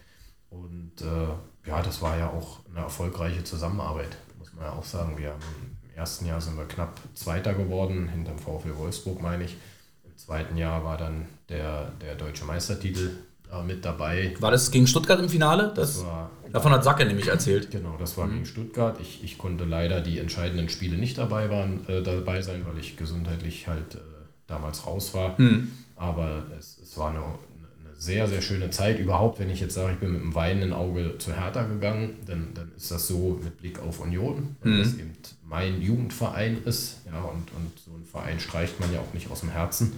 Und 0.49 0.93
äh, 1.01 1.69
ja, 1.69 1.81
das 1.83 2.01
war 2.01 2.17
ja 2.17 2.29
auch 2.29 2.59
eine 2.69 2.79
erfolgreiche 2.79 3.43
Zusammenarbeit, 3.43 4.17
muss 4.39 4.53
man 4.53 4.65
ja 4.65 4.73
auch 4.73 4.83
sagen. 4.83 5.17
Wir 5.17 5.29
haben 5.29 5.41
im 5.83 5.95
ersten 5.95 6.25
Jahr 6.25 6.41
sind 6.41 6.57
wir 6.57 6.65
knapp 6.65 6.99
Zweiter 7.13 7.53
geworden, 7.53 8.09
hinterm 8.09 8.39
VfL 8.39 8.75
Wolfsburg 8.75 9.21
meine 9.21 9.43
ich. 9.43 9.55
Im 10.03 10.17
zweiten 10.17 10.57
Jahr 10.57 10.83
war 10.83 10.97
dann 10.97 11.27
der, 11.49 11.91
der 12.01 12.15
deutsche 12.15 12.45
Meistertitel 12.45 13.11
äh, 13.51 13.61
mit 13.61 13.85
dabei. 13.85 14.33
War 14.39 14.51
das 14.51 14.71
gegen 14.71 14.87
Stuttgart 14.87 15.19
im 15.19 15.29
Finale? 15.29 15.71
Das, 15.75 15.93
das 15.93 16.05
war, 16.05 16.31
davon 16.55 16.71
hat 16.71 16.83
Sacke 16.83 17.05
nämlich 17.05 17.27
erzählt. 17.27 17.69
Genau, 17.71 17.95
das 17.99 18.17
war 18.17 18.27
mhm. 18.27 18.33
gegen 18.33 18.45
Stuttgart. 18.45 18.99
Ich, 19.01 19.23
ich 19.23 19.37
konnte 19.37 19.65
leider 19.65 20.01
die 20.01 20.19
entscheidenden 20.19 20.69
Spiele 20.69 20.97
nicht 20.97 21.17
dabei, 21.17 21.49
waren, 21.49 21.87
äh, 21.87 22.01
dabei 22.01 22.41
sein, 22.41 22.65
weil 22.65 22.79
ich 22.79 22.97
gesundheitlich 22.97 23.67
halt 23.67 23.95
äh, 23.95 23.99
damals 24.47 24.87
raus 24.87 25.13
war. 25.13 25.39
Mhm. 25.39 25.71
Aber 25.95 26.43
es, 26.57 26.79
es 26.81 26.97
war 26.97 27.09
eine, 27.09 27.19
eine 27.19 27.95
sehr, 27.97 28.27
sehr 28.27 28.41
schöne 28.41 28.69
Zeit. 28.69 28.99
Überhaupt, 28.99 29.39
wenn 29.39 29.49
ich 29.49 29.59
jetzt 29.59 29.75
sage, 29.75 29.93
ich 29.93 29.99
bin 29.99 30.13
mit 30.13 30.21
einem 30.21 30.35
weinenden 30.35 30.73
Auge 30.73 31.17
zu 31.17 31.35
Hertha 31.35 31.63
gegangen, 31.63 32.15
dann, 32.25 32.53
dann 32.53 32.71
ist 32.75 32.91
das 32.91 33.07
so 33.07 33.39
mit 33.43 33.57
Blick 33.57 33.79
auf 33.79 33.99
Union, 33.99 34.55
weil 34.61 34.73
mhm. 34.73 34.79
das 34.79 34.93
eben 34.93 35.13
mein 35.43 35.81
Jugendverein 35.81 36.63
ist. 36.65 37.01
Ja, 37.05 37.21
und, 37.21 37.51
und 37.51 37.71
so 37.83 37.91
einen 37.93 38.05
Verein 38.05 38.39
streicht 38.39 38.79
man 38.79 38.93
ja 38.93 38.99
auch 38.99 39.13
nicht 39.13 39.29
aus 39.29 39.41
dem 39.41 39.49
Herzen. 39.49 39.93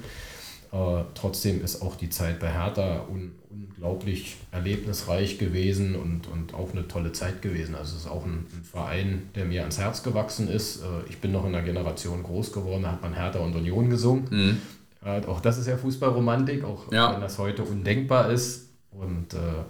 Äh, 0.72 1.04
trotzdem 1.14 1.64
ist 1.64 1.82
auch 1.82 1.96
die 1.96 2.10
Zeit 2.10 2.40
bei 2.40 2.52
Hertha 2.52 3.06
un 3.10 3.32
unglaublich 3.50 4.38
erlebnisreich 4.52 5.38
gewesen 5.38 5.96
und, 5.96 6.28
und 6.28 6.54
auch 6.54 6.72
eine 6.72 6.88
tolle 6.88 7.12
Zeit 7.12 7.42
gewesen. 7.42 7.76
Also 7.76 7.96
es 7.96 8.04
ist 8.04 8.12
auch 8.12 8.26
ein, 8.26 8.46
ein 8.52 8.64
Verein, 8.64 9.30
der 9.36 9.46
mir 9.46 9.62
ans 9.62 9.78
Herz 9.78 10.04
gewachsen 10.04 10.50
ist. 10.50 10.82
Äh, 10.82 11.10
ich 11.10 11.20
bin 11.20 11.32
noch 11.32 11.46
in 11.46 11.56
einer 11.56 11.64
Generation 11.64 12.24
groß 12.24 12.52
geworden, 12.52 12.84
da 12.84 12.94
hat 12.94 13.02
man 13.02 13.14
Hertha 13.14 13.40
und 13.40 13.56
Union 13.56 13.90
gesungen. 13.90 14.28
Mhm. 14.30 14.62
Äh, 15.04 15.26
auch 15.26 15.42
das 15.42 15.58
ist 15.58 15.68
ja 15.68 15.78
Fußballromantik, 15.78 16.64
auch 16.64 16.92
ja. 16.92 17.14
wenn 17.14 17.22
das 17.22 17.38
heute 17.38 17.64
undenkbar 17.64 18.32
ist. 18.32 18.70
Und 18.92 19.34
äh, 19.34 19.64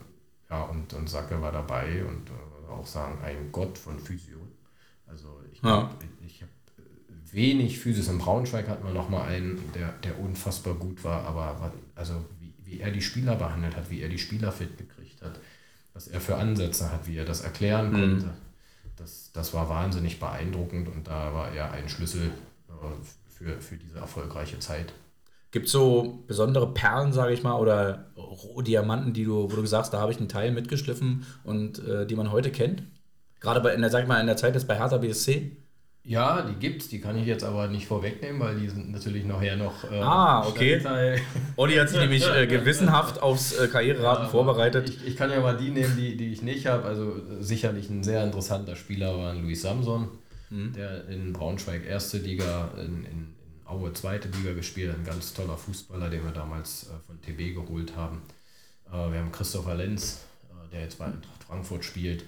ja, 0.50 0.64
und, 0.64 0.94
und 0.94 1.10
Sacke 1.10 1.42
war 1.42 1.52
dabei 1.52 2.04
und 2.06 2.30
äh, 2.30 2.72
auch 2.72 2.86
sagen, 2.86 3.18
ein 3.24 3.52
Gott 3.52 3.78
von 3.78 4.00
Physio. 4.00 4.38
Also 5.06 5.28
ich, 5.52 5.62
ja. 5.62 5.90
ich 6.00 6.17
wenig 7.38 7.80
Physis. 7.80 8.10
In 8.10 8.18
Braunschweig 8.18 8.68
hatten 8.68 8.86
wir 8.86 8.94
nochmal 8.94 9.30
einen, 9.30 9.64
der, 9.74 9.94
der 10.04 10.20
unfassbar 10.20 10.74
gut 10.74 11.06
war, 11.06 11.24
aber 11.24 11.72
also 11.96 12.14
wie, 12.42 12.54
wie 12.66 12.82
er 12.82 12.92
die 12.92 13.02
Spieler 13.02 13.36
behandelt 13.36 13.78
hat, 13.78 13.90
wie 13.90 14.02
er 14.02 14.10
die 14.10 14.18
Spieler 14.18 14.52
fit 14.52 14.78
gekriegt 14.78 15.22
hat, 15.22 15.40
was 15.94 16.10
er 16.10 16.20
für 16.20 16.36
Ansätze 16.36 16.92
hat, 16.92 17.08
wie 17.08 17.16
er 17.16 17.26
das 17.26 17.42
erklären 17.42 17.92
mhm. 17.92 17.94
konnte, 17.94 18.34
das, 18.98 19.32
das 19.32 19.54
war 19.54 19.70
wahnsinnig 19.70 20.20
beeindruckend 20.20 20.90
und 20.90 21.08
da 21.08 21.34
war 21.34 21.54
er 21.54 21.72
ein 21.72 21.88
Schlüssel 21.88 22.32
äh, 22.70 22.74
für, 23.30 23.62
für 23.62 23.78
diese 23.78 24.00
erfolgreiche 24.00 24.60
Zeit. 24.60 24.94
Gibt 25.52 25.68
es 25.68 25.72
so 25.72 26.24
besondere 26.28 26.74
Perlen, 26.74 27.14
sage 27.14 27.34
ich 27.34 27.42
mal, 27.42 27.58
oder 27.58 28.08
Rohdiamanten, 28.18 29.14
die 29.14 29.24
du, 29.24 29.50
wo 29.50 29.56
du 29.56 29.66
sagst, 29.66 29.94
da 29.94 30.00
habe 30.02 30.12
ich 30.12 30.18
einen 30.18 30.28
Teil 30.28 30.52
mitgeschliffen 30.52 31.26
und 31.44 31.80
äh, 31.88 32.06
die 32.06 32.16
man 32.16 32.32
heute 32.32 32.52
kennt? 32.52 32.84
Gerade 33.40 33.62
bei, 33.62 33.74
in 33.74 33.82
der, 33.82 33.90
sag 33.90 34.02
ich 34.02 34.08
mal, 34.08 34.20
in 34.20 34.28
der 34.28 34.38
Zeit 34.38 34.56
des 34.56 34.66
bei 34.66 34.76
Hertha 34.76 34.98
BSC? 34.98 35.56
Ja, 36.08 36.42
die 36.42 36.54
gibt's, 36.54 36.88
die 36.88 37.02
kann 37.02 37.18
ich 37.18 37.26
jetzt 37.26 37.44
aber 37.44 37.68
nicht 37.68 37.86
vorwegnehmen, 37.86 38.40
weil 38.40 38.58
die 38.58 38.70
sind 38.70 38.94
natürlich 38.94 39.26
nachher 39.26 39.58
noch. 39.58 39.84
Äh, 39.92 40.00
ah, 40.00 40.48
okay. 40.48 40.82
Olli 41.58 41.76
hat 41.76 41.90
sich 41.90 42.00
nämlich 42.00 42.26
äh, 42.34 42.48
gewissenhaft 42.48 43.22
aufs 43.22 43.52
äh, 43.52 43.68
Karriereraten 43.68 44.24
ja, 44.24 44.30
vorbereitet. 44.30 44.90
Ich, 44.90 45.06
ich, 45.06 45.18
kann 45.18 45.30
ja 45.30 45.42
mal 45.42 45.58
die 45.58 45.70
nehmen, 45.70 45.98
die, 45.98 46.16
die 46.16 46.32
ich 46.32 46.42
nicht 46.42 46.66
habe. 46.66 46.86
Also 46.86 47.18
sicherlich 47.42 47.90
ein 47.90 48.06
sehr 48.06 48.24
interessanter 48.24 48.78
Spieler 48.78 49.18
war 49.18 49.36
Luis 49.36 49.64
Samson, 49.64 50.08
mhm. 50.50 50.72
der 50.72 51.10
in 51.10 51.34
Braunschweig 51.34 51.86
erste 51.86 52.20
Liga, 52.20 52.70
in, 52.78 52.86
in, 52.86 53.06
in, 53.06 53.34
Aue 53.66 53.92
zweite 53.92 54.30
Liga 54.30 54.54
gespielt 54.54 54.94
hat. 54.94 55.00
Ein 55.00 55.06
ganz 55.06 55.34
toller 55.34 55.58
Fußballer, 55.58 56.10
den 56.10 56.24
wir 56.24 56.32
damals 56.32 56.84
äh, 56.84 57.06
von 57.06 57.20
TB 57.20 57.54
geholt 57.54 57.98
haben. 57.98 58.22
Äh, 58.88 59.12
wir 59.12 59.20
haben 59.20 59.34
Christopher 59.34 59.76
Lenz, 59.76 60.22
äh, 60.50 60.72
der 60.72 60.84
jetzt 60.84 61.00
bei 61.00 61.08
Frankfurt 61.46 61.84
spielt. 61.84 62.24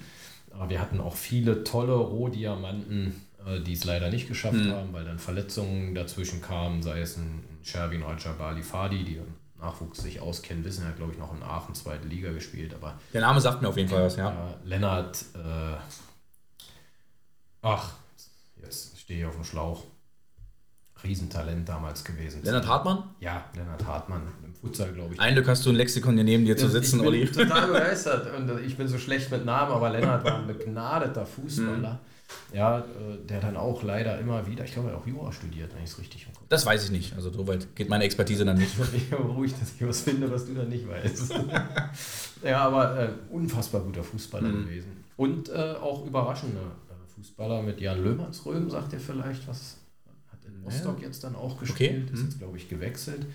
wir 0.68 0.82
hatten 0.82 1.00
auch 1.00 1.16
viele 1.16 1.64
tolle 1.64 1.96
Rohdiamanten 1.96 3.29
die 3.66 3.74
es 3.74 3.84
leider 3.84 4.10
nicht 4.10 4.28
geschafft 4.28 4.56
mhm. 4.56 4.72
haben, 4.72 4.94
weil 4.94 5.06
dann 5.06 5.20
Verletzungen 5.20 5.96
dazwischen 5.96 6.42
kamen, 6.42 6.82
sei 6.84 7.02
es 7.02 7.18
ein 7.18 7.44
Sherwin 7.64 8.04
Rajabali 8.04 8.64
Fadi, 8.64 9.04
die 9.04 9.16
im 9.16 9.34
Nachwuchs 9.60 10.02
sich 10.02 10.22
auskennen, 10.22 10.64
wissen, 10.64 10.84
er 10.84 10.90
hat 10.90 10.98
glaube 10.98 11.14
ich 11.14 11.18
noch 11.18 11.34
in 11.36 11.44
Aachen 11.44 11.76
zweite 11.76 12.08
Liga 12.08 12.32
gespielt, 12.32 12.74
aber 12.74 13.00
der 13.14 13.22
Name 13.22 13.42
sagt 13.42 13.62
mir 13.62 13.70
auf 13.70 13.78
jeden 13.78 13.90
Fall 13.90 14.04
was, 14.04 14.16
ja. 14.16 14.30
Äh, 14.30 14.68
Lennart, 14.68 15.24
äh, 15.36 15.78
ach, 17.62 17.94
jetzt 18.62 19.00
stehe 19.00 19.22
ich 19.22 19.26
auf 19.26 19.36
dem 19.36 19.44
Schlauch. 19.44 19.84
Riesentalent 21.02 21.68
damals 21.68 22.04
gewesen. 22.04 22.44
Lennart 22.44 22.68
Hartmann? 22.68 23.04
Ja, 23.22 23.46
Lennart 23.56 23.86
Hartmann. 23.86 24.22
Im 24.44 24.54
Futsal, 24.54 24.92
glaube 24.92 25.14
ich. 25.14 25.20
Ein 25.22 25.34
Glück 25.34 25.48
hast 25.48 25.66
du 25.66 25.70
ein 25.70 25.78
Lexikon 25.78 26.16
hier 26.16 26.26
neben 26.26 26.44
dir 26.44 26.58
zu 26.58 26.68
sitzen, 26.68 27.00
Olli. 27.00 27.24
Ich 27.24 27.32
bin 27.32 27.48
total 27.48 27.68
begeistert 27.72 28.36
und 28.36 28.60
ich 28.66 28.76
bin 28.76 28.86
so 28.86 28.98
schlecht 28.98 29.32
mit 29.32 29.46
Namen, 29.46 29.72
aber 29.72 29.92
Lennart 29.92 30.26
war 30.26 30.40
ein 30.40 30.48
begnadeter 30.48 31.26
Fußballer. 31.26 32.00
Ja, 32.54 32.80
äh, 32.80 32.84
der 33.28 33.40
dann 33.40 33.58
auch 33.58 33.84
leider 33.84 34.20
immer 34.20 34.46
wieder, 34.48 34.64
ich 34.64 34.74
glaube, 34.74 34.90
er 34.90 34.96
hat 34.96 35.02
auch 35.02 35.08
Jura 35.08 35.32
studiert, 35.32 35.74
wenn 35.76 35.84
ich 35.84 35.92
es 35.92 36.00
richtig 36.00 36.26
Kopf 36.26 36.46
Das 36.50 36.66
weiß 36.66 36.86
ich 36.86 36.92
nicht. 36.92 37.16
Also 37.16 37.32
so 37.32 37.48
weit 37.48 37.76
geht 37.76 37.90
meine 37.90 38.04
Expertise 38.04 38.46
dann 38.46 38.58
nicht. 38.58 38.76
Ich 38.94 39.10
bin 39.10 39.20
ruhig, 39.20 39.54
dass 39.60 39.74
ich 39.76 39.88
was 39.88 40.02
finde, 40.02 40.32
was 40.32 40.46
du 40.46 40.54
dann 40.54 40.70
nicht 40.70 40.88
weißt. 40.88 41.34
ja, 42.44 42.62
aber 42.62 43.00
äh, 43.00 43.10
unfassbar 43.30 43.82
guter 43.82 44.04
Fußballer 44.04 44.50
mhm. 44.50 44.66
gewesen. 44.66 45.04
Und 45.16 45.50
äh, 45.50 45.76
auch 45.82 46.06
überraschender 46.06 46.62
äh, 46.90 47.14
Fußballer 47.16 47.62
mit 47.62 47.82
Jan 47.82 48.04
Löhmannsröhm, 48.04 48.70
sagt 48.70 48.94
ihr 48.94 49.00
vielleicht, 49.00 49.48
was 49.48 49.78
hat 50.32 50.40
in 50.46 50.64
Rostock 50.64 51.02
jetzt 51.02 51.24
dann 51.24 51.36
auch 51.36 51.60
gespielt, 51.60 52.06
okay. 52.06 52.14
ist 52.14 52.24
jetzt, 52.24 52.36
mhm. 52.36 52.40
glaube 52.40 52.58
ich, 52.58 52.68
gewechselt. 52.68 53.26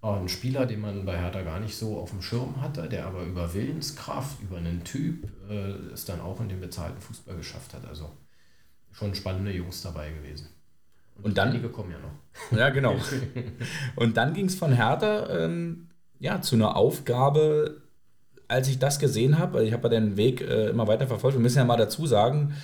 Auch 0.00 0.20
ein 0.20 0.28
Spieler, 0.28 0.66
den 0.66 0.80
man 0.80 1.06
bei 1.06 1.18
Hertha 1.18 1.40
gar 1.42 1.60
nicht 1.60 1.76
so 1.76 1.96
auf 1.98 2.10
dem 2.10 2.20
Schirm 2.20 2.60
hatte, 2.60 2.88
der 2.90 3.06
aber 3.06 3.24
über 3.24 3.54
Willenskraft, 3.54 4.42
über 4.42 4.58
einen 4.58 4.84
Typ 4.84 5.26
äh, 5.48 5.70
es 5.94 6.04
dann 6.04 6.20
auch 6.20 6.40
in 6.40 6.50
den 6.50 6.60
bezahlten 6.60 7.00
Fußball 7.00 7.36
geschafft 7.36 7.72
hat. 7.72 7.86
Also 7.88 8.10
schon 8.94 9.14
spannende 9.14 9.52
Jungs 9.52 9.82
dabei 9.82 10.10
gewesen. 10.10 10.48
Und, 11.16 11.26
und 11.26 11.38
dann. 11.38 11.50
Einige 11.50 11.68
kommen 11.68 11.90
ja 11.90 11.98
noch. 11.98 12.14
Ja, 12.58 12.70
genau. 12.70 12.96
und 13.96 14.16
dann 14.16 14.34
ging 14.34 14.46
es 14.46 14.56
von 14.56 14.72
Hertha 14.72 15.28
ähm, 15.44 15.88
ja, 16.18 16.40
zu 16.40 16.56
einer 16.56 16.76
Aufgabe, 16.76 17.82
als 18.48 18.68
ich 18.68 18.78
das 18.78 18.98
gesehen 18.98 19.38
habe, 19.38 19.64
ich 19.64 19.72
habe 19.72 19.84
ja 19.84 20.00
den 20.00 20.16
Weg 20.16 20.40
äh, 20.40 20.68
immer 20.68 20.88
weiter 20.88 21.06
verfolgt, 21.06 21.36
wir 21.36 21.42
müssen 21.42 21.58
ja 21.58 21.64
mal 21.64 21.76
dazu 21.76 22.06
sagen, 22.06 22.54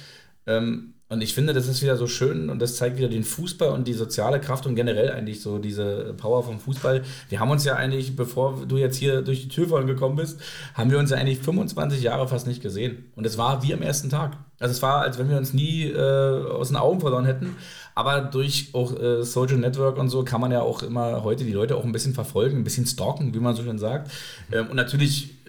ähm, 0.47 0.95
und 1.11 1.23
ich 1.23 1.35
finde, 1.35 1.53
das 1.53 1.67
ist 1.67 1.83
wieder 1.83 1.97
so 1.97 2.07
schön 2.07 2.51
und 2.51 2.63
das 2.63 2.77
zeigt 2.77 2.97
wieder 2.97 3.09
den 3.09 3.25
Fußball 3.25 3.71
und 3.71 3.89
die 3.89 3.95
soziale 3.95 4.41
Kraft 4.41 4.65
und 4.69 4.77
generell 4.77 5.11
eigentlich 5.11 5.43
so 5.43 5.59
diese 5.59 6.15
Power 6.17 6.45
vom 6.45 6.61
Fußball. 6.61 7.03
Wir 7.29 7.41
haben 7.41 7.51
uns 7.51 7.65
ja 7.65 7.75
eigentlich, 7.75 8.15
bevor 8.15 8.65
du 8.65 8.77
jetzt 8.77 8.97
hier 8.97 9.21
durch 9.23 9.43
die 9.43 9.49
Tür 9.49 9.67
vorhin 9.67 9.89
gekommen 9.89 10.15
bist, 10.15 10.41
haben 10.75 10.93
wir 10.93 11.01
uns 11.01 11.11
ja 11.11 11.17
eigentlich 11.17 11.41
25 11.41 12.01
Jahre 12.01 12.29
fast 12.29 12.47
nicht 12.47 12.63
gesehen. 12.63 13.11
Und 13.17 13.27
es 13.27 13.37
war 13.37 13.65
wie 13.65 13.75
am 13.75 13.83
ersten 13.83 14.09
Tag. 14.09 14.37
Also 14.61 14.71
es 14.71 14.83
war, 14.83 15.01
als 15.01 15.19
wenn 15.19 15.29
wir 15.29 15.37
uns 15.37 15.53
nie 15.53 15.87
äh, 15.87 15.99
aus 15.99 16.69
den 16.69 16.77
Augen 16.77 17.01
verloren 17.01 17.25
hätten. 17.25 17.57
Aber 17.97 18.21
durch 18.21 18.69
auch 18.73 18.97
äh, 18.97 19.25
Social 19.25 19.57
Network 19.57 19.99
und 19.99 20.11
so 20.11 20.23
kann 20.23 20.41
man 20.41 20.53
ja 20.53 20.61
auch 20.61 20.85
immer 20.85 21.25
heute 21.25 21.43
die 21.43 21.53
Leute 21.53 21.75
auch 21.75 21.85
ein 21.85 21.91
bisschen 21.91 22.15
verfolgen, 22.15 22.59
ein 22.59 22.65
bisschen 22.65 22.87
stalken, 22.87 23.35
wie 23.35 23.41
man 23.41 23.57
so 23.57 23.65
schön 23.65 23.81
sagt. 23.81 24.13
Ähm, 24.53 24.69
und 24.69 24.77
natürlich 24.77 25.40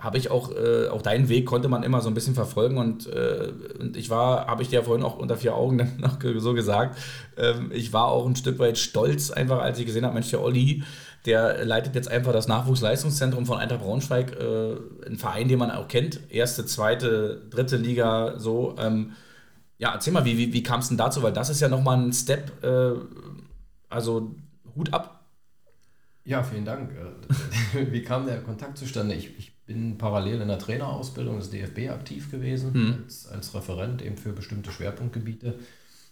habe 0.00 0.18
ich 0.18 0.30
auch, 0.30 0.52
äh, 0.54 0.88
auch 0.88 1.02
deinen 1.02 1.28
Weg 1.28 1.46
konnte 1.46 1.68
man 1.68 1.82
immer 1.82 2.00
so 2.00 2.08
ein 2.08 2.14
bisschen 2.14 2.34
verfolgen 2.34 2.78
und, 2.78 3.06
äh, 3.06 3.52
und 3.78 3.96
ich 3.96 4.10
war, 4.10 4.46
habe 4.46 4.62
ich 4.62 4.68
dir 4.68 4.82
vorhin 4.82 5.04
auch 5.04 5.18
unter 5.18 5.36
vier 5.36 5.54
Augen 5.54 5.78
dann 5.78 5.96
noch 5.98 6.18
so 6.38 6.54
gesagt, 6.54 6.98
ähm, 7.36 7.70
ich 7.72 7.92
war 7.92 8.08
auch 8.08 8.26
ein 8.26 8.36
Stück 8.36 8.58
weit 8.58 8.78
stolz 8.78 9.30
einfach, 9.30 9.60
als 9.60 9.78
ich 9.78 9.86
gesehen 9.86 10.04
habe, 10.04 10.14
Mensch, 10.14 10.30
der 10.30 10.42
Olli, 10.42 10.82
der 11.26 11.64
leitet 11.64 11.94
jetzt 11.94 12.10
einfach 12.10 12.32
das 12.32 12.48
Nachwuchsleistungszentrum 12.48 13.44
von 13.44 13.58
Eintracht 13.58 13.82
Braunschweig, 13.82 14.36
äh, 14.38 14.76
ein 15.06 15.18
Verein, 15.18 15.48
den 15.48 15.58
man 15.58 15.70
auch 15.70 15.88
kennt, 15.88 16.20
erste, 16.30 16.64
zweite, 16.64 17.42
dritte 17.50 17.76
Liga, 17.76 18.38
so. 18.38 18.76
Ähm, 18.78 19.12
ja, 19.78 19.92
erzähl 19.92 20.12
mal, 20.12 20.24
wie, 20.24 20.36
wie, 20.38 20.52
wie 20.52 20.62
kam 20.62 20.80
es 20.80 20.88
denn 20.88 20.96
dazu? 20.96 21.22
Weil 21.22 21.32
das 21.32 21.50
ist 21.50 21.60
ja 21.60 21.68
nochmal 21.68 21.98
ein 21.98 22.12
Step, 22.12 22.64
äh, 22.64 22.92
also 23.88 24.34
Hut 24.74 24.92
ab. 24.92 25.17
Ja, 26.28 26.42
vielen 26.42 26.66
Dank. 26.66 26.90
Äh, 26.92 27.90
wie 27.90 28.02
kam 28.02 28.26
der 28.26 28.42
Kontakt 28.42 28.76
zustande? 28.76 29.14
Ich, 29.14 29.38
ich 29.38 29.56
bin 29.64 29.96
parallel 29.96 30.42
in 30.42 30.48
der 30.48 30.58
Trainerausbildung 30.58 31.38
des 31.38 31.48
DFB 31.48 31.88
aktiv 31.88 32.30
gewesen, 32.30 32.72
mhm. 32.74 33.02
als, 33.02 33.26
als 33.28 33.54
Referent 33.54 34.02
eben 34.02 34.18
für 34.18 34.34
bestimmte 34.34 34.70
Schwerpunktgebiete. 34.70 35.58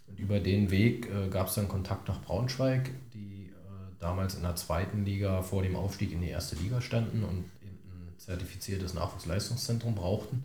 Und 0.07 0.19
über 0.19 0.41
den 0.41 0.71
Weg 0.71 1.11
äh, 1.11 1.29
gab 1.29 1.49
es 1.49 1.57
dann 1.57 1.69
Kontakt 1.69 2.09
nach 2.09 2.23
Braunschweig, 2.23 2.93
die 3.13 3.51
äh, 3.51 3.99
damals 3.99 4.37
in 4.37 4.43
der 4.43 4.57
zweiten 4.57 5.05
Liga 5.05 5.43
vor 5.43 5.63
dem 5.63 5.77
Aufstieg 5.77 6.13
in 6.13 6.23
die 6.23 6.31
erste 6.31 6.57
Liga 6.57 6.81
standen 6.81 7.23
und 7.23 7.45
ein 7.61 8.15
zertifiziertes 8.17 8.95
Nachwuchsleistungszentrum 8.95 9.95
brauchten. 9.95 10.45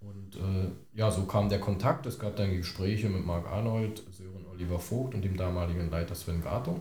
Und 0.00 0.34
äh, 0.34 0.72
ja, 0.98 1.12
so 1.12 1.22
kam 1.22 1.48
der 1.48 1.60
Kontakt. 1.60 2.04
Es 2.06 2.18
gab 2.18 2.34
dann 2.34 2.50
Gespräche 2.50 3.08
mit 3.08 3.24
Marc 3.24 3.46
Arnold, 3.46 4.02
Sören 4.10 4.44
Oliver 4.50 4.80
Vogt 4.80 5.14
und 5.14 5.22
dem 5.22 5.36
damaligen 5.36 5.88
Leiter 5.88 6.16
Sven 6.16 6.42
Gato. 6.42 6.80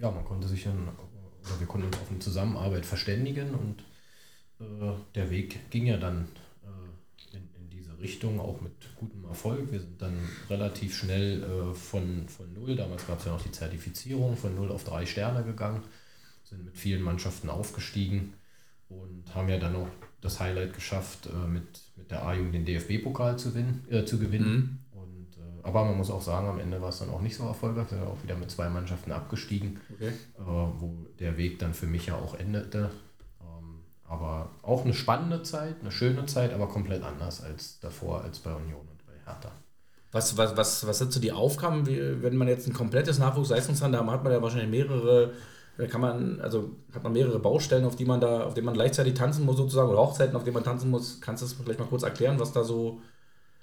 Ja, 0.00 0.10
man 0.10 0.24
konnte 0.24 0.48
sich 0.48 0.64
dann, 0.64 0.88
oder 0.88 1.60
wir 1.60 1.66
konnten 1.66 1.86
uns 1.86 1.98
auf 1.98 2.10
eine 2.10 2.18
Zusammenarbeit 2.18 2.84
verständigen 2.84 3.54
und 3.54 3.84
äh, 4.60 4.92
der 5.14 5.30
Weg 5.30 5.70
ging 5.70 5.86
ja 5.86 5.96
dann 5.96 6.28
äh, 6.62 7.36
in, 7.36 7.48
in 7.54 7.70
diese 7.70 7.98
Richtung, 7.98 8.40
auch 8.40 8.60
mit 8.60 8.72
gutem 8.96 9.24
Erfolg. 9.24 9.70
Wir 9.70 9.80
sind 9.80 10.00
dann 10.00 10.18
relativ 10.50 10.96
schnell 10.96 11.42
äh, 11.42 11.74
von, 11.74 12.28
von 12.28 12.52
null, 12.54 12.76
damals 12.76 13.06
gab 13.06 13.20
es 13.20 13.26
ja 13.26 13.32
noch 13.32 13.42
die 13.42 13.52
Zertifizierung, 13.52 14.36
von 14.36 14.54
null 14.54 14.70
auf 14.70 14.84
drei 14.84 15.06
Sterne 15.06 15.44
gegangen, 15.44 15.82
sind 16.44 16.64
mit 16.64 16.76
vielen 16.76 17.02
Mannschaften 17.02 17.48
aufgestiegen 17.48 18.34
und 18.88 19.34
haben 19.34 19.48
ja 19.48 19.58
dann 19.58 19.76
auch 19.76 19.88
das 20.20 20.40
Highlight 20.40 20.74
geschafft, 20.74 21.26
äh, 21.26 21.46
mit, 21.46 21.80
mit 21.96 22.10
der 22.10 22.24
A-Jugend 22.24 22.54
den 22.54 22.64
DFB-Pokal 22.64 23.38
zu, 23.38 23.50
äh, 23.90 24.04
zu 24.04 24.18
gewinnen. 24.18 24.52
Mhm. 24.52 24.78
Aber 25.64 25.84
man 25.84 25.96
muss 25.96 26.10
auch 26.10 26.20
sagen, 26.20 26.46
am 26.46 26.60
Ende 26.60 26.80
war 26.80 26.90
es 26.90 26.98
dann 26.98 27.08
auch 27.08 27.22
nicht 27.22 27.36
so 27.36 27.44
erfolgreich. 27.44 27.90
Wir 27.90 27.98
sind 27.98 28.06
auch 28.06 28.22
wieder 28.22 28.36
mit 28.36 28.50
zwei 28.50 28.68
Mannschaften 28.68 29.12
abgestiegen, 29.12 29.80
okay. 29.94 30.08
Äh, 30.08 30.12
wo 30.38 30.94
der 31.18 31.38
Weg 31.38 31.58
dann 31.58 31.72
für 31.72 31.86
mich 31.86 32.06
ja 32.06 32.16
auch 32.16 32.34
endete. 32.34 32.90
Ähm, 33.40 33.80
aber 34.06 34.50
auch 34.62 34.84
eine 34.84 34.92
spannende 34.92 35.42
Zeit, 35.42 35.76
eine 35.80 35.90
schöne 35.90 36.26
Zeit, 36.26 36.52
aber 36.52 36.68
komplett 36.68 37.02
anders 37.02 37.42
als 37.42 37.80
davor, 37.80 38.22
als 38.22 38.40
bei 38.40 38.54
Union 38.54 38.82
und 38.82 39.06
bei 39.06 39.14
Hertha. 39.24 39.50
Was, 40.12 40.36
was, 40.36 40.54
was, 40.54 40.86
was 40.86 40.98
sind 40.98 41.12
so 41.12 41.18
die 41.18 41.32
Aufgaben, 41.32 41.86
wie, 41.86 42.22
wenn 42.22 42.36
man 42.36 42.46
jetzt 42.46 42.68
ein 42.68 42.74
komplettes 42.74 43.18
Nachwuchsleistungshandel 43.18 44.00
hat, 44.00 44.06
hat 44.10 44.22
man 44.22 44.32
ja 44.32 44.42
wahrscheinlich 44.42 44.70
mehrere 44.70 45.32
kann 45.90 46.00
man, 46.00 46.40
also 46.40 46.70
hat 46.94 47.02
man 47.02 47.12
mehrere 47.12 47.40
Baustellen, 47.40 47.84
auf 47.84 47.96
die 47.96 48.04
man 48.04 48.20
da, 48.20 48.44
auf 48.44 48.54
denen 48.54 48.66
man 48.66 48.74
gleichzeitig 48.74 49.14
tanzen 49.14 49.44
muss 49.44 49.56
sozusagen, 49.56 49.88
oder 49.88 49.98
Hochzeiten, 49.98 50.36
auf 50.36 50.44
denen 50.44 50.54
man 50.54 50.62
tanzen 50.62 50.88
muss. 50.88 51.20
Kannst 51.20 51.42
du 51.42 51.46
das 51.46 51.54
vielleicht 51.54 51.80
mal 51.80 51.88
kurz 51.88 52.04
erklären, 52.04 52.38
was 52.38 52.52
da 52.52 52.62
so. 52.62 53.00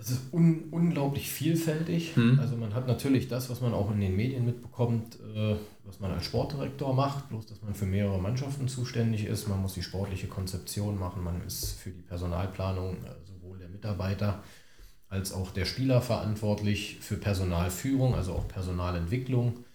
Es 0.02 0.10
ist 0.10 0.34
un 0.34 0.64
unglaublich 0.72 1.30
vielfältig. 1.30 2.18
Mhm. 2.18 2.40
Also 2.40 2.58
man 2.58 2.74
hat 2.74 2.88
natürlich 2.88 3.28
das, 3.28 3.52
was 3.52 3.62
man 3.62 3.72
auch 3.72 3.92
in 3.92 4.00
den 4.00 4.16
Medien 4.16 4.46
mitbekommt, 4.46 5.20
äh, 5.36 5.56
was 5.84 6.00
man 6.00 6.12
als 6.12 6.26
Sportdirektor 6.26 6.96
macht, 6.96 7.30
bloß 7.30 7.46
dass 7.46 7.62
man 7.62 7.76
für 7.76 7.86
mehrere 7.86 8.20
Mannschaften 8.20 8.68
zuständig 8.68 9.26
ist. 9.26 9.48
Man 9.48 9.62
muss 9.62 9.76
die 9.76 9.84
sportliche 9.84 10.26
Konzeption 10.26 10.98
machen, 10.98 11.24
man 11.24 11.46
ist 11.46 11.74
für 11.74 11.92
die 11.92 12.02
Personalplanung 12.02 12.96
äh, 12.96 13.10
sowohl 13.26 13.60
der 13.60 13.70
Mitarbeiter 13.70 14.42
als 15.08 15.34
auch 15.34 15.52
der 15.52 15.66
Spieler 15.66 16.02
verantwortlich 16.02 16.98
für 17.02 17.18
Personalführung, 17.18 18.16
also 18.16 18.34
auch 18.34 18.48
Personalentwicklung. 18.48 19.66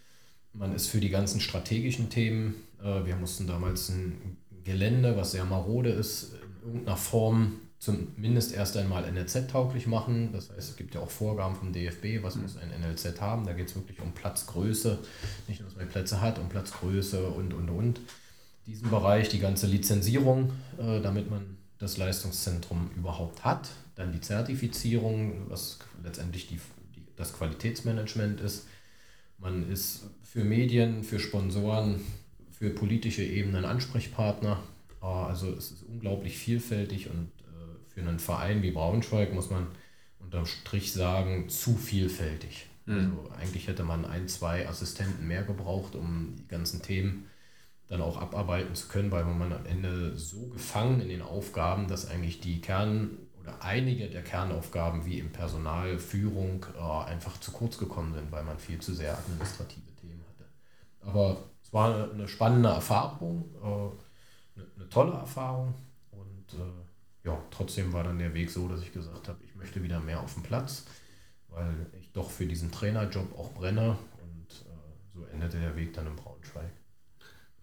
Man 0.53 0.74
ist 0.74 0.89
für 0.89 0.99
die 0.99 1.11
ganzen 1.11 1.41
strategischen 1.41 2.11
Themen. 2.11 2.55
Äh, 2.83 3.05
wir 3.05 3.14
mussten 3.14 3.47
damals 3.47 3.91
ein 3.91 4.39
Gelände, 4.64 5.16
was 5.16 5.31
sehr 5.31 5.45
marode 5.45 5.91
ist, 5.91 6.33
in 6.64 6.70
irgendeiner 6.70 6.97
Form 6.97 7.61
zumindest 7.79 8.55
erst 8.55 8.77
einmal 8.77 9.11
NLZ-tauglich 9.11 9.87
machen. 9.87 10.31
Das 10.33 10.51
heißt, 10.51 10.70
es 10.70 10.77
gibt 10.77 10.95
ja 10.95 11.01
auch 11.01 11.11
Vorgaben 11.11 11.55
vom 11.55 11.72
DFB, 11.72 12.22
was 12.22 12.37
muss 12.37 12.57
ein 12.57 12.70
NLZ 12.81 13.20
haben. 13.20 13.47
Da 13.47 13.53
geht 13.53 13.68
es 13.68 13.77
wirklich 13.77 14.01
um 14.01 14.12
Platzgröße, 14.12 14.99
nicht 15.49 15.61
nur, 15.61 15.68
dass 15.68 15.77
man 15.77 15.89
Plätze 15.89 16.20
hat, 16.20 16.39
um 16.39 16.49
Platzgröße 16.49 17.27
und, 17.27 17.53
und, 17.53 17.68
und. 17.68 18.01
Diesen 18.66 18.91
Bereich, 18.91 19.29
die 19.29 19.39
ganze 19.39 19.66
Lizenzierung, 19.66 20.51
äh, 20.79 21.01
damit 21.01 21.31
man 21.31 21.57
das 21.79 21.99
Leistungszentrum 21.99 22.91
überhaupt 22.97 23.45
hat. 23.45 23.68
Dann 23.95 24.12
die 24.12 24.20
Zertifizierung, 24.20 25.49
was 25.49 25.79
letztendlich 26.03 26.49
die, 26.49 26.57
die, 26.97 27.03
das 27.16 27.33
Qualitätsmanagement 27.33 28.41
ist 28.41 28.66
Man 29.39 29.70
ist 29.70 30.05
für 30.22 30.45
Medien, 30.45 31.05
für 31.05 31.18
Sponsoren, 31.18 32.01
für 32.51 32.70
politische 32.70 33.22
Ebenen 33.22 33.64
Ansprechpartner. 33.64 34.62
Ah, 35.01 35.27
also 35.27 35.53
es 35.53 35.70
ist 35.70 35.83
unglaublich 35.85 36.39
vielfältig 36.39 37.11
und 37.11 37.31
für 37.97 38.07
einen 38.07 38.18
Verein 38.18 38.62
wie 38.62 38.72
Braunschweig 38.72 39.32
muss 39.32 39.49
man 39.49 39.68
unterm 40.20 40.44
Strich 40.44 40.92
sagen, 40.92 41.49
zu 41.49 41.76
vielfältig. 41.76 42.66
Mhm. 42.84 42.99
Also 42.99 43.30
eigentlich 43.40 43.68
hätte 43.68 43.84
man 43.84 44.05
ein, 44.05 44.28
zwei 44.28 44.68
Assistenten 44.68 45.26
mehr 45.26 45.44
gebraucht, 45.44 45.94
um 45.94 46.34
die 46.36 46.47
ganzen 46.47 46.82
Themen 46.82 47.30
dann 47.88 48.03
auch 48.03 48.20
abarbeiten 48.20 48.74
zu 48.74 48.88
können, 48.88 49.11
weil 49.11 49.24
man 49.24 49.53
am 49.53 49.64
Ende 49.64 50.14
so 50.18 50.49
gefangen 50.49 51.01
in 51.01 51.09
den 51.09 51.22
Aufgaben, 51.22 51.88
dass 51.88 52.11
eigentlich 52.11 52.40
die 52.40 52.61
Kern 52.61 53.16
oder 53.40 53.62
einige 53.62 54.11
der 54.11 54.22
Kernaufgaben 54.22 55.07
wie 55.07 55.18
im 55.18 55.32
Personal, 55.32 55.99
Führung 55.99 56.66
äh, 56.76 57.11
einfach 57.11 57.40
zu 57.40 57.51
kurz 57.53 57.78
gekommen 57.78 58.12
sind, 58.12 58.30
weil 58.30 58.44
man 58.44 58.59
viel 58.59 58.78
zu 58.78 58.92
sehr 58.92 59.16
administrative 59.16 59.94
Themen 60.01 60.22
hatte. 60.28 60.44
Aber 61.01 61.38
es 61.62 61.72
war 61.72 62.11
eine, 62.11 62.28
spannende 62.28 62.68
Erfahrung, 62.68 63.44
äh, 63.62 63.66
eine, 64.59 64.66
eine, 64.76 64.88
tolle 64.90 65.12
Erfahrung 65.12 65.72
und 66.11 66.59
äh, 66.59 66.86
ja, 67.27 67.37
trotzdem 67.51 67.93
war 67.93 68.05
dann 68.05 68.18
der 68.18 68.33
Weg 68.35 68.51
so, 68.51 68.68
dass 68.68 68.81
ich 68.83 68.93
gesagt 68.93 69.29
habe, 69.29 69.39
ich 69.45 69.55
möchte 69.57 69.83
wieder 69.83 70.01
mehr 70.01 70.20
auf 70.20 70.35
dem 70.35 70.45
Platz, 70.45 70.85
weil 71.49 71.74
ich 72.01 72.12
doch 72.12 72.31
für 72.31 72.47
diesen 72.47 72.70
Trainerjob 72.70 73.37
auch 73.37 73.53
brenne 73.53 73.99
und 74.22 74.64
äh, 74.64 75.12
so 75.12 75.27
endete 75.33 75.59
der 75.59 75.77
Weg 75.77 75.93
dann 75.93 76.07
in 76.07 76.16
Braunschweig. 76.16 76.70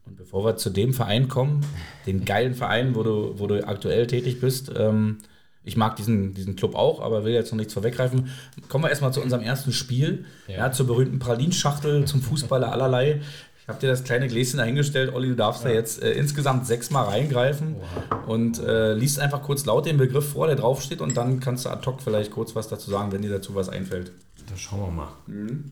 Und 0.06 0.18
bevor 0.18 0.44
wir 0.44 0.58
zu 0.58 0.70
dem 0.70 0.94
Verein 0.94 1.30
kommen, 1.30 1.66
den 2.06 2.26
geilen 2.26 2.56
Verein, 2.56 2.94
wo 2.94 3.04
du, 3.04 3.40
wo 3.40 3.48
du 3.48 3.66
aktuell 3.66 4.06
tätig 4.06 4.42
bist, 4.42 4.70
ähm, 4.76 5.20
ich 5.64 5.78
mag 5.78 5.96
diesen, 5.96 6.34
diesen 6.34 6.58
Club 6.58 6.76
auch, 6.76 7.00
aber 7.00 7.24
will 7.24 7.32
jetzt 7.32 7.52
noch 7.52 7.58
nichts 7.58 7.72
vorweggreifen. 7.74 8.30
Kommen 8.68 8.84
wir 8.84 8.90
erstmal 8.90 9.14
zu 9.14 9.22
unserem 9.22 9.44
ersten 9.44 9.72
Spiel, 9.72 10.26
ja. 10.48 10.58
ja 10.58 10.72
zur 10.74 10.88
berühmten 10.88 11.20
Pralinschachtel, 11.20 12.04
zum 12.04 12.22
Fußballer 12.22 12.70
allerlei. 12.70 13.22
Ich 13.64 13.70
habe 13.70 13.80
dir 13.80 13.88
das 13.88 14.04
kleine 14.04 14.28
Gläschen 14.28 14.58
dahingestellt, 14.58 15.14
Olli, 15.14 15.30
du 15.30 15.38
darfst 15.38 15.64
ja. 15.64 15.70
da 15.70 15.76
jetzt 15.76 16.04
äh, 16.04 16.12
insgesamt 16.12 16.68
sechsmal 16.68 17.06
reingreifen 17.06 17.78
Oha. 17.78 18.24
und 18.26 18.60
äh, 18.60 18.94
liest 18.94 19.20
einfach 19.20 19.42
kurz 19.42 19.64
laut 19.64 19.86
den 19.86 19.96
Begriff 19.96 20.34
vor, 20.34 20.48
der 20.48 20.58
draufsteht 20.58 21.00
und 21.00 21.16
dann 21.16 21.40
kannst 21.40 21.64
du 21.64 21.70
ad 21.70 21.86
hoc 21.86 22.02
vielleicht 22.02 22.30
kurz 22.32 22.56
was 22.56 22.68
dazu 22.68 22.92
sagen, 22.92 23.14
wenn 23.14 23.22
dir 23.22 23.30
dazu 23.30 23.56
was 23.56 23.70
einfällt. 23.70 24.12
Da 24.50 24.58
schauen 24.58 24.82
wir 24.82 24.92
mal. 24.92 25.08
Mhm. 25.28 25.72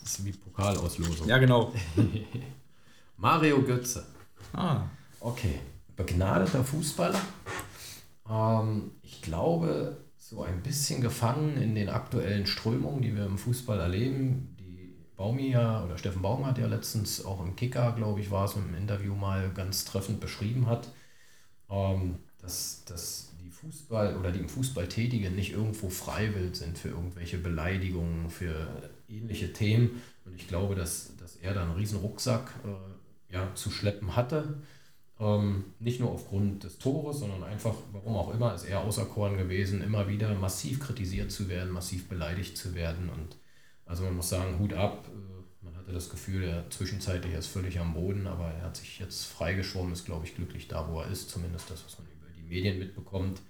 Das 0.00 0.20
ist 0.20 0.24
wie 0.24 0.30
Pokalauslosung. 0.30 1.26
Ja, 1.26 1.38
genau. 1.38 1.72
Mario 3.16 3.60
Götze. 3.62 4.06
Ah. 4.52 4.82
Okay. 5.18 5.58
Begnadeter 5.96 6.62
Fußballer. 6.62 7.20
Ähm, 8.30 8.92
ich 9.02 9.20
glaube, 9.20 9.96
so 10.16 10.44
ein 10.44 10.62
bisschen 10.62 11.00
gefangen 11.00 11.60
in 11.60 11.74
den 11.74 11.88
aktuellen 11.88 12.46
Strömungen, 12.46 13.02
die 13.02 13.16
wir 13.16 13.26
im 13.26 13.36
Fußball 13.36 13.80
erleben. 13.80 14.53
Baumi 15.16 15.50
ja, 15.50 15.84
oder 15.84 15.98
Steffen 15.98 16.22
Baum 16.22 16.46
hat 16.46 16.58
ja 16.58 16.66
letztens 16.66 17.24
auch 17.24 17.40
im 17.44 17.56
Kicker, 17.56 17.92
glaube 17.92 18.20
ich, 18.20 18.30
war 18.30 18.46
es 18.46 18.56
im 18.56 18.74
Interview 18.74 19.14
mal 19.14 19.50
ganz 19.50 19.84
treffend 19.84 20.20
beschrieben 20.20 20.66
hat, 20.66 20.88
ähm, 21.70 22.16
dass, 22.40 22.84
dass 22.84 23.32
die 23.42 23.50
Fußball 23.50 24.16
oder 24.16 24.32
die 24.32 24.40
im 24.40 24.48
Fußball 24.48 24.88
Tätigen 24.88 25.34
nicht 25.34 25.52
irgendwo 25.52 25.88
freiwillig 25.88 26.56
sind 26.56 26.78
für 26.78 26.88
irgendwelche 26.88 27.38
Beleidigungen, 27.38 28.30
für 28.30 28.90
ähnliche 29.08 29.52
Themen. 29.52 30.02
Und 30.24 30.34
ich 30.34 30.48
glaube, 30.48 30.74
dass, 30.74 31.16
dass 31.16 31.36
er 31.36 31.54
da 31.54 31.62
einen 31.62 31.74
riesen 31.74 31.98
Rucksack 32.00 32.52
äh, 32.64 33.34
ja, 33.34 33.54
zu 33.54 33.70
schleppen 33.70 34.16
hatte 34.16 34.56
ähm, 35.20 35.64
nicht 35.78 36.00
nur 36.00 36.10
aufgrund 36.10 36.64
des 36.64 36.78
Tores, 36.78 37.20
sondern 37.20 37.44
einfach, 37.44 37.74
warum 37.92 38.16
auch 38.16 38.34
immer, 38.34 38.54
ist 38.54 38.64
er 38.64 38.80
auserkoren 38.80 39.36
gewesen, 39.36 39.82
immer 39.82 40.08
wieder 40.08 40.34
massiv 40.34 40.80
kritisiert 40.80 41.30
zu 41.30 41.48
werden, 41.48 41.70
massiv 41.70 42.08
beleidigt 42.08 42.56
zu 42.56 42.74
werden. 42.74 43.08
Und 43.08 43.36
also 43.86 44.04
man 44.04 44.16
muss 44.16 44.28
sagen, 44.28 44.58
Hut 44.58 44.72
ab. 44.72 45.04
Man 45.62 45.76
hatte 45.76 45.92
das 45.92 46.10
Gefühl, 46.10 46.44
er 46.44 46.68
zwischenzeitlich 46.70 47.34
ist 47.34 47.46
völlig 47.46 47.78
am 47.78 47.94
Boden, 47.94 48.26
aber 48.26 48.50
er 48.50 48.64
hat 48.64 48.76
sich 48.76 48.98
jetzt 48.98 49.24
freigeschwommen, 49.24 49.92
ist, 49.92 50.04
glaube 50.04 50.26
ich, 50.26 50.34
glücklich 50.34 50.68
da, 50.68 50.88
wo 50.90 51.00
er 51.00 51.08
ist. 51.08 51.30
Zumindest 51.30 51.70
das, 51.70 51.84
was 51.84 51.98
man 51.98 52.08
über 52.08 52.30
die 52.36 52.42
Medien 52.42 52.78
mitbekommt. 52.78 53.40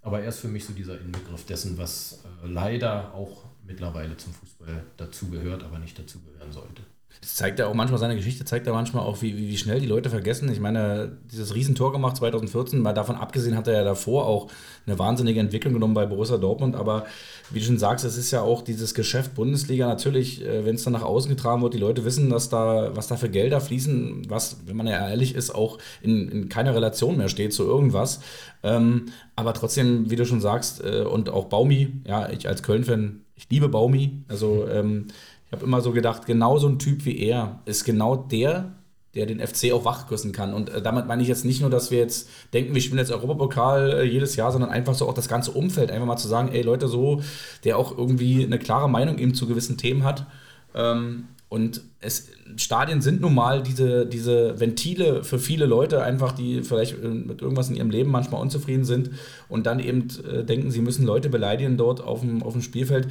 Aber 0.00 0.20
er 0.20 0.28
ist 0.28 0.40
für 0.40 0.48
mich 0.48 0.64
so 0.64 0.72
dieser 0.72 1.00
Inbegriff 1.00 1.44
dessen, 1.44 1.76
was 1.76 2.24
äh, 2.42 2.46
leider 2.46 3.12
auch 3.14 3.44
mittlerweile 3.66 4.16
zum 4.16 4.32
Fußball 4.32 4.84
dazugehört, 4.96 5.62
aber 5.62 5.78
nicht 5.78 5.98
dazugehören 5.98 6.52
sollte. 6.52 6.82
Das 7.20 7.34
zeigt 7.34 7.58
ja 7.58 7.66
auch 7.66 7.74
manchmal 7.74 7.98
seine 7.98 8.14
Geschichte, 8.14 8.44
zeigt 8.44 8.66
ja 8.66 8.72
manchmal 8.72 9.04
auch, 9.04 9.22
wie, 9.22 9.36
wie, 9.36 9.56
schnell 9.56 9.80
die 9.80 9.86
Leute 9.86 10.08
vergessen. 10.08 10.50
Ich 10.52 10.60
meine, 10.60 11.18
dieses 11.32 11.54
Riesentor 11.54 11.92
gemacht 11.92 12.16
2014, 12.16 12.80
mal 12.80 12.92
davon 12.92 13.16
abgesehen 13.16 13.56
hat 13.56 13.66
er 13.66 13.74
ja 13.74 13.84
davor 13.84 14.26
auch 14.26 14.48
eine 14.86 14.98
wahnsinnige 14.98 15.40
Entwicklung 15.40 15.74
genommen 15.74 15.94
bei 15.94 16.06
Borussia 16.06 16.36
Dortmund. 16.36 16.76
Aber 16.76 17.06
wie 17.50 17.58
du 17.58 17.64
schon 17.64 17.78
sagst, 17.78 18.04
es 18.04 18.16
ist 18.16 18.30
ja 18.30 18.42
auch 18.42 18.62
dieses 18.62 18.94
Geschäft 18.94 19.34
Bundesliga. 19.34 19.88
Natürlich, 19.88 20.44
äh, 20.44 20.64
wenn 20.64 20.76
es 20.76 20.84
dann 20.84 20.92
nach 20.92 21.02
außen 21.02 21.28
getragen 21.28 21.62
wird, 21.62 21.74
die 21.74 21.78
Leute 21.78 22.04
wissen, 22.04 22.30
dass 22.30 22.48
da, 22.48 22.94
was 22.94 23.08
da 23.08 23.16
für 23.16 23.28
Gelder 23.28 23.60
fließen, 23.60 24.28
was, 24.28 24.58
wenn 24.66 24.76
man 24.76 24.86
ja 24.86 25.08
ehrlich 25.08 25.34
ist, 25.34 25.52
auch 25.52 25.78
in, 26.02 26.28
in 26.28 26.48
keiner 26.48 26.74
Relation 26.74 27.16
mehr 27.16 27.28
steht 27.28 27.52
zu 27.52 27.64
irgendwas. 27.64 28.20
Ähm, 28.62 29.06
aber 29.34 29.54
trotzdem, 29.54 30.10
wie 30.10 30.16
du 30.16 30.24
schon 30.24 30.40
sagst, 30.40 30.84
äh, 30.84 31.02
und 31.02 31.30
auch 31.30 31.46
Baumi, 31.46 32.00
ja, 32.06 32.28
ich 32.28 32.48
als 32.48 32.62
Köln-Fan, 32.62 33.22
ich 33.34 33.48
liebe 33.50 33.68
Baumi. 33.68 34.22
Also 34.28 34.66
ähm, 34.68 35.08
ich 35.48 35.52
habe 35.52 35.64
immer 35.64 35.80
so 35.80 35.92
gedacht, 35.92 36.26
genau 36.26 36.58
so 36.58 36.68
ein 36.68 36.78
Typ 36.78 37.06
wie 37.06 37.18
er 37.18 37.60
ist 37.64 37.84
genau 37.84 38.16
der, 38.16 38.72
der 39.14 39.24
den 39.24 39.40
FC 39.40 39.72
auch 39.72 39.86
wachküssen 39.86 40.32
kann. 40.32 40.52
Und 40.52 40.68
äh, 40.68 40.82
damit 40.82 41.06
meine 41.06 41.22
ich 41.22 41.28
jetzt 41.28 41.46
nicht 41.46 41.62
nur, 41.62 41.70
dass 41.70 41.90
wir 41.90 41.98
jetzt 41.98 42.28
denken, 42.52 42.74
wir 42.74 42.82
spielen 42.82 42.98
jetzt 42.98 43.10
Europapokal 43.10 43.92
äh, 43.92 44.02
jedes 44.02 44.36
Jahr, 44.36 44.52
sondern 44.52 44.70
einfach 44.70 44.94
so 44.94 45.08
auch 45.08 45.14
das 45.14 45.28
ganze 45.28 45.52
Umfeld, 45.52 45.90
einfach 45.90 46.06
mal 46.06 46.18
zu 46.18 46.28
sagen, 46.28 46.50
ey 46.52 46.60
Leute, 46.60 46.86
so, 46.86 47.22
der 47.64 47.78
auch 47.78 47.96
irgendwie 47.96 48.44
eine 48.44 48.58
klare 48.58 48.90
Meinung 48.90 49.16
eben 49.18 49.32
zu 49.32 49.46
gewissen 49.46 49.78
Themen 49.78 50.04
hat. 50.04 50.26
Ähm, 50.74 51.28
und 51.48 51.80
es, 52.00 52.28
Stadien 52.56 53.00
sind 53.00 53.22
nun 53.22 53.34
mal 53.34 53.62
diese, 53.62 54.04
diese 54.04 54.60
Ventile 54.60 55.24
für 55.24 55.38
viele 55.38 55.64
Leute, 55.64 56.02
einfach 56.02 56.32
die 56.32 56.62
vielleicht 56.62 57.02
äh, 57.02 57.08
mit 57.08 57.40
irgendwas 57.40 57.70
in 57.70 57.76
ihrem 57.76 57.88
Leben 57.88 58.10
manchmal 58.10 58.42
unzufrieden 58.42 58.84
sind 58.84 59.10
und 59.48 59.64
dann 59.64 59.80
eben 59.80 60.08
äh, 60.30 60.44
denken, 60.44 60.70
sie 60.70 60.82
müssen 60.82 61.06
Leute 61.06 61.30
beleidigen 61.30 61.78
dort 61.78 62.02
auf 62.02 62.20
dem, 62.20 62.42
auf 62.42 62.52
dem 62.52 62.60
Spielfeld 62.60 63.08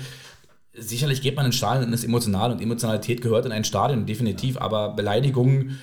sicherlich 0.77 1.21
geht 1.21 1.35
man 1.35 1.45
in 1.45 1.51
Stadion 1.51 1.85
und 1.85 1.93
ist 1.93 2.03
emotional 2.03 2.51
und 2.51 2.61
Emotionalität 2.61 3.21
gehört 3.21 3.45
in 3.45 3.51
ein 3.51 3.63
Stadion, 3.63 4.05
definitiv, 4.05 4.57
aber 4.57 4.89
Beleidigungen 4.89 5.79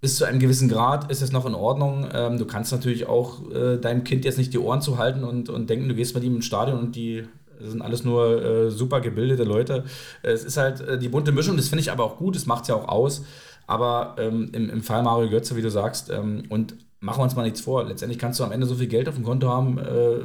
bis 0.00 0.16
zu 0.16 0.24
einem 0.26 0.38
gewissen 0.38 0.68
Grad 0.68 1.10
ist 1.10 1.22
es 1.22 1.32
noch 1.32 1.46
in 1.46 1.54
Ordnung. 1.54 2.06
Ähm, 2.12 2.36
du 2.36 2.44
kannst 2.44 2.72
natürlich 2.72 3.06
auch 3.06 3.50
äh, 3.50 3.78
deinem 3.78 4.04
Kind 4.04 4.24
jetzt 4.26 4.36
nicht 4.36 4.52
die 4.52 4.58
Ohren 4.58 4.82
zuhalten 4.82 5.24
und, 5.24 5.48
und 5.48 5.70
denken, 5.70 5.88
du 5.88 5.94
gehst 5.94 6.14
mit 6.14 6.24
ihm 6.24 6.36
ins 6.36 6.44
Stadion 6.44 6.78
und 6.78 6.94
die 6.94 7.24
sind 7.58 7.80
alles 7.80 8.04
nur 8.04 8.44
äh, 8.44 8.70
super 8.70 9.00
gebildete 9.00 9.44
Leute. 9.44 9.84
Es 10.22 10.44
ist 10.44 10.56
halt 10.56 10.80
äh, 10.80 10.98
die 10.98 11.08
bunte 11.08 11.32
Mischung, 11.32 11.56
das 11.56 11.68
finde 11.68 11.80
ich 11.80 11.90
aber 11.90 12.04
auch 12.04 12.18
gut, 12.18 12.36
das 12.36 12.44
macht 12.44 12.62
es 12.62 12.68
ja 12.68 12.74
auch 12.74 12.88
aus. 12.88 13.24
Aber 13.66 14.16
ähm, 14.18 14.50
im, 14.52 14.68
im 14.68 14.82
Fall 14.82 15.02
Mario 15.02 15.30
Götze, 15.30 15.56
wie 15.56 15.62
du 15.62 15.70
sagst, 15.70 16.10
ähm, 16.10 16.42
und 16.50 16.74
machen 17.00 17.20
wir 17.20 17.24
uns 17.24 17.36
mal 17.36 17.44
nichts 17.44 17.62
vor, 17.62 17.84
letztendlich 17.84 18.18
kannst 18.18 18.40
du 18.40 18.44
am 18.44 18.52
Ende 18.52 18.66
so 18.66 18.74
viel 18.74 18.88
Geld 18.88 19.08
auf 19.08 19.14
dem 19.14 19.24
Konto 19.24 19.48
haben, 19.48 19.78
äh, 19.78 20.18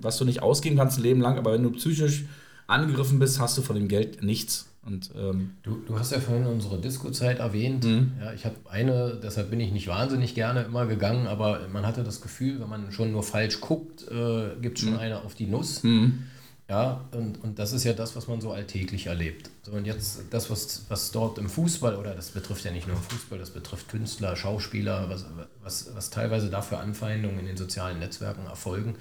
was 0.00 0.16
du 0.16 0.24
nicht 0.24 0.42
ausgeben 0.42 0.76
kannst 0.76 0.98
ein 0.98 1.02
Leben 1.02 1.20
lang, 1.20 1.36
aber 1.36 1.52
wenn 1.52 1.62
du 1.62 1.70
psychisch 1.72 2.24
angegriffen 2.66 3.18
bist, 3.18 3.40
hast 3.40 3.58
du 3.58 3.62
von 3.62 3.76
dem 3.76 3.88
Geld 3.88 4.22
nichts. 4.22 4.68
Und, 4.84 5.10
ähm 5.16 5.52
du, 5.62 5.76
du 5.86 5.98
hast 5.98 6.10
ja 6.10 6.18
vorhin 6.18 6.46
unsere 6.46 6.80
Disco-Zeit 6.80 7.38
erwähnt. 7.38 7.84
Mhm. 7.84 8.12
Ja, 8.20 8.32
ich 8.32 8.44
habe 8.44 8.56
eine, 8.68 9.18
deshalb 9.22 9.50
bin 9.50 9.60
ich 9.60 9.70
nicht 9.70 9.86
wahnsinnig 9.86 10.34
gerne 10.34 10.62
immer 10.62 10.86
gegangen, 10.86 11.28
aber 11.28 11.60
man 11.72 11.86
hatte 11.86 12.02
das 12.02 12.20
Gefühl, 12.20 12.60
wenn 12.60 12.68
man 12.68 12.90
schon 12.90 13.12
nur 13.12 13.22
falsch 13.22 13.60
guckt, 13.60 14.08
äh, 14.10 14.56
gibt 14.60 14.78
es 14.78 14.84
schon 14.84 14.94
mhm. 14.94 15.00
eine 15.00 15.22
auf 15.22 15.34
die 15.34 15.46
Nuss. 15.46 15.84
Mhm. 15.84 16.24
Ja, 16.68 17.04
und, 17.12 17.42
und 17.44 17.58
das 17.58 17.72
ist 17.72 17.84
ja 17.84 17.92
das, 17.92 18.16
was 18.16 18.28
man 18.28 18.40
so 18.40 18.50
alltäglich 18.50 19.06
erlebt. 19.06 19.50
So, 19.62 19.72
und 19.72 19.84
jetzt 19.84 20.22
das, 20.30 20.48
was, 20.48 20.86
was 20.88 21.10
dort 21.10 21.36
im 21.38 21.48
Fußball, 21.48 21.96
oder 21.96 22.14
das 22.14 22.30
betrifft 22.30 22.64
ja 22.64 22.70
nicht 22.70 22.88
nur 22.88 22.96
Fußball, 22.96 23.38
das 23.38 23.50
betrifft 23.50 23.88
Künstler, 23.88 24.36
Schauspieler, 24.36 25.10
was, 25.10 25.26
was, 25.62 25.90
was 25.94 26.10
teilweise 26.10 26.48
dafür 26.48 26.78
Anfeindungen 26.80 27.40
in 27.40 27.46
den 27.46 27.56
sozialen 27.56 27.98
Netzwerken 27.98 28.46
erfolgen, 28.46 28.94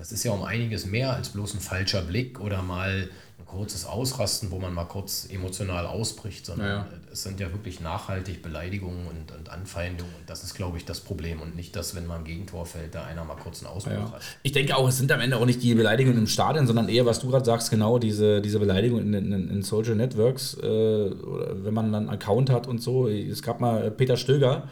das 0.00 0.12
ist 0.12 0.24
ja 0.24 0.32
um 0.32 0.42
einiges 0.42 0.86
mehr 0.86 1.12
als 1.12 1.28
bloß 1.28 1.52
ein 1.52 1.60
falscher 1.60 2.00
Blick 2.00 2.40
oder 2.40 2.62
mal 2.62 3.10
ein 3.38 3.44
kurzes 3.44 3.84
Ausrasten, 3.84 4.50
wo 4.50 4.58
man 4.58 4.72
mal 4.72 4.86
kurz 4.86 5.28
emotional 5.30 5.84
ausbricht, 5.84 6.46
sondern 6.46 6.66
ja. 6.66 6.86
es 7.12 7.22
sind 7.22 7.38
ja 7.38 7.52
wirklich 7.52 7.80
nachhaltig 7.80 8.40
Beleidigungen 8.42 9.06
und, 9.06 9.30
und 9.36 9.50
Anfeindungen. 9.50 10.10
Und 10.18 10.30
das 10.30 10.42
ist, 10.42 10.54
glaube 10.54 10.78
ich, 10.78 10.86
das 10.86 11.00
Problem 11.00 11.42
und 11.42 11.54
nicht 11.54 11.76
das, 11.76 11.94
wenn 11.94 12.06
man 12.06 12.20
ein 12.20 12.24
Gegentor 12.24 12.64
fällt, 12.64 12.94
da 12.94 13.04
einer 13.04 13.24
mal 13.24 13.36
kurz 13.36 13.62
einen 13.62 13.74
Ausbruch 13.74 13.92
ja. 13.92 14.12
hat. 14.12 14.22
Ich 14.42 14.52
denke 14.52 14.74
auch, 14.74 14.88
es 14.88 14.96
sind 14.96 15.12
am 15.12 15.20
Ende 15.20 15.36
auch 15.36 15.44
nicht 15.44 15.62
die 15.62 15.74
Beleidigungen 15.74 16.18
im 16.18 16.26
Stadion, 16.26 16.66
sondern 16.66 16.88
eher, 16.88 17.04
was 17.04 17.20
du 17.20 17.28
gerade 17.28 17.44
sagst, 17.44 17.70
genau 17.70 17.98
diese, 17.98 18.40
diese 18.40 18.58
Beleidigungen 18.58 19.12
in, 19.12 19.32
in, 19.32 19.50
in 19.50 19.62
Social 19.62 19.96
Networks, 19.96 20.54
äh, 20.54 20.66
oder 20.66 21.62
wenn 21.62 21.74
man 21.74 21.92
dann 21.92 22.08
einen 22.08 22.08
Account 22.08 22.48
hat 22.48 22.66
und 22.66 22.80
so. 22.80 23.06
Es 23.06 23.42
gab 23.42 23.60
mal 23.60 23.90
Peter 23.90 24.16
Stöger, 24.16 24.66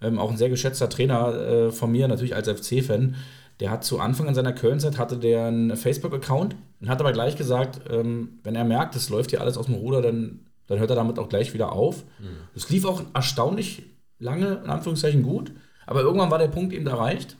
ähm, 0.00 0.18
auch 0.18 0.32
ein 0.32 0.36
sehr 0.36 0.48
geschätzter 0.48 0.88
Trainer 0.88 1.32
äh, 1.34 1.70
von 1.70 1.92
mir, 1.92 2.08
natürlich 2.08 2.34
als 2.34 2.48
FC-Fan 2.48 3.14
der 3.60 3.70
hat 3.70 3.84
zu 3.84 4.00
Anfang 4.00 4.28
an 4.28 4.34
seiner 4.34 4.52
Köln-Zeit 4.52 4.98
hatte 4.98 5.16
der 5.16 5.46
einen 5.46 5.76
Facebook-Account 5.76 6.56
und 6.80 6.88
hat 6.88 7.00
aber 7.00 7.12
gleich 7.12 7.36
gesagt, 7.36 7.80
ähm, 7.90 8.40
wenn 8.42 8.56
er 8.56 8.64
merkt, 8.64 8.96
es 8.96 9.08
läuft 9.08 9.30
hier 9.30 9.40
alles 9.40 9.56
aus 9.56 9.66
dem 9.66 9.76
Ruder, 9.76 10.02
dann, 10.02 10.46
dann 10.66 10.78
hört 10.78 10.90
er 10.90 10.96
damit 10.96 11.18
auch 11.18 11.28
gleich 11.28 11.54
wieder 11.54 11.72
auf. 11.72 12.04
Es 12.54 12.68
mhm. 12.68 12.74
lief 12.74 12.84
auch 12.84 13.02
erstaunlich 13.14 13.84
lange, 14.18 14.60
in 14.64 14.70
Anführungszeichen 14.70 15.22
gut, 15.22 15.52
aber 15.86 16.00
irgendwann 16.00 16.30
war 16.30 16.38
der 16.38 16.48
Punkt 16.48 16.72
eben 16.72 16.86
erreicht. 16.86 17.36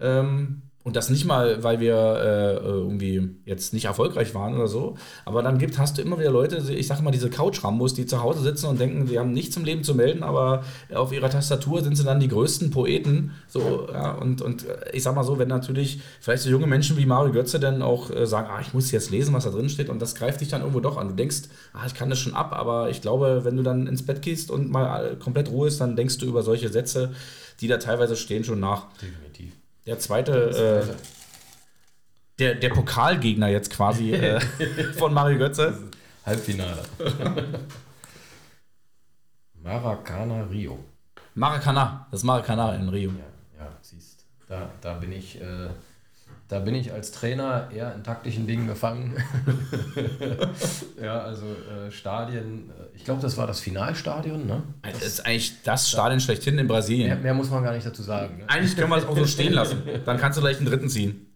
Ähm, 0.00 0.62
und 0.84 0.96
das 0.96 1.08
nicht 1.08 1.24
mal, 1.24 1.62
weil 1.64 1.80
wir 1.80 1.94
äh, 1.94 2.56
irgendwie 2.62 3.30
jetzt 3.46 3.72
nicht 3.72 3.86
erfolgreich 3.86 4.34
waren 4.34 4.54
oder 4.54 4.68
so. 4.68 4.96
Aber 5.24 5.42
dann 5.42 5.56
gibt, 5.58 5.78
hast 5.78 5.96
du 5.96 6.02
immer 6.02 6.18
wieder 6.18 6.30
Leute, 6.30 6.58
ich 6.72 6.86
sage 6.86 7.02
mal, 7.02 7.10
diese 7.10 7.30
Couch-Rambos, 7.30 7.94
die 7.94 8.04
zu 8.04 8.22
Hause 8.22 8.42
sitzen 8.42 8.66
und 8.66 8.78
denken, 8.78 9.06
sie 9.06 9.18
haben 9.18 9.32
nichts 9.32 9.56
im 9.56 9.64
Leben 9.64 9.82
zu 9.82 9.94
melden, 9.94 10.22
aber 10.22 10.62
auf 10.94 11.10
ihrer 11.10 11.30
Tastatur 11.30 11.82
sind 11.82 11.96
sie 11.96 12.04
dann 12.04 12.20
die 12.20 12.28
größten 12.28 12.70
Poeten. 12.70 13.32
So, 13.48 13.88
ja, 13.90 14.12
und, 14.12 14.42
und 14.42 14.66
ich 14.92 15.02
sag 15.02 15.14
mal 15.14 15.24
so, 15.24 15.38
wenn 15.38 15.48
natürlich 15.48 16.00
vielleicht 16.20 16.42
so 16.42 16.50
junge 16.50 16.66
Menschen 16.66 16.98
wie 16.98 17.06
Mario 17.06 17.32
Götze 17.32 17.58
dann 17.58 17.80
auch 17.80 18.10
äh, 18.10 18.26
sagen, 18.26 18.48
ah, 18.50 18.60
ich 18.60 18.74
muss 18.74 18.90
jetzt 18.90 19.10
lesen, 19.10 19.32
was 19.32 19.44
da 19.44 19.50
drin 19.50 19.70
steht, 19.70 19.88
und 19.88 20.02
das 20.02 20.14
greift 20.14 20.42
dich 20.42 20.48
dann 20.48 20.60
irgendwo 20.60 20.80
doch 20.80 20.98
an. 20.98 21.08
Du 21.08 21.14
denkst, 21.14 21.44
ah, 21.72 21.86
ich 21.86 21.94
kann 21.94 22.10
das 22.10 22.18
schon 22.18 22.34
ab, 22.34 22.52
aber 22.52 22.90
ich 22.90 23.00
glaube, 23.00 23.40
wenn 23.44 23.56
du 23.56 23.62
dann 23.62 23.86
ins 23.86 24.04
Bett 24.04 24.20
gehst 24.20 24.50
und 24.50 24.70
mal 24.70 25.16
komplett 25.16 25.50
Ruhe 25.50 25.66
ist, 25.66 25.80
dann 25.80 25.96
denkst 25.96 26.18
du 26.18 26.26
über 26.26 26.42
solche 26.42 26.68
Sätze, 26.68 27.12
die 27.62 27.68
da 27.68 27.78
teilweise 27.78 28.16
stehen, 28.16 28.44
schon 28.44 28.60
nach. 28.60 28.88
Definitiv. 29.00 29.54
Der 29.86 29.98
zweite, 29.98 30.86
äh, 30.88 30.94
der, 32.38 32.54
der 32.54 32.68
Pokalgegner 32.70 33.48
jetzt 33.48 33.70
quasi 33.70 34.12
äh, 34.12 34.40
von 34.98 35.12
Mario 35.12 35.38
Götze. 35.38 35.90
Halbfinale. 36.24 36.82
Maracana 39.62 40.44
Rio. 40.44 40.78
Maracana, 41.34 42.06
das 42.10 42.22
Maracana 42.22 42.74
in 42.76 42.88
Rio. 42.88 43.10
Ja, 43.10 43.64
ja 43.64 43.72
siehst. 43.82 44.24
Da, 44.48 44.70
da 44.80 44.94
bin 44.94 45.12
ich. 45.12 45.40
Äh, 45.40 45.68
da 46.48 46.58
bin 46.58 46.74
ich 46.74 46.92
als 46.92 47.10
Trainer 47.10 47.70
eher 47.74 47.94
in 47.94 48.04
taktischen 48.04 48.46
Dingen 48.46 48.66
gefangen. 48.66 49.16
ja, 51.02 51.20
also 51.20 51.46
äh, 51.46 51.90
Stadien, 51.90 52.70
äh, 52.70 52.96
ich 52.96 53.04
glaube, 53.04 53.22
das 53.22 53.36
war 53.36 53.46
das 53.46 53.60
Finalstadion. 53.60 54.46
Ne? 54.46 54.62
Das, 54.82 54.92
das 54.92 55.02
ist 55.04 55.26
eigentlich 55.26 55.62
das 55.62 55.88
Stadion 55.88 56.20
schlechthin 56.20 56.58
in 56.58 56.68
Brasilien. 56.68 57.08
Mehr, 57.08 57.16
mehr 57.16 57.34
muss 57.34 57.50
man 57.50 57.64
gar 57.64 57.72
nicht 57.72 57.86
dazu 57.86 58.02
sagen. 58.02 58.38
Ne? 58.38 58.48
Eigentlich 58.48 58.76
können 58.76 58.90
wir 58.90 58.98
es 58.98 59.06
auch 59.06 59.16
so 59.16 59.26
stehen 59.26 59.54
lassen. 59.54 59.82
Dann 60.04 60.18
kannst 60.18 60.36
du 60.36 60.42
gleich 60.42 60.58
einen 60.58 60.66
dritten 60.66 60.88
ziehen. 60.90 61.26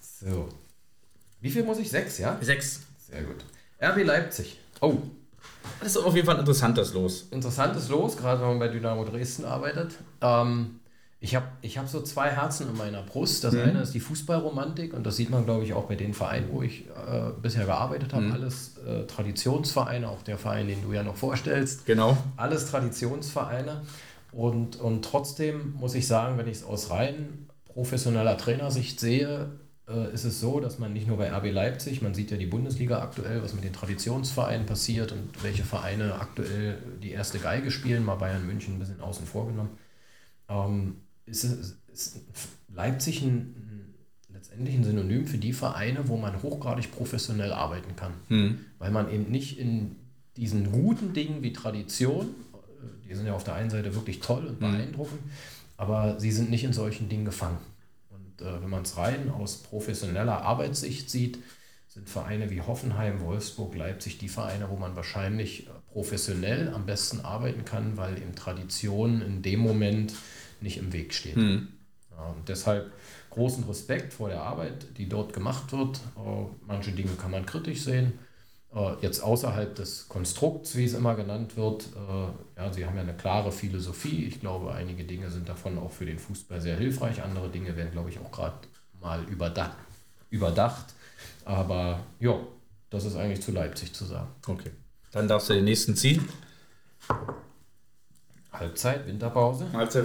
So. 0.00 0.48
Wie 1.40 1.50
viel 1.50 1.64
muss 1.64 1.78
ich? 1.78 1.90
Sechs, 1.90 2.18
ja? 2.18 2.36
Sechs. 2.40 2.82
Sehr 2.98 3.22
gut. 3.22 3.36
RB 3.80 4.04
Leipzig. 4.04 4.58
Oh. 4.80 4.94
Das 5.80 5.88
ist 5.88 5.96
auf 5.96 6.14
jeden 6.14 6.26
Fall 6.26 6.36
ein 6.36 6.40
interessantes 6.40 6.92
Los. 6.94 7.28
Interessantes 7.30 7.88
Los, 7.88 8.16
gerade 8.16 8.40
wenn 8.40 8.48
man 8.48 8.58
bei 8.58 8.68
Dynamo 8.68 9.04
Dresden 9.04 9.44
arbeitet. 9.44 9.94
Ähm, 10.20 10.80
ich 11.18 11.34
habe 11.34 11.46
ich 11.62 11.78
hab 11.78 11.88
so 11.88 12.02
zwei 12.02 12.30
Herzen 12.30 12.68
in 12.68 12.76
meiner 12.76 13.02
Brust. 13.02 13.42
Das 13.42 13.54
mhm. 13.54 13.62
eine 13.62 13.80
ist 13.80 13.94
die 13.94 14.00
Fußballromantik 14.00 14.92
und 14.92 15.04
das 15.04 15.16
sieht 15.16 15.30
man, 15.30 15.44
glaube 15.44 15.64
ich, 15.64 15.72
auch 15.72 15.84
bei 15.84 15.94
den 15.94 16.12
Vereinen, 16.12 16.48
wo 16.52 16.62
ich 16.62 16.86
äh, 16.88 17.30
bisher 17.40 17.64
gearbeitet 17.64 18.12
habe. 18.12 18.26
Mhm. 18.26 18.32
Alles 18.32 18.76
äh, 18.86 19.06
Traditionsvereine, 19.06 20.08
auch 20.08 20.22
der 20.22 20.38
Verein, 20.38 20.68
den 20.68 20.82
du 20.82 20.92
ja 20.92 21.02
noch 21.02 21.16
vorstellst. 21.16 21.86
Genau. 21.86 22.16
Alles 22.36 22.70
Traditionsvereine. 22.70 23.82
Und, 24.32 24.76
und 24.76 25.04
trotzdem 25.04 25.74
muss 25.78 25.94
ich 25.94 26.06
sagen, 26.06 26.36
wenn 26.36 26.48
ich 26.48 26.58
es 26.58 26.64
aus 26.64 26.90
rein 26.90 27.46
professioneller 27.72 28.36
Trainersicht 28.36 29.00
sehe, 29.00 29.50
äh, 29.88 30.12
ist 30.12 30.24
es 30.24 30.40
so, 30.40 30.60
dass 30.60 30.78
man 30.78 30.92
nicht 30.92 31.06
nur 31.06 31.16
bei 31.16 31.30
RB 31.30 31.50
Leipzig, 31.50 32.02
man 32.02 32.14
sieht 32.14 32.30
ja 32.30 32.36
die 32.36 32.46
Bundesliga 32.46 33.00
aktuell, 33.00 33.42
was 33.42 33.54
mit 33.54 33.64
den 33.64 33.72
Traditionsvereinen 33.72 34.66
passiert 34.66 35.12
und 35.12 35.42
welche 35.42 35.64
Vereine 35.64 36.14
aktuell 36.20 36.78
die 37.02 37.12
erste 37.12 37.38
Geige 37.38 37.70
spielen, 37.70 38.04
mal 38.04 38.16
Bayern 38.16 38.46
München 38.46 38.74
ein 38.74 38.78
bisschen 38.78 39.00
außen 39.00 39.26
vor 39.26 39.46
genommen. 39.46 39.78
Ähm, 40.48 40.96
ist, 41.26 41.44
ist 41.92 42.20
Leipzig 42.72 43.22
ein, 43.22 43.94
letztendlich 44.32 44.76
ein 44.76 44.84
Synonym 44.84 45.26
für 45.26 45.38
die 45.38 45.52
Vereine, 45.52 46.08
wo 46.08 46.16
man 46.16 46.42
hochgradig 46.42 46.92
professionell 46.92 47.52
arbeiten 47.52 47.96
kann. 47.96 48.12
Mhm. 48.28 48.60
Weil 48.78 48.90
man 48.90 49.10
eben 49.10 49.30
nicht 49.30 49.58
in 49.58 49.96
diesen 50.36 50.70
guten 50.70 51.12
Dingen 51.12 51.42
wie 51.42 51.52
Tradition, 51.52 52.26
äh, 52.26 53.08
die 53.08 53.14
sind 53.14 53.26
ja 53.26 53.34
auf 53.34 53.44
der 53.44 53.54
einen 53.54 53.70
Seite 53.70 53.94
wirklich 53.94 54.20
toll 54.20 54.44
und 54.44 54.60
hm. 54.60 54.72
beeindruckend, 54.72 55.24
mhm. 55.24 55.30
aber 55.76 56.20
sie 56.20 56.30
sind 56.30 56.50
nicht 56.50 56.64
in 56.64 56.72
solchen 56.72 57.08
Dingen 57.08 57.24
gefangen. 57.24 57.58
Und 58.10 58.46
äh, 58.46 58.62
wenn 58.62 58.70
man 58.70 58.82
es 58.82 58.96
rein 58.96 59.30
aus 59.30 59.58
professioneller 59.58 60.42
Arbeitssicht 60.42 61.10
sieht, 61.10 61.38
sind 61.88 62.10
Vereine 62.10 62.50
wie 62.50 62.60
Hoffenheim, 62.60 63.20
Wolfsburg, 63.22 63.74
Leipzig 63.74 64.18
die 64.18 64.28
Vereine, 64.28 64.68
wo 64.68 64.76
man 64.76 64.96
wahrscheinlich 64.96 65.66
äh, 65.66 65.70
professionell 65.92 66.72
am 66.74 66.84
besten 66.84 67.20
arbeiten 67.20 67.64
kann, 67.64 67.96
weil 67.96 68.18
eben 68.18 68.34
Tradition 68.34 69.22
in 69.22 69.40
dem 69.40 69.60
Moment 69.60 70.12
nicht 70.60 70.78
im 70.78 70.92
Weg 70.92 71.14
steht. 71.14 71.36
Mhm. 71.36 71.68
Ja, 72.10 72.26
und 72.28 72.48
deshalb 72.48 72.92
großen 73.30 73.64
Respekt 73.64 74.14
vor 74.14 74.28
der 74.28 74.42
Arbeit, 74.42 74.86
die 74.96 75.08
dort 75.08 75.32
gemacht 75.32 75.72
wird. 75.72 75.98
Äh, 76.16 76.46
manche 76.66 76.92
Dinge 76.92 77.12
kann 77.12 77.30
man 77.30 77.44
kritisch 77.44 77.82
sehen. 77.82 78.18
Äh, 78.74 78.94
jetzt 79.02 79.20
außerhalb 79.20 79.74
des 79.74 80.08
Konstrukts, 80.08 80.76
wie 80.76 80.84
es 80.84 80.94
immer 80.94 81.14
genannt 81.14 81.56
wird, 81.56 81.86
äh, 81.94 82.60
ja, 82.60 82.72
sie 82.72 82.86
haben 82.86 82.96
ja 82.96 83.02
eine 83.02 83.14
klare 83.14 83.52
Philosophie. 83.52 84.24
Ich 84.24 84.40
glaube, 84.40 84.72
einige 84.72 85.04
Dinge 85.04 85.30
sind 85.30 85.48
davon 85.48 85.78
auch 85.78 85.92
für 85.92 86.06
den 86.06 86.18
Fußball 86.18 86.60
sehr 86.60 86.76
hilfreich. 86.76 87.22
Andere 87.22 87.48
Dinge 87.50 87.76
werden, 87.76 87.92
glaube 87.92 88.10
ich, 88.10 88.18
auch 88.18 88.32
gerade 88.32 88.56
mal 89.00 89.22
überdacht, 89.24 89.76
überdacht. 90.30 90.86
Aber 91.44 92.00
ja, 92.18 92.38
das 92.90 93.04
ist 93.04 93.16
eigentlich 93.16 93.42
zu 93.42 93.52
Leipzig 93.52 93.92
zu 93.92 94.04
sagen. 94.04 94.28
Okay. 94.46 94.70
Dann 95.12 95.28
darfst 95.28 95.48
du 95.48 95.54
den 95.54 95.64
nächsten 95.64 95.94
ziehen. 95.96 96.26
Halbzeit, 98.58 99.06
Winterpause. 99.06 99.66
Halbzeit. 99.72 100.04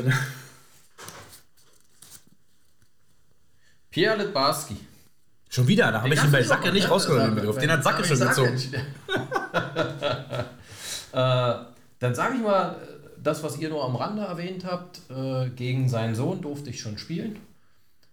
Pierre 3.90 4.18
Litbarski. 4.18 4.78
Schon 5.50 5.68
wieder, 5.68 5.92
da 5.92 6.02
habe 6.02 6.14
ich 6.14 6.24
ihn 6.24 6.32
bei 6.32 6.42
Sacke 6.44 6.72
nicht 6.72 6.90
rausgeholt, 6.90 7.24
den 7.24 7.36
Begriff. 7.36 7.58
Den 7.58 7.72
hat 7.72 7.84
Sacke 7.84 8.06
schon 8.06 8.20
gezogen. 8.20 8.58
äh, 11.12 11.54
dann 12.00 12.16
sage 12.16 12.36
ich 12.36 12.42
mal, 12.42 12.78
das, 13.22 13.44
was 13.44 13.60
ihr 13.60 13.70
nur 13.70 13.84
am 13.84 13.98
Rande 13.98 14.24
erwähnt 14.24 14.66
habt, 14.66 15.02
äh, 15.10 15.50
gegen 15.50 15.90
seinen 15.90 16.16
Sohn 16.16 16.42
durfte 16.42 16.70
ich 16.70 16.80
schon 16.80 16.98
spielen. 16.98 17.38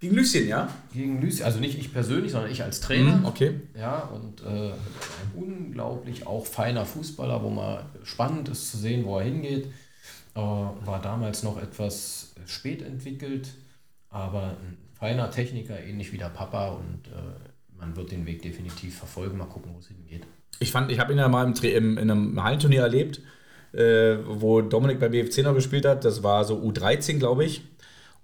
Gegen 0.01 0.14
Lucien, 0.14 0.47
ja? 0.47 0.68
Gegen 0.93 1.20
Lucien, 1.20 1.45
also 1.45 1.59
nicht 1.59 1.78
ich 1.78 1.93
persönlich, 1.93 2.30
sondern 2.30 2.51
ich 2.53 2.62
als 2.62 2.80
Trainer. 2.80 3.16
Mhm, 3.16 3.24
okay. 3.26 3.61
Ja, 3.76 3.99
und 4.14 4.43
äh, 4.43 4.70
ein 4.70 5.32
unglaublich 5.34 6.26
auch 6.26 6.47
feiner 6.47 6.86
Fußballer, 6.86 7.43
wo 7.43 7.51
man 7.51 7.84
spannend 8.05 8.49
ist 8.49 8.70
zu 8.70 8.76
sehen, 8.76 9.05
wo 9.05 9.18
er 9.18 9.24
hingeht. 9.24 9.66
War 10.34 11.02
damals 11.02 11.42
noch 11.42 11.61
etwas 11.61 12.32
spät 12.46 12.82
entwickelt, 12.82 13.48
aber 14.09 14.50
ein 14.50 14.78
feiner 14.94 15.30
Techniker, 15.30 15.80
ähnlich 15.80 16.12
wie 16.12 16.18
der 16.18 16.30
Papa 16.30 16.68
und 16.68 17.09
äh, 17.09 17.76
man 17.78 17.96
wird 17.96 18.11
den 18.11 18.26
Weg 18.26 18.42
definitiv 18.42 18.98
verfolgen, 18.98 19.38
mal 19.38 19.46
gucken, 19.46 19.72
wo 19.74 19.78
es 19.78 19.88
hingeht. 19.88 20.26
Ich 20.61 20.72
fand, 20.72 20.90
ich 20.90 20.98
habe 20.98 21.12
ihn 21.12 21.18
ja 21.18 21.28
mal 21.28 21.52
im, 21.62 21.98
in 21.98 22.11
einem 22.11 22.42
Hallenturnier 22.42 22.82
erlebt, 22.82 23.20
äh, 23.72 24.16
wo 24.26 24.61
Dominik 24.61 24.98
bei 24.98 25.09
BFC 25.09 25.38
noch 25.38 25.54
gespielt 25.54 25.84
hat. 25.84 26.04
Das 26.04 26.22
war 26.22 26.44
so 26.44 26.56
U13, 26.56 27.18
glaube 27.18 27.44
ich. 27.44 27.62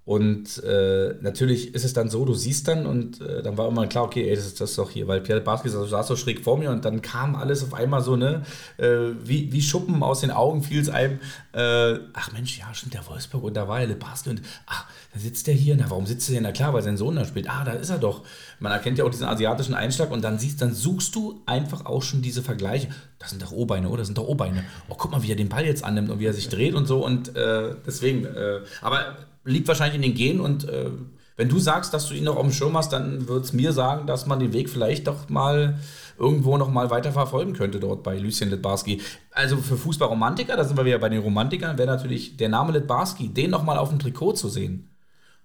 Und 0.05 0.63
äh, 0.63 1.15
natürlich 1.21 1.73
ist 1.73 1.83
es 1.83 1.93
dann 1.93 2.11
so, 2.11 2.25
du 2.25 2.35
siehst 2.35 2.67
dann 2.67 2.85
und 2.85 3.21
äh, 3.21 3.41
dann 3.41 3.57
war 3.57 3.67
immer 3.67 3.87
klar, 3.87 4.03
okay, 4.03 4.29
ey, 4.29 4.35
das 4.35 4.45
ist 4.45 4.61
das 4.61 4.75
doch 4.75 4.91
hier, 4.91 5.07
weil 5.07 5.19
Pierre 5.19 5.41
Barski 5.41 5.67
saß 5.69 6.07
so 6.07 6.15
schräg 6.15 6.43
vor 6.43 6.59
mir 6.59 6.69
und 6.69 6.85
dann 6.85 7.01
kam 7.01 7.35
alles 7.35 7.63
auf 7.63 7.73
einmal 7.73 8.01
so, 8.01 8.15
ne, 8.15 8.43
äh, 8.77 8.85
wie, 9.23 9.51
wie 9.51 9.63
Schuppen 9.63 10.03
aus 10.03 10.21
den 10.21 10.29
Augen 10.29 10.61
fiel 10.61 10.79
es 10.79 10.89
einem, 10.89 11.19
äh, 11.53 11.97
ach 12.13 12.31
Mensch, 12.33 12.59
ja, 12.59 12.71
stimmt, 12.75 12.93
der 12.93 13.07
Wolfsburg 13.07 13.43
und 13.43 13.55
da 13.55 13.67
war 13.67 13.81
ja 13.81 13.91
Barski 13.95 14.29
und 14.29 14.43
ach, 14.67 14.85
da 15.11 15.19
sitzt 15.19 15.47
der 15.47 15.55
hier, 15.55 15.75
na, 15.75 15.89
warum 15.89 16.05
sitzt 16.05 16.29
der 16.29 16.35
denn? 16.35 16.43
Na 16.43 16.51
klar, 16.51 16.71
weil 16.75 16.83
sein 16.83 16.97
Sohn 16.97 17.15
da 17.15 17.25
spielt, 17.25 17.49
ah, 17.49 17.63
da 17.63 17.71
ist 17.71 17.89
er 17.89 17.97
doch. 17.97 18.23
Man 18.59 18.71
erkennt 18.71 18.99
ja 18.99 19.05
auch 19.05 19.09
diesen 19.09 19.25
asiatischen 19.25 19.73
Einschlag 19.73 20.11
und 20.11 20.23
dann 20.23 20.37
siehst, 20.37 20.61
dann 20.61 20.73
suchst 20.73 21.15
du 21.15 21.41
einfach 21.47 21.87
auch 21.87 22.03
schon 22.03 22.21
diese 22.21 22.43
Vergleiche. 22.43 22.89
Das 23.17 23.31
sind 23.31 23.41
doch 23.41 23.51
O-Beine, 23.51 23.89
oder? 23.89 23.99
Das 23.99 24.07
sind 24.07 24.19
doch 24.19 24.27
O-Beine. 24.27 24.65
Oh, 24.87 24.95
guck 24.95 25.11
mal, 25.11 25.23
wie 25.23 25.31
er 25.31 25.35
den 25.35 25.49
Ball 25.49 25.65
jetzt 25.65 25.83
annimmt 25.83 26.11
und 26.11 26.19
wie 26.19 26.25
er 26.25 26.33
sich 26.33 26.49
dreht 26.49 26.75
und 26.75 26.85
so 26.85 27.03
und 27.03 27.35
äh, 27.35 27.75
deswegen, 27.87 28.25
äh, 28.25 28.59
aber 28.81 29.15
liegt 29.45 29.67
wahrscheinlich 29.67 29.95
in 29.95 30.01
den 30.01 30.15
Genen 30.15 30.39
und 30.39 30.67
äh, 30.67 30.89
wenn 31.37 31.49
du 31.49 31.59
sagst, 31.59 31.93
dass 31.93 32.07
du 32.07 32.13
ihn 32.13 32.23
noch 32.23 32.37
auf 32.37 32.43
dem 32.43 32.51
Schirm 32.51 32.77
hast, 32.77 32.93
dann 32.93 33.27
wird 33.27 33.43
es 33.43 33.53
mir 33.53 33.73
sagen, 33.73 34.07
dass 34.07 34.25
man 34.25 34.39
den 34.39 34.53
Weg 34.53 34.69
vielleicht 34.69 35.07
doch 35.07 35.27
mal 35.27 35.77
irgendwo 36.17 36.57
noch 36.57 36.69
mal 36.69 36.89
weiter 36.89 37.11
verfolgen 37.11 37.53
könnte 37.53 37.81
dort 37.81 38.03
bei 38.03 38.17
Lucien 38.17 38.49
Litbarski. 38.49 39.01
Also 39.31 39.57
für 39.57 39.75
Fußballromantiker, 39.75 40.55
da 40.55 40.63
sind 40.63 40.77
wir 40.77 40.85
wieder 40.85 40.99
bei 40.99 41.09
den 41.09 41.19
Romantikern, 41.19 41.77
wäre 41.77 41.89
natürlich 41.89 42.37
der 42.37 42.47
Name 42.47 42.71
Litbarski, 42.71 43.29
den 43.29 43.51
noch 43.51 43.63
mal 43.63 43.77
auf 43.77 43.89
dem 43.89 43.99
Trikot 43.99 44.33
zu 44.33 44.47
sehen. 44.47 44.89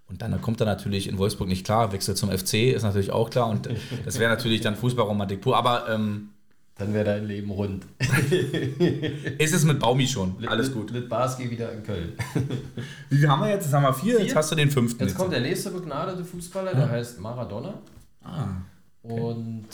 Und 0.07 0.21
dann 0.21 0.41
kommt 0.41 0.61
er 0.61 0.65
natürlich 0.65 1.07
in 1.07 1.17
Wolfsburg 1.17 1.47
nicht 1.47 1.65
klar, 1.65 1.91
Wechsel 1.91 2.15
zum 2.15 2.31
FC 2.31 2.73
ist 2.73 2.83
natürlich 2.83 3.11
auch 3.11 3.29
klar 3.29 3.47
und 3.49 3.69
das 4.05 4.19
wäre 4.19 4.29
natürlich 4.29 4.61
dann 4.61 4.75
Fußballromantik 4.75 5.41
pur. 5.41 5.57
Aber 5.57 5.89
ähm, 5.89 6.29
dann 6.81 6.95
wäre 6.95 7.05
dein 7.05 7.25
Leben 7.25 7.51
rund. 7.51 7.85
ist 9.37 9.53
es 9.53 9.63
mit 9.65 9.79
Baumi 9.79 10.07
schon. 10.07 10.35
Alles 10.47 10.73
gut. 10.73 10.91
Mit 10.91 11.07
Barski 11.07 11.49
wieder 11.49 11.71
in 11.71 11.83
Köln. 11.83 12.13
Wie 13.09 13.17
viel 13.17 13.29
haben 13.29 13.41
wir 13.41 13.49
jetzt? 13.49 13.65
Jetzt 13.65 13.73
haben 13.73 13.83
wir 13.83 13.93
vier, 13.93 14.15
vier? 14.15 14.25
jetzt 14.25 14.35
hast 14.35 14.51
du 14.51 14.55
den 14.55 14.71
fünften. 14.71 15.03
Jetzt, 15.03 15.15
kommt 15.15 15.31
der 15.31 15.41
nächste 15.41 15.69
begnadete 15.69 16.25
Fußballer, 16.25 16.73
der 16.73 16.89
heißt 16.89 17.19
Maradona. 17.19 17.75
Ah. 18.23 18.47
Okay. 19.03 19.21
Und 19.21 19.67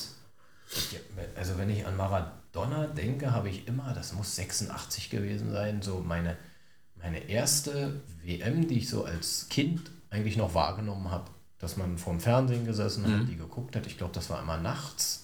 also 1.38 1.58
wenn 1.58 1.70
ich 1.70 1.88
an 1.88 1.95
Maradona 1.95 2.88
denke, 2.88 3.32
habe 3.32 3.47
ich 3.47 3.66
immer, 3.70 3.93
das 3.93 4.12
muss 4.12 4.36
86 4.36 5.10
gewesen 5.10 5.53
sein, 5.53 5.82
so 5.82 6.03
meine, 6.05 6.36
meine 7.01 7.30
erste 7.30 8.01
WM, 8.22 8.68
die 8.68 8.80
ich 8.80 8.89
so 8.89 9.05
als 9.05 9.47
Kind 9.49 9.91
eigentlich 10.10 10.36
noch 10.36 10.53
wahrgenommen 10.53 11.10
habe, 11.10 11.32
dass 11.60 11.78
man 11.78 11.97
vorm 11.97 12.20
Fernsehen 12.20 12.66
gesessen 12.66 13.05
hat, 13.05 13.22
mhm. 13.22 13.28
die 13.28 13.38
geguckt 13.38 13.78
hat. 13.78 13.88
Ich 13.88 13.97
glaube, 13.97 14.14
das 14.14 14.30
war 14.30 14.41
immer 14.41 14.58
nachts 14.58 15.24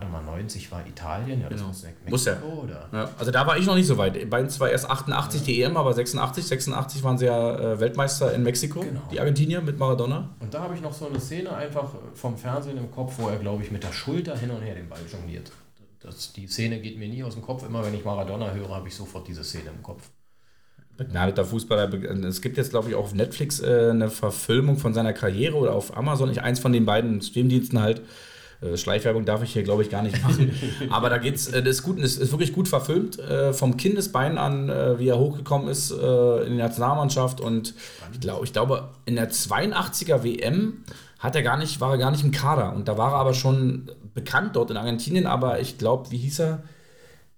warte 0.00 0.06
mal, 0.12 0.22
90 0.22 0.70
war 0.72 0.86
Italien, 0.86 1.40
ja, 1.42 1.48
das 1.48 1.58
Genau. 1.58 1.68
muss 1.68 1.82
Mexiko, 1.82 2.10
Muss 2.10 2.24
ja. 2.24 2.42
oder? 2.42 2.88
Ja, 2.92 3.10
also 3.18 3.30
da 3.30 3.46
war 3.46 3.58
ich 3.58 3.66
noch 3.66 3.74
nicht 3.74 3.86
so 3.86 3.98
weit. 3.98 4.28
Bei 4.30 4.40
uns 4.42 4.58
war 4.60 4.70
erst 4.70 4.88
88 4.88 5.42
die 5.42 5.62
EM, 5.62 5.76
aber 5.76 5.92
86, 5.92 6.44
86 6.46 7.02
waren 7.02 7.18
sie 7.18 7.26
ja 7.26 7.58
äh, 7.58 7.80
Weltmeister 7.80 8.32
in 8.34 8.42
Mexiko, 8.42 8.80
Genau. 8.80 9.02
die 9.10 9.20
Argentinier 9.20 9.60
mit 9.60 9.78
Maradona. 9.78 10.30
Und 10.40 10.54
da 10.54 10.62
habe 10.62 10.74
ich 10.74 10.80
noch 10.80 10.92
so 10.92 11.06
eine 11.08 11.20
Szene 11.20 11.54
einfach 11.54 11.90
vom 12.14 12.36
Fernsehen 12.38 12.78
im 12.78 12.90
Kopf, 12.90 13.14
wo 13.18 13.28
er, 13.28 13.36
glaube 13.36 13.62
ich, 13.62 13.70
mit 13.70 13.82
der 13.84 13.92
Schulter 13.92 14.36
hin 14.36 14.50
und 14.50 14.62
her 14.62 14.74
den 14.74 14.88
Ball 14.88 15.00
jongliert. 15.10 15.52
Das, 16.00 16.32
die 16.32 16.46
Szene 16.46 16.80
geht 16.80 16.98
mir 16.98 17.08
nie 17.08 17.22
aus 17.22 17.34
dem 17.34 17.42
Kopf. 17.42 17.62
Immer 17.66 17.84
wenn 17.84 17.94
ich 17.94 18.04
Maradona 18.04 18.52
höre, 18.52 18.70
habe 18.70 18.88
ich 18.88 18.94
sofort 18.94 19.28
diese 19.28 19.44
Szene 19.44 19.64
im 19.76 19.82
Kopf. 19.82 20.08
Begnadeter 20.96 21.44
Fußballer. 21.44 21.92
Es 22.24 22.40
gibt 22.42 22.56
jetzt, 22.58 22.70
glaube 22.70 22.88
ich, 22.90 22.94
auch 22.94 23.04
auf 23.04 23.14
Netflix 23.14 23.60
äh, 23.60 23.88
eine 23.90 24.10
Verfilmung 24.10 24.76
von 24.76 24.92
seiner 24.94 25.12
Karriere 25.12 25.56
oder 25.56 25.72
auf 25.74 25.96
Amazon, 25.96 26.28
nicht 26.28 26.42
eins 26.42 26.58
von 26.58 26.72
den 26.72 26.84
beiden 26.86 27.20
Streamdiensten 27.22 27.80
halt. 27.80 28.02
Äh, 28.60 28.76
Schleichwerbung 28.76 29.24
darf 29.24 29.42
ich 29.42 29.52
hier, 29.52 29.62
glaube 29.62 29.82
ich, 29.82 29.90
gar 29.90 30.02
nicht 30.02 30.22
machen. 30.22 30.52
Aber 30.90 31.10
da 31.10 31.18
geht's, 31.18 31.48
äh, 31.48 31.62
das 31.62 31.76
ist 31.76 31.82
gut, 31.82 32.02
das 32.02 32.16
ist 32.16 32.30
wirklich 32.32 32.52
gut 32.52 32.68
verfilmt. 32.68 33.18
Äh, 33.18 33.52
vom 33.52 33.76
Kindesbein 33.76 34.38
an, 34.38 34.68
wie 34.98 35.08
er 35.08 35.18
hochgekommen 35.18 35.68
ist 35.68 35.90
in 35.90 36.52
die 36.52 36.58
Nationalmannschaft. 36.58 37.40
Und 37.40 37.74
ich 38.12 38.20
glaube, 38.20 38.44
ich 38.44 38.52
glaube, 38.52 38.90
in 39.06 39.16
der 39.16 39.30
82er 39.30 40.22
WM 40.22 40.84
hat 41.18 41.34
er 41.36 41.42
gar 41.42 41.56
nicht, 41.56 41.80
war 41.80 41.92
er 41.92 41.98
gar 41.98 42.10
nicht 42.10 42.24
im 42.24 42.30
Kader. 42.30 42.74
Und 42.74 42.88
da 42.88 42.96
war 42.96 43.12
er 43.12 43.18
aber 43.18 43.34
schon 43.34 43.90
bekannt 44.14 44.56
dort 44.56 44.70
in 44.70 44.76
Argentinien. 44.76 45.26
Aber 45.26 45.60
ich 45.60 45.78
glaube, 45.78 46.10
wie 46.10 46.18
hieß 46.18 46.40
er? 46.40 46.62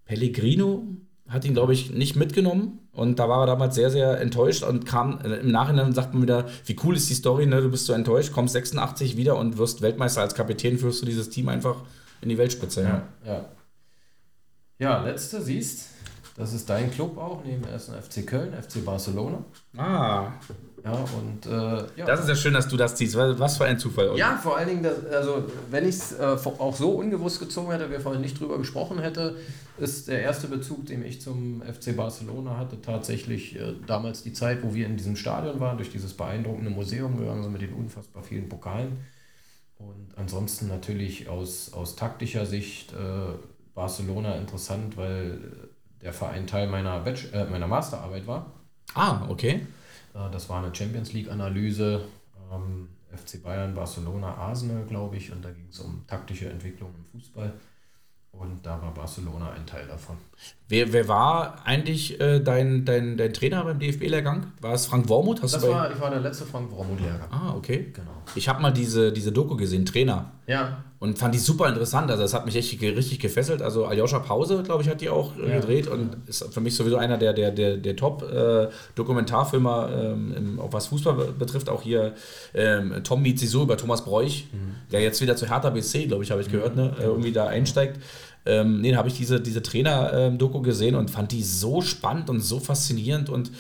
Pellegrino 0.04 0.84
hat 1.33 1.45
ihn, 1.45 1.55
glaube 1.55 1.72
ich, 1.72 1.91
nicht 1.91 2.16
mitgenommen. 2.16 2.78
Und 2.93 3.18
da 3.18 3.28
war 3.28 3.43
er 3.43 3.47
damals 3.47 3.74
sehr, 3.74 3.91
sehr 3.91 4.20
enttäuscht 4.20 4.62
und 4.62 4.85
kam 4.85 5.18
äh, 5.24 5.37
im 5.37 5.51
Nachhinein 5.51 5.93
sagt 5.93 6.12
man 6.12 6.22
wieder, 6.22 6.47
wie 6.66 6.76
cool 6.85 6.97
ist 6.97 7.09
die 7.09 7.14
Story, 7.14 7.47
ne? 7.47 7.62
Du 7.62 7.70
bist 7.70 7.87
so 7.87 7.93
enttäuscht, 7.93 8.33
kommst 8.33 8.53
86 8.53 9.16
wieder 9.16 9.37
und 9.37 9.57
wirst 9.57 9.80
Weltmeister 9.80 10.20
als 10.20 10.35
Kapitän, 10.35 10.78
führst 10.78 11.01
du 11.03 11.07
dieses 11.07 11.30
Team 11.30 11.49
einfach 11.49 11.76
in 12.20 12.28
die 12.28 12.39
Weltspitze. 12.39 12.83
Ja. 12.83 13.03
Ja. 13.26 13.45
Ja, 14.78 15.03
letzte, 15.05 15.41
siehst, 15.41 15.91
das 16.37 16.55
ist 16.55 16.68
dein 16.70 16.91
Club 16.91 17.18
auch, 17.18 17.45
neben 17.45 17.64
ersten 17.64 17.93
FC 17.95 18.26
Köln, 18.26 18.55
FC 18.55 18.85
Barcelona. 18.85 19.45
Ah, 19.76 20.33
Ja, 20.85 20.93
und 20.93 21.47
äh, 21.47 21.85
ja. 21.97 22.07
das 22.07 22.20
ist 22.20 22.28
ja 22.28 22.35
schön, 22.35 22.55
dass 22.55 22.66
du 22.66 22.76
das 22.76 22.97
ziehst. 22.97 23.14
Was 23.14 23.39
was 23.39 23.57
für 23.57 23.66
ein 23.66 23.78
Zufall. 23.78 24.09
Olli. 24.09 24.18
Ja, 24.18 24.37
vor 24.37 24.57
allen 24.57 24.68
Dingen, 24.68 24.83
das, 24.83 25.05
also 25.07 25.45
wenn 25.70 25.89
ich 25.89 25.97
es 25.97 26.12
äh, 26.12 26.37
auch 26.59 26.74
so 26.74 26.93
ungewusst 26.93 27.39
gezogen 27.39 27.70
hätte, 27.70 27.89
wir 27.91 28.01
vorhin 28.01 28.20
nicht 28.20 28.41
drüber 28.41 28.59
gesprochen 28.59 28.99
hätte, 28.99 29.37
ist 29.78 30.09
der 30.09 30.22
erste 30.22 30.49
Bezug, 30.49 30.87
den 30.87 31.05
ich 31.05 31.20
zum 31.20 31.62
FC 31.62 31.97
Barcelona 31.97 32.57
hatte, 32.57 32.80
tatsächlich 32.80 33.57
äh, 33.57 33.74
damals 33.87 34.22
die 34.22 34.33
Zeit, 34.33 34.62
wo 34.62 34.74
wir 34.74 34.87
in 34.87 34.97
diesem 34.97 35.14
Stadion 35.16 35.61
waren, 35.61 35.76
durch 35.76 35.91
dieses 35.91 36.14
beeindruckende 36.14 36.70
Museum 36.70 37.16
gegangen 37.16 37.45
sind 37.45 37.53
mit 37.53 37.62
den 37.62 37.74
unfassbar 37.74 38.24
vielen 38.24 38.49
Pokalen. 38.49 38.99
Und 39.78 40.16
ansonsten 40.16 40.66
natürlich 40.68 41.28
aus, 41.28 41.72
aus 41.72 41.95
taktischer 41.95 42.47
Sicht 42.47 42.93
äh, 42.93 42.97
Barcelona 43.74 44.37
interessant, 44.37 44.97
weil 44.97 45.39
der 46.03 46.12
Verein 46.12 46.46
Teil 46.46 46.68
meiner, 46.68 47.00
Bachelor, 47.00 47.46
äh, 47.46 47.50
meiner 47.50 47.66
Masterarbeit 47.68 48.26
war. 48.26 48.46
Ah, 48.94 49.22
okay. 49.28 49.66
Äh, 50.14 50.30
Das 50.32 50.48
war 50.48 50.62
eine 50.62 50.74
Champions 50.74 51.12
League-Analyse. 51.12 52.05
Ähm, 52.53 52.88
FC 53.14 53.42
Bayern, 53.42 53.74
Barcelona, 53.74 54.34
Arsenal, 54.34 54.84
glaube 54.86 55.16
ich. 55.16 55.30
Und 55.32 55.44
da 55.44 55.50
ging 55.50 55.66
es 55.70 55.78
um 55.80 56.03
taktische 56.07 56.48
Entwicklung 56.48 56.90
im 56.98 57.05
Fußball. 57.05 57.53
Und 58.32 58.64
da 58.64 58.80
war 58.80 58.94
Barcelona 58.94 59.50
ein 59.53 59.66
Teil 59.66 59.86
davon. 59.86 60.16
Wer, 60.68 60.90
wer 60.94 61.07
war 61.07 61.66
eigentlich 61.66 62.18
äh, 62.18 62.40
dein, 62.40 62.86
dein, 62.86 63.18
dein 63.18 63.34
Trainer 63.34 63.62
beim 63.62 63.78
DFB-Lehrgang? 63.78 64.46
War 64.62 64.72
es 64.72 64.86
Frank 64.86 65.07
Wormuth? 65.11 65.42
Hast 65.42 65.55
Das 65.55 65.61
du 65.62 65.68
bei- 65.68 65.74
war, 65.74 65.92
ich 65.92 66.00
war 66.00 66.09
der 66.11 66.20
letzte 66.20 66.46
Frank 66.46 66.70
Wormuth-Lehrer. 66.70 67.28
Ah, 67.30 67.53
okay. 67.55 67.92
Genau. 67.92 68.11
Ich 68.34 68.48
habe 68.48 68.62
mal 68.62 68.70
diese, 68.72 69.12
diese 69.12 69.32
Doku 69.32 69.55
gesehen, 69.57 69.84
Trainer. 69.84 70.32
Ja, 70.46 70.82
Und 71.03 71.18
fand 71.18 71.34
die 71.34 71.40
super 71.40 71.68
interessant. 71.68 72.09
Also, 72.12 72.22
das 72.22 72.32
hat 72.32 72.46
mich 72.46 72.55
echt 72.55 72.80
richtig 72.80 73.18
gefesselt. 73.18 73.61
Also, 73.61 73.86
Aljoscha 73.86 74.20
Pause, 74.20 74.62
glaube 74.62 74.82
ich, 74.84 74.88
hat 74.88 75.00
die 75.00 75.09
auch 75.09 75.36
äh, 75.36 75.48
Ja. 75.50 75.57
gedreht 75.59 75.88
und 75.88 76.16
ist 76.28 76.44
für 76.55 76.61
mich 76.61 76.76
sowieso 76.76 76.96
einer 76.96 77.18
der, 77.18 77.32
der, 77.32 77.50
der, 77.50 77.76
der 77.76 77.96
Top-Dokumentarfilmer, 77.96 79.90
ähm, 79.94 80.34
im- 80.36 80.61
auch 80.61 80.72
was 80.72 80.86
Fußball 80.88 81.14
be- 81.14 81.32
betrifft. 81.38 81.68
Auch 81.68 81.82
hier 81.82 82.14
ähm, 82.55 82.94
Tom 83.05 83.22
Mietzi 83.22 83.46
so 83.46 83.62
über 83.62 83.76
Thomas 83.76 84.05
Bräuch, 84.05 84.44
der 84.90 85.00
jetzt 85.00 85.20
wieder 85.20 85.36
zu 85.36 85.48
Hertha 85.48 85.70
BC, 85.70 86.07
glaube 86.09 86.24
ich, 86.24 86.30
habe 86.30 86.40
ich 86.40 86.48
gehört, 86.50 86.76
ne, 86.76 86.94
äh, 86.98 87.05
irgendwie 87.05 87.32
da 87.32 87.46
einsteigt. 87.46 88.00
Ähm, 88.44 88.82
da 88.82 88.96
habe 88.96 89.09
ich 89.09 89.14
diese, 89.14 89.40
diese 89.40 89.62
Trainer-Doku 89.62 90.62
gesehen 90.62 90.94
und 90.96 91.11
fand 91.11 91.30
die 91.32 91.42
so 91.42 91.80
spannend 91.80 92.28
und 92.28 92.40
so 92.40 92.59
faszinierend 92.59 93.28
und 93.30 93.50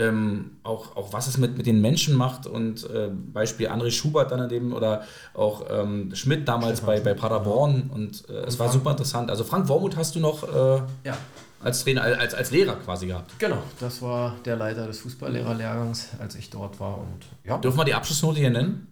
ähm, 0.00 0.52
auch, 0.62 0.96
auch 0.96 1.12
was 1.12 1.26
es 1.26 1.36
mit, 1.36 1.56
mit 1.56 1.66
den 1.66 1.80
Menschen 1.80 2.16
macht 2.16 2.46
und 2.46 2.88
äh, 2.90 3.10
Beispiel 3.32 3.68
André 3.68 3.90
Schubert 3.90 4.30
dann 4.30 4.38
daneben 4.40 4.72
oder 4.72 5.02
auch 5.34 5.66
ähm, 5.70 6.14
Schmidt 6.14 6.48
damals 6.48 6.80
bei, 6.80 7.00
bei 7.00 7.14
Paderborn 7.14 7.90
und 7.92 8.28
äh, 8.28 8.44
es 8.46 8.58
war 8.58 8.70
super 8.70 8.92
interessant. 8.92 9.30
Also 9.30 9.44
Frank 9.44 9.68
Wormuth 9.68 9.96
hast 9.96 10.14
du 10.14 10.20
noch 10.20 10.42
äh, 10.42 10.82
ja, 11.04 11.16
als 11.62 11.84
Trainer, 11.84 12.02
als, 12.02 12.34
als 12.34 12.50
Lehrer 12.50 12.76
quasi 12.76 13.06
gehabt. 13.06 13.38
genau. 13.38 13.62
Das 13.78 14.00
war 14.00 14.36
der 14.44 14.56
Leiter 14.56 14.86
des 14.86 15.00
Fußballlehrerlehrgangs, 15.00 16.10
als 16.18 16.34
ich 16.34 16.48
dort 16.50 16.80
war. 16.80 16.98
Und 16.98 17.26
ja, 17.44 17.58
Dürfen 17.58 17.78
wir 17.78 17.84
die 17.84 17.94
Abschlussnote 17.94 18.38
hier 18.40 18.50
nennen? 18.50 18.86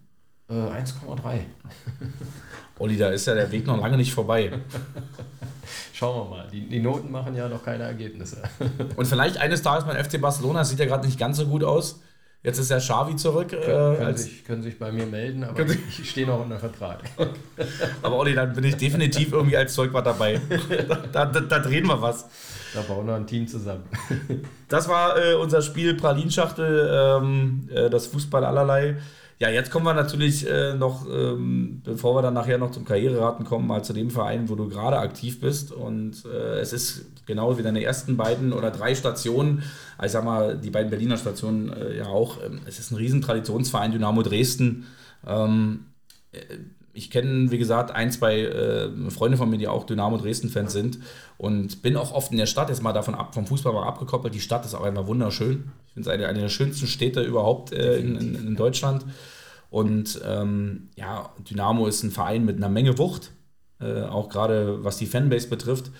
äh, 0.49 0.53
1,3. 0.53 1.39
Olli, 2.79 2.97
da 2.97 3.09
ist 3.09 3.25
ja 3.27 3.33
der 3.33 3.51
Weg 3.51 3.65
noch 3.67 3.79
lange 3.79 3.97
nicht 3.97 4.13
vorbei. 4.13 4.51
Schauen 5.93 6.29
wir 6.29 6.37
mal. 6.37 6.47
Die, 6.51 6.67
die 6.67 6.79
Noten 6.79 7.11
machen 7.11 7.35
ja 7.35 7.47
noch 7.47 7.63
keine 7.63 7.83
Ergebnisse. 7.83 8.41
Und 8.95 9.05
vielleicht 9.05 9.37
eines 9.37 9.61
Tages 9.61 9.85
beim 9.85 10.03
FC 10.03 10.19
Barcelona, 10.19 10.59
das 10.59 10.69
sieht 10.69 10.79
ja 10.79 10.85
gerade 10.85 11.05
nicht 11.05 11.19
ganz 11.19 11.37
so 11.37 11.45
gut 11.45 11.63
aus. 11.63 12.01
Jetzt 12.41 12.57
ist 12.57 12.71
der 12.71 12.77
Xavi 12.77 13.17
zurück. 13.17 13.51
Äh, 13.51 13.65
können, 13.65 14.15
sich, 14.15 14.45
können 14.45 14.61
sich 14.61 14.79
bei 14.79 14.93
mir 14.93 15.05
melden, 15.05 15.43
aber 15.43 15.55
Können 15.55 15.77
ich 15.89 16.09
stehe 16.09 16.25
noch 16.25 16.39
unter 16.39 16.57
Vertrag. 16.57 16.99
aber 18.01 18.15
Olli, 18.15 18.33
dann 18.33 18.53
bin 18.53 18.63
ich 18.63 18.77
definitiv 18.77 19.33
irgendwie 19.33 19.57
als 19.57 19.73
Zeugwart 19.73 20.05
dabei. 20.05 20.39
da, 21.11 21.25
da, 21.25 21.39
da 21.41 21.59
drehen 21.59 21.85
wir 21.87 22.01
was. 22.01 22.29
Da 22.73 22.81
bauen 22.81 23.07
wir 23.07 23.15
ein 23.15 23.27
Team 23.27 23.45
zusammen. 23.47 23.83
Das 24.69 24.87
war 24.87 25.17
äh, 25.17 25.33
unser 25.33 25.61
Spiel 25.61 25.95
Pralinschachtel, 25.95 27.19
ähm, 27.21 27.67
äh, 27.73 27.89
das 27.89 28.07
Fußball 28.07 28.45
allerlei. 28.45 28.95
Ja, 29.41 29.49
jetzt 29.49 29.71
kommen 29.71 29.85
wir 29.85 29.93
natürlich 29.93 30.45
äh, 30.45 30.73
noch, 30.73 31.07
ähm, 31.09 31.81
bevor 31.85 32.13
wir 32.15 32.21
dann 32.21 32.33
nachher 32.33 32.57
noch 32.57 32.71
zum 32.71 32.83
Karriereraten 32.83 33.45
kommen, 33.45 33.67
mal 33.67 33.81
zu 33.85 33.93
dem 33.93 34.11
Verein, 34.11 34.49
wo 34.49 34.55
du 34.55 34.67
gerade 34.67 34.97
aktiv 34.99 35.39
bist. 35.39 35.71
Und 35.71 36.25
äh, 36.25 36.59
es 36.59 36.73
ist 36.73 37.05
genau 37.25 37.57
wie 37.57 37.63
deine 37.63 37.81
ersten 37.81 38.17
beiden 38.17 38.51
oder 38.51 38.69
drei 38.69 38.95
Stationen, 38.95 39.63
also 39.97 40.07
ich 40.07 40.11
sag 40.11 40.25
mal, 40.25 40.57
die 40.57 40.69
beiden 40.69 40.89
Berliner 40.89 41.15
Stationen 41.15 41.71
äh, 41.71 41.97
ja 41.99 42.07
auch. 42.07 42.43
Ähm, 42.43 42.59
es 42.65 42.79
ist 42.79 42.91
ein 42.91 42.97
riesen 42.97 43.21
Traditionsverein, 43.21 43.93
Dynamo 43.93 44.23
Dresden. 44.23 44.87
Ähm, 45.25 45.85
äh, 46.33 46.39
ich 46.91 47.09
kenne, 47.09 47.49
wie 47.49 47.57
gesagt, 47.57 47.91
ein, 47.91 48.11
zwei 48.11 48.41
äh, 48.41 49.09
Freunde 49.09 49.37
von 49.37 49.49
mir, 49.49 49.57
die 49.57 49.69
auch 49.69 49.85
Dynamo 49.85 50.17
Dresden-Fans 50.17 50.73
sind 50.73 50.99
und 51.39 51.81
bin 51.81 51.95
auch 51.95 52.11
oft 52.11 52.31
in 52.31 52.37
der 52.37 52.47
Stadt, 52.47 52.67
jetzt 52.67 52.83
mal 52.83 52.91
davon 52.91 53.15
ab, 53.15 53.33
vom 53.33 53.47
Fußball 53.47 53.71
mal 53.71 53.87
abgekoppelt. 53.87 54.35
Die 54.35 54.41
Stadt 54.41 54.65
ist 54.65 54.75
auch 54.75 54.83
einfach 54.83 55.07
wunderschön. 55.07 55.71
Ich 55.87 55.93
finde 55.93 56.09
es 56.09 56.13
eine, 56.13 56.27
eine 56.27 56.41
der 56.41 56.49
schönsten 56.49 56.85
Städte 56.85 57.23
überhaupt 57.23 57.71
äh, 57.71 57.97
in, 57.97 58.17
in, 58.17 58.35
in 58.35 58.55
Deutschland. 58.57 59.05
Und 59.69 60.19
ähm, 60.27 60.89
ja, 60.97 61.29
Dynamo 61.49 61.87
ist 61.87 62.03
ein 62.03 62.11
Verein 62.11 62.43
mit 62.43 62.57
einer 62.57 62.67
Menge 62.67 62.97
Wucht, 62.97 63.31
äh, 63.79 64.01
auch 64.01 64.27
gerade 64.27 64.83
was 64.83 64.97
die 64.97 65.05
Fanbase 65.05 65.47
betrifft. 65.47 65.91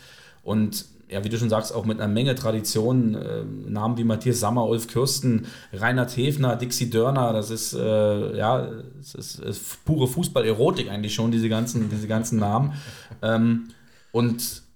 Und 0.44 0.88
ja, 1.08 1.24
wie 1.24 1.30
du 1.30 1.38
schon 1.38 1.50
sagst, 1.50 1.74
auch 1.74 1.86
mit 1.86 2.02
einer 2.02 2.12
Menge 2.12 2.36
Tradition. 2.36 3.16
Äh, 3.16 3.46
Namen 3.46 3.98
wie 3.98 4.04
Matthias 4.04 4.42
Sammer, 4.42 4.68
Ulf 4.68 4.90
Kürsten, 4.90 5.48
Reinhard 5.72 6.18
Hefner, 6.18 6.58
Dixie 6.58 6.90
Dörner, 6.90 7.32
das 7.32 7.50
ist, 7.50 7.74
äh, 7.74 8.38
ja, 8.38 8.68
es 9.00 9.16
ist, 9.16 9.40
ist 9.40 9.86
pure 9.86 10.10
Fußball-Erotik 10.10 10.90
eigentlich 10.90 11.14
schon, 11.16 11.32
diese 11.32 11.48
ganzen, 11.48 11.90
diese 11.90 12.10
ganzen 12.10 12.40
Namen. 12.40 12.74
Ähm, 13.22 13.70
und 14.12 14.68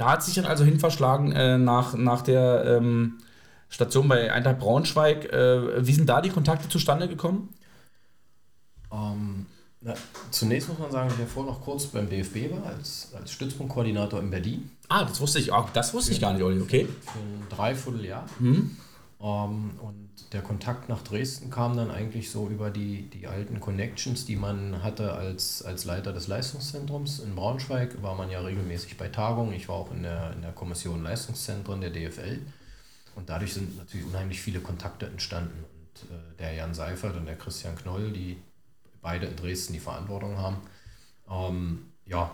da 0.00 0.12
hat 0.12 0.22
sich 0.22 0.34
dann 0.34 0.46
also 0.46 0.64
hin 0.64 0.80
verschlagen 0.80 1.30
äh, 1.32 1.58
nach, 1.58 1.92
nach 1.92 2.22
der 2.22 2.64
ähm, 2.64 3.18
Station 3.68 4.08
bei 4.08 4.32
Eintracht 4.32 4.58
Braunschweig. 4.58 5.30
Äh, 5.30 5.86
wie 5.86 5.92
sind 5.92 6.08
da 6.08 6.22
die 6.22 6.30
Kontakte 6.30 6.70
zustande 6.70 7.06
gekommen? 7.06 7.50
Ähm, 8.90 9.44
na, 9.82 9.92
zunächst 10.30 10.70
muss 10.70 10.78
man 10.78 10.90
sagen, 10.90 11.10
dass 11.10 11.18
ich 11.18 11.24
ja 11.24 11.26
vorher 11.26 11.52
noch 11.52 11.60
kurz 11.60 11.84
beim 11.84 12.08
DFB 12.08 12.50
war, 12.50 12.64
als, 12.64 13.12
als 13.14 13.30
Stützpunktkoordinator 13.30 14.20
in 14.20 14.30
Berlin. 14.30 14.70
Ah, 14.88 15.04
das 15.04 15.20
wusste 15.20 15.38
ich 15.38 15.52
auch. 15.52 15.68
Das 15.68 15.92
wusste 15.92 16.12
ich 16.12 16.20
gar 16.20 16.32
nicht, 16.32 16.42
Olli, 16.42 16.62
okay. 16.62 16.88
Für 17.02 17.18
ein 17.18 17.46
Dreivierteljahr. 17.50 18.24
Hm? 18.38 18.76
Ähm, 19.20 19.70
und 19.82 19.99
der 20.32 20.42
Kontakt 20.42 20.88
nach 20.88 21.02
Dresden 21.02 21.50
kam 21.50 21.76
dann 21.76 21.90
eigentlich 21.90 22.30
so 22.30 22.48
über 22.48 22.70
die, 22.70 23.08
die 23.10 23.26
alten 23.26 23.60
Connections, 23.60 24.24
die 24.26 24.36
man 24.36 24.82
hatte 24.82 25.12
als, 25.14 25.62
als 25.62 25.84
Leiter 25.84 26.12
des 26.12 26.28
Leistungszentrums. 26.28 27.20
In 27.20 27.34
Braunschweig 27.34 28.02
war 28.02 28.14
man 28.14 28.30
ja 28.30 28.40
regelmäßig 28.40 28.96
bei 28.96 29.08
Tagungen. 29.08 29.52
Ich 29.52 29.68
war 29.68 29.76
auch 29.76 29.90
in 29.92 30.02
der, 30.02 30.32
in 30.32 30.42
der 30.42 30.52
Kommission 30.52 31.02
Leistungszentren 31.02 31.80
der 31.80 31.90
DFL. 31.90 32.40
Und 33.16 33.28
dadurch 33.28 33.54
sind 33.54 33.76
natürlich 33.76 34.06
unheimlich 34.06 34.40
viele 34.40 34.60
Kontakte 34.60 35.06
entstanden. 35.06 35.64
Und 35.64 36.10
äh, 36.10 36.36
der 36.38 36.54
Jan 36.54 36.74
Seifert 36.74 37.16
und 37.16 37.26
der 37.26 37.36
Christian 37.36 37.76
Knoll, 37.76 38.12
die 38.12 38.38
beide 39.02 39.26
in 39.26 39.36
Dresden 39.36 39.72
die 39.72 39.80
Verantwortung 39.80 40.36
haben, 40.36 40.58
ähm, 41.30 41.86
ja, 42.06 42.30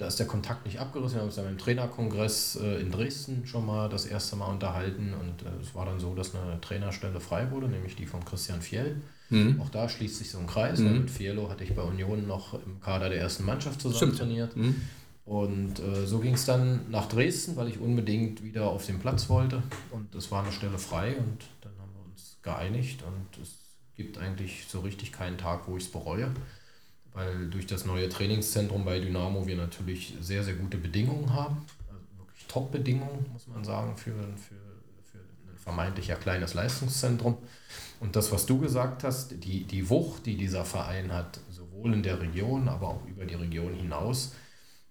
da, 0.00 0.06
ist 0.06 0.18
der 0.18 0.26
Kontakt 0.26 0.64
nicht 0.64 0.80
abgerissen. 0.80 1.16
Wir 1.16 1.20
haben 1.20 1.26
uns 1.28 1.36
dann 1.36 1.44
beim 1.44 1.58
Trainerkongress 1.58 2.58
äh, 2.62 2.80
in 2.80 2.90
Dresden 2.90 3.46
schon 3.46 3.66
mal 3.66 3.88
das 3.88 4.06
erste 4.06 4.36
Mal 4.36 4.46
unterhalten 4.46 5.12
und 5.14 5.42
äh, 5.42 5.60
es 5.60 5.74
war 5.74 5.84
dann 5.84 6.00
so, 6.00 6.14
dass 6.14 6.34
eine 6.34 6.60
Trainerstelle 6.60 7.20
frei 7.20 7.50
wurde, 7.50 7.68
nämlich 7.68 7.96
die 7.96 8.06
von 8.06 8.24
Christian 8.24 8.62
Fjell. 8.62 8.96
Mhm. 9.28 9.60
Auch 9.60 9.68
da 9.68 9.88
schließt 9.88 10.16
sich 10.16 10.30
so 10.30 10.38
ein 10.38 10.46
Kreis. 10.46 10.78
Mhm. 10.80 11.00
Mit 11.00 11.10
Fiello 11.10 11.50
hatte 11.50 11.64
ich 11.64 11.74
bei 11.74 11.82
Union 11.82 12.26
noch 12.26 12.54
im 12.54 12.80
Kader 12.80 13.10
der 13.10 13.20
ersten 13.20 13.44
Mannschaft 13.44 13.80
zusammen 13.80 14.14
Stimmt. 14.14 14.18
trainiert. 14.18 14.56
Mhm. 14.56 14.80
Und 15.24 15.78
äh, 15.78 16.06
so 16.06 16.18
ging 16.18 16.34
es 16.34 16.46
dann 16.46 16.90
nach 16.90 17.08
Dresden, 17.08 17.54
weil 17.56 17.68
ich 17.68 17.78
unbedingt 17.78 18.42
wieder 18.42 18.68
auf 18.68 18.86
den 18.86 18.98
Platz 18.98 19.28
wollte. 19.28 19.62
Und 19.90 20.14
es 20.14 20.30
war 20.30 20.42
eine 20.42 20.52
Stelle 20.52 20.78
frei 20.78 21.16
und 21.16 21.44
dann 21.60 21.72
haben 21.78 21.92
wir 21.94 22.10
uns 22.10 22.38
geeinigt. 22.42 23.04
Und 23.04 23.40
es 23.40 23.50
gibt 23.96 24.18
eigentlich 24.18 24.64
so 24.68 24.80
richtig 24.80 25.12
keinen 25.12 25.38
Tag, 25.38 25.68
wo 25.68 25.76
ich 25.76 25.84
es 25.84 25.92
bereue 25.92 26.32
weil 27.12 27.48
durch 27.48 27.66
das 27.66 27.84
neue 27.84 28.08
Trainingszentrum 28.08 28.84
bei 28.84 29.00
Dynamo 29.00 29.46
wir 29.46 29.56
natürlich 29.56 30.14
sehr, 30.20 30.44
sehr 30.44 30.54
gute 30.54 30.76
Bedingungen 30.76 31.32
haben. 31.32 31.66
Also 31.88 32.06
wirklich 32.18 32.46
Top-Bedingungen, 32.46 33.26
muss 33.32 33.48
man 33.48 33.64
sagen, 33.64 33.96
für, 33.96 34.12
für, 34.12 34.54
für 35.10 35.18
ein 35.18 35.56
vermeintlich 35.56 36.08
ja 36.08 36.16
kleines 36.16 36.54
Leistungszentrum. 36.54 37.38
Und 37.98 38.16
das, 38.16 38.32
was 38.32 38.46
du 38.46 38.58
gesagt 38.58 39.04
hast, 39.04 39.44
die, 39.44 39.64
die 39.64 39.90
Wucht, 39.90 40.26
die 40.26 40.36
dieser 40.36 40.64
Verein 40.64 41.12
hat, 41.12 41.40
sowohl 41.50 41.92
in 41.92 42.02
der 42.02 42.20
Region, 42.20 42.68
aber 42.68 42.88
auch 42.88 43.06
über 43.06 43.24
die 43.24 43.34
Region 43.34 43.74
hinaus, 43.74 44.32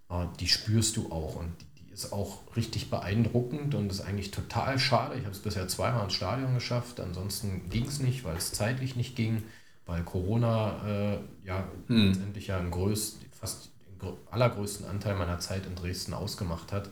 äh, 0.10 0.26
die 0.40 0.48
spürst 0.48 0.98
du 0.98 1.12
auch. 1.12 1.36
Und 1.36 1.54
die 1.78 1.92
ist 1.92 2.12
auch 2.12 2.56
richtig 2.56 2.90
beeindruckend 2.90 3.76
und 3.76 3.92
ist 3.92 4.02
eigentlich 4.02 4.32
total 4.32 4.78
schade. 4.78 5.16
Ich 5.16 5.24
habe 5.24 5.32
es 5.32 5.40
bisher 5.40 5.68
zweimal 5.70 6.04
ins 6.04 6.14
Stadion 6.14 6.54
geschafft, 6.54 7.00
ansonsten 7.00 7.70
ging 7.70 7.86
es 7.86 8.00
nicht, 8.00 8.26
weil 8.26 8.36
es 8.36 8.52
zeitlich 8.52 8.96
nicht 8.96 9.16
ging 9.16 9.44
weil 9.90 10.04
Corona 10.04 10.76
äh, 10.86 11.18
ja 11.46 11.68
hm. 11.88 12.08
letztendlich 12.08 12.48
ja 12.48 12.58
einen 12.58 12.72
größten, 12.72 13.26
fast 13.32 13.72
den 14.02 14.14
allergrößten 14.30 14.86
Anteil 14.86 15.16
meiner 15.16 15.40
Zeit 15.40 15.66
in 15.66 15.76
Dresden 15.76 16.14
ausgemacht 16.14 16.72
hat, 16.72 16.90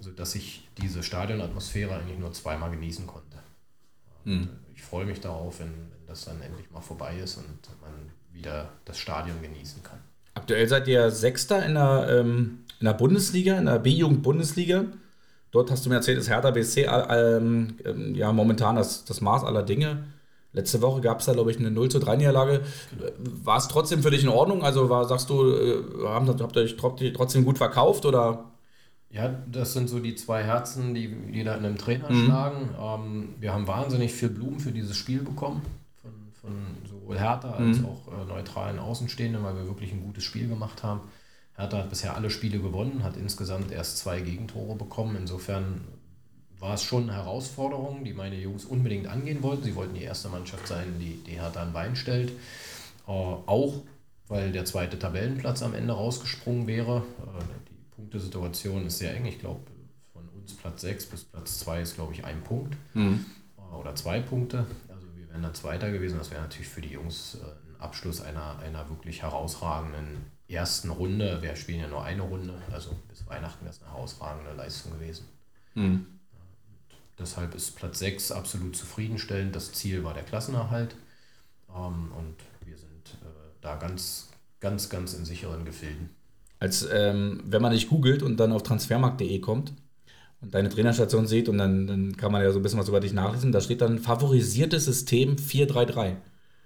sodass 0.00 0.34
ich 0.34 0.68
diese 0.80 1.02
Stadionatmosphäre 1.02 1.94
eigentlich 1.94 2.18
nur 2.18 2.32
zweimal 2.32 2.70
genießen 2.70 3.06
konnte. 3.06 3.38
Hm. 4.24 4.48
Ich 4.74 4.82
freue 4.82 5.06
mich 5.06 5.20
darauf, 5.20 5.60
wenn, 5.60 5.68
wenn 5.68 6.06
das 6.06 6.26
dann 6.26 6.40
endlich 6.42 6.70
mal 6.70 6.82
vorbei 6.82 7.16
ist 7.16 7.38
und 7.38 7.46
man 7.80 7.92
wieder 8.32 8.68
das 8.84 8.98
Stadion 8.98 9.40
genießen 9.40 9.82
kann. 9.82 9.98
Aktuell 10.34 10.68
seid 10.68 10.86
ihr 10.86 11.10
Sechster 11.10 11.64
in 11.64 11.74
der, 11.74 12.06
ähm, 12.10 12.58
in 12.78 12.84
der 12.84 12.92
Bundesliga, 12.92 13.56
in 13.56 13.64
der 13.64 13.78
B-Jugend-Bundesliga. 13.78 14.84
Dort 15.50 15.70
hast 15.70 15.86
du 15.86 15.88
mir 15.88 15.96
erzählt, 15.96 16.18
ist 16.18 16.28
Hertha 16.28 16.50
BSC 16.50 16.82
äh, 16.82 17.36
ähm, 17.38 17.78
ja 18.14 18.30
momentan 18.30 18.76
das, 18.76 19.06
das 19.06 19.22
Maß 19.22 19.44
aller 19.44 19.62
Dinge. 19.62 20.04
Letzte 20.56 20.80
Woche 20.80 21.02
gab 21.02 21.20
es 21.20 21.26
da, 21.26 21.34
glaube 21.34 21.50
ich, 21.50 21.58
eine 21.58 21.70
0 21.70 21.90
zu 21.90 21.98
3 21.98 22.16
Niederlage. 22.16 22.62
War 23.44 23.58
es 23.58 23.68
trotzdem 23.68 24.02
für 24.02 24.10
dich 24.10 24.22
in 24.22 24.30
Ordnung? 24.30 24.64
Also 24.64 24.88
war, 24.88 25.04
sagst 25.04 25.28
du, 25.28 25.52
äh, 25.52 25.82
habt 26.06 26.56
ihr 26.56 26.62
euch 26.62 26.76
trotzdem 26.76 27.44
gut 27.44 27.58
verkauft 27.58 28.06
oder? 28.06 28.46
Ja, 29.10 29.34
das 29.52 29.74
sind 29.74 29.90
so 29.90 29.98
die 29.98 30.14
zwei 30.14 30.42
Herzen, 30.42 30.94
die, 30.94 31.08
die 31.08 31.44
da 31.44 31.56
in 31.56 31.66
einem 31.66 31.76
Trainer 31.76 32.10
mhm. 32.10 32.24
schlagen. 32.24 32.70
Ähm, 32.80 33.28
wir 33.38 33.52
haben 33.52 33.66
wahnsinnig 33.66 34.14
viel 34.14 34.30
Blumen 34.30 34.58
für 34.58 34.72
dieses 34.72 34.96
Spiel 34.96 35.20
bekommen. 35.20 35.60
Von, 36.00 36.12
von 36.40 36.50
sowohl 36.88 37.18
Hertha 37.18 37.50
als 37.50 37.80
mhm. 37.80 37.86
auch 37.86 38.08
äh, 38.08 38.26
neutralen 38.26 38.78
Außenstehenden, 38.78 39.44
weil 39.44 39.56
wir 39.56 39.66
wirklich 39.66 39.92
ein 39.92 40.00
gutes 40.00 40.24
Spiel 40.24 40.48
gemacht 40.48 40.82
haben. 40.82 41.00
Hertha 41.54 41.76
hat 41.76 41.90
bisher 41.90 42.16
alle 42.16 42.30
Spiele 42.30 42.60
gewonnen, 42.60 43.02
hat 43.04 43.18
insgesamt 43.18 43.72
erst 43.72 43.98
zwei 43.98 44.20
Gegentore 44.20 44.74
bekommen. 44.74 45.16
Insofern 45.20 45.82
war 46.58 46.74
es 46.74 46.82
schon 46.82 47.04
eine 47.04 47.14
Herausforderung, 47.14 48.04
die 48.04 48.12
meine 48.12 48.36
Jungs 48.36 48.64
unbedingt 48.64 49.06
angehen 49.06 49.42
wollten. 49.42 49.64
Sie 49.64 49.74
wollten 49.74 49.94
die 49.94 50.02
erste 50.02 50.28
Mannschaft 50.28 50.66
sein, 50.66 50.96
die, 50.98 51.22
die 51.24 51.38
Hertha 51.40 51.62
ein 51.62 51.72
Bein 51.72 51.96
stellt. 51.96 52.30
Äh, 53.06 53.10
auch 53.10 53.82
weil 54.28 54.52
der 54.52 54.64
zweite 54.64 54.98
Tabellenplatz 54.98 55.62
am 55.62 55.74
Ende 55.74 55.92
rausgesprungen 55.92 56.66
wäre. 56.66 56.98
Äh, 56.98 57.44
die 57.68 57.94
Punktesituation 57.94 58.86
ist 58.86 58.98
sehr 58.98 59.14
eng. 59.14 59.26
Ich 59.26 59.38
glaube, 59.38 59.60
von 60.12 60.28
uns 60.30 60.54
Platz 60.54 60.80
6 60.82 61.06
bis 61.06 61.24
Platz 61.24 61.58
2 61.60 61.82
ist, 61.82 61.94
glaube 61.94 62.12
ich, 62.12 62.24
ein 62.24 62.42
Punkt 62.42 62.76
mhm. 62.94 63.24
äh, 63.58 63.74
oder 63.74 63.94
zwei 63.94 64.20
Punkte. 64.20 64.66
Also 64.88 65.06
wir 65.14 65.28
wären 65.28 65.42
dann 65.42 65.54
Zweiter 65.54 65.90
gewesen. 65.90 66.18
Das 66.18 66.30
wäre 66.30 66.42
natürlich 66.42 66.68
für 66.68 66.80
die 66.80 66.90
Jungs 66.90 67.36
äh, 67.36 67.44
ein 67.44 67.80
Abschluss 67.80 68.20
einer, 68.20 68.58
einer 68.58 68.88
wirklich 68.88 69.22
herausragenden 69.22 70.26
ersten 70.48 70.90
Runde. 70.90 71.40
Wir 71.42 71.56
spielen 71.56 71.80
ja 71.80 71.88
nur 71.88 72.04
eine 72.04 72.22
Runde, 72.22 72.54
also 72.72 72.90
bis 73.08 73.26
Weihnachten 73.26 73.64
wäre 73.64 73.74
es 73.74 73.82
eine 73.82 73.92
herausragende 73.92 74.52
Leistung 74.54 74.92
gewesen. 74.92 75.26
Mhm. 75.74 76.06
Deshalb 77.18 77.54
ist 77.54 77.76
Platz 77.76 77.98
6 77.98 78.32
absolut 78.32 78.76
zufriedenstellend. 78.76 79.56
Das 79.56 79.72
Ziel 79.72 80.04
war 80.04 80.14
der 80.14 80.22
Klassenerhalt. 80.22 80.96
Ähm, 81.70 82.12
und 82.16 82.36
wir 82.64 82.76
sind 82.76 83.18
äh, 83.22 83.26
da 83.60 83.76
ganz, 83.76 84.28
ganz, 84.60 84.88
ganz 84.88 85.14
in 85.14 85.24
sicheren 85.24 85.64
Gefilden. 85.64 86.10
Als 86.58 86.86
ähm, 86.90 87.42
wenn 87.44 87.62
man 87.62 87.72
dich 87.72 87.88
googelt 87.88 88.22
und 88.22 88.38
dann 88.38 88.52
auf 88.52 88.62
transfermarkt.de 88.62 89.40
kommt 89.40 89.72
und 90.40 90.54
deine 90.54 90.68
Trainerstation 90.68 91.26
sieht 91.26 91.48
und 91.48 91.58
dann, 91.58 91.86
dann 91.86 92.16
kann 92.16 92.32
man 92.32 92.42
ja 92.42 92.50
so 92.50 92.58
ein 92.58 92.62
bisschen 92.62 92.78
was 92.78 92.88
über 92.88 93.00
dich 93.00 93.12
nachlesen, 93.12 93.52
da 93.52 93.60
steht 93.60 93.80
dann 93.80 93.98
favorisiertes 93.98 94.86
System 94.86 95.38
433. 95.38 96.16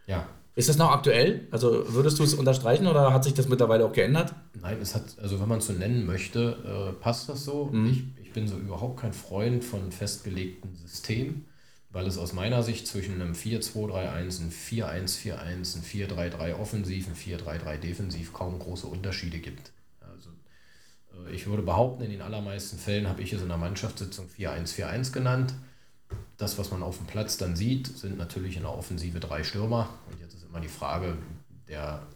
Ja. 0.06 0.26
Ist 0.54 0.68
das 0.68 0.76
noch 0.76 0.90
aktuell? 0.90 1.46
Also 1.50 1.84
würdest 1.94 2.18
du 2.18 2.24
es 2.24 2.34
unterstreichen 2.34 2.86
oder 2.86 3.12
hat 3.12 3.24
sich 3.24 3.34
das 3.34 3.48
mittlerweile 3.48 3.84
auch 3.84 3.92
geändert? 3.92 4.34
Nein, 4.60 4.78
es 4.82 4.94
hat, 4.94 5.04
also 5.20 5.40
wenn 5.40 5.48
man 5.48 5.58
es 5.58 5.66
so 5.66 5.72
nennen 5.72 6.06
möchte, 6.06 6.56
äh, 6.64 6.92
passt 7.00 7.28
das 7.28 7.44
so. 7.44 7.70
Mhm. 7.72 8.12
Ich, 8.16 8.19
ich 8.30 8.34
bin 8.34 8.46
so 8.46 8.56
überhaupt 8.56 9.00
kein 9.00 9.12
Freund 9.12 9.64
von 9.64 9.90
festgelegten 9.90 10.76
Systemen, 10.76 11.46
weil 11.90 12.06
es 12.06 12.16
aus 12.16 12.32
meiner 12.32 12.62
Sicht 12.62 12.86
zwischen 12.86 13.20
einem 13.20 13.32
4-2-3-1, 13.32 14.40
ein 14.40 14.52
4-1-4-1, 14.52 15.34
ein 15.76 15.82
4-3-3 15.82 16.54
offensiv, 16.54 17.08
ein 17.08 17.16
4-3-3 17.16 17.78
defensiv 17.78 18.32
kaum 18.32 18.60
große 18.60 18.86
Unterschiede 18.86 19.40
gibt. 19.40 19.72
Also 20.00 20.30
äh, 21.26 21.34
ich 21.34 21.48
würde 21.48 21.64
behaupten, 21.64 22.04
in 22.04 22.10
den 22.12 22.22
allermeisten 22.22 22.78
Fällen 22.78 23.08
habe 23.08 23.20
ich 23.20 23.32
es 23.32 23.42
in 23.42 23.48
der 23.48 23.56
Mannschaftssitzung 23.56 24.28
4-1-4-1 24.38 25.12
genannt. 25.12 25.54
Das, 26.36 26.56
was 26.56 26.70
man 26.70 26.84
auf 26.84 26.98
dem 26.98 27.08
Platz 27.08 27.36
dann 27.36 27.56
sieht, 27.56 27.88
sind 27.88 28.16
natürlich 28.16 28.54
in 28.54 28.62
der 28.62 28.72
Offensive 28.78 29.18
drei 29.18 29.42
Stürmer. 29.42 29.88
Und 30.08 30.20
jetzt 30.20 30.34
ist 30.34 30.44
immer 30.44 30.60
die 30.60 30.68
Frage, 30.68 31.18
der 31.66 32.06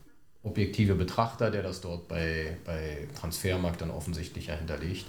objektive 0.44 0.94
Betrachter, 0.94 1.50
der 1.50 1.64
das 1.64 1.80
dort 1.80 2.06
bei, 2.06 2.56
bei 2.64 3.08
Transfermarkt 3.18 3.80
dann 3.80 3.90
offensichtlich 3.90 4.46
ja 4.46 4.54
hinterlegt, 4.54 5.06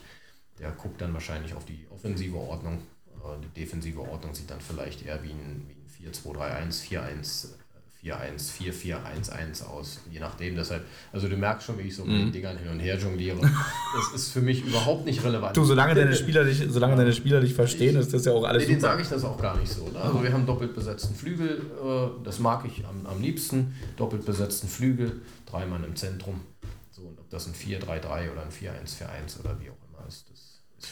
der 0.60 0.72
guckt 0.72 1.02
dann 1.02 1.14
wahrscheinlich 1.14 1.54
auf 1.54 1.66
die 1.66 1.86
offensive 1.90 2.38
Ordnung. 2.38 2.82
Die 3.44 3.60
defensive 3.60 4.02
Ordnung 4.02 4.36
sieht 4.36 4.52
dann 4.52 4.62
vielleicht 4.62 5.06
eher 5.06 5.24
wie 5.24 5.32
ein, 5.32 5.66
wie 5.68 6.06
ein 6.06 6.14
4-2-3-1, 6.14 6.88
4-1, 6.88 7.48
4-1, 8.06 8.52
4-4-1-1 9.32 9.66
aus, 9.66 10.02
je 10.12 10.20
nachdem. 10.20 10.56
Deshalb, 10.56 10.86
also 11.12 11.28
du 11.28 11.36
merkst 11.36 11.66
schon, 11.66 11.80
wie 11.80 11.84
ich 11.84 11.96
so 11.96 12.06
mit 12.06 12.14
mhm. 12.14 12.20
den 12.20 12.32
Dingern 12.34 12.58
hin 12.58 12.70
und 12.70 12.80
her 12.80 12.98
jongliere. 12.98 13.40
Das 13.42 14.14
ist 14.14 14.32
für 14.32 14.42
mich 14.42 14.64
überhaupt 14.64 15.06
nicht 15.06 15.24
relevant. 15.24 15.58
Du, 15.58 15.64
solange 15.66 15.96
deine 15.96 16.16
Spieler 16.16 16.44
dich, 16.44 16.64
solange 16.70 16.96
deine 16.96 17.14
Spieler 17.14 17.42
dich 17.42 17.54
verstehen, 17.54 17.96
ist 17.96 18.14
das 18.14 18.26
ja 18.26 18.34
auch 18.34 18.44
alles 18.44 18.68
nee, 18.68 18.76
super. 18.76 18.82
sage 18.82 19.02
ich 19.02 19.10
das 19.10 19.24
auch 19.24 19.42
gar 19.42 19.58
nicht 19.58 19.72
so. 19.72 19.88
Ne? 19.88 20.00
Also 20.00 20.22
wir 20.22 20.32
haben 20.32 20.46
doppelt 20.46 20.76
besetzten 20.76 21.16
Flügel, 21.16 21.62
äh, 21.84 22.24
das 22.24 22.40
mag 22.40 22.64
ich 22.66 22.86
am, 22.86 23.06
am 23.08 23.22
liebsten. 23.22 23.74
Doppelt 23.98 24.26
besetzten 24.26 24.68
Flügel, 24.68 25.22
drei 25.46 25.66
Mann 25.66 25.84
im 25.84 25.96
Zentrum. 25.96 26.42
So, 26.92 27.02
und 27.02 27.18
ob 27.20 27.30
das 27.30 27.48
ein 27.48 27.54
4-3-3 27.54 28.32
oder 28.32 28.44
ein 28.44 28.52
4-1-4-1 28.52 29.40
oder 29.40 29.60
wie 29.60 29.70
auch 29.70 29.78
immer 29.82 29.85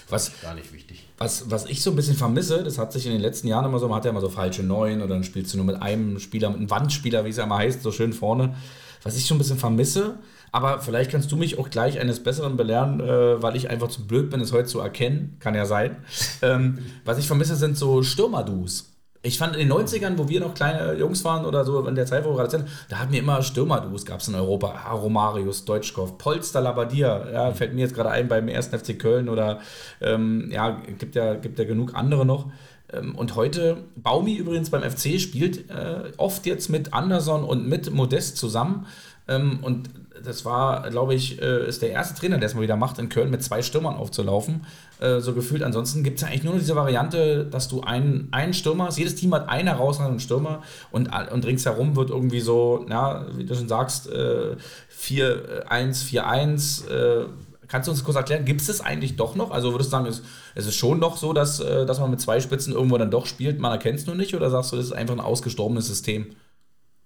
was, 0.09 0.31
gar 0.41 0.55
nicht 0.55 0.73
wichtig. 0.73 1.07
Was, 1.17 1.49
was 1.49 1.65
ich 1.65 1.81
so 1.81 1.91
ein 1.91 1.95
bisschen 1.95 2.15
vermisse, 2.15 2.63
das 2.63 2.77
hat 2.77 2.93
sich 2.93 3.05
in 3.05 3.11
den 3.11 3.21
letzten 3.21 3.47
Jahren 3.47 3.65
immer 3.65 3.79
so, 3.79 3.87
man 3.87 3.97
hat 3.97 4.05
ja 4.05 4.11
immer 4.11 4.21
so 4.21 4.29
falsche 4.29 4.63
Neun 4.63 5.01
oder 5.01 5.15
dann 5.15 5.23
spielst 5.23 5.53
du 5.53 5.57
nur 5.57 5.65
mit 5.65 5.81
einem 5.81 6.19
Spieler, 6.19 6.49
mit 6.49 6.59
einem 6.59 6.69
Wandspieler, 6.69 7.25
wie 7.25 7.29
es 7.29 7.37
ja 7.37 7.43
immer 7.43 7.57
heißt, 7.57 7.81
so 7.81 7.91
schön 7.91 8.13
vorne. 8.13 8.55
Was 9.03 9.17
ich 9.17 9.25
so 9.25 9.35
ein 9.35 9.37
bisschen 9.37 9.57
vermisse, 9.57 10.17
aber 10.53 10.79
vielleicht 10.79 11.11
kannst 11.11 11.31
du 11.31 11.35
mich 11.35 11.59
auch 11.59 11.69
gleich 11.69 11.99
eines 11.99 12.21
Besseren 12.21 12.55
belehren, 12.55 13.01
äh, 13.01 13.41
weil 13.41 13.55
ich 13.55 13.69
einfach 13.69 13.89
zu 13.89 14.05
blöd 14.05 14.29
bin, 14.29 14.39
es 14.39 14.53
heute 14.53 14.67
zu 14.67 14.79
erkennen. 14.79 15.35
Kann 15.39 15.55
ja 15.55 15.65
sein. 15.65 15.97
Ähm, 16.41 16.79
was 17.03 17.17
ich 17.17 17.27
vermisse, 17.27 17.55
sind 17.55 17.77
so 17.77 18.03
Stürmer-Dus 18.03 18.92
ich 19.25 19.37
fand 19.37 19.55
in 19.55 19.67
den 19.67 19.71
90ern, 19.71 20.17
wo 20.17 20.27
wir 20.27 20.41
noch 20.41 20.53
kleine 20.53 20.93
Jungs 20.95 21.23
waren 21.23 21.45
oder 21.45 21.63
so, 21.63 21.87
in 21.87 21.95
der 21.95 22.05
Zeit, 22.05 22.25
wo 22.25 22.31
wir 22.31 22.37
gerade 22.37 22.51
sind, 22.51 22.67
da 22.89 22.99
hatten 22.99 23.13
wir 23.13 23.19
immer 23.19 23.41
Stürmer-Duos, 23.41 24.05
gab 24.05 24.19
es 24.19 24.27
in 24.27 24.35
Europa. 24.35 24.75
Ah, 24.85 24.91
Romarius, 24.91 25.63
Deutschkopf, 25.63 26.17
Polster, 26.17 26.59
Labadier, 26.59 27.29
ja, 27.33 27.51
fällt 27.53 27.73
mir 27.73 27.81
jetzt 27.81 27.95
gerade 27.95 28.09
ein 28.09 28.27
beim 28.27 28.49
1. 28.49 28.67
FC 28.67 28.99
Köln 28.99 29.29
oder 29.29 29.59
ähm, 30.01 30.49
ja, 30.51 30.77
gibt 30.99 31.15
ja, 31.15 31.35
gibt 31.35 31.57
ja 31.57 31.63
genug 31.65 31.95
andere 31.95 32.25
noch. 32.25 32.51
Ähm, 32.91 33.15
und 33.15 33.35
heute, 33.35 33.77
Baumi 33.95 34.35
übrigens 34.35 34.69
beim 34.69 34.83
FC 34.83 35.19
spielt 35.21 35.69
äh, 35.69 36.11
oft 36.17 36.45
jetzt 36.45 36.69
mit 36.69 36.93
Anderson 36.93 37.45
und 37.45 37.65
mit 37.67 37.93
Modest 37.93 38.35
zusammen. 38.35 38.87
Ähm, 39.29 39.59
und 39.61 39.89
das 40.23 40.45
war, 40.45 40.89
glaube 40.89 41.13
ich, 41.13 41.41
äh, 41.41 41.67
ist 41.67 41.81
der 41.81 41.91
erste 41.91 42.19
Trainer, 42.19 42.37
der 42.37 42.47
es 42.47 42.55
mal 42.55 42.61
wieder 42.61 42.75
macht, 42.75 42.99
in 42.99 43.09
Köln 43.09 43.29
mit 43.29 43.43
zwei 43.43 43.61
Stürmern 43.61 43.95
aufzulaufen. 43.95 44.65
Äh, 45.03 45.19
so 45.19 45.33
gefühlt. 45.33 45.63
Ansonsten 45.63 46.01
gibt 46.01 46.15
es 46.15 46.21
ja 46.21 46.29
eigentlich 46.29 46.45
nur 46.45 46.53
diese 46.53 46.77
Variante, 46.77 47.45
dass 47.45 47.67
du 47.67 47.81
einen, 47.81 48.29
einen 48.31 48.53
Stürmer 48.53 48.85
hast. 48.85 48.97
Jedes 48.97 49.15
Team 49.15 49.33
hat 49.33 49.49
einen 49.49 49.67
herausragenden 49.67 50.21
Stürmer 50.21 50.63
und, 50.91 51.09
und 51.29 51.45
ringsherum 51.45 51.97
wird 51.97 52.09
irgendwie 52.09 52.39
so, 52.39 52.85
ja, 52.89 53.25
wie 53.35 53.43
du 53.43 53.53
schon 53.53 53.67
sagst, 53.67 54.09
äh, 54.09 54.55
4-1, 54.97 55.67
4-1. 55.67 56.87
Äh, 56.89 57.25
kannst 57.67 57.87
du 57.87 57.91
uns 57.91 58.05
kurz 58.05 58.15
erklären, 58.15 58.45
gibt 58.45 58.61
es 58.61 58.67
das 58.67 58.79
eigentlich 58.79 59.17
doch 59.17 59.35
noch? 59.35 59.51
Also 59.51 59.73
würdest 59.73 59.89
du 59.89 59.91
sagen, 59.91 60.05
es, 60.05 60.21
es 60.55 60.67
ist 60.67 60.75
schon 60.75 60.99
noch 60.99 61.17
so, 61.17 61.33
dass, 61.33 61.59
äh, 61.59 61.85
dass 61.85 61.99
man 61.99 62.09
mit 62.09 62.21
zwei 62.21 62.39
Spitzen 62.39 62.71
irgendwo 62.71 62.97
dann 62.97 63.11
doch 63.11 63.25
spielt, 63.25 63.59
man 63.59 63.73
erkennt 63.73 63.99
es 63.99 64.05
nur 64.05 64.15
nicht? 64.15 64.33
Oder 64.35 64.49
sagst 64.49 64.71
du, 64.71 64.77
das 64.77 64.85
ist 64.85 64.93
einfach 64.93 65.15
ein 65.15 65.19
ausgestorbenes 65.19 65.85
System? 65.85 66.27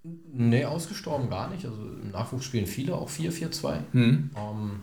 Nee, 0.03 0.65
ausgestorben 0.65 1.31
gar 1.31 1.49
nicht. 1.49 1.65
Also 1.65 1.81
im 1.81 2.11
Nachwuchs 2.11 2.45
spielen 2.45 2.67
viele 2.67 2.93
auch 2.93 3.09
4-4-2. 3.09 3.77
Mhm. 3.93 4.29
Ähm, 4.35 4.81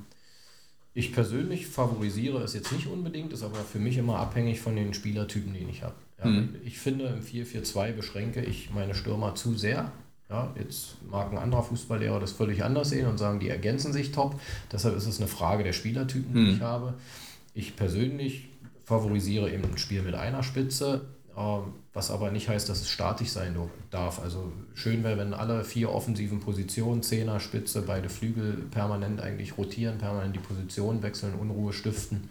Ich 0.97 1.13
persönlich 1.13 1.67
favorisiere 1.67 2.43
es 2.43 2.55
jetzt 2.55 2.71
nicht 2.73 2.87
unbedingt, 2.87 3.33
ist 3.33 3.43
aber 3.43 3.57
für 3.57 3.81
mich 3.81 3.99
immer 3.99 4.19
abhängig 4.19 4.61
von 4.61 4.77
den 4.77 4.95
Spielertypen, 4.95 5.53
den 5.53 5.69
ich 5.69 5.83
habe. 5.83 5.95
Ja, 6.23 6.27
mhm. 6.27 6.55
Ich 6.65 6.79
finde, 6.79 7.07
im 7.07 7.21
4-4-2 7.21 7.93
beschränke 7.93 8.45
ich 8.45 8.71
meine 8.73 8.95
Stürmer 8.95 9.35
zu 9.35 9.55
sehr. 9.55 9.91
Ja, 10.31 10.55
jetzt 10.59 10.97
mag 11.11 11.31
ein 11.33 11.39
anderer 11.39 11.65
Fußballlehrer 11.65 12.21
das 12.21 12.33
völlig 12.33 12.65
anders 12.65 12.91
sehen 12.91 13.09
und 13.09 13.19
sagen, 13.19 13.41
die 13.41 13.49
ergänzen 13.49 13.93
sich 13.93 14.13
top. 14.13 14.41
Deshalb 14.73 14.97
ist 14.97 15.07
es 15.07 15.19
eine 15.19 15.29
Frage 15.29 15.65
der 15.65 15.73
Spielertypen, 15.73 16.33
die 16.33 16.41
mhm. 16.41 16.55
ich 16.55 16.61
habe. 16.61 16.95
Ich 17.55 17.77
persönlich 17.77 18.49
favorisiere 18.85 19.53
eben 19.53 19.65
ein 19.65 19.79
Spiel 19.79 20.03
mit 20.03 20.15
einer 20.15 20.43
Spitze, 20.43 21.03
was 21.37 22.11
aber 22.11 22.31
nicht 22.31 22.49
heißt, 22.49 22.69
dass 22.69 22.81
es 22.81 22.89
statisch 22.89 23.31
sein 23.31 23.57
darf. 23.91 24.21
Also 24.21 24.53
schön 24.75 25.03
wäre, 25.03 25.19
wenn 25.19 25.35
alle 25.35 25.65
vier 25.65 25.91
offensiven 25.91 26.41
Positionen, 26.41 27.03
Zehner, 27.03 27.41
Spitze, 27.41 27.83
beide 27.83 28.09
Flügel 28.09 28.55
permanent 28.71 29.21
eigentlich 29.21 29.59
rotieren, 29.59 29.99
permanent 29.99 30.35
die 30.35 30.41
Position 30.41 31.03
wechseln, 31.03 31.35
Unruhe 31.35 31.73
stiften 31.73 32.31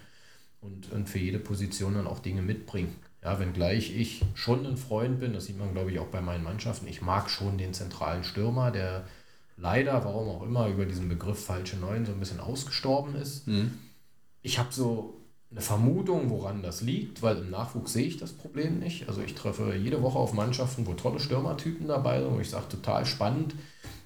und, 0.62 0.92
und 0.92 1.10
für 1.10 1.20
jede 1.20 1.40
Position 1.40 1.96
dann 1.96 2.08
auch 2.08 2.20
Dinge 2.20 2.42
mitbringen. 2.42 2.96
Ja, 3.22 3.40
wenngleich 3.40 3.96
ich 3.96 4.22
schon 4.36 4.66
ein 4.66 4.78
Freund 4.78 5.20
bin, 5.20 5.34
das 5.34 5.46
sieht 5.46 5.58
man 5.58 5.74
glaube 5.74 5.92
ich 5.92 6.00
auch 6.00 6.08
bei 6.08 6.22
meinen 6.22 6.44
Mannschaften, 6.44 6.88
ich 6.88 7.02
mag 7.02 7.30
schon 7.30 7.58
den 7.58 7.74
zentralen 7.74 8.24
Stürmer, 8.24 8.72
der 8.72 9.06
leider, 9.56 10.04
warum 10.04 10.30
auch 10.30 10.44
immer, 10.44 10.68
über 10.68 10.86
diesen 10.86 11.10
Begriff 11.10 11.46
falsche 11.46 11.78
Neun 11.78 12.06
so 12.06 12.12
ein 12.12 12.20
bisschen 12.20 12.40
ausgestorben 12.40 13.16
ist. 13.16 13.48
Mhm. 13.48 13.78
Ich 14.42 14.60
habe 14.60 14.74
so 14.74 15.23
eine 15.54 15.62
Vermutung, 15.62 16.32
woran 16.32 16.64
das 16.64 16.82
liegt, 16.82 17.22
weil 17.22 17.38
im 17.38 17.52
Nachwuchs 17.52 17.94
sehe 17.94 18.08
ich 18.08 18.18
das 18.18 18.34
Problem 18.34 18.80
nicht. 18.80 19.08
Also 19.08 19.22
ich 19.22 19.36
treffe 19.36 19.76
jede 19.76 20.02
Woche 20.02 20.18
auf 20.18 20.34
Mannschaften, 20.34 20.88
wo 20.88 20.94
tolle 20.94 21.20
Stürmertypen 21.20 21.88
dabei 21.88 22.22
sind, 22.22 22.34
wo 22.34 22.40
ich 22.40 22.50
sage, 22.50 22.70
total 22.70 23.06
spannend. 23.06 23.54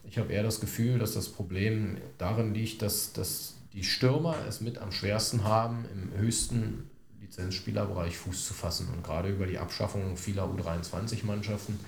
Ich 0.09 0.17
habe 0.17 0.31
eher 0.31 0.43
das 0.43 0.59
Gefühl, 0.59 0.99
dass 0.99 1.13
das 1.13 1.29
Problem 1.29 1.97
darin 2.17 2.53
liegt, 2.53 2.81
dass, 2.81 3.13
dass 3.13 3.55
die 3.71 3.83
Stürmer 3.83 4.35
es 4.47 4.59
mit 4.59 4.77
am 4.77 4.91
schwersten 4.91 5.45
haben, 5.45 5.85
im 5.93 6.19
höchsten 6.19 6.89
Lizenzspielerbereich 7.21 8.17
Fuß 8.17 8.45
zu 8.45 8.53
fassen. 8.53 8.89
Und 8.93 9.03
gerade 9.03 9.29
über 9.29 9.47
die 9.47 9.57
Abschaffung 9.57 10.17
vieler 10.17 10.45
U23-Mannschaften 10.45 11.79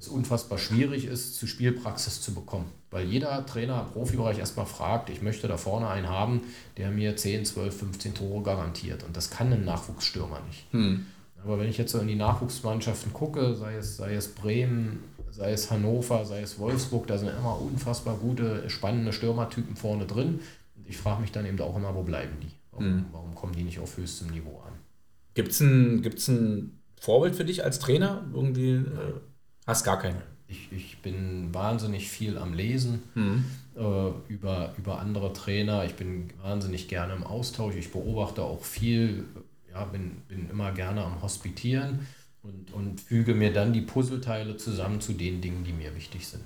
es 0.00 0.08
unfassbar 0.08 0.58
schwierig 0.58 1.04
ist, 1.04 1.36
zu 1.36 1.46
Spielpraxis 1.46 2.20
zu 2.20 2.34
bekommen. 2.34 2.70
Weil 2.90 3.06
jeder 3.06 3.44
Trainer 3.46 3.86
im 3.86 3.92
Profibereich 3.92 4.38
erstmal 4.38 4.66
fragt, 4.66 5.10
ich 5.10 5.22
möchte 5.22 5.46
da 5.46 5.56
vorne 5.56 5.88
einen 5.88 6.08
haben, 6.08 6.42
der 6.76 6.90
mir 6.90 7.16
10, 7.16 7.44
12, 7.44 7.76
15 7.76 8.14
Tore 8.14 8.42
garantiert. 8.42 9.04
Und 9.04 9.16
das 9.16 9.30
kann 9.30 9.52
ein 9.52 9.64
Nachwuchsstürmer 9.64 10.40
nicht. 10.48 10.64
Hm. 10.72 11.06
Aber 11.44 11.58
wenn 11.58 11.68
ich 11.68 11.78
jetzt 11.78 11.92
so 11.92 11.98
in 11.98 12.08
die 12.08 12.16
Nachwuchsmannschaften 12.16 13.12
gucke, 13.12 13.54
sei 13.54 13.76
es, 13.76 13.96
sei 13.96 14.14
es 14.14 14.28
Bremen, 14.28 15.04
sei 15.30 15.52
es 15.52 15.70
Hannover, 15.70 16.24
sei 16.24 16.42
es 16.42 16.58
Wolfsburg, 16.58 17.06
da 17.06 17.16
sind 17.16 17.28
immer 17.28 17.60
unfassbar 17.60 18.16
gute, 18.16 18.68
spannende 18.68 19.12
Stürmertypen 19.12 19.76
vorne 19.76 20.06
drin. 20.06 20.40
Und 20.76 20.88
ich 20.88 20.96
frage 20.96 21.20
mich 21.20 21.32
dann 21.32 21.46
eben 21.46 21.60
auch 21.60 21.76
immer, 21.76 21.94
wo 21.94 22.02
bleiben 22.02 22.36
die? 22.42 22.50
Warum, 22.72 22.84
hm. 22.86 23.04
warum 23.12 23.34
kommen 23.34 23.54
die 23.54 23.64
nicht 23.64 23.78
auf 23.78 23.96
höchstem 23.96 24.28
Niveau 24.28 24.62
an? 24.66 24.72
Gibt 25.34 25.52
es 25.52 25.60
ein, 25.60 26.02
gibt's 26.02 26.28
ein 26.28 26.80
Vorbild 27.00 27.36
für 27.36 27.44
dich 27.44 27.64
als 27.64 27.78
Trainer? 27.78 28.26
Irgendwie, 28.34 28.72
äh, 28.72 29.20
hast 29.70 29.84
gar 29.84 29.98
keine? 29.98 30.22
Ich, 30.48 30.70
ich 30.72 30.98
bin 30.98 31.54
wahnsinnig 31.54 32.08
viel 32.08 32.36
am 32.36 32.52
Lesen 32.54 33.02
mhm. 33.14 33.44
äh, 33.76 34.32
über, 34.32 34.74
über 34.76 34.98
andere 34.98 35.32
Trainer. 35.32 35.84
Ich 35.84 35.94
bin 35.94 36.28
wahnsinnig 36.42 36.88
gerne 36.88 37.14
im 37.14 37.24
Austausch. 37.24 37.76
Ich 37.76 37.92
beobachte 37.92 38.42
auch 38.42 38.64
viel, 38.64 39.24
ja, 39.70 39.84
bin, 39.84 40.22
bin 40.28 40.50
immer 40.50 40.72
gerne 40.72 41.04
am 41.04 41.22
Hospitieren 41.22 42.06
und, 42.42 42.72
und 42.72 43.00
füge 43.00 43.34
mir 43.34 43.52
dann 43.52 43.72
die 43.72 43.82
Puzzleteile 43.82 44.56
zusammen 44.56 45.00
zu 45.00 45.12
den 45.12 45.40
Dingen, 45.40 45.64
die 45.64 45.72
mir 45.72 45.94
wichtig 45.94 46.26
sind 46.26 46.44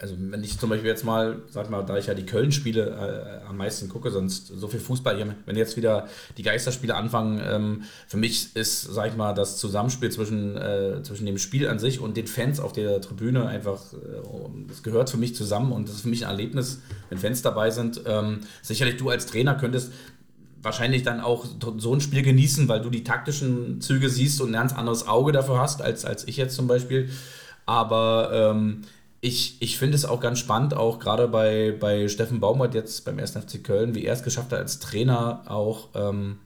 also 0.00 0.14
wenn 0.18 0.42
ich 0.42 0.58
zum 0.58 0.70
Beispiel 0.70 0.88
jetzt 0.88 1.04
mal, 1.04 1.42
sag 1.50 1.68
mal, 1.68 1.82
da 1.82 1.98
ich 1.98 2.06
ja 2.06 2.14
die 2.14 2.24
Köln-Spiele 2.24 3.42
äh, 3.44 3.48
am 3.48 3.58
meisten 3.58 3.88
gucke, 3.88 4.10
sonst 4.10 4.46
so 4.46 4.68
viel 4.68 4.80
Fußball, 4.80 5.16
hier, 5.16 5.34
wenn 5.44 5.56
jetzt 5.56 5.76
wieder 5.76 6.08
die 6.38 6.42
Geisterspiele 6.42 6.94
anfangen, 6.94 7.40
ähm, 7.44 7.82
für 8.06 8.16
mich 8.16 8.56
ist, 8.56 8.82
sag 8.82 9.08
ich 9.08 9.16
mal, 9.16 9.34
das 9.34 9.58
Zusammenspiel 9.58 10.10
zwischen, 10.10 10.56
äh, 10.56 11.02
zwischen 11.02 11.26
dem 11.26 11.36
Spiel 11.36 11.68
an 11.68 11.78
sich 11.78 12.00
und 12.00 12.16
den 12.16 12.26
Fans 12.26 12.60
auf 12.60 12.72
der 12.72 13.00
Tribüne 13.02 13.46
einfach, 13.46 13.92
äh, 13.92 14.66
das 14.68 14.82
gehört 14.82 15.10
für 15.10 15.18
mich 15.18 15.34
zusammen 15.34 15.72
und 15.72 15.88
das 15.88 15.96
ist 15.96 16.02
für 16.02 16.08
mich 16.08 16.24
ein 16.24 16.30
Erlebnis, 16.30 16.80
wenn 17.10 17.18
Fans 17.18 17.42
dabei 17.42 17.70
sind. 17.70 18.00
Ähm, 18.06 18.40
sicherlich 18.62 18.96
du 18.96 19.10
als 19.10 19.26
Trainer 19.26 19.54
könntest 19.54 19.92
wahrscheinlich 20.62 21.02
dann 21.02 21.20
auch 21.20 21.44
so 21.76 21.94
ein 21.94 22.00
Spiel 22.00 22.22
genießen, 22.22 22.68
weil 22.68 22.80
du 22.80 22.88
die 22.88 23.04
taktischen 23.04 23.82
Züge 23.82 24.08
siehst 24.08 24.40
und 24.40 24.48
ein 24.48 24.54
ganz 24.54 24.72
anderes 24.72 25.06
Auge 25.06 25.30
dafür 25.32 25.58
hast, 25.58 25.82
als, 25.82 26.06
als 26.06 26.26
ich 26.26 26.38
jetzt 26.38 26.56
zum 26.56 26.66
Beispiel. 26.66 27.10
Aber 27.66 28.30
ähm, 28.32 28.82
ich, 29.24 29.56
ich 29.60 29.78
finde 29.78 29.96
es 29.96 30.04
auch 30.04 30.20
ganz 30.20 30.38
spannend, 30.38 30.74
auch 30.74 30.98
gerade 30.98 31.28
bei, 31.28 31.74
bei 31.80 32.08
Steffen 32.08 32.40
Baumgart 32.40 32.74
jetzt 32.74 33.06
beim 33.06 33.18
1. 33.18 33.30
FC 33.30 33.64
Köln, 33.64 33.94
wie 33.94 34.04
er 34.04 34.12
es 34.12 34.22
geschafft 34.22 34.52
hat 34.52 34.58
als 34.58 34.80
Trainer 34.80 35.44
auch. 35.46 35.88
Ähm, 35.94 36.40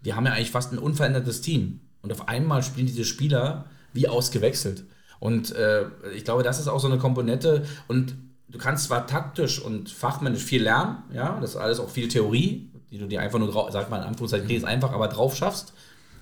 wir 0.00 0.14
haben 0.14 0.24
ja 0.24 0.32
eigentlich 0.32 0.52
fast 0.52 0.72
ein 0.72 0.78
unverändertes 0.78 1.40
Team. 1.40 1.80
Und 2.02 2.12
auf 2.12 2.28
einmal 2.28 2.62
spielen 2.62 2.86
diese 2.86 3.04
Spieler 3.04 3.64
wie 3.92 4.06
ausgewechselt. 4.06 4.84
Und 5.18 5.56
äh, 5.56 5.86
ich 6.14 6.24
glaube, 6.24 6.44
das 6.44 6.60
ist 6.60 6.68
auch 6.68 6.78
so 6.78 6.86
eine 6.86 6.98
Komponente. 6.98 7.64
Und 7.88 8.14
du 8.46 8.58
kannst 8.58 8.84
zwar 8.84 9.08
taktisch 9.08 9.60
und 9.60 9.90
fachmännisch 9.90 10.44
viel 10.44 10.62
lernen, 10.62 10.98
ja, 11.12 11.40
das 11.40 11.50
ist 11.50 11.56
alles 11.56 11.80
auch 11.80 11.90
viel 11.90 12.06
Theorie, 12.06 12.70
die 12.92 12.98
du 12.98 13.08
dir 13.08 13.22
einfach 13.22 13.40
nur, 13.40 13.50
drauf, 13.50 13.72
sag 13.72 13.90
mal 13.90 13.96
in 13.96 14.04
Anführungszeichen, 14.04 14.48
ist 14.50 14.64
einfach, 14.64 14.92
aber 14.92 15.08
drauf 15.08 15.34
schaffst. 15.34 15.72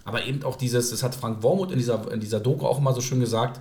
Aber 0.05 0.25
eben 0.25 0.43
auch 0.45 0.57
dieses, 0.57 0.89
das 0.89 1.03
hat 1.03 1.15
Frank 1.15 1.43
Wormuth 1.43 1.71
in 1.71 1.77
dieser, 1.77 2.11
in 2.11 2.21
dieser 2.21 2.41
Doku 2.41 2.67
auch 2.67 2.79
immer 2.79 2.95
so 2.95 3.03
schön 3.03 3.21
gesagt, 3.21 3.61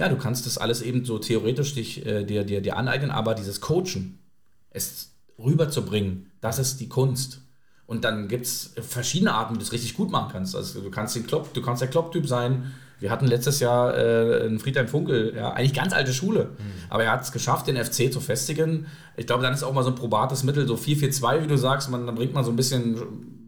ja, 0.00 0.08
du 0.08 0.16
kannst 0.16 0.46
das 0.46 0.56
alles 0.56 0.80
eben 0.80 1.04
so 1.04 1.18
theoretisch 1.18 1.74
dich, 1.74 2.06
äh, 2.06 2.24
dir, 2.24 2.44
dir, 2.44 2.62
dir 2.62 2.78
aneignen, 2.78 3.10
aber 3.10 3.34
dieses 3.34 3.60
Coachen, 3.60 4.18
es 4.70 5.10
rüberzubringen, 5.38 6.30
das 6.40 6.58
ist 6.58 6.80
die 6.80 6.88
Kunst. 6.88 7.42
Und 7.86 8.04
dann 8.04 8.26
gibt 8.26 8.46
es 8.46 8.72
verschiedene 8.80 9.34
Arten, 9.34 9.54
wie 9.54 9.58
du 9.58 9.64
es 9.64 9.72
richtig 9.72 9.94
gut 9.94 10.10
machen 10.10 10.30
kannst. 10.32 10.56
Also 10.56 10.80
du 10.80 10.90
kannst 10.90 11.16
den 11.16 11.26
Klopp, 11.26 11.52
du 11.52 11.60
kannst 11.60 11.82
der 11.82 11.90
Klopp-Typ 11.90 12.26
sein. 12.26 12.72
Wir 12.98 13.10
hatten 13.10 13.26
letztes 13.26 13.60
Jahr 13.60 13.94
äh, 13.94 14.44
einen 14.44 14.58
Friedhelm 14.58 14.88
Funkel, 14.88 15.34
ja, 15.36 15.52
eigentlich 15.52 15.74
ganz 15.74 15.92
alte 15.92 16.14
Schule. 16.14 16.44
Mhm. 16.44 16.72
Aber 16.88 17.04
er 17.04 17.12
hat 17.12 17.22
es 17.22 17.30
geschafft, 17.30 17.66
den 17.66 17.76
FC 17.76 18.10
zu 18.10 18.20
festigen. 18.20 18.86
Ich 19.18 19.26
glaube, 19.26 19.42
dann 19.42 19.52
ist 19.52 19.62
auch 19.62 19.74
mal 19.74 19.84
so 19.84 19.90
ein 19.90 19.96
probates 19.96 20.44
Mittel, 20.44 20.66
so 20.66 20.76
4-4-2, 20.76 21.42
wie 21.42 21.46
du 21.46 21.58
sagst, 21.58 21.90
man, 21.90 22.06
dann 22.06 22.14
bringt 22.14 22.32
man 22.32 22.42
so 22.42 22.50
ein 22.50 22.56
bisschen 22.56 22.96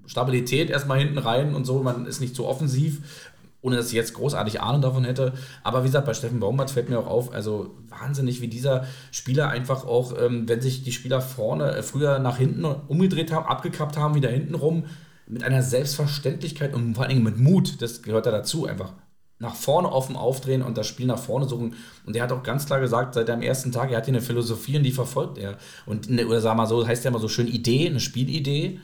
Stabilität 0.04 0.68
erstmal 0.68 0.98
hinten 0.98 1.16
rein 1.16 1.54
und 1.54 1.64
so, 1.64 1.82
man 1.82 2.04
ist 2.04 2.20
nicht 2.20 2.36
so 2.36 2.46
offensiv 2.46 3.31
ohne 3.62 3.76
dass 3.76 3.86
ich 3.86 3.92
jetzt 3.92 4.14
großartig 4.14 4.60
Ahnung 4.60 4.82
davon 4.82 5.04
hätte. 5.04 5.32
Aber 5.62 5.82
wie 5.82 5.86
gesagt, 5.86 6.06
bei 6.06 6.14
Steffen 6.14 6.40
Baumgart 6.40 6.70
fällt 6.70 6.88
mir 6.88 6.98
auch 6.98 7.06
auf, 7.06 7.32
also 7.32 7.74
wahnsinnig, 7.88 8.40
wie 8.40 8.48
dieser 8.48 8.84
Spieler 9.12 9.48
einfach 9.48 9.86
auch, 9.86 10.14
ähm, 10.20 10.48
wenn 10.48 10.60
sich 10.60 10.82
die 10.82 10.92
Spieler 10.92 11.20
vorne 11.20 11.76
äh, 11.76 11.82
früher 11.82 12.18
nach 12.18 12.36
hinten 12.36 12.64
umgedreht 12.64 13.32
haben, 13.32 13.46
abgekappt 13.46 13.96
haben, 13.96 14.14
wieder 14.14 14.30
hinten 14.30 14.54
rum, 14.54 14.84
mit 15.26 15.44
einer 15.44 15.62
Selbstverständlichkeit 15.62 16.74
und 16.74 16.94
vor 16.94 17.04
allen 17.04 17.14
Dingen 17.14 17.24
mit 17.24 17.38
Mut, 17.38 17.80
das 17.80 18.02
gehört 18.02 18.26
da 18.26 18.32
dazu, 18.32 18.66
einfach 18.66 18.92
nach 19.38 19.54
vorne 19.56 19.90
offen 19.90 20.14
aufdrehen 20.14 20.62
und 20.62 20.78
das 20.78 20.86
Spiel 20.86 21.06
nach 21.06 21.18
vorne 21.18 21.48
suchen. 21.48 21.74
Und 22.06 22.14
er 22.14 22.22
hat 22.22 22.32
auch 22.32 22.44
ganz 22.44 22.66
klar 22.66 22.80
gesagt, 22.80 23.14
seit 23.14 23.28
dem 23.28 23.42
ersten 23.42 23.72
Tag, 23.72 23.90
er 23.90 23.96
hat 23.96 24.04
hier 24.04 24.14
eine 24.14 24.22
Philosophie 24.22 24.76
und 24.76 24.84
die 24.84 24.92
verfolgt 24.92 25.36
er. 25.36 25.58
Und, 25.84 26.08
eine, 26.08 26.26
oder 26.28 26.40
sag 26.40 26.56
mal 26.56 26.66
so, 26.66 26.86
heißt 26.86 27.04
ja 27.04 27.10
immer 27.10 27.18
so 27.18 27.28
schön 27.28 27.48
Idee, 27.48 27.88
eine 27.88 27.98
Spielidee. 27.98 28.78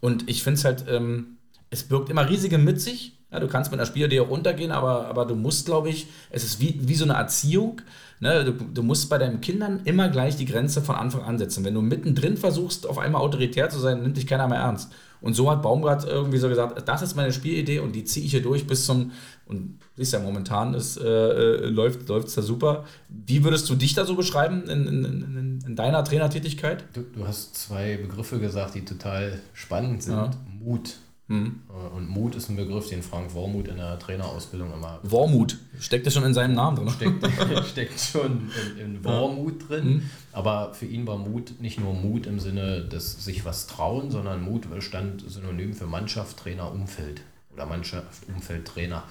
Und 0.00 0.28
ich 0.30 0.44
finde 0.44 0.58
es 0.58 0.64
halt, 0.64 0.84
ähm, 0.88 1.38
es 1.70 1.82
birgt 1.82 2.10
immer 2.10 2.28
riesige 2.28 2.58
mit 2.58 2.80
sich 2.80 3.23
ja, 3.34 3.40
du 3.40 3.48
kannst 3.48 3.72
mit 3.72 3.80
einer 3.80 3.86
Spielidee 3.86 4.20
auch 4.20 4.30
runtergehen, 4.30 4.70
aber, 4.70 5.08
aber 5.08 5.26
du 5.26 5.34
musst, 5.34 5.66
glaube 5.66 5.88
ich, 5.88 6.06
es 6.30 6.44
ist 6.44 6.60
wie, 6.60 6.78
wie 6.82 6.94
so 6.94 7.04
eine 7.04 7.14
Erziehung. 7.14 7.82
Ne? 8.20 8.44
Du, 8.44 8.52
du 8.52 8.82
musst 8.84 9.10
bei 9.10 9.18
deinen 9.18 9.40
Kindern 9.40 9.80
immer 9.84 10.08
gleich 10.08 10.36
die 10.36 10.44
Grenze 10.44 10.80
von 10.82 10.94
Anfang 10.94 11.22
an 11.22 11.36
setzen. 11.36 11.64
Wenn 11.64 11.74
du 11.74 11.82
mittendrin 11.82 12.36
versuchst, 12.36 12.86
auf 12.86 12.96
einmal 12.96 13.22
autoritär 13.22 13.68
zu 13.70 13.80
sein, 13.80 14.02
nimmt 14.02 14.16
dich 14.16 14.28
keiner 14.28 14.46
mehr 14.46 14.60
ernst. 14.60 14.92
Und 15.20 15.34
so 15.34 15.50
hat 15.50 15.62
Baumgart 15.62 16.04
irgendwie 16.04 16.38
so 16.38 16.48
gesagt, 16.48 16.86
das 16.86 17.02
ist 17.02 17.16
meine 17.16 17.32
Spielidee 17.32 17.80
und 17.80 17.96
die 17.96 18.04
ziehe 18.04 18.24
ich 18.24 18.30
hier 18.30 18.42
durch 18.42 18.68
bis 18.68 18.86
zum, 18.86 19.10
und 19.46 19.80
siehst 19.96 20.12
ja, 20.12 20.20
momentan 20.20 20.74
ist, 20.74 20.96
äh, 20.96 21.08
äh 21.08 21.66
läuft 21.66 22.08
es 22.08 22.34
da 22.36 22.42
super. 22.42 22.84
Wie 23.08 23.42
würdest 23.42 23.68
du 23.68 23.74
dich 23.74 23.94
da 23.94 24.04
so 24.04 24.14
beschreiben 24.14 24.62
in, 24.68 24.86
in, 24.86 25.04
in, 25.04 25.58
in 25.66 25.76
deiner 25.76 26.04
Trainertätigkeit? 26.04 26.84
Du, 26.92 27.00
du, 27.00 27.26
hast 27.26 27.56
zwei 27.56 27.96
Begriffe 27.96 28.38
gesagt, 28.38 28.76
die 28.76 28.84
total 28.84 29.40
spannend 29.54 30.04
sind. 30.04 30.14
Ja. 30.14 30.30
Mut 30.60 30.98
Mhm. 31.26 31.62
Und 31.96 32.08
Mut 32.08 32.34
ist 32.34 32.50
ein 32.50 32.56
Begriff, 32.56 32.90
den 32.90 33.02
Frank 33.02 33.32
Wormuth 33.32 33.68
in 33.68 33.76
der 33.76 33.98
Trainerausbildung 33.98 34.72
immer. 34.74 35.00
Wormuth, 35.02 35.56
steckt 35.80 36.06
das 36.06 36.12
schon 36.12 36.24
in 36.24 36.34
seinem 36.34 36.54
Namen 36.54 36.76
drin? 36.76 36.90
Steckt, 36.90 37.66
steckt 37.70 38.00
schon 38.00 38.50
in, 38.78 38.96
in 38.96 39.04
Wormuth 39.04 39.68
drin. 39.68 39.86
Mhm. 39.86 40.10
Aber 40.32 40.74
für 40.74 40.86
ihn 40.86 41.06
war 41.06 41.16
Mut 41.16 41.60
nicht 41.60 41.80
nur 41.80 41.94
Mut 41.94 42.26
im 42.26 42.40
Sinne 42.40 42.84
des 42.84 43.24
sich 43.24 43.44
was 43.46 43.66
trauen, 43.66 44.10
sondern 44.10 44.42
Mut 44.42 44.66
stand 44.80 45.24
synonym 45.26 45.72
für 45.72 45.86
Mannschaft, 45.86 46.36
Trainer, 46.36 46.70
Umfeld. 46.70 47.22
Oder 47.54 47.66
Mannschaft, 47.66 48.28
Umfeld, 48.28 48.66
Trainer. 48.66 49.04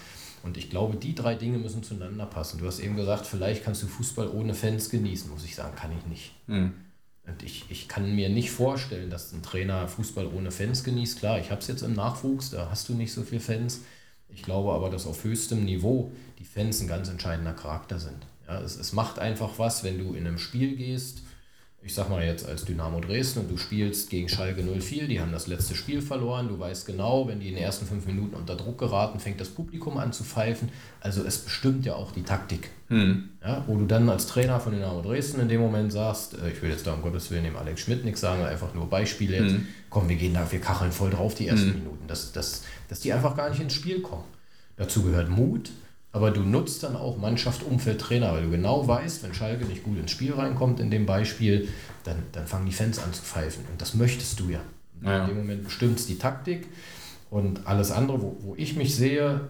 Und 0.44 0.58
ich 0.58 0.70
glaube, 0.70 0.98
die 0.98 1.16
drei 1.16 1.36
Dinge 1.36 1.58
müssen 1.58 1.84
zueinander 1.84 2.26
passen. 2.26 2.60
Du 2.60 2.68
hast 2.68 2.80
eben 2.80 2.98
gesagt, 2.98 3.26
vielleicht 3.26 3.64
kannst 3.64 3.82
du 3.82 3.88
Fußball 3.88 4.28
ohne 4.28 4.54
Fans 4.54 4.90
genießen. 4.90 5.32
Muss 5.32 5.46
ich 5.46 5.56
sagen, 5.56 5.76
kann 5.76 5.92
ich 5.98 6.06
nicht. 6.06 6.32
Mhm. 6.48 6.74
Ich, 7.44 7.66
ich 7.70 7.88
kann 7.88 8.16
mir 8.16 8.30
nicht 8.30 8.52
vorstellen, 8.52 9.10
dass 9.10 9.32
ein 9.32 9.44
Trainer 9.44 9.88
Fußball 9.88 10.28
ohne 10.28 10.52
Fans 10.52 10.84
genießt. 10.84 11.20
Klar, 11.20 11.40
ich 11.40 11.52
habe 11.52 11.62
es 11.62 11.68
jetzt 11.68 11.82
im 11.82 11.94
Nachwuchs, 11.94 12.50
da 12.50 12.70
hast 12.70 12.90
du 12.90 12.94
nicht 12.94 13.14
so 13.14 13.24
viele 13.24 13.42
Fans. 13.42 13.82
Ich 14.30 14.44
glaube 14.44 14.74
aber, 14.74 14.90
dass 14.90 15.08
auf 15.08 15.24
höchstem 15.24 15.64
Niveau 15.64 16.12
die 16.40 16.46
Fans 16.46 16.82
ein 16.82 16.88
ganz 16.88 17.10
entscheidender 17.10 17.54
Charakter 17.54 18.00
sind. 18.00 18.26
Ja, 18.48 18.62
es, 18.62 18.76
es 18.76 18.94
macht 18.94 19.20
einfach 19.20 19.58
was, 19.58 19.84
wenn 19.84 20.00
du 20.00 20.14
in 20.14 20.28
einem 20.28 20.38
Spiel 20.38 20.76
gehst, 20.76 21.23
ich 21.86 21.94
sag 21.94 22.10
mal 22.10 22.24
jetzt 22.24 22.48
als 22.48 22.64
Dynamo 22.64 23.02
Dresden 23.02 23.42
und 23.42 23.52
du 23.52 23.58
spielst 23.58 24.10
gegen 24.10 24.30
Schalke 24.30 24.64
04, 24.64 25.08
die 25.08 25.20
haben 25.20 25.34
das 25.34 25.48
letzte 25.48 25.76
Spiel 25.76 26.02
verloren, 26.02 26.48
du 26.48 26.58
weißt 26.58 26.86
genau, 26.86 27.28
wenn 27.28 27.42
die 27.42 27.50
in 27.50 27.56
den 27.56 27.64
ersten 27.64 27.86
fünf 27.86 28.06
Minuten 28.06 28.36
unter 28.36 28.56
Druck 28.56 28.78
geraten, 28.78 29.20
fängt 29.20 29.42
das 29.42 29.50
Publikum 29.50 29.98
an 29.98 30.14
zu 30.14 30.24
pfeifen. 30.24 30.70
Also 31.02 31.24
es 31.24 31.40
bestimmt 31.40 31.86
ja 31.86 31.96
auch 31.96 32.14
die 32.14 32.24
Taktik. 32.24 32.70
Hm. 32.88 33.30
Ja, 33.44 33.64
wo 33.68 33.76
du 33.76 33.86
dann 33.86 34.10
als 34.10 34.28
Trainer 34.28 34.60
von 34.62 34.72
Dynamo 34.72 35.02
Dresden 35.02 35.42
in 35.42 35.50
dem 35.50 35.60
Moment 35.60 35.92
sagst, 35.92 36.36
äh, 36.36 36.52
ich 36.52 36.62
will 36.62 36.70
jetzt 36.70 36.88
da 36.88 36.94
um 36.94 37.02
Gottes 37.02 37.30
Willen 37.32 37.44
dem 37.44 37.58
Alex 37.58 37.82
Schmidt 37.82 38.06
nichts 38.06 38.22
sagen, 38.22 38.44
einfach 38.44 38.74
nur 38.74 38.90
Beispiele 38.90 39.38
jetzt, 39.38 39.54
hm. 39.54 39.68
komm, 39.90 40.08
wir 40.08 40.16
gehen 40.16 40.34
da, 40.34 40.50
wir 40.50 40.62
kacheln 40.62 40.92
voll 40.92 41.10
drauf 41.10 41.36
die 41.36 41.48
ersten 41.48 41.74
hm. 41.74 41.80
Minuten, 41.80 42.08
dass, 42.08 42.32
dass, 42.32 42.64
dass 42.88 43.02
die 43.02 43.12
einfach 43.12 43.36
gar 43.36 43.50
nicht 43.50 43.62
ins 43.62 43.74
Spiel 43.74 44.02
kommen. 44.02 44.26
Dazu 44.78 45.04
gehört 45.04 45.30
Mut, 45.30 45.70
aber 46.14 46.30
du 46.30 46.42
nutzt 46.42 46.84
dann 46.84 46.96
auch 46.96 47.18
Mannschaft, 47.18 47.64
Umfeld, 47.64 48.00
Trainer, 48.00 48.34
weil 48.34 48.44
du 48.44 48.52
genau 48.52 48.88
weißt, 48.88 49.24
wenn 49.24 49.34
Schalke 49.34 49.66
nicht 49.66 49.84
gut 49.84 49.98
ins 49.98 50.12
Spiel 50.12 50.34
reinkommt 50.34 50.80
in 50.80 50.92
dem 50.92 51.08
Beispiel, 51.08 51.68
dann, 52.04 52.18
dann 52.32 52.46
fangen 52.46 52.68
die 52.68 52.72
Fans 52.72 53.00
an 53.00 53.12
zu 53.12 53.24
pfeifen. 53.24 53.66
Und 53.72 53.82
das 53.82 53.96
möchtest 53.96 54.40
du 54.40 54.50
ja. 54.50 54.60
ja. 55.04 55.24
In 55.24 55.30
dem 55.30 55.38
Moment 55.38 55.64
bestimmt 55.64 55.98
es 55.98 56.06
die 56.06 56.20
Taktik. 56.20 56.68
Und 57.32 57.66
alles 57.66 57.92
andere, 57.92 58.22
wo, 58.22 58.38
wo 58.42 58.56
ich 58.56 58.76
mich 58.76 58.96
sehe, 58.96 59.42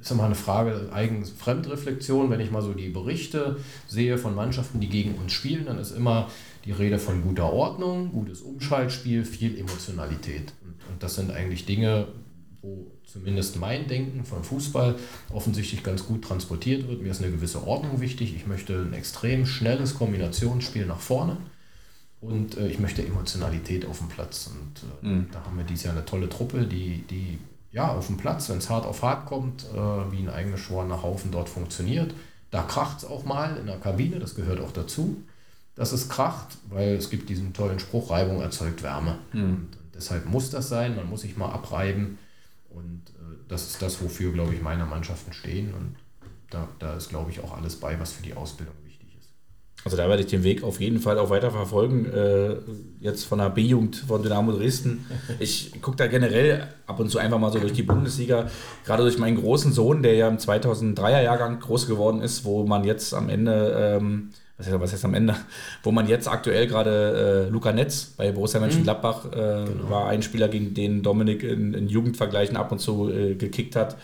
ist 0.00 0.10
immer 0.10 0.24
eine 0.24 0.34
Frage 0.34 0.90
eigen 0.92 1.24
Fremdreflexion. 1.24 2.28
Wenn 2.28 2.40
ich 2.40 2.50
mal 2.50 2.62
so 2.62 2.72
die 2.72 2.88
Berichte 2.88 3.58
sehe 3.86 4.18
von 4.18 4.34
Mannschaften, 4.34 4.80
die 4.80 4.88
gegen 4.88 5.14
uns 5.14 5.32
spielen, 5.32 5.66
dann 5.66 5.78
ist 5.78 5.92
immer 5.92 6.28
die 6.64 6.72
Rede 6.72 6.98
von 6.98 7.22
guter 7.22 7.52
Ordnung, 7.52 8.10
gutes 8.10 8.40
Umschaltspiel, 8.40 9.24
viel 9.24 9.56
Emotionalität. 9.56 10.52
Und, 10.64 10.74
und 10.90 11.02
das 11.02 11.14
sind 11.14 11.30
eigentlich 11.30 11.66
Dinge, 11.66 12.08
wo 12.62 12.90
zumindest 13.04 13.58
mein 13.58 13.86
Denken 13.88 14.24
von 14.24 14.44
Fußball 14.44 14.96
offensichtlich 15.32 15.82
ganz 15.82 16.06
gut 16.06 16.24
transportiert 16.24 16.88
wird. 16.88 17.02
Mir 17.02 17.10
ist 17.10 17.22
eine 17.22 17.30
gewisse 17.30 17.66
Ordnung 17.66 18.00
wichtig. 18.00 18.34
Ich 18.36 18.46
möchte 18.46 18.74
ein 18.74 18.92
extrem 18.92 19.46
schnelles 19.46 19.94
Kombinationsspiel 19.94 20.86
nach 20.86 21.00
vorne 21.00 21.36
und 22.20 22.56
äh, 22.56 22.68
ich 22.68 22.78
möchte 22.78 23.04
Emotionalität 23.04 23.86
auf 23.86 23.98
dem 23.98 24.08
Platz. 24.08 24.50
Und 24.52 25.08
äh, 25.08 25.14
mhm. 25.14 25.26
da 25.32 25.44
haben 25.44 25.56
wir 25.56 25.64
dieses 25.64 25.84
Jahr 25.84 25.94
eine 25.94 26.04
tolle 26.04 26.28
Truppe, 26.28 26.66
die, 26.66 27.02
die 27.08 27.38
ja 27.72 27.92
auf 27.92 28.08
dem 28.08 28.16
Platz, 28.18 28.48
wenn 28.50 28.58
es 28.58 28.68
hart 28.68 28.84
auf 28.84 29.02
hart 29.02 29.26
kommt, 29.26 29.64
äh, 29.64 30.12
wie 30.12 30.18
ein 30.18 30.28
eingeschworener 30.28 31.02
Haufen 31.02 31.30
dort 31.30 31.48
funktioniert. 31.48 32.12
Da 32.50 32.62
kracht 32.62 32.98
es 32.98 33.04
auch 33.04 33.24
mal 33.24 33.56
in 33.56 33.66
der 33.66 33.78
Kabine, 33.78 34.18
das 34.18 34.34
gehört 34.34 34.60
auch 34.60 34.72
dazu, 34.72 35.22
dass 35.76 35.92
es 35.92 36.08
kracht, 36.08 36.58
weil 36.68 36.96
es 36.96 37.08
gibt 37.08 37.28
diesen 37.28 37.52
tollen 37.54 37.78
Spruch, 37.78 38.10
Reibung 38.10 38.40
erzeugt 38.42 38.82
Wärme. 38.82 39.18
Mhm. 39.32 39.42
Und 39.42 39.68
deshalb 39.94 40.26
muss 40.26 40.50
das 40.50 40.68
sein, 40.68 40.96
man 40.96 41.08
muss 41.08 41.22
sich 41.22 41.36
mal 41.36 41.50
abreiben 41.50 42.18
und 42.70 43.02
äh, 43.10 43.36
das 43.48 43.66
ist 43.66 43.82
das, 43.82 44.02
wofür, 44.02 44.32
glaube 44.32 44.54
ich, 44.54 44.62
meine 44.62 44.86
Mannschaften 44.86 45.32
stehen. 45.32 45.74
Und 45.74 45.96
da, 46.50 46.68
da 46.78 46.96
ist, 46.96 47.08
glaube 47.08 47.30
ich, 47.30 47.40
auch 47.42 47.56
alles 47.56 47.76
bei, 47.76 47.98
was 48.00 48.12
für 48.12 48.22
die 48.22 48.34
Ausbildung 48.34 48.74
wichtig 48.84 49.08
ist. 49.18 49.30
Also 49.84 49.96
da 49.96 50.08
werde 50.08 50.22
ich 50.22 50.28
den 50.28 50.44
Weg 50.44 50.62
auf 50.62 50.80
jeden 50.80 51.00
Fall 51.00 51.18
auch 51.18 51.30
weiter 51.30 51.50
verfolgen. 51.50 52.06
Äh, 52.06 52.56
jetzt 53.00 53.24
von 53.24 53.38
der 53.38 53.50
B-Jugend 53.50 53.96
von 53.96 54.22
Dynamo 54.22 54.52
Dresden. 54.52 55.06
Ich 55.38 55.80
gucke 55.82 55.96
da 55.96 56.06
generell 56.06 56.68
ab 56.86 57.00
und 57.00 57.10
zu 57.10 57.18
einfach 57.18 57.38
mal 57.38 57.52
so 57.52 57.58
durch 57.58 57.72
die 57.72 57.82
Bundesliga. 57.82 58.50
Gerade 58.84 59.02
durch 59.02 59.18
meinen 59.18 59.36
großen 59.36 59.72
Sohn, 59.72 60.02
der 60.02 60.14
ja 60.14 60.28
im 60.28 60.38
2003er 60.38 61.22
Jahrgang 61.22 61.60
groß 61.60 61.86
geworden 61.86 62.20
ist, 62.20 62.44
wo 62.44 62.66
man 62.66 62.84
jetzt 62.84 63.14
am 63.14 63.28
Ende... 63.28 63.98
Ähm, 64.00 64.30
was 64.60 64.66
heißt, 64.66 64.80
was 64.80 64.92
heißt 64.92 65.04
am 65.04 65.14
Ende, 65.14 65.34
wo 65.82 65.90
man 65.90 66.06
jetzt 66.06 66.28
aktuell 66.28 66.66
gerade 66.66 67.46
äh, 67.48 67.50
Luca 67.50 67.72
Netz 67.72 68.12
bei 68.16 68.30
Borussia 68.30 68.60
Mönchengladbach 68.60 69.26
äh, 69.26 69.30
genau. 69.30 69.90
war 69.90 70.08
ein 70.08 70.22
Spieler, 70.22 70.48
gegen 70.48 70.74
den 70.74 71.02
Dominik 71.02 71.42
in, 71.42 71.74
in 71.74 71.88
Jugendvergleichen 71.88 72.56
ab 72.56 72.70
und 72.72 72.78
zu 72.78 73.10
äh, 73.10 73.34
gekickt 73.34 73.76
hat. 73.76 73.96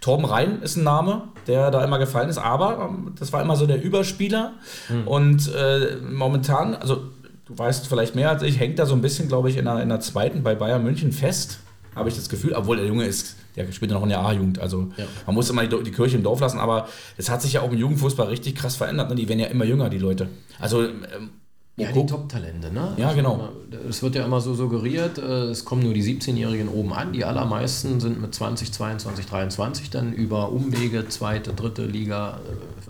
Torben 0.00 0.24
Rhein 0.24 0.62
ist 0.62 0.76
ein 0.76 0.84
Name, 0.84 1.22
der 1.46 1.70
da 1.70 1.84
immer 1.84 1.98
gefallen 1.98 2.28
ist, 2.28 2.38
aber 2.38 2.90
ähm, 2.90 3.14
das 3.18 3.32
war 3.32 3.40
immer 3.40 3.56
so 3.56 3.66
der 3.66 3.82
Überspieler. 3.82 4.52
Mhm. 4.88 5.08
Und 5.08 5.54
äh, 5.54 5.96
momentan, 6.10 6.74
also 6.74 7.02
du 7.46 7.56
weißt 7.56 7.86
vielleicht 7.86 8.14
mehr 8.14 8.30
als 8.30 8.42
ich, 8.42 8.58
hängt 8.58 8.78
da 8.78 8.86
so 8.86 8.94
ein 8.94 9.00
bisschen, 9.00 9.28
glaube 9.28 9.48
ich, 9.48 9.56
in 9.56 9.64
der, 9.64 9.80
in 9.80 9.88
der 9.88 10.00
zweiten 10.00 10.42
bei 10.42 10.54
Bayern 10.54 10.82
München 10.82 11.12
fest, 11.12 11.60
habe 11.94 12.08
ich 12.08 12.16
das 12.16 12.28
Gefühl, 12.28 12.54
obwohl 12.54 12.76
der 12.76 12.86
Junge 12.86 13.04
ist 13.04 13.36
der 13.56 13.70
spielt 13.72 13.90
ja 13.90 13.96
noch 13.96 14.04
in 14.04 14.08
der 14.08 14.20
A-Jugend. 14.20 14.58
Also 14.58 14.90
ja. 14.96 15.04
man 15.26 15.34
muss 15.34 15.50
immer 15.50 15.66
die, 15.66 15.82
die, 15.82 15.90
Kirche 15.90 16.16
im 16.16 16.22
Dorf 16.22 16.40
lassen, 16.40 16.58
aber 16.58 16.88
es 17.16 17.30
hat 17.30 17.42
sich 17.42 17.54
ja 17.54 17.62
auch 17.62 17.70
im 17.70 17.78
Jugendfußball 17.78 18.28
richtig 18.28 18.54
krass 18.54 18.76
verändert. 18.76 19.10
Ne? 19.10 19.16
Die 19.16 19.28
werden 19.28 19.40
ja 19.40 19.46
immer 19.46 19.64
jünger, 19.64 19.90
die 19.90 19.98
Leute. 19.98 20.28
Also 20.58 20.84
ähm, 20.84 21.30
ja, 21.76 21.90
die 21.90 22.04
Top-Talente, 22.04 22.70
ne? 22.70 22.92
Ja, 22.98 23.14
genau. 23.14 23.48
Es 23.88 24.02
wird 24.02 24.14
ja 24.14 24.26
immer 24.26 24.42
so 24.42 24.54
suggeriert, 24.54 25.16
äh, 25.16 25.44
es 25.44 25.64
kommen 25.64 25.82
nur 25.82 25.94
die 25.94 26.02
17-Jährigen 26.02 26.68
oben 26.68 26.92
an. 26.92 27.14
Die 27.14 27.24
allermeisten 27.24 27.98
sind 27.98 28.20
mit 28.20 28.34
20, 28.34 28.72
22, 28.72 29.24
23 29.24 29.88
dann 29.88 30.12
über 30.12 30.52
Umwege, 30.52 31.08
zweite, 31.08 31.54
dritte 31.54 31.86
Liga, 31.86 32.40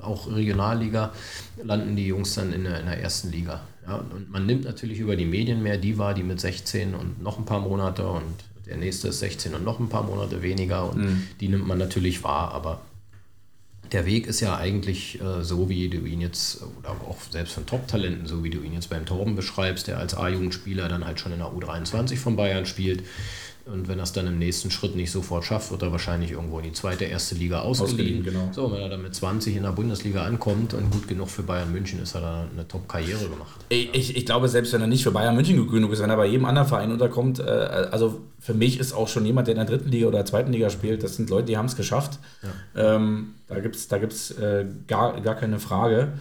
äh, 0.00 0.04
auch 0.04 0.26
Regionalliga, 0.26 1.12
landen 1.62 1.94
die 1.94 2.08
Jungs 2.08 2.34
dann 2.34 2.52
in 2.52 2.64
der, 2.64 2.80
in 2.80 2.86
der 2.86 3.00
ersten 3.00 3.30
Liga. 3.30 3.60
Ja, 3.86 3.96
und 3.96 4.30
man 4.30 4.46
nimmt 4.46 4.64
natürlich 4.64 4.98
über 4.98 5.14
die 5.14 5.26
Medien 5.26 5.62
mehr 5.62 5.78
die 5.78 5.96
war, 5.96 6.12
die 6.12 6.24
mit 6.24 6.40
16 6.40 6.94
und 6.96 7.22
noch 7.22 7.38
ein 7.38 7.44
paar 7.44 7.60
Monate 7.60 8.06
und 8.06 8.34
der 8.72 8.80
nächste 8.80 9.08
ist 9.08 9.18
16 9.18 9.54
und 9.54 9.64
noch 9.64 9.80
ein 9.80 9.90
paar 9.90 10.02
Monate 10.02 10.40
weniger 10.40 10.90
und 10.90 10.98
mhm. 10.98 11.26
die 11.40 11.48
nimmt 11.48 11.66
man 11.66 11.76
natürlich 11.76 12.24
wahr, 12.24 12.52
aber 12.52 12.80
der 13.92 14.06
Weg 14.06 14.26
ist 14.26 14.40
ja 14.40 14.56
eigentlich 14.56 15.20
äh, 15.20 15.44
so, 15.44 15.68
wie 15.68 15.90
du 15.90 15.98
ihn 15.98 16.22
jetzt, 16.22 16.62
oder 16.78 16.92
auch 16.92 17.18
selbst 17.30 17.52
von 17.52 17.66
Top-Talenten, 17.66 18.26
so 18.26 18.42
wie 18.42 18.48
du 18.48 18.62
ihn 18.62 18.72
jetzt 18.72 18.88
beim 18.88 19.04
Torben 19.04 19.36
beschreibst, 19.36 19.88
der 19.88 19.98
als 19.98 20.16
A-Jugendspieler 20.16 20.88
dann 20.88 21.04
halt 21.04 21.20
schon 21.20 21.32
in 21.32 21.40
der 21.40 21.48
U23 21.48 22.16
von 22.16 22.34
Bayern 22.34 22.64
spielt, 22.64 23.02
und 23.66 23.86
wenn 23.86 23.98
er 23.98 24.04
es 24.04 24.12
dann 24.12 24.26
im 24.26 24.38
nächsten 24.38 24.70
Schritt 24.70 24.96
nicht 24.96 25.10
sofort 25.10 25.44
schafft, 25.44 25.70
wird 25.70 25.82
er 25.82 25.92
wahrscheinlich 25.92 26.32
irgendwo 26.32 26.58
in 26.58 26.64
die 26.64 26.72
zweite, 26.72 27.04
erste 27.04 27.34
Liga 27.34 27.60
ausgeliehen. 27.60 28.18
ausgeliehen 28.18 28.24
genau. 28.24 28.48
So, 28.52 28.72
wenn 28.72 28.80
er 28.80 28.88
dann 28.88 29.02
mit 29.02 29.14
20 29.14 29.56
in 29.56 29.62
der 29.62 29.70
Bundesliga 29.70 30.24
ankommt 30.24 30.74
und 30.74 30.90
gut 30.90 31.06
genug 31.06 31.28
für 31.28 31.42
Bayern 31.42 31.70
München 31.70 32.02
ist, 32.02 32.14
hat 32.14 32.22
er 32.22 32.48
eine 32.52 32.66
Top-Karriere 32.66 33.28
gemacht. 33.28 33.60
Ich, 33.68 33.94
ich, 33.94 34.16
ich, 34.16 34.26
glaube, 34.26 34.48
selbst 34.48 34.72
wenn 34.72 34.80
er 34.80 34.88
nicht 34.88 35.04
für 35.04 35.12
Bayern 35.12 35.36
München 35.36 35.56
gut 35.56 35.70
genug 35.70 35.92
ist, 35.92 36.02
wenn 36.02 36.10
er 36.10 36.16
bei 36.16 36.26
jedem 36.26 36.44
anderen 36.44 36.66
Verein 36.66 36.90
unterkommt, 36.90 37.38
äh, 37.38 37.42
also 37.42 38.20
für 38.40 38.54
mich 38.54 38.80
ist 38.80 38.92
auch 38.92 39.08
schon 39.08 39.24
jemand, 39.24 39.46
der 39.46 39.54
in 39.54 39.64
der 39.64 39.66
dritten 39.66 39.90
Liga 39.90 40.08
oder 40.08 40.24
zweiten 40.24 40.52
Liga 40.52 40.68
spielt, 40.68 41.04
das 41.04 41.16
sind 41.16 41.30
Leute, 41.30 41.46
die 41.46 41.56
haben 41.56 41.66
es 41.66 41.76
geschafft. 41.76 42.18
Ja. 42.74 42.96
Ähm, 42.96 43.34
da 43.46 43.60
gibt 43.60 43.76
es 43.76 43.86
da 43.86 43.98
gibt's, 43.98 44.32
äh, 44.32 44.66
gar, 44.88 45.20
gar 45.20 45.36
keine 45.36 45.60
Frage. 45.60 46.14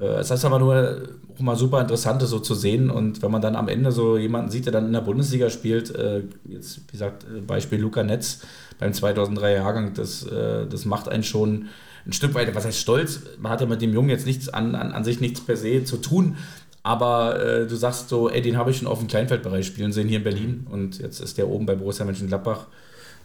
Äh, 0.00 0.20
es 0.20 0.30
ist 0.30 0.44
aber 0.44 0.58
nur 0.58 1.02
auch 1.34 1.40
mal 1.40 1.56
super 1.56 1.80
interessant, 1.80 2.22
das 2.22 2.30
so 2.30 2.38
zu 2.38 2.54
sehen. 2.54 2.90
Und 2.90 3.22
wenn 3.22 3.30
man 3.30 3.42
dann 3.42 3.56
am 3.56 3.68
Ende 3.68 3.92
so 3.92 4.16
jemanden 4.16 4.50
sieht, 4.50 4.66
der 4.66 4.72
dann 4.72 4.86
in 4.86 4.92
der 4.92 5.00
Bundesliga 5.00 5.50
spielt, 5.50 5.94
äh, 5.94 6.22
jetzt 6.44 6.80
wie 6.88 6.92
gesagt, 6.92 7.24
äh, 7.24 7.40
Beispiel 7.40 7.80
Luca 7.80 8.02
Netz 8.02 8.40
beim 8.78 8.92
2003 8.92 9.52
Jahrgang, 9.54 9.94
das, 9.94 10.26
das 10.26 10.84
macht 10.84 11.08
einen 11.08 11.22
schon 11.22 11.68
ein 12.06 12.12
Stück 12.12 12.34
weit, 12.34 12.54
was 12.54 12.64
heißt 12.64 12.78
stolz? 12.78 13.22
Man 13.38 13.50
hat 13.50 13.60
ja 13.60 13.66
mit 13.66 13.82
dem 13.82 13.92
Jungen 13.92 14.10
jetzt 14.10 14.26
nichts 14.26 14.48
an, 14.48 14.74
an, 14.74 14.92
an 14.92 15.02
sich 15.02 15.20
nichts 15.20 15.40
per 15.40 15.56
se 15.56 15.82
zu 15.84 15.96
tun. 15.96 16.36
Aber 16.82 17.44
äh, 17.44 17.66
du 17.66 17.74
sagst 17.74 18.08
so, 18.08 18.30
ey, 18.30 18.40
den 18.40 18.56
habe 18.56 18.70
ich 18.70 18.78
schon 18.78 18.86
auf 18.86 19.00
dem 19.00 19.08
Kleinfeldbereich 19.08 19.66
spielen 19.66 19.92
sehen 19.92 20.06
hier 20.06 20.18
in 20.18 20.24
Berlin. 20.24 20.66
Und 20.70 20.98
jetzt 20.98 21.20
ist 21.20 21.36
der 21.36 21.48
oben 21.48 21.66
bei 21.66 21.74
Borussia 21.74 22.04
Mönchengladbach 22.04 22.68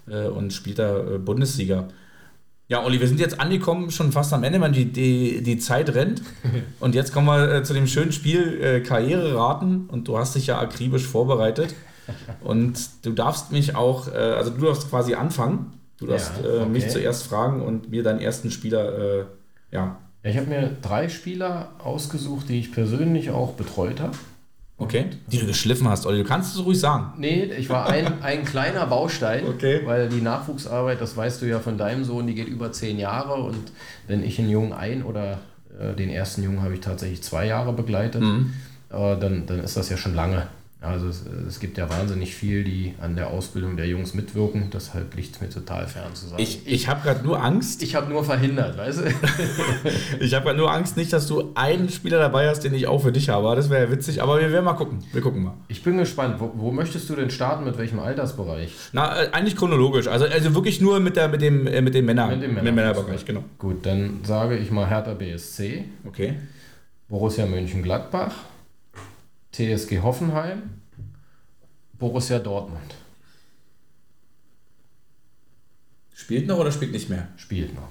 äh, 0.08 0.26
und 0.28 0.52
spielt 0.52 0.80
da 0.80 0.98
äh, 0.98 1.20
Bundesliga. 1.20 1.88
Ja, 2.72 2.86
Olli, 2.86 3.02
wir 3.02 3.08
sind 3.10 3.20
jetzt 3.20 3.38
angekommen, 3.38 3.92
schon 3.92 4.14
fast 4.14 4.32
am 4.32 4.46
Ende, 4.46 4.58
man 4.58 4.72
die, 4.72 4.86
die, 4.86 5.44
die 5.44 5.60
Zeit 5.60 5.94
rennt. 5.94 6.22
Und 6.80 6.96
jetzt 6.96 7.12
kommen 7.12 7.28
wir 7.28 7.56
äh, 7.56 7.64
zu 7.64 7.74
dem 7.74 7.86
schönen 7.86 8.14
Spiel 8.14 8.64
äh, 8.64 8.80
Karriereraten. 8.80 9.90
Und 9.90 10.08
du 10.08 10.18
hast 10.18 10.36
dich 10.36 10.48
ja 10.48 10.58
akribisch 10.58 11.06
vorbereitet. 11.06 11.76
Und 12.40 12.80
du 13.04 13.12
darfst 13.12 13.52
mich 13.52 13.76
auch, 13.76 14.08
äh, 14.08 14.16
also 14.16 14.52
du 14.52 14.68
darfst 14.68 14.90
quasi 14.90 15.16
anfangen. 15.16 15.74
Du 15.98 16.08
darfst 16.08 16.32
ja, 16.42 16.50
äh, 16.50 16.60
okay. 16.60 16.70
mich 16.70 16.88
zuerst 16.88 17.24
fragen 17.28 17.62
und 17.62 17.92
mir 17.92 18.04
deinen 18.04 18.22
ersten 18.22 18.52
Spieler, 18.52 18.98
äh, 18.98 19.18
ja. 19.72 19.98
ja. 20.24 20.30
Ich 20.32 20.38
habe 20.38 20.48
mir 20.48 20.72
drei 20.82 21.10
Spieler 21.10 21.72
ausgesucht, 21.84 22.48
die 22.48 22.58
ich 22.58 22.72
persönlich 22.72 23.32
auch 23.32 23.52
betreut 23.52 24.00
habe. 24.00 24.16
Okay. 24.82 25.06
Die 25.28 25.38
du 25.38 25.46
geschliffen 25.46 25.88
hast, 25.88 26.08
oder 26.08 26.18
du 26.18 26.24
kannst 26.24 26.56
es 26.56 26.66
ruhig 26.66 26.80
sagen. 26.80 27.14
Nee, 27.18 27.44
ich 27.44 27.70
war 27.70 27.88
ein, 27.88 28.24
ein 28.24 28.44
kleiner 28.44 28.88
Baustein, 28.88 29.46
okay. 29.48 29.82
weil 29.86 30.10
die 30.10 30.22
Nachwuchsarbeit, 30.22 31.00
das 31.00 31.16
weißt 31.16 31.44
du 31.44 31.46
ja 31.46 31.60
von 31.60 31.78
deinem 31.78 32.04
Sohn, 32.04 32.26
die 32.26 32.34
geht 32.34 32.48
über 32.48 32.72
zehn 32.72 32.98
Jahre 32.98 33.36
und 33.36 33.72
wenn 34.08 34.24
ich 34.24 34.40
einen 34.40 34.50
Jungen 34.50 34.74
ein 34.74 35.04
oder 35.04 35.38
äh, 35.80 35.94
den 35.94 36.10
ersten 36.10 36.42
Jungen 36.42 36.64
habe 36.64 36.74
ich 36.74 36.80
tatsächlich 36.80 37.22
zwei 37.22 37.46
Jahre 37.46 37.74
begleitet, 37.74 38.22
mhm. 38.22 38.54
äh, 38.90 39.18
dann, 39.20 39.46
dann 39.46 39.60
ist 39.60 39.78
das 39.78 39.90
ja 39.90 39.98
schon 39.98 40.16
lange. 40.16 40.48
Also 40.84 41.10
es, 41.10 41.24
es, 41.48 41.60
gibt 41.60 41.78
ja 41.78 41.88
wahnsinnig 41.92 42.34
viel, 42.34 42.64
die 42.64 42.96
an 43.00 43.16
der 43.16 43.28
Ausbildung 43.28 43.78
der 43.78 43.86
Jungs 43.86 44.16
mitwirken. 44.16 44.72
Deshalb 44.74 45.14
liegt 45.16 45.36
es 45.36 45.40
mir 45.40 45.48
total 45.48 45.86
fern 45.86 46.16
zu 46.16 46.26
sagen. 46.26 46.42
Ich, 46.42 46.66
ich 46.66 46.88
habe 46.88 47.02
gerade 47.04 47.24
nur 47.24 47.40
Angst. 47.40 47.84
Ich 47.84 47.94
habe 47.94 48.10
nur 48.10 48.24
verhindert, 48.24 48.80
weißt 48.80 49.02
du? 49.02 49.04
ich 50.20 50.34
habe 50.34 50.46
gerade 50.46 50.58
nur 50.58 50.74
Angst 50.74 50.98
nicht, 50.98 51.14
dass 51.14 51.28
du 51.28 51.52
einen 51.54 51.90
Spieler 51.90 52.18
dabei 52.18 52.50
hast, 52.50 52.62
den 52.62 52.74
ich 52.74 52.88
auch 52.88 52.98
für 52.98 53.12
dich 53.12 53.30
habe. 53.30 53.56
Das 53.56 53.70
wäre 53.70 53.86
ja 53.86 53.92
witzig, 53.92 54.24
aber 54.24 54.40
wir 54.40 54.52
werden 54.52 54.66
mal 54.66 54.74
gucken. 54.74 55.04
Wir 55.14 55.22
gucken 55.22 55.44
mal. 55.44 55.54
Ich 55.68 55.84
bin 55.84 55.98
gespannt. 55.98 56.38
Wo, 56.40 56.52
wo 56.56 56.72
möchtest 56.72 57.08
du 57.12 57.16
denn 57.16 57.30
starten? 57.30 57.64
Mit 57.64 57.78
welchem 57.78 58.00
Altersbereich? 58.00 58.74
Na, 58.92 59.22
äh, 59.22 59.30
eigentlich 59.34 59.56
chronologisch. 59.56 60.08
Also, 60.08 60.26
also 60.26 60.56
wirklich 60.56 60.82
nur 60.82 61.00
mit, 61.00 61.16
der, 61.16 61.28
mit, 61.28 61.44
dem, 61.44 61.66
mit 61.66 61.94
dem 61.94 62.06
Männer, 62.06 62.30
mit 62.30 62.42
dem 62.42 62.56
Männer 62.56 62.72
Männerbereich, 62.72 63.24
genau. 63.24 63.44
Gut, 63.60 63.86
dann 63.86 64.22
sage 64.24 64.58
ich 64.58 64.72
mal 64.72 64.90
Hertha 64.90 65.14
BSC. 65.14 65.84
Okay. 66.08 66.40
Borussia 67.08 67.46
Mönchengladbach. 67.46 68.34
TSG 69.54 70.02
Hoffenheim, 70.02 70.82
Borussia 71.94 72.40
Dortmund. 72.40 72.96
Spielt 76.14 76.48
noch 76.48 76.58
oder 76.58 76.72
spielt 76.72 76.92
nicht 76.92 77.10
mehr? 77.10 77.28
Spielt 77.36 77.74
noch. 77.76 77.90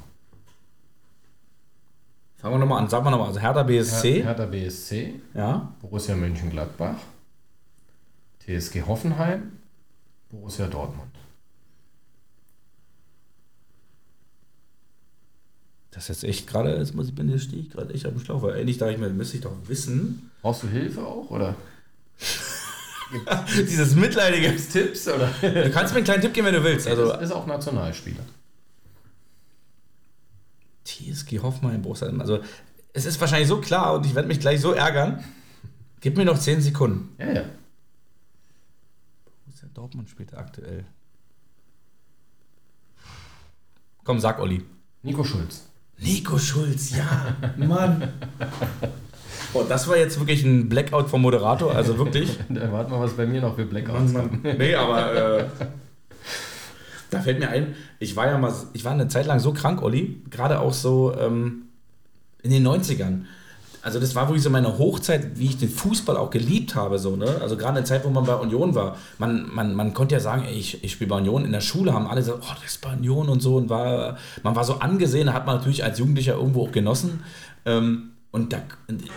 Fangen 2.36 2.54
wir 2.54 2.58
nochmal 2.60 2.82
an. 2.82 2.88
Sagen 2.88 3.04
wir 3.04 3.10
nochmal. 3.10 3.28
Also 3.28 3.40
Hertha 3.40 3.62
BSC. 3.62 4.22
Hertha 4.22 4.46
BSC, 4.46 5.20
Ja. 5.34 5.74
Borussia 5.82 6.16
Mönchengladbach, 6.16 6.96
TSG 8.40 8.82
Hoffenheim, 8.86 9.58
Borussia 10.30 10.66
Dortmund. 10.66 11.10
Das 15.90 16.04
ist 16.08 16.22
jetzt 16.22 16.24
echt 16.24 16.46
gerade, 16.46 16.76
jetzt 16.76 16.94
muss 16.94 17.08
ich, 17.08 17.14
bin, 17.14 17.28
jetzt 17.28 17.44
stehe 17.44 17.62
ich 17.62 17.70
gerade 17.70 17.92
echt 17.92 18.06
am 18.06 18.18
Schlauch, 18.20 18.42
weil 18.42 18.54
eigentlich 18.54 18.78
dachte 18.78 18.92
ich 18.92 18.98
mir, 18.98 19.08
müsste 19.10 19.36
ich 19.36 19.42
doch 19.42 19.56
wissen. 19.66 20.30
Brauchst 20.42 20.62
du 20.62 20.68
Hilfe 20.68 21.04
auch 21.04 21.30
oder 21.30 21.56
Dieses 23.56 23.94
mitleidige. 23.94 24.54
Tipps 24.56 25.08
oder? 25.08 25.28
Du 25.40 25.70
kannst 25.70 25.92
mir 25.92 25.98
einen 25.98 26.04
kleinen 26.04 26.22
Tipp 26.22 26.32
geben, 26.32 26.46
wenn 26.46 26.54
du 26.54 26.62
willst. 26.62 26.86
Also 26.86 27.12
ist 27.14 27.32
auch 27.32 27.46
Nationalspieler. 27.46 28.22
TSG 30.84 31.40
Hoffenheim, 31.40 31.82
Borussia. 31.82 32.08
Also 32.18 32.40
es 32.92 33.06
ist 33.06 33.20
wahrscheinlich 33.20 33.48
so 33.48 33.60
klar 33.60 33.94
und 33.94 34.06
ich 34.06 34.14
werde 34.14 34.28
mich 34.28 34.40
gleich 34.40 34.60
so 34.60 34.72
ärgern. 34.72 35.24
Gib 36.00 36.16
mir 36.16 36.24
noch 36.24 36.38
10 36.38 36.60
Sekunden. 36.60 37.14
Ja, 37.18 37.32
ja. 37.32 37.44
Borussia 39.44 39.68
Dortmund 39.74 40.08
spielt 40.08 40.34
aktuell. 40.34 40.84
Komm, 44.04 44.20
sag 44.20 44.38
Olli. 44.38 44.64
Nico 45.02 45.24
Schulz. 45.24 45.69
Nico 46.00 46.38
Schulz, 46.38 46.90
ja, 46.96 47.36
Mann. 47.56 48.08
Oh, 49.52 49.64
das 49.68 49.88
war 49.88 49.96
jetzt 49.96 50.18
wirklich 50.18 50.44
ein 50.44 50.68
Blackout 50.68 51.08
vom 51.08 51.22
Moderator, 51.22 51.74
also 51.74 51.98
wirklich. 51.98 52.38
Da 52.48 52.70
warten 52.72 52.92
wir, 52.92 53.00
was 53.00 53.12
bei 53.14 53.26
mir 53.26 53.40
noch 53.40 53.56
für 53.56 53.66
Blackouts 53.66 54.14
kommt. 54.14 54.44
Nee, 54.44 54.74
aber 54.74 55.38
äh, 55.38 55.44
da 57.10 57.20
fällt 57.20 57.40
mir 57.40 57.48
ein, 57.48 57.74
ich 57.98 58.14
war 58.16 58.26
ja 58.26 58.38
mal, 58.38 58.52
ich 58.72 58.84
war 58.84 58.92
eine 58.92 59.08
Zeit 59.08 59.26
lang 59.26 59.40
so 59.40 59.52
krank, 59.52 59.82
Olli, 59.82 60.22
gerade 60.30 60.60
auch 60.60 60.72
so 60.72 61.14
ähm, 61.18 61.62
in 62.42 62.50
den 62.50 62.66
90ern. 62.66 63.22
Also 63.82 63.98
das 63.98 64.14
war 64.14 64.28
wirklich 64.28 64.42
so 64.42 64.50
meine 64.50 64.78
Hochzeit, 64.78 65.38
wie 65.38 65.46
ich 65.46 65.58
den 65.58 65.70
Fußball 65.70 66.16
auch 66.16 66.30
geliebt 66.30 66.74
habe. 66.74 66.98
So, 66.98 67.16
ne? 67.16 67.38
Also 67.40 67.56
gerade 67.56 67.78
in 67.78 67.84
der 67.84 67.84
Zeit, 67.86 68.04
wo 68.04 68.10
man 68.10 68.24
bei 68.24 68.34
Union 68.34 68.74
war. 68.74 68.96
Man, 69.18 69.48
man, 69.54 69.74
man 69.74 69.94
konnte 69.94 70.14
ja 70.14 70.20
sagen, 70.20 70.44
ey, 70.44 70.54
ich, 70.54 70.84
ich 70.84 70.92
spiele 70.92 71.08
bei 71.08 71.16
Union. 71.16 71.44
In 71.44 71.52
der 71.52 71.62
Schule 71.62 71.94
haben 71.94 72.06
alle 72.06 72.20
gesagt, 72.20 72.42
oh, 72.42 72.54
das 72.60 72.72
ist 72.72 72.82
bei 72.82 72.92
Union 72.92 73.28
und 73.28 73.40
so. 73.40 73.56
Und 73.56 73.70
war, 73.70 74.18
man 74.42 74.54
war 74.54 74.64
so 74.64 74.80
angesehen, 74.80 75.32
hat 75.32 75.46
man 75.46 75.56
natürlich 75.56 75.82
als 75.82 75.98
Jugendlicher 75.98 76.34
irgendwo 76.34 76.66
auch 76.66 76.72
genossen. 76.72 77.24
Ähm, 77.64 78.10
und 78.32 78.52
da, 78.52 78.58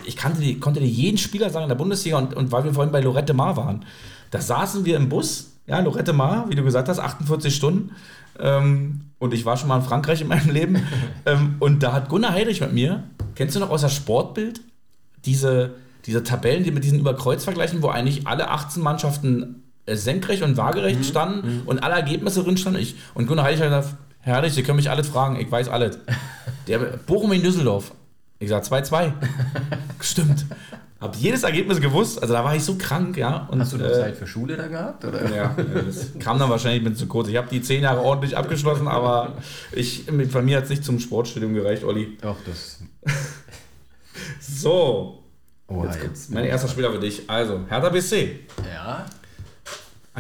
ich 0.06 0.16
kannte 0.16 0.42
die, 0.42 0.60
konnte 0.60 0.80
dir 0.80 0.88
jeden 0.88 1.18
Spieler 1.18 1.50
sagen 1.50 1.64
in 1.64 1.70
der 1.70 1.76
Bundesliga. 1.76 2.18
Und, 2.18 2.34
und 2.34 2.52
weil 2.52 2.64
wir 2.64 2.74
vorhin 2.74 2.92
bei 2.92 3.02
Lorette 3.02 3.34
Mar 3.34 3.58
waren, 3.58 3.86
da 4.32 4.40
saßen 4.40 4.86
wir 4.86 4.96
im 4.98 5.10
Bus, 5.10 5.52
ja, 5.68 5.80
Lorette 5.80 6.14
Mar, 6.14 6.46
wie 6.50 6.56
du 6.56 6.64
gesagt 6.64 6.88
hast, 6.88 7.00
48 7.00 7.54
Stunden. 7.54 7.92
Ähm, 8.40 9.02
und 9.20 9.34
ich 9.34 9.46
war 9.46 9.56
schon 9.56 9.70
mal 9.70 9.78
in 9.78 9.84
Frankreich 9.84 10.22
in 10.22 10.28
meinem 10.28 10.50
Leben. 10.50 10.78
ähm, 11.26 11.56
und 11.60 11.84
da 11.84 11.94
hat 11.94 12.10
Gunnar 12.10 12.34
Heidrich 12.34 12.62
mit 12.62 12.74
mir, 12.74 13.04
kennst 13.36 13.56
du 13.56 13.60
noch 13.60 13.70
aus 13.70 13.82
der 13.82 13.90
Sportbild, 13.90 14.62
diese, 15.26 15.76
diese 16.06 16.24
Tabellen, 16.24 16.64
die 16.64 16.72
mit 16.72 16.84
diesen 16.84 17.00
Überkreuzvergleichen, 17.00 17.82
wo 17.82 17.90
eigentlich 17.90 18.28
alle 18.28 18.50
18 18.50 18.82
Mannschaften 18.82 19.64
äh, 19.86 19.96
senkrecht 19.96 20.44
und 20.44 20.58
waagerecht 20.58 21.06
standen 21.06 21.64
und 21.66 21.84
alle 21.84 21.96
Ergebnisse 21.96 22.44
drin 22.44 22.58
standen. 22.58 22.80
Ich, 22.80 22.96
und 23.14 23.28
Gunnar 23.28 23.46
Heidrich 23.46 23.62
hat 23.62 23.70
gesagt, 23.70 23.98
Herr 24.20 24.38
Heidrich, 24.38 24.54
Sie 24.54 24.64
können 24.64 24.78
mich 24.78 24.90
alles 24.90 25.08
fragen, 25.08 25.38
ich 25.40 25.52
weiß 25.52 25.70
alles. 25.70 26.00
Der 26.68 26.80
Bochum 26.80 27.32
in 27.34 27.44
Düsseldorf. 27.44 27.92
Ich 28.40 28.50
sag 28.50 28.64
2-2. 28.64 29.12
Stimmt. 30.02 30.46
Hab 31.04 31.18
jedes 31.18 31.44
Ergebnis 31.44 31.82
gewusst, 31.82 32.22
also 32.22 32.34
da 32.34 32.46
war 32.46 32.56
ich 32.56 32.64
so 32.64 32.76
krank, 32.76 33.18
ja. 33.18 33.50
Und, 33.52 33.60
Hast 33.60 33.74
du 33.74 33.78
noch 33.78 33.88
äh, 33.88 33.94
Zeit 33.94 34.16
für 34.16 34.26
Schule 34.26 34.56
da 34.56 34.68
gehabt? 34.68 35.04
Oder? 35.04 35.36
ja, 35.36 35.54
das 35.86 36.12
kam 36.20 36.40
dann 36.40 36.50
wahrscheinlich 36.50 36.82
mit 36.82 36.98
zu 36.98 37.08
kurz. 37.08 37.28
Ich 37.28 37.36
habe 37.36 37.50
die 37.52 37.62
zehn 37.62 37.84
Jahre 37.84 38.00
ordentlich 38.00 38.38
abgeschlossen, 38.38 38.88
aber 38.88 39.34
ich, 39.74 40.10
mit, 40.10 40.32
bei 40.32 40.42
mir 40.42 40.56
hat 40.56 40.64
es 40.64 40.70
nicht 40.70 40.86
zum 40.86 41.02
Sportstudium 41.02 41.54
gereicht, 41.54 41.84
Olli. 41.84 42.18
Doch, 42.22 42.38
das. 42.46 42.80
So, 44.40 45.24
Oh, 45.68 45.84
jetzt, 45.86 45.96
jetzt. 45.96 46.04
kommt's. 46.04 46.30
mein 46.30 46.46
erster 46.46 46.68
Spieler 46.68 46.92
für 46.92 47.00
dich. 47.00 47.30
Also, 47.30 47.62
Hertha 47.68 47.90
BSC. 47.90 48.40
Ja. 48.72 49.06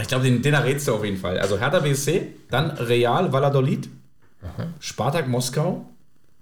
Ich 0.02 0.08
glaube, 0.08 0.24
den, 0.24 0.42
den 0.42 0.54
errätst 0.54 0.88
du 0.88 0.96
auf 0.96 1.04
jeden 1.06 1.18
Fall. 1.18 1.38
Also 1.40 1.60
Hertha 1.60 1.80
BSC, 1.80 2.34
dann 2.50 2.72
Real 2.72 3.32
Valladolid, 3.32 3.88
Spartak 4.80 5.28
Moskau, 5.28 5.86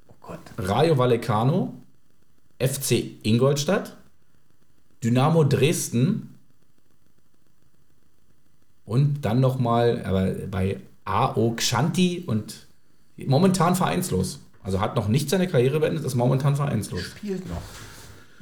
Oh 0.08 0.14
Gott. 0.22 0.40
Rayo 0.58 0.98
Vallecano, 0.98 1.74
FC 2.60 3.04
Ingolstadt, 3.24 3.98
Dynamo 5.04 5.44
Dresden 5.44 6.38
und 8.86 9.22
dann 9.26 9.42
nochmal 9.42 10.02
aber 10.06 10.32
bei 10.50 10.80
AO 11.04 11.52
Xanti 11.58 12.24
und 12.26 12.68
momentan 13.18 13.76
vereinslos. 13.76 14.40
Also 14.64 14.80
hat 14.80 14.96
noch 14.96 15.08
nicht 15.08 15.30
seine 15.30 15.48
Karriere 15.48 15.80
beendet, 15.80 16.06
ist 16.06 16.16
momentan 16.16 16.56
vereinslos. 16.56 17.02
Spielt 17.02 17.48
noch. 17.50 17.62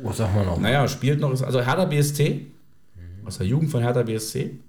Oh, 0.03 0.11
sag 0.11 0.33
mal 0.33 0.45
noch. 0.45 0.59
Naja, 0.59 0.87
spielt 0.87 1.19
noch, 1.19 1.29
also 1.29 1.61
Hertha 1.61 1.85
BSC, 1.85 2.47
aus 3.25 3.37
der 3.37 3.47
Jugend 3.47 3.69
von 3.69 3.81
Hertha 3.81 4.03
BSC. 4.03 4.59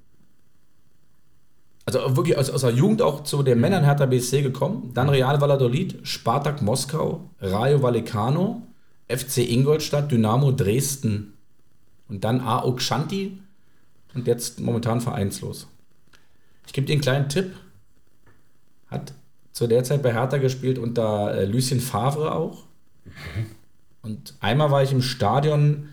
Also 1.87 2.17
wirklich 2.17 2.37
aus, 2.37 2.51
aus 2.51 2.61
der 2.61 2.71
Jugend 2.71 3.03
auch 3.03 3.25
zu 3.25 3.43
den 3.43 3.61
Männern 3.61 3.85
Hertha 3.85 4.07
BSC 4.07 4.43
gekommen. 4.43 4.93
Dann 4.95 5.09
Real 5.09 5.41
Valladolid, 5.41 5.99
Spartak 6.07 6.63
Moskau, 6.63 7.31
Rayo 7.41 7.83
Vallecano, 7.83 8.63
FC 9.09 9.39
Ingolstadt, 9.39 10.11
Dynamo 10.13 10.53
Dresden 10.53 11.35
und 12.09 12.23
dann 12.23 12.41
AO 12.41 12.75
Xanti 12.75 13.41
und 14.15 14.27
jetzt 14.27 14.61
momentan 14.61 15.01
vereinslos. 15.01 15.69
Ich 16.67 16.73
gebe 16.73 16.87
dir 16.87 16.93
einen 16.93 17.03
kleinen 17.03 17.29
Tipp. 17.29 17.55
Hat 18.89 19.13
zu 19.61 19.67
der 19.67 19.85
Zeit 19.85 20.03
bei 20.03 20.15
Hertha 20.15 20.39
gespielt 20.39 20.79
unter 20.79 21.35
äh, 21.35 21.45
Lucien 21.45 21.81
Favre 21.81 22.35
auch. 22.35 22.65
Und 24.01 24.33
einmal 24.41 24.71
war 24.71 24.83
ich 24.83 24.91
im 24.91 25.03
Stadion, 25.03 25.91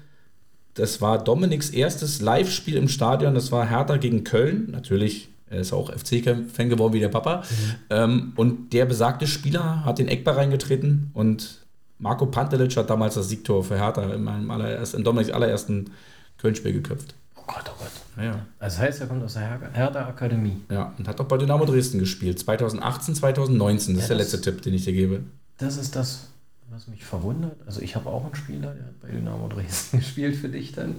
das 0.76 1.02
war 1.02 1.22
Dominiks 1.22 1.72
erstes 1.72 2.22
Live-Spiel 2.22 2.78
im 2.78 2.88
Stadion, 2.88 3.36
das 3.36 3.52
war 3.52 3.70
Hertha 3.70 3.98
gegen 3.98 4.24
Köln. 4.24 4.70
Natürlich, 4.72 5.28
er 5.50 5.60
ist 5.60 5.74
auch 5.74 5.92
FC-Fan 5.92 6.70
geworden 6.70 6.94
wie 6.94 7.02
der 7.02 7.10
Papa. 7.10 7.44
Ähm, 7.90 8.32
und 8.38 8.72
der 8.72 8.86
besagte 8.86 9.28
Spieler 9.28 9.84
hat 9.84 10.00
den 10.00 10.08
Eckball 10.08 10.36
reingetreten 10.36 11.12
und 11.14 11.66
Marco 12.00 12.26
Pantelic 12.26 12.78
hat 12.78 12.90
damals 12.90 13.16
das 13.16 13.28
Siegtor 13.28 13.66
für 13.66 13.78
Hertha 13.78 14.14
in, 14.14 14.24
meinem 14.24 14.50
allerersten, 14.50 15.00
in 15.00 15.04
Dominiks 15.04 15.30
allerersten 15.30 15.92
Köln-Spiel 16.38 16.72
geköpft. 16.72 17.16
Oh 17.36 17.42
Gott, 17.46 17.66
oh 17.66 17.80
Gott. 17.80 18.07
Ja. 18.18 18.46
Das 18.60 18.80
heißt, 18.80 19.00
er 19.02 19.08
kommt 19.08 19.24
aus 19.24 19.34
der 19.34 19.44
Her- 19.44 19.70
Hertha-Akademie. 19.74 20.62
ja, 20.72 20.94
und 20.98 21.08
hat 21.08 21.20
auch 21.22 21.26
bei 21.28 21.38
Dynamo 21.38 21.66
Dresden 21.66 22.00
gespielt. 22.00 22.40
2018, 22.40 23.14
2019. 23.16 23.96
Das 23.96 24.04
ist 24.06 24.10
Ja, 24.10 24.16
der 24.16 24.24
das- 24.26 24.34
letzte 24.34 24.52
Tipp, 24.52 24.62
den 24.64 24.74
ich 24.74 24.86
dir 24.86 24.94
gebe. 24.94 25.24
Das 25.58 25.78
ist 25.78 25.96
das, 25.96 26.28
was 26.70 26.88
mich 26.88 27.04
verwundert. 27.06 27.58
Also 27.66 27.82
ich 27.82 27.96
habe 27.96 28.10
auch 28.10 28.26
einen 28.26 28.36
Spieler, 28.36 28.74
der 28.74 28.86
hat 28.88 29.00
bei 29.02 29.10
Dynamo 29.10 29.48
Dresden 29.48 29.98
gespielt 30.00 30.36
für 30.36 30.50
dich 30.50 30.72
dann. 30.74 30.96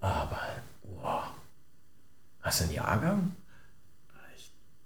Aber, 0.00 0.38
wow. 1.02 1.22
Hast 2.40 2.60
du 2.60 2.64
einen 2.64 2.74
Jahrgang? 2.74 3.32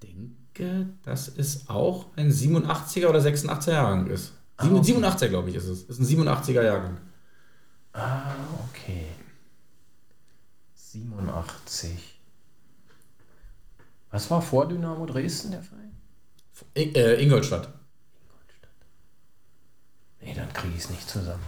denke, 0.02 0.86
dass 1.04 1.28
es 1.28 1.68
auch 1.68 2.06
ein 2.16 2.30
87er 2.30 3.08
oder 3.08 3.20
86er 3.20 3.72
Jahrgang 3.72 4.06
ist. 4.08 4.32
Ah, 4.56 4.64
Sieben- 4.64 4.76
okay. 4.76 4.92
87er, 4.92 5.28
glaube 5.28 5.50
ich, 5.50 5.56
ist 5.56 5.66
es. 5.66 5.82
Ist 5.82 6.00
ein 6.00 6.04
87er 6.06 6.62
Jahrgang. 6.62 6.98
Ah, 7.92 8.32
okay. 8.68 9.06
87. 11.42 11.90
Was 14.10 14.30
war 14.30 14.40
vor 14.42 14.66
Dynamo 14.68 15.04
Dresden 15.06 15.50
der 15.50 15.62
Verein? 15.62 15.92
I- 16.76 16.94
äh, 16.96 17.22
Ingolstadt. 17.22 17.68
Ingolstadt. 17.68 18.70
Nee, 20.20 20.34
dann 20.34 20.52
kriege 20.52 20.74
ich 20.76 20.84
es 20.84 20.90
nicht 20.90 21.08
zusammen. 21.08 21.42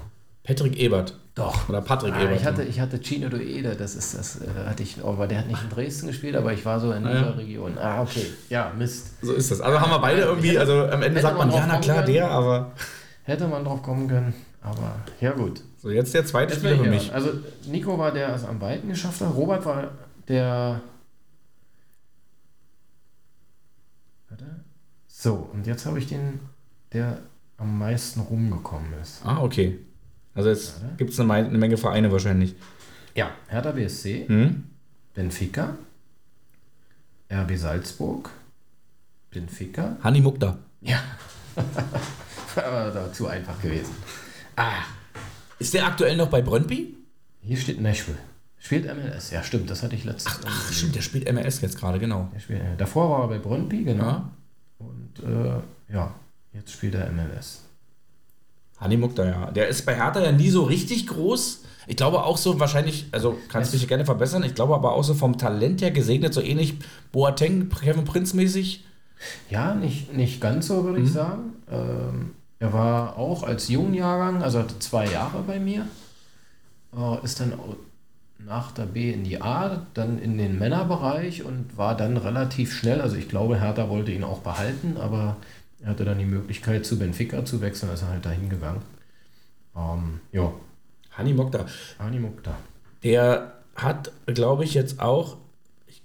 Patrick 0.45 0.77
Ebert. 0.79 1.17
Doch. 1.35 1.69
Oder 1.69 1.81
Patrick 1.81 2.13
Ah, 2.15 2.23
Ebert. 2.23 2.41
ich, 2.41 2.45
hatte, 2.47 2.63
ich 2.65 2.81
hatte 2.81 2.99
Gino 3.03 3.29
Doede, 3.29 3.77
das 3.77 3.95
ist 3.95 4.15
das, 4.15 4.41
äh, 4.41 4.47
hatte 4.67 4.83
ich, 4.83 5.03
aber 5.03 5.27
der 5.27 5.39
hat 5.39 5.47
nicht 5.47 5.63
in 5.63 5.71
Dresden 5.71 6.09
gespielt, 6.09 6.35
aber 6.37 6.53
ich 6.53 6.65
war 6.65 6.81
so 6.81 6.93
in 6.93 7.07
Ah, 7.07 7.11
dieser 7.13 7.27
ja. 7.27 7.31
Region. 7.33 7.79
Ah, 7.79 8.03
okay. 8.03 8.27
Ja, 8.49 8.73
Mist. 8.77 9.23
so 9.23 9.33
ist 9.33 9.51
das. 9.51 9.61
Also 9.61 9.81
haben 9.81 9.91
wir 9.91 9.99
beide 10.01 10.23
irgendwie, 10.23 10.59
also 10.59 10.85
am 10.87 11.03
Ende 11.03 11.21
sagt 11.21 11.37
man, 11.39 11.49
man 11.49 11.57
ja, 11.57 11.67
na 11.67 11.79
klar, 11.79 12.03
können. 12.03 12.15
der, 12.15 12.31
aber. 12.31 12.73
Hätte 13.25 13.47
man 13.49 13.65
drauf 13.65 13.83
kommen 13.83 14.09
können, 14.09 14.35
aber 14.61 14.97
ja 15.21 15.31
gut. 15.33 15.63
So, 15.81 15.89
jetzt 15.91 16.13
der 16.13 16.27
zweite 16.27 16.55
Spieler 16.55 16.77
für 16.77 16.85
ich 16.85 16.91
mich. 16.91 17.15
Also 17.15 17.33
Nico 17.67 17.97
war 17.97 18.13
der, 18.13 18.27
der 18.27 18.37
es 18.37 18.45
am 18.45 18.61
weiten 18.61 18.89
geschafft 18.89 19.23
hat. 19.23 19.35
Robert 19.35 19.65
war 19.65 19.91
der. 20.29 20.83
Warte. 24.29 24.45
So, 25.09 25.49
und 25.55 25.67
jetzt 25.67 25.87
habe 25.87 25.99
ich 25.99 26.07
den, 26.07 26.41
der 26.93 27.21
am 27.57 27.79
meisten 27.79 28.21
rumgekommen 28.21 28.93
ist. 29.01 29.25
Ah, 29.25 29.43
okay. 29.43 29.79
Also 30.35 30.51
jetzt 30.51 30.83
gibt 30.99 31.13
es 31.13 31.21
eine, 31.21 31.33
eine 31.33 31.57
Menge 31.59 31.79
Vereine 31.79 32.13
wahrscheinlich. 32.13 32.55
Ja, 33.15 33.31
Hertha 33.49 33.73
BSC, 33.73 34.29
Hm? 34.29 34.65
Benfica, 35.15 35.77
RB 37.33 37.57
Salzburg, 37.57 38.29
Benfica. 39.31 39.97
Hanni 40.03 40.21
Mukta. 40.21 40.59
Ja. 40.83 41.01
Aber 42.57 43.13
zu 43.13 43.27
einfach 43.29 43.61
gewesen. 43.63 43.95
Ah. 44.57 44.85
Ist 45.61 45.75
der 45.75 45.87
aktuell 45.87 46.17
noch 46.17 46.29
bei 46.29 46.41
Brøndby? 46.41 46.97
Hier 47.43 47.57
steht 47.59 47.81
Nashville. 47.81 48.19
Spielt 48.59 48.85
MLS. 48.87 49.31
Ja, 49.31 49.43
stimmt, 49.43 49.71
das 49.71 49.83
hatte 49.83 49.95
ich 49.95 50.05
letztens. 50.05 50.41
Ach, 50.47 50.73
stimmt, 50.73 50.95
der 50.95 51.03
spielt 51.03 51.31
MLS 51.33 51.61
jetzt 51.61 51.79
gerade, 51.79 51.99
genau. 51.99 52.29
Der 52.35 52.41
spielt, 52.41 52.61
äh, 52.61 52.77
davor 52.79 53.11
war 53.11 53.21
er 53.23 53.29
bei 53.29 53.39
Brøndby, 53.39 53.85
genau. 53.85 54.05
Ja. 54.05 54.31
Und 54.79 55.21
äh, 55.23 55.93
ja, 55.93 56.15
jetzt 56.55 56.73
spielt 56.73 56.95
er 56.95 57.11
MLS. 57.13 57.61
Hani 58.79 58.97
Mukta, 58.97 59.27
ja. 59.27 59.51
Der 59.51 59.69
ist 59.69 59.85
bei 59.85 59.95
Hertha 59.95 60.23
ja 60.23 60.33
nie 60.33 60.49
so 60.49 60.63
richtig 60.63 61.07
groß. 61.07 61.65
Ich 61.87 61.97
glaube 61.97 62.25
auch 62.25 62.39
so 62.39 62.59
wahrscheinlich, 62.59 63.07
also 63.13 63.39
kannst 63.49 63.73
du 63.73 63.77
mich 63.77 63.87
gerne 63.87 64.07
verbessern, 64.07 64.43
ich 64.43 64.55
glaube 64.55 64.75
aber 64.75 64.93
auch 64.93 65.05
so 65.05 65.13
vom 65.13 65.37
Talent 65.37 65.83
her 65.83 65.91
gesegnet, 65.91 66.33
so 66.33 66.41
ähnlich 66.41 66.79
Boateng, 67.13 67.69
Kevin 67.69 68.05
Prinz 68.05 68.33
mäßig. 68.33 68.85
Ja, 69.51 69.75
nicht, 69.75 70.15
nicht 70.15 70.41
ganz 70.41 70.69
so, 70.69 70.85
würde 70.85 71.01
mhm. 71.01 71.05
ich 71.05 71.13
sagen. 71.13 71.53
Ähm, 71.71 72.31
er 72.61 72.73
war 72.73 73.17
auch 73.17 73.43
als 73.43 73.69
Jungjahrgang, 73.69 74.43
also 74.43 74.61
hatte 74.61 74.79
zwei 74.79 75.07
Jahre 75.07 75.43
bei 75.43 75.59
mir, 75.59 75.87
äh, 76.97 77.25
ist 77.25 77.41
dann 77.41 77.55
nach 78.39 78.73
der 78.73 78.85
B 78.85 79.13
in 79.13 79.25
die 79.25 79.41
A, 79.41 79.87
dann 79.95 80.19
in 80.19 80.39
den 80.39 80.59
Männerbereich 80.59 81.43
und 81.43 81.77
war 81.77 81.97
dann 81.97 82.17
relativ 82.17 82.75
schnell, 82.75 83.01
also 83.01 83.17
ich 83.17 83.29
glaube, 83.29 83.61
Hertha 83.61 83.89
wollte 83.89 84.13
ihn 84.13 84.25
auch 84.25 84.41
behalten, 84.41 84.97
aber 84.99 85.37
er 85.83 85.91
hatte 85.91 86.05
dann 86.05 86.19
die 86.19 86.27
Möglichkeit, 86.27 86.85
zu 86.85 86.99
Benfica 86.99 87.45
zu 87.45 87.61
wechseln, 87.63 87.93
ist 87.93 88.03
er 88.03 88.09
halt 88.09 88.27
dahin 88.27 88.49
gegangen. 88.51 88.83
Ähm, 89.75 90.21
ja. 90.33 90.53
Hani 91.13 91.33
Mokta. 91.33 91.67
Hani 91.99 92.19
Mokta. 92.19 92.57
Der 93.03 93.55
hat, 93.75 94.13
glaube 94.27 94.65
ich, 94.65 94.75
jetzt 94.75 95.01
auch, 95.01 95.39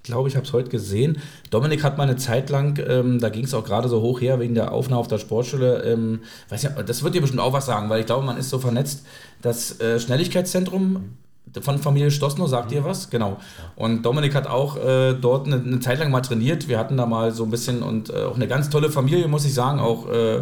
glaube, 0.05 0.29
ich 0.29 0.35
habe 0.35 0.45
es 0.45 0.53
heute 0.53 0.69
gesehen, 0.69 1.17
Dominik 1.49 1.83
hat 1.83 1.97
mal 1.97 2.03
eine 2.03 2.15
Zeit 2.15 2.49
lang, 2.49 2.79
ähm, 2.87 3.19
da 3.19 3.29
ging 3.29 3.43
es 3.43 3.53
auch 3.53 3.65
gerade 3.65 3.89
so 3.89 4.01
hoch 4.01 4.21
her 4.21 4.39
wegen 4.39 4.55
der 4.55 4.71
Aufnahme 4.71 5.01
auf 5.01 5.07
der 5.07 5.17
Sportschule, 5.17 5.83
ähm, 5.83 6.21
weiß 6.49 6.63
nicht, 6.63 6.75
das 6.87 7.03
wird 7.03 7.15
dir 7.15 7.21
bestimmt 7.21 7.41
auch 7.41 7.53
was 7.53 7.65
sagen, 7.65 7.89
weil 7.89 7.99
ich 7.99 8.05
glaube, 8.05 8.25
man 8.25 8.37
ist 8.37 8.49
so 8.49 8.59
vernetzt, 8.59 9.05
das 9.41 9.79
äh, 9.81 9.99
Schnelligkeitszentrum 9.99 11.17
von 11.61 11.77
Familie 11.79 12.11
Stossner, 12.11 12.47
sagt 12.47 12.71
mhm. 12.71 12.77
ihr 12.77 12.83
was? 12.83 13.09
Genau. 13.09 13.37
Und 13.75 14.05
Dominik 14.05 14.35
hat 14.35 14.47
auch 14.47 14.77
äh, 14.77 15.13
dort 15.13 15.47
eine, 15.47 15.57
eine, 15.57 15.79
Zeit 15.79 15.99
lang 15.99 16.11
mal 16.11 16.21
trainiert. 16.21 16.67
Wir 16.67 16.77
hatten 16.77 16.97
da 16.97 17.05
mal 17.05 17.31
so 17.31 17.43
ein 17.43 17.51
bisschen 17.51 17.81
und 17.83 18.09
äh, 18.09 18.23
auch 18.23 18.35
eine 18.35 18.47
ganz 18.47 18.69
tolle 18.69 18.89
Familie, 18.89 19.27
muss 19.27 19.45
ich 19.45 19.53
sagen. 19.53 19.79
Auch 19.79 20.09
äh, 20.09 20.41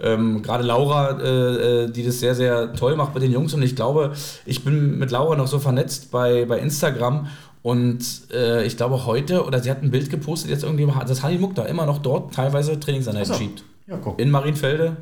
ähm, 0.00 0.42
gerade 0.42 0.64
Laura, 0.64 1.20
äh, 1.20 1.84
äh, 1.84 1.90
die 1.90 2.04
das 2.04 2.20
sehr, 2.20 2.34
sehr 2.34 2.72
toll 2.74 2.96
macht 2.96 3.14
mit 3.14 3.22
den 3.22 3.32
Jungs. 3.32 3.54
Und 3.54 3.62
ich 3.62 3.76
glaube, 3.76 4.12
ich 4.46 4.64
bin 4.64 4.98
mit 4.98 5.10
Laura 5.10 5.36
noch 5.36 5.48
so 5.48 5.58
vernetzt 5.58 6.10
bei, 6.10 6.44
bei 6.44 6.58
Instagram. 6.58 7.28
Und 7.64 8.04
äh, 8.30 8.66
ich 8.66 8.76
glaube 8.76 9.06
heute, 9.06 9.42
oder 9.46 9.58
sie 9.58 9.70
hat 9.70 9.82
ein 9.82 9.90
Bild 9.90 10.10
gepostet, 10.10 10.50
jetzt 10.50 10.64
irgendwie, 10.64 10.86
dass 10.86 11.22
Hani 11.22 11.38
Muck 11.38 11.54
da 11.54 11.64
immer 11.64 11.86
noch 11.86 11.96
dort 11.96 12.34
teilweise 12.34 12.78
Trainingseinheiten 12.78 13.32
so. 13.32 13.38
schiebt. 13.38 13.64
Ja, 13.86 13.98
In 14.18 14.30
Marienfelde, 14.30 14.98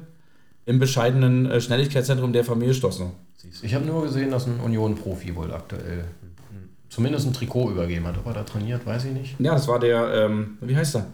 im 0.65 0.79
bescheidenen 0.79 1.61
Schnelligkeitszentrum 1.61 2.33
der 2.33 2.45
Familie 2.45 2.73
Stossner. 2.73 3.11
Ich 3.63 3.75
habe 3.75 3.85
nur 3.85 4.05
gesehen, 4.05 4.31
dass 4.31 4.47
ein 4.47 4.61
Union-Profi 4.61 5.35
wohl 5.35 5.53
aktuell 5.53 6.05
zumindest 6.89 7.27
ein 7.27 7.33
Trikot 7.33 7.73
übergeben 7.73 8.07
hat. 8.07 8.17
Ob 8.19 8.27
er 8.27 8.35
da 8.35 8.45
trainiert, 8.45 8.87
weiß 8.87 9.07
ich 9.07 9.13
nicht. 9.13 9.41
Ja, 9.41 9.55
das 9.55 9.67
war 9.67 9.81
der, 9.81 10.27
ähm, 10.27 10.59
wie 10.61 10.77
heißt 10.77 10.95
er? 10.95 11.07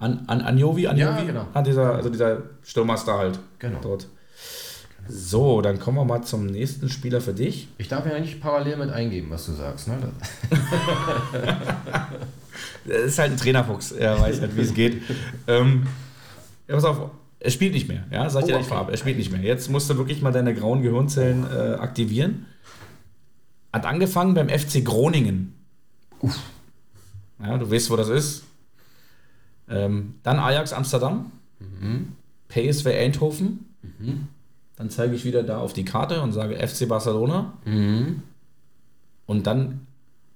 An, 0.00 0.24
An 0.26 0.40
Anjovi? 0.40 0.88
Anjovi? 0.88 1.00
Ja, 1.00 1.22
genau. 1.22 1.46
Hat 1.54 1.64
dieser, 1.64 1.94
also 1.94 2.10
dieser 2.10 2.42
Stürmerstar 2.64 3.18
halt. 3.18 3.38
Genau. 3.60 3.78
Dort. 3.80 4.08
So, 5.08 5.60
dann 5.60 5.78
kommen 5.78 5.98
wir 5.98 6.04
mal 6.04 6.22
zum 6.22 6.46
nächsten 6.46 6.88
Spieler 6.88 7.20
für 7.20 7.34
dich. 7.34 7.68
Ich 7.78 7.88
darf 7.88 8.06
ja 8.06 8.18
nicht 8.18 8.40
parallel 8.40 8.76
mit 8.76 8.90
eingeben, 8.90 9.28
was 9.30 9.46
du 9.46 9.52
sagst, 9.52 9.88
ne? 9.88 9.98
das 12.86 12.96
ist 13.06 13.18
halt 13.18 13.32
ein 13.32 13.36
Trainerfuchs, 13.36 13.92
er 13.92 14.20
weiß 14.20 14.40
halt, 14.40 14.56
wie 14.56 14.60
es 14.62 14.74
geht. 14.74 15.02
ähm, 15.46 15.86
ja, 16.68 16.74
pass 16.74 16.84
auf, 16.84 17.10
er 17.40 17.50
spielt 17.50 17.74
nicht 17.74 17.88
mehr, 17.88 18.04
ja, 18.10 18.28
sag 18.30 18.44
oh, 18.44 18.46
dir 18.46 18.56
nicht 18.56 18.66
okay. 18.66 18.74
vorab, 18.74 18.90
er 18.90 18.96
spielt 18.96 19.18
nicht 19.18 19.30
mehr. 19.30 19.42
Jetzt 19.42 19.70
musst 19.70 19.90
du 19.90 19.98
wirklich 19.98 20.22
mal 20.22 20.32
deine 20.32 20.54
grauen 20.54 20.82
Gehirnzellen 20.82 21.44
äh, 21.44 21.74
aktivieren. 21.74 22.46
Hat 23.72 23.84
angefangen 23.84 24.34
beim 24.34 24.48
FC 24.48 24.84
Groningen. 24.84 25.54
Uff. 26.20 26.38
Ja, 27.42 27.58
du 27.58 27.70
weißt, 27.70 27.90
wo 27.90 27.96
das 27.96 28.08
ist. 28.08 28.44
Ähm, 29.68 30.14
dann 30.22 30.38
Ajax 30.38 30.72
Amsterdam. 30.72 31.32
Mhm. 31.58 32.12
PSV 32.48 32.86
Eindhoven. 32.86 33.66
Mhm. 33.98 34.28
Dann 34.76 34.90
zeige 34.90 35.14
ich 35.14 35.24
wieder 35.24 35.42
da 35.42 35.58
auf 35.58 35.72
die 35.72 35.84
Karte 35.84 36.20
und 36.20 36.32
sage 36.32 36.56
FC 36.56 36.88
Barcelona. 36.88 37.52
Mhm. 37.64 38.22
Und 39.26 39.46
dann 39.46 39.86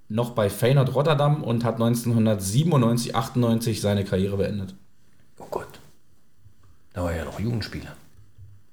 noch 0.07 0.31
bei 0.31 0.49
Feyenoord 0.49 0.95
Rotterdam 0.95 1.43
und 1.43 1.63
hat 1.63 1.75
1997, 1.75 3.15
98 3.15 3.81
seine 3.81 4.03
Karriere 4.05 4.37
beendet. 4.37 4.75
Oh 5.37 5.47
Gott. 5.49 5.79
Da 6.93 7.03
war 7.03 7.11
er 7.11 7.19
ja 7.19 7.25
noch 7.25 7.39
Jugendspieler. 7.39 7.95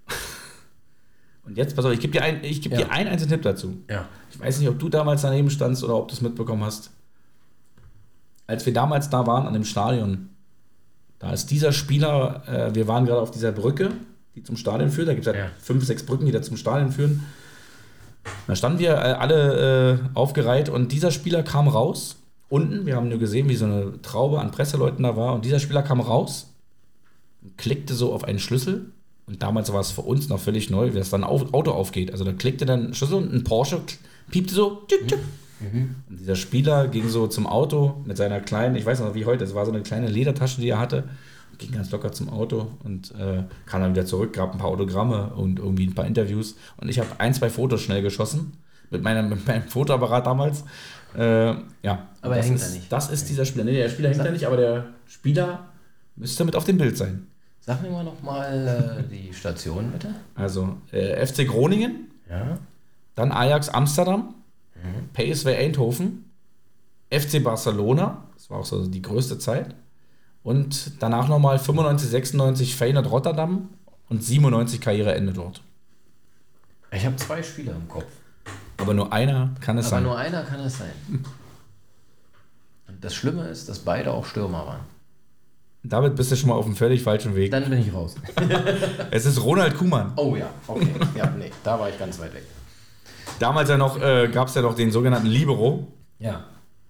Und 1.45 1.57
jetzt, 1.59 1.77
pass 1.77 1.85
auf, 1.85 1.93
ich 1.93 2.01
gebe 2.01 2.13
dir, 2.13 2.23
ein, 2.23 2.41
geb 2.41 2.73
ja. 2.73 2.79
dir 2.79 2.91
einen 2.91 3.11
einzigen 3.11 3.31
Tipp 3.31 3.43
dazu. 3.43 3.77
Ja. 3.91 4.09
Ich 4.31 4.41
weiß 4.41 4.59
nicht, 4.59 4.69
ob 4.69 4.79
du 4.79 4.89
damals 4.89 5.23
daneben 5.23 5.51
standst 5.51 5.85
oder 5.85 5.95
ob 5.95 6.09
du 6.09 6.15
es 6.15 6.23
mitbekommen 6.23 6.65
hast. 6.65 6.91
Als 8.47 8.65
wir 8.65 8.73
damals 8.73 9.11
da 9.11 9.27
waren 9.27 9.47
an 9.47 9.53
dem 9.53 9.65
Stadion, 9.65 10.31
da 11.19 11.33
ist 11.33 11.51
dieser 11.51 11.73
Spieler, 11.73 12.43
äh, 12.49 12.75
wir 12.75 12.89
waren 12.89 13.05
gerade 13.05 13.21
auf 13.21 13.31
dieser 13.31 13.53
Brücke, 13.53 13.93
die 14.37 14.45
zum 14.45 14.57
Stadion 14.57 14.91
führt. 14.91 15.09
Da 15.09 15.15
gibt 15.15 15.27
es 15.27 15.33
halt 15.33 15.45
ja. 15.45 15.51
fünf, 15.59 15.85
sechs 15.85 16.05
Brücken, 16.05 16.27
die 16.27 16.33
da 16.33 16.43
zum 16.43 16.57
Stadion 16.57 16.93
führen. 16.93 17.25
Da 18.47 18.55
standen 18.55 18.79
wir 18.79 18.93
äh, 18.93 19.15
alle 19.19 20.01
äh, 20.15 20.17
aufgereiht 20.17 20.69
und 20.69 20.93
dieser 20.93 21.11
Spieler 21.11 21.43
kam 21.43 21.67
raus. 21.67 22.17
Unten, 22.49 22.87
wir 22.87 22.95
haben 22.95 23.09
nur 23.09 23.19
gesehen, 23.19 23.49
wie 23.49 23.57
so 23.57 23.65
eine 23.65 24.01
Traube 24.03 24.41
an 24.41 24.53
Presseleuten 24.53 25.03
da 25.03 25.17
war. 25.17 25.35
Und 25.35 25.45
dieser 25.45 25.59
Spieler 25.59 25.83
kam 25.83 25.99
raus 25.99 26.47
klickte 27.57 27.95
so 27.95 28.13
auf 28.13 28.25
einen 28.25 28.39
Schlüssel. 28.39 28.87
Und 29.27 29.43
damals 29.43 29.73
war 29.73 29.81
es 29.81 29.91
für 29.91 30.03
uns 30.03 30.29
noch 30.29 30.39
völlig 30.39 30.71
neu, 30.71 30.93
wie 30.93 30.99
das 30.99 31.11
dann 31.11 31.25
auf, 31.25 31.53
Auto 31.53 31.73
aufgeht. 31.73 32.13
Also 32.13 32.25
da 32.25 32.33
klickte 32.33 32.65
dann 32.65 32.89
ein 32.89 32.95
Schlüssel 32.95 33.17
und 33.17 33.33
ein 33.33 33.45
Porsche 33.45 33.81
piepte 34.31 34.55
so. 34.55 34.83
Tschüp, 34.87 35.09
tschüp. 35.09 35.19
Mhm. 35.61 35.97
Und 36.09 36.21
dieser 36.21 36.37
Spieler 36.37 36.87
ging 36.87 37.09
so 37.09 37.27
zum 37.27 37.47
Auto 37.47 38.03
mit 38.05 38.17
seiner 38.17 38.41
kleinen, 38.41 38.77
ich 38.77 38.87
weiß 38.87 39.01
noch 39.01 39.15
wie 39.15 39.25
heute, 39.25 39.43
es 39.43 39.55
war 39.55 39.65
so 39.65 39.73
eine 39.73 39.83
kleine 39.83 40.09
Ledertasche, 40.09 40.61
die 40.61 40.69
er 40.69 40.79
hatte, 40.79 41.05
ging 41.59 41.73
ganz 41.73 41.91
locker 41.91 42.13
zum 42.13 42.29
Auto 42.29 42.73
und 42.85 43.13
äh, 43.13 43.45
kam 43.67 43.81
dann 43.81 43.93
wieder 43.95 44.07
zurück, 44.07 44.33
gab 44.33 44.53
ein 44.53 44.59
paar 44.59 44.69
Autogramme 44.69 45.35
und 45.35 45.59
irgendwie 45.59 45.87
ein 45.87 45.95
paar 45.95 46.07
Interviews. 46.07 46.57
Und 46.77 46.89
ich 46.89 46.99
habe 46.99 47.09
ein, 47.19 47.35
zwei 47.35 47.51
Fotos 47.51 47.83
schnell 47.83 48.03
geschossen 48.03 48.53
mit, 48.91 49.03
meinem, 49.03 49.29
mit 49.31 49.47
meinem 49.47 49.63
Fotoapparat 49.65 50.27
damals. 50.27 50.65
Äh, 51.17 51.55
ja, 51.83 52.09
aber 52.21 52.37
er 52.37 52.43
hängt 52.43 52.61
da 52.61 52.69
nicht. 52.69 52.93
Das 52.93 53.11
ist 53.11 53.29
dieser 53.29 53.45
Spieler. 53.45 53.65
Nee, 53.65 53.77
der 53.77 53.89
Spieler 53.89 54.11
hängt 54.11 54.21
da 54.21 54.31
nicht, 54.31 54.47
aber 54.47 54.57
der 54.57 54.87
Spieler 55.07 55.71
müsste 56.17 56.45
mit 56.45 56.57
auf 56.57 56.65
dem 56.65 56.79
Bild 56.79 56.97
sein. 56.97 57.27
Sag 57.61 57.83
mir 57.83 57.91
mal 57.91 58.05
nochmal 58.05 59.05
äh, 59.09 59.11
die 59.13 59.33
Station 59.33 59.91
bitte. 59.91 60.15
Also 60.35 60.77
äh, 60.93 61.27
FC 61.27 61.47
Groningen, 61.49 62.11
ja. 62.31 62.59
dann 63.15 63.33
Ajax 63.33 63.69
Amsterdam, 63.69 64.35
mhm. 64.75 65.09
PSV 65.15 65.47
Eindhoven, 65.47 66.31
FC 67.11 67.43
Barcelona, 67.43 68.25
das 68.35 68.51
war 68.51 68.59
auch 68.59 68.65
so 68.65 68.87
die 68.87 69.03
größte 69.03 69.39
Zeit. 69.39 69.75
Und 70.47 71.03
danach 71.03 71.27
nochmal 71.27 71.59
95, 71.59 72.09
96 72.09 72.77
Feyenoord 72.77 73.11
Rotterdam 73.11 73.69
und 74.09 74.23
97 74.23 74.81
Karriereende 74.81 75.33
dort. 75.33 75.61
Ich 76.93 77.05
habe 77.05 77.17
zwei 77.17 77.43
Spieler 77.43 77.73
im 77.73 77.89
Kopf. 77.89 78.07
Aber 78.77 78.95
nur 78.95 79.13
einer 79.13 79.57
kann 79.61 79.77
es 79.77 79.87
Aber 79.87 79.97
sein. 79.97 80.05
Aber 80.05 80.15
nur 80.15 80.19
einer 80.19 80.45
kann 80.45 80.61
es 80.61 80.79
sein. 80.79 80.93
Und 82.87 83.05
das 83.05 83.13
Schlimme 83.13 83.49
ist, 83.49 83.69
dass 83.69 83.81
beide 83.81 84.13
auch 84.13 84.25
Stürmer 84.25 84.65
waren. 84.65 84.81
Damit 85.83 86.15
bist 86.15 86.31
du 86.31 86.37
schon 86.37 86.51
mal 86.51 86.55
auf 86.55 86.67
einem 86.67 86.77
völlig 86.77 87.03
falschen 87.03 87.35
Weg. 87.35 87.51
Dann 87.51 87.69
bin 87.69 87.81
ich 87.81 87.93
raus. 87.93 88.15
es 89.11 89.27
ist 89.27 89.43
Ronald 89.43 89.77
Kuhmann. 89.77 90.13
Oh 90.15 90.37
ja, 90.37 90.49
okay. 90.69 90.95
Ja, 91.17 91.29
nee, 91.37 91.51
da 91.65 91.81
war 91.81 91.89
ich 91.89 91.99
ganz 91.99 92.21
weit 92.21 92.33
weg. 92.35 92.45
Damals 93.41 93.69
ja 93.69 93.77
noch, 93.77 94.01
äh, 94.01 94.29
gab 94.29 94.47
es 94.47 94.55
ja 94.55 94.63
noch 94.63 94.77
den 94.77 94.93
sogenannten 94.93 95.27
Libero. 95.27 95.89
Ja. 96.21 96.45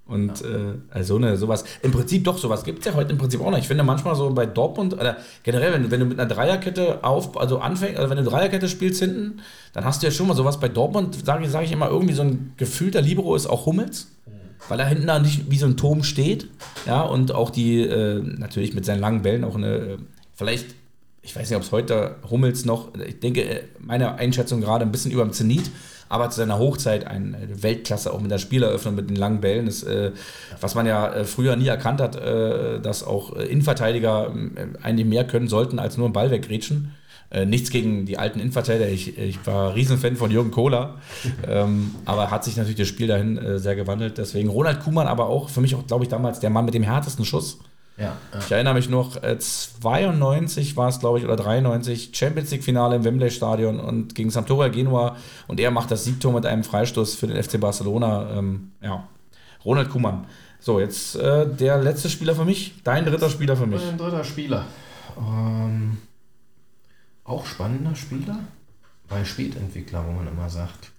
Und 0.07 0.41
ja. 0.41 0.49
Äh, 0.49 0.75
also 0.91 1.17
eine, 1.17 1.37
sowas, 1.37 1.65
im 1.83 1.91
Prinzip 1.91 2.25
doch, 2.25 2.39
sowas 2.39 2.63
gibt 2.63 2.81
es 2.81 2.85
ja 2.87 2.95
heute 2.95 3.11
im 3.11 3.19
Prinzip 3.19 3.41
auch 3.41 3.51
noch. 3.51 3.59
Ich 3.59 3.67
finde 3.67 3.83
manchmal 3.83 4.15
so 4.15 4.31
bei 4.31 4.47
Dortmund, 4.47 4.95
oder 4.95 5.17
generell, 5.43 5.73
wenn, 5.73 5.91
wenn 5.91 6.01
du 6.01 6.07
mit 6.07 6.21
einer 6.21 6.29
Dreierkette 6.29 7.03
auf, 7.03 7.37
also 7.39 7.59
anfängst, 7.59 7.99
also 7.99 8.09
wenn 8.11 8.23
du 8.23 8.31
Dreierkette 8.31 8.69
spielst 8.69 9.01
hinten, 9.01 9.41
dann 9.73 9.85
hast 9.85 10.03
du 10.03 10.07
ja 10.07 10.13
schon 10.13 10.29
mal 10.29 10.35
sowas 10.35 10.61
bei 10.61 10.69
Dortmund, 10.69 11.25
sage 11.25 11.49
sag 11.49 11.65
ich 11.65 11.73
immer, 11.73 11.91
irgendwie 11.91 12.15
so 12.15 12.23
ein 12.23 12.53
gefühlter 12.57 13.01
Libero 13.01 13.35
ist 13.35 13.47
auch 13.47 13.67
Hummels 13.67 14.09
weil 14.69 14.81
er 14.81 14.87
hinten 14.87 15.07
da 15.07 15.19
nicht 15.19 15.51
wie 15.51 15.59
so 15.59 15.67
ein 15.67 15.77
Turm 15.77 16.03
steht. 16.03 16.49
Ja, 16.87 17.03
und 17.03 17.33
auch 17.33 17.51
die, 17.51 17.81
äh, 17.81 18.21
natürlich 18.23 18.75
mit 18.75 18.85
seinen 18.85 19.01
langen 19.01 19.23
Bällen 19.23 19.45
auch 19.45 19.57
eine, 19.57 19.77
äh, 19.77 19.99
vielleicht, 20.35 20.75
ich 21.23 21.35
weiß 21.35 21.49
nicht, 21.49 21.57
ob 21.57 21.63
es 21.63 21.73
heute 21.73 22.17
Hummels 22.31 22.65
noch, 22.65 22.93
ich 23.07 23.21
denke, 23.21 23.45
äh, 23.45 23.63
meine 23.79 24.15
Einschätzung 24.15 24.61
gerade 24.61 24.85
ein 24.85 24.93
bisschen 24.93 25.11
über 25.11 25.23
dem 25.23 25.33
Zenit, 25.33 25.71
aber 26.09 26.31
zu 26.31 26.37
seiner 26.37 26.59
Hochzeit 26.59 27.07
eine 27.07 27.63
Weltklasse, 27.63 28.13
auch 28.13 28.21
mit 28.21 28.31
der 28.31 28.39
Spieleröffnung, 28.39 28.95
mit 28.95 29.11
den 29.11 29.17
langen 29.17 29.41
Bällen, 29.41 29.67
ist, 29.67 29.83
äh, 29.83 30.13
was 30.61 30.75
man 30.75 30.87
ja 30.87 31.13
äh, 31.13 31.25
früher 31.25 31.57
nie 31.57 31.69
erkannt 31.69 32.01
hat, 32.01 32.17
äh, 32.17 32.81
dass 32.81 33.05
auch 33.05 33.33
Innenverteidiger 33.33 34.33
eigentlich 34.83 35.07
mehr 35.07 35.27
können 35.27 35.49
sollten, 35.49 35.79
als 35.79 35.97
nur 35.97 36.07
einen 36.07 36.13
Ball 36.13 36.31
weggrätschen. 36.31 36.93
Äh, 37.31 37.45
nichts 37.45 37.71
gegen 37.71 38.07
die 38.07 38.19
alten 38.19 38.39
Innenverteidiger. 38.39 38.89
Ich, 38.89 39.19
ich 39.19 39.45
war 39.47 39.75
Riesenfan 39.75 40.17
von 40.17 40.31
Jürgen 40.31 40.53
Kohler. 40.53 40.97
ähm, 41.49 41.95
aber 42.05 42.31
hat 42.31 42.45
sich 42.45 42.57
natürlich 42.57 42.79
das 42.79 42.89
Spiel 42.89 43.09
dahin 43.09 43.37
äh, 43.37 43.59
sehr 43.59 43.75
gewandelt. 43.75 44.19
Deswegen 44.19 44.49
Ronald 44.49 44.81
Kuhmann, 44.81 45.09
aber 45.09 45.27
auch 45.27 45.49
für 45.49 45.61
mich 45.61 45.75
auch, 45.75 45.87
glaube 45.87 46.05
ich, 46.05 46.09
damals 46.09 46.41
der 46.41 46.51
Mann 46.51 46.65
mit 46.65 46.75
dem 46.75 46.85
härtesten 46.85 47.25
Schuss. 47.25 47.59
Ja, 47.99 48.17
ja. 48.33 48.39
Ich 48.39 48.51
erinnere 48.51 48.75
mich 48.75 48.91
noch, 48.91 49.23
äh, 49.23 49.39
92 49.39 50.77
war 50.77 50.89
es, 50.89 51.01
glaube 51.01 51.19
ich, 51.19 51.25
oder 51.25 51.37
93, 51.37 52.11
Champions 52.13 52.51
League-Finale 52.51 52.97
im 52.97 53.05
Wembley-Stadion 53.05 53.81
und 53.81 54.15
gegen 54.15 54.31
Sampdoria 54.31 54.69
Genua. 54.69 55.17
Und 55.47 55.61
er 55.61 55.71
macht 55.71 55.91
das 55.91 56.05
Siegtor 56.05 56.33
mit 56.33 56.45
einem 56.45 56.63
Freistoß 56.63 57.15
für 57.15 57.27
den 57.27 57.43
FC 57.43 57.59
Barcelona. 57.59 58.39
Ähm, 58.39 58.73
ja, 58.83 59.09
Ronald 59.65 59.89
Kuhmann. 59.89 60.27
So, 60.61 60.81
jetzt 60.81 61.17
äh, 61.17 61.47
der 61.47 61.79
letzte 61.79 62.11
Spieler 62.11 62.35
für 62.35 62.45
mich, 62.45 62.75
dein 62.85 63.05
dritter 63.05 63.31
Spieler 63.31 63.57
für 63.57 63.67
mich. 63.67 63.83
Mein 63.85 63.97
dritter 63.97 64.25
Spieler. 64.25 64.67
Ähm, 65.17 65.99
Auch 67.25 67.47
spannender 67.47 67.95
Spieler. 67.95 68.39
Bei 69.09 69.25
Spätentwickler, 69.25 70.05
wo 70.07 70.13
man 70.13 70.27
immer 70.27 70.51
sagt, 70.51 70.91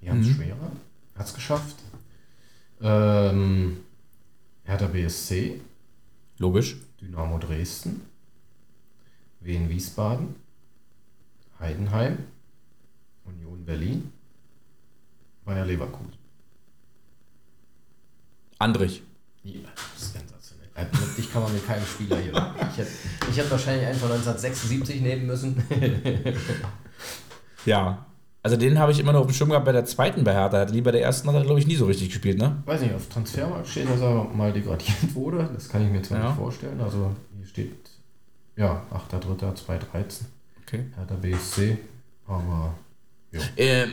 die 0.00 0.10
haben 0.10 0.20
es 0.20 0.26
mhm. 0.26 0.34
schwerer. 0.34 0.72
Hat 1.16 1.26
es 1.26 1.34
geschafft. 1.34 1.76
Ähm, 2.82 3.78
Hertha 4.64 4.86
BSC. 4.86 5.60
Logisch. 6.42 6.74
Dynamo 7.00 7.38
Dresden. 7.38 8.00
Wien 9.38 9.68
Wiesbaden. 9.68 10.34
Heidenheim. 11.60 12.18
Union 13.24 13.64
Berlin. 13.64 14.12
Bayer 15.44 15.64
Leverkusen. 15.64 16.14
Andrich. 18.58 19.02
Ja, 19.44 19.68
sensationell. 19.96 20.68
Äh, 20.74 20.86
dich 21.16 21.32
kann 21.32 21.44
man 21.44 21.52
mit 21.52 21.64
keinem 21.64 21.86
Spieler 21.86 22.18
hier. 22.18 22.32
Ich 22.72 22.78
hätte, 22.78 22.90
ich 23.30 23.36
hätte 23.36 23.50
wahrscheinlich 23.52 23.86
einen 23.86 23.98
von 24.00 24.10
1976 24.10 25.00
nehmen 25.00 25.26
müssen. 25.26 25.62
ja, 27.66 28.04
also 28.42 28.56
den 28.56 28.78
habe 28.78 28.90
ich 28.90 28.98
immer 28.98 29.12
noch 29.12 29.20
auf 29.20 29.26
dem 29.26 29.34
Schirm 29.34 29.50
gehabt 29.50 29.66
bei 29.66 29.72
der 29.72 29.84
zweiten 29.84 30.24
bei 30.24 30.32
Hertha. 30.32 30.64
Lieber 30.64 30.90
der 30.90 31.02
ersten 31.02 31.28
hat 31.28 31.36
er, 31.36 31.44
glaube 31.44 31.60
ich, 31.60 31.66
nie 31.66 31.76
so 31.76 31.86
richtig 31.86 32.08
gespielt, 32.08 32.38
ne? 32.38 32.62
Weiß 32.66 32.80
nicht, 32.80 32.94
auf 32.94 33.08
Transfermarkt 33.08 33.68
steht, 33.68 33.88
dass 33.88 34.00
er 34.00 34.24
mal 34.34 34.52
degradiert 34.52 34.96
wurde. 35.14 35.48
Das 35.54 35.68
kann 35.68 35.84
ich 35.84 35.92
mir 35.92 36.02
zwar 36.02 36.18
ja. 36.18 36.26
nicht 36.28 36.36
vorstellen. 36.36 36.80
Also 36.80 37.12
hier 37.36 37.46
steht, 37.46 37.72
ja, 38.56 38.82
8.3.2013. 38.90 40.22
Okay. 40.66 40.86
Hertha 40.96 41.14
BSC. 41.14 41.78
Aber, 42.26 42.74
ja. 43.30 43.40
Äh, 43.56 43.86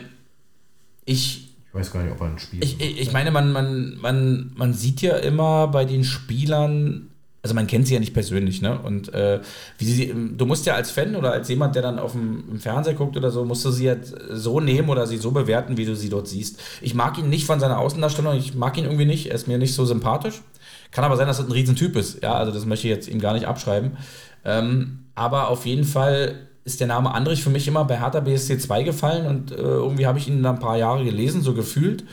ich 1.05 1.49
ich 1.69 1.75
weiß 1.75 1.91
gar 1.91 2.01
nicht, 2.01 2.11
ob 2.11 2.21
er 2.21 2.27
ein 2.27 2.39
Spiel 2.39 2.63
Ich, 2.63 2.81
ich 2.81 3.11
meine, 3.13 3.29
man, 3.29 3.51
man, 3.51 3.95
man, 4.01 4.51
man 4.55 4.73
sieht 4.73 5.03
ja 5.03 5.17
immer 5.17 5.67
bei 5.67 5.85
den 5.85 6.03
Spielern, 6.03 7.08
also 7.41 7.55
man 7.55 7.67
kennt 7.67 7.87
sie 7.87 7.93
ja 7.93 7.99
nicht 7.99 8.13
persönlich, 8.13 8.61
ne? 8.61 8.79
Und 8.79 9.13
äh, 9.13 9.39
wie 9.77 9.85
sie, 9.85 10.13
du 10.35 10.45
musst 10.45 10.65
ja 10.65 10.75
als 10.75 10.91
Fan 10.91 11.15
oder 11.15 11.31
als 11.31 11.47
jemand, 11.47 11.75
der 11.75 11.81
dann 11.81 11.97
auf 11.97 12.11
dem 12.11 12.59
Fernseher 12.59 12.95
guckt 12.95 13.15
oder 13.15 13.31
so, 13.31 13.45
musst 13.45 13.63
du 13.63 13.71
sie 13.71 13.87
halt 13.87 14.13
so 14.29 14.59
nehmen 14.59 14.89
oder 14.89 15.07
sie 15.07 15.17
so 15.17 15.31
bewerten, 15.31 15.77
wie 15.77 15.85
du 15.85 15.95
sie 15.95 16.09
dort 16.09 16.27
siehst. 16.27 16.59
Ich 16.81 16.93
mag 16.93 17.17
ihn 17.17 17.29
nicht 17.29 17.45
von 17.45 17.59
seiner 17.59 17.79
Außendarstellung, 17.79 18.35
ich 18.35 18.55
mag 18.55 18.77
ihn 18.77 18.83
irgendwie 18.83 19.05
nicht, 19.05 19.27
er 19.27 19.35
ist 19.35 19.47
mir 19.47 19.57
nicht 19.57 19.73
so 19.73 19.85
sympathisch. 19.85 20.41
Kann 20.91 21.05
aber 21.05 21.15
sein, 21.15 21.27
dass 21.27 21.39
er 21.39 21.45
ein 21.45 21.51
Riesentyp 21.51 21.95
ist, 21.95 22.21
ja, 22.23 22.33
also 22.33 22.51
das 22.51 22.65
möchte 22.65 22.87
ich 22.87 22.93
jetzt 22.93 23.07
ihm 23.07 23.19
gar 23.19 23.33
nicht 23.33 23.47
abschreiben. 23.47 23.91
Ähm, 24.43 25.05
aber 25.15 25.49
auf 25.49 25.65
jeden 25.65 25.83
Fall 25.85 26.47
ist 26.65 26.79
der 26.79 26.87
Name 26.87 27.13
Andrich 27.13 27.43
für 27.43 27.49
mich 27.49 27.67
immer 27.67 27.85
bei 27.85 27.99
Hertha 27.99 28.19
BSC 28.19 28.57
2 28.57 28.83
gefallen 28.83 29.25
und 29.27 29.51
äh, 29.51 29.55
irgendwie 29.55 30.07
habe 30.07 30.19
ich 30.19 30.27
ihn 30.27 30.43
dann 30.43 30.55
ein 30.55 30.61
paar 30.61 30.77
Jahre 30.77 31.05
gelesen, 31.05 31.41
so 31.41 31.53
gefühlt. 31.53 32.03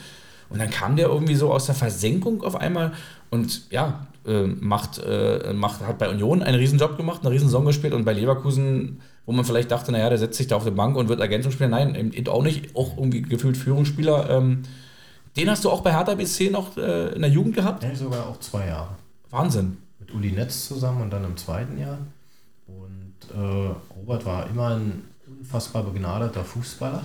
Und 0.49 0.59
dann 0.59 0.69
kam 0.69 0.95
der 0.95 1.07
irgendwie 1.07 1.35
so 1.35 1.51
aus 1.51 1.65
der 1.65 1.75
Versenkung 1.75 2.41
auf 2.43 2.55
einmal 2.55 2.93
und 3.29 3.69
ja, 3.69 4.07
macht, 4.27 4.99
äh, 4.99 5.53
macht, 5.53 5.81
hat 5.81 5.97
bei 5.97 6.09
Union 6.09 6.43
einen 6.43 6.57
Riesenjob 6.57 6.97
gemacht, 6.97 7.21
eine 7.21 7.31
Riesen 7.31 7.65
gespielt 7.65 7.93
und 7.93 8.05
bei 8.05 8.13
Leverkusen, 8.13 9.01
wo 9.25 9.31
man 9.31 9.45
vielleicht 9.45 9.71
dachte, 9.71 9.91
naja, 9.91 10.09
der 10.09 10.17
setzt 10.17 10.37
sich 10.37 10.47
da 10.47 10.57
auf 10.57 10.63
die 10.63 10.71
Bank 10.71 10.97
und 10.97 11.09
wird 11.09 11.19
Ergänzungsspieler. 11.19 11.69
Nein, 11.69 11.95
eben 11.95 12.27
auch 12.27 12.43
nicht, 12.43 12.75
auch 12.75 12.97
irgendwie 12.97 13.21
gefühlt 13.21 13.57
Führungsspieler. 13.57 14.29
Ähm, 14.29 14.63
den 15.37 15.49
hast 15.49 15.63
du 15.65 15.69
auch 15.69 15.81
bei 15.81 15.93
Hertha 15.93 16.15
BSC 16.15 16.49
noch 16.49 16.75
äh, 16.77 17.13
in 17.13 17.21
der 17.21 17.29
Jugend 17.29 17.55
gehabt? 17.55 17.83
Ja, 17.83 17.95
sogar 17.95 18.27
auch 18.27 18.39
zwei 18.39 18.67
Jahre. 18.67 18.89
Wahnsinn. 19.29 19.77
Mit 19.99 20.13
Uli 20.13 20.31
Netz 20.31 20.67
zusammen 20.67 21.01
und 21.01 21.11
dann 21.11 21.23
im 21.23 21.37
zweiten 21.37 21.79
Jahr. 21.79 21.99
Und 22.67 23.15
äh, 23.33 23.73
Robert 23.95 24.25
war 24.25 24.49
immer 24.49 24.75
ein 24.75 25.03
unfassbar 25.27 25.83
begnadeter 25.83 26.43
Fußballer. 26.43 27.03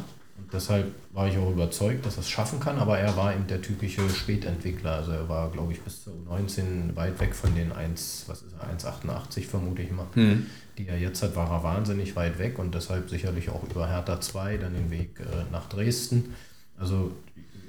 Deshalb 0.53 0.95
war 1.13 1.29
ich 1.29 1.39
auch 1.39 1.51
überzeugt, 1.51 2.05
dass 2.05 2.17
er 2.17 2.21
es 2.21 2.29
schaffen 2.29 2.61
kann, 2.61 2.79
aber 2.79 2.99
er 2.99 3.17
war 3.17 3.35
eben 3.35 3.47
der 3.47 3.63
typische 3.63 4.09
Spätentwickler. 4.11 4.97
Also 4.97 5.13
er 5.13 5.29
war, 5.29 5.51
glaube 5.51 5.73
ich, 5.73 5.81
bis 5.81 6.05
zu 6.05 6.11
19 6.11 6.95
weit 6.95 7.19
weg 7.21 7.35
von 7.35 7.55
den 7.55 7.73
1, 7.73 8.25
was 8.27 8.43
ist 8.43 8.53
er, 8.53 8.69
1,88 8.77 9.47
vermute 9.47 9.83
ich 9.83 9.91
mal, 9.91 10.07
mhm. 10.15 10.47
die 10.77 10.87
er 10.89 10.99
jetzt 10.99 11.23
hat, 11.23 11.37
war 11.37 11.51
er 11.51 11.63
wahnsinnig 11.63 12.17
weit 12.17 12.39
weg 12.39 12.59
und 12.59 12.75
deshalb 12.75 13.09
sicherlich 13.09 13.49
auch 13.49 13.63
über 13.65 13.89
Hertha 13.89 14.21
2 14.21 14.59
dann 14.59 14.75
den 14.75 14.91
Weg 14.91 15.21
äh, 15.21 15.51
nach 15.51 15.69
Dresden. 15.71 16.35
Also 16.79 17.13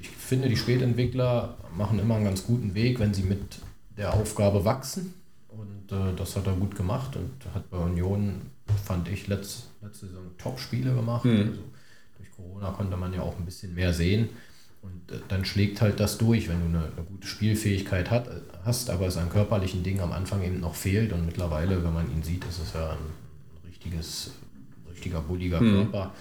ich 0.02 0.10
finde, 0.10 0.50
die 0.50 0.58
Spätentwickler 0.58 1.58
machen 1.78 2.00
immer 2.00 2.16
einen 2.16 2.26
ganz 2.26 2.44
guten 2.44 2.76
Weg, 2.76 3.00
wenn 3.00 3.14
sie 3.14 3.24
mit 3.24 3.60
der 3.98 4.14
Aufgabe 4.14 4.66
wachsen. 4.66 5.14
Und 5.48 5.92
äh, 5.92 6.14
das 6.18 6.36
hat 6.36 6.48
er 6.48 6.54
gut 6.54 6.76
gemacht 6.76 7.16
und 7.16 7.32
hat 7.54 7.70
bei 7.70 7.78
Union, 7.78 8.42
fand 8.84 9.08
ich, 9.08 9.28
letzte, 9.28 9.64
letzte 9.82 10.08
Saison 10.08 10.24
Top-Spiele 10.38 10.94
gemacht. 10.94 11.26
Mhm. 11.26 11.50
Also, 11.50 11.62
Corona 12.44 12.72
konnte 12.72 12.98
man 12.98 13.14
ja 13.14 13.22
auch 13.22 13.38
ein 13.38 13.46
bisschen 13.46 13.74
mehr 13.74 13.94
sehen. 13.94 14.30
Und 14.82 15.16
äh, 15.16 15.20
dann 15.30 15.46
schlägt 15.46 15.82
halt 15.82 16.00
das 16.00 16.18
durch, 16.18 16.50
wenn 16.50 16.60
du 16.60 16.78
eine, 16.78 16.86
eine 16.86 17.06
gute 17.06 17.28
Spielfähigkeit 17.28 18.12
hat, 18.12 18.30
hast, 18.66 18.90
aber 18.90 19.08
es 19.08 19.18
an 19.18 19.30
körperlichen 19.30 19.84
Dingen 19.84 20.02
am 20.02 20.12
Anfang 20.12 20.44
eben 20.44 20.60
noch 20.60 20.76
fehlt. 20.76 21.14
Und 21.14 21.26
mittlerweile, 21.26 21.84
wenn 21.84 21.94
man 21.94 22.12
ihn 22.12 22.22
sieht, 22.22 22.44
ist 22.46 22.60
es 22.60 22.74
ja 22.74 22.92
ein 22.92 23.68
richtiges, 23.68 24.32
richtiger 24.92 25.22
bulliger 25.22 25.62
mhm. 25.62 25.92
Körper. 25.92 26.12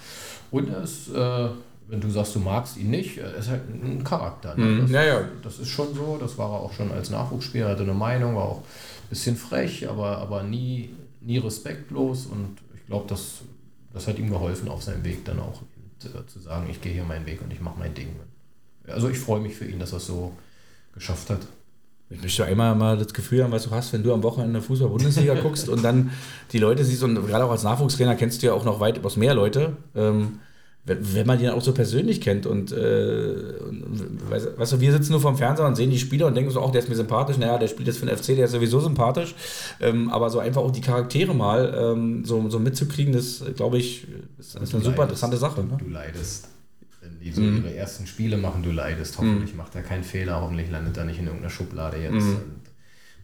Und 0.50 0.68
er 0.68 0.82
ist, 0.82 1.08
äh, 1.08 1.48
wenn 1.88 2.00
du 2.00 2.08
sagst, 2.08 2.36
du 2.36 2.38
magst 2.38 2.76
ihn 2.76 2.90
nicht, 2.90 3.18
er 3.18 3.34
ist 3.34 3.48
halt 3.48 3.62
ein 3.68 4.04
Charakter. 4.04 4.56
Ne? 4.56 4.64
Mhm. 4.64 4.80
Das, 4.82 4.90
ja, 4.92 5.04
ja. 5.04 5.28
das 5.42 5.58
ist 5.58 5.68
schon 5.68 5.92
so, 5.94 6.16
das 6.20 6.38
war 6.38 6.50
er 6.50 6.60
auch 6.60 6.72
schon 6.72 6.92
als 6.92 7.10
Nachwuchsspieler, 7.10 7.68
hatte 7.70 7.82
eine 7.82 7.94
Meinung, 7.94 8.36
war 8.36 8.44
auch 8.44 8.58
ein 8.58 9.08
bisschen 9.10 9.36
frech, 9.36 9.88
aber, 9.88 10.18
aber 10.18 10.44
nie, 10.44 10.90
nie 11.20 11.38
respektlos. 11.38 12.26
Und 12.26 12.58
ich 12.76 12.86
glaube, 12.86 13.06
das, 13.08 13.40
das 13.92 14.06
hat 14.06 14.20
ihm 14.20 14.30
geholfen 14.30 14.68
auf 14.68 14.84
seinem 14.84 15.02
Weg 15.02 15.24
dann 15.24 15.40
auch 15.40 15.62
äh, 16.06 16.26
zu 16.26 16.40
sagen, 16.40 16.68
ich 16.70 16.80
gehe 16.80 16.92
hier 16.92 17.04
meinen 17.04 17.26
Weg 17.26 17.42
und 17.42 17.52
ich 17.52 17.60
mache 17.60 17.78
mein 17.78 17.94
Ding. 17.94 18.08
Also 18.86 19.08
ich 19.08 19.18
freue 19.18 19.40
mich 19.40 19.54
für 19.54 19.64
ihn, 19.64 19.78
dass 19.78 19.92
er 19.92 19.98
es 19.98 20.06
so 20.06 20.32
geschafft 20.94 21.30
hat. 21.30 21.40
Ich 22.10 22.20
möchte 22.20 22.44
einmal 22.44 22.74
mal 22.74 22.98
das 22.98 23.14
Gefühl 23.14 23.42
haben, 23.42 23.52
was 23.52 23.64
du 23.64 23.70
hast, 23.70 23.92
wenn 23.94 24.02
du 24.02 24.12
am 24.12 24.22
Wochenende 24.22 24.60
Fußball-Bundesliga 24.60 25.34
guckst 25.42 25.68
und 25.68 25.82
dann 25.82 26.10
die 26.52 26.58
Leute 26.58 26.84
siehst 26.84 27.02
und 27.02 27.14
gerade 27.26 27.44
auch 27.44 27.50
als 27.50 27.62
Nachwuchstrainer 27.62 28.16
kennst 28.16 28.42
du 28.42 28.48
ja 28.48 28.52
auch 28.52 28.64
noch 28.64 28.80
weit 28.80 28.98
etwas 28.98 29.16
mehr 29.16 29.34
Leute. 29.34 29.76
Ähm, 29.94 30.40
wenn 30.84 31.26
man 31.26 31.38
die 31.38 31.44
dann 31.44 31.54
auch 31.54 31.62
so 31.62 31.72
persönlich 31.72 32.20
kennt 32.20 32.44
und, 32.44 32.72
äh, 32.72 33.34
und 33.68 34.30
weißt 34.30 34.72
du, 34.72 34.80
wir 34.80 34.90
sitzen 34.90 35.12
nur 35.12 35.20
vorm 35.20 35.36
Fernseher 35.36 35.66
und 35.66 35.76
sehen 35.76 35.90
die 35.90 35.98
Spieler 35.98 36.26
und 36.26 36.34
denken 36.34 36.50
so, 36.50 36.60
auch 36.60 36.72
der 36.72 36.80
ist 36.80 36.88
mir 36.88 36.96
sympathisch, 36.96 37.38
naja, 37.38 37.56
der 37.56 37.68
spielt 37.68 37.86
jetzt 37.86 37.98
für 37.98 38.06
den 38.06 38.16
FC, 38.16 38.34
der 38.34 38.46
ist 38.46 38.50
sowieso 38.52 38.80
sympathisch, 38.80 39.36
ähm, 39.80 40.10
aber 40.10 40.28
so 40.28 40.40
einfach 40.40 40.60
auch 40.60 40.72
die 40.72 40.80
Charaktere 40.80 41.34
mal 41.34 41.72
ähm, 41.76 42.24
so, 42.24 42.50
so 42.50 42.58
mitzukriegen, 42.58 43.12
das 43.12 43.44
glaube 43.54 43.78
ich, 43.78 44.08
ist, 44.38 44.56
ist 44.56 44.74
eine 44.74 44.82
super 44.82 45.04
interessante 45.04 45.36
Sache. 45.36 45.62
Ne? 45.62 45.78
Du 45.78 45.88
leidest. 45.88 46.48
Wenn 47.00 47.20
die 47.20 47.30
so 47.30 47.42
mhm. 47.42 47.58
ihre 47.58 47.76
ersten 47.76 48.08
Spiele 48.08 48.36
machen, 48.36 48.64
du 48.64 48.72
leidest. 48.72 49.18
Hoffentlich 49.18 49.52
mhm. 49.52 49.58
macht 49.58 49.76
er 49.76 49.82
keinen 49.82 50.04
Fehler, 50.04 50.40
hoffentlich 50.40 50.68
landet 50.68 50.96
er 50.96 51.04
nicht 51.04 51.20
in 51.20 51.26
irgendeiner 51.26 51.50
Schublade 51.50 51.98
jetzt. 51.98 52.12
Mhm. 52.14 52.38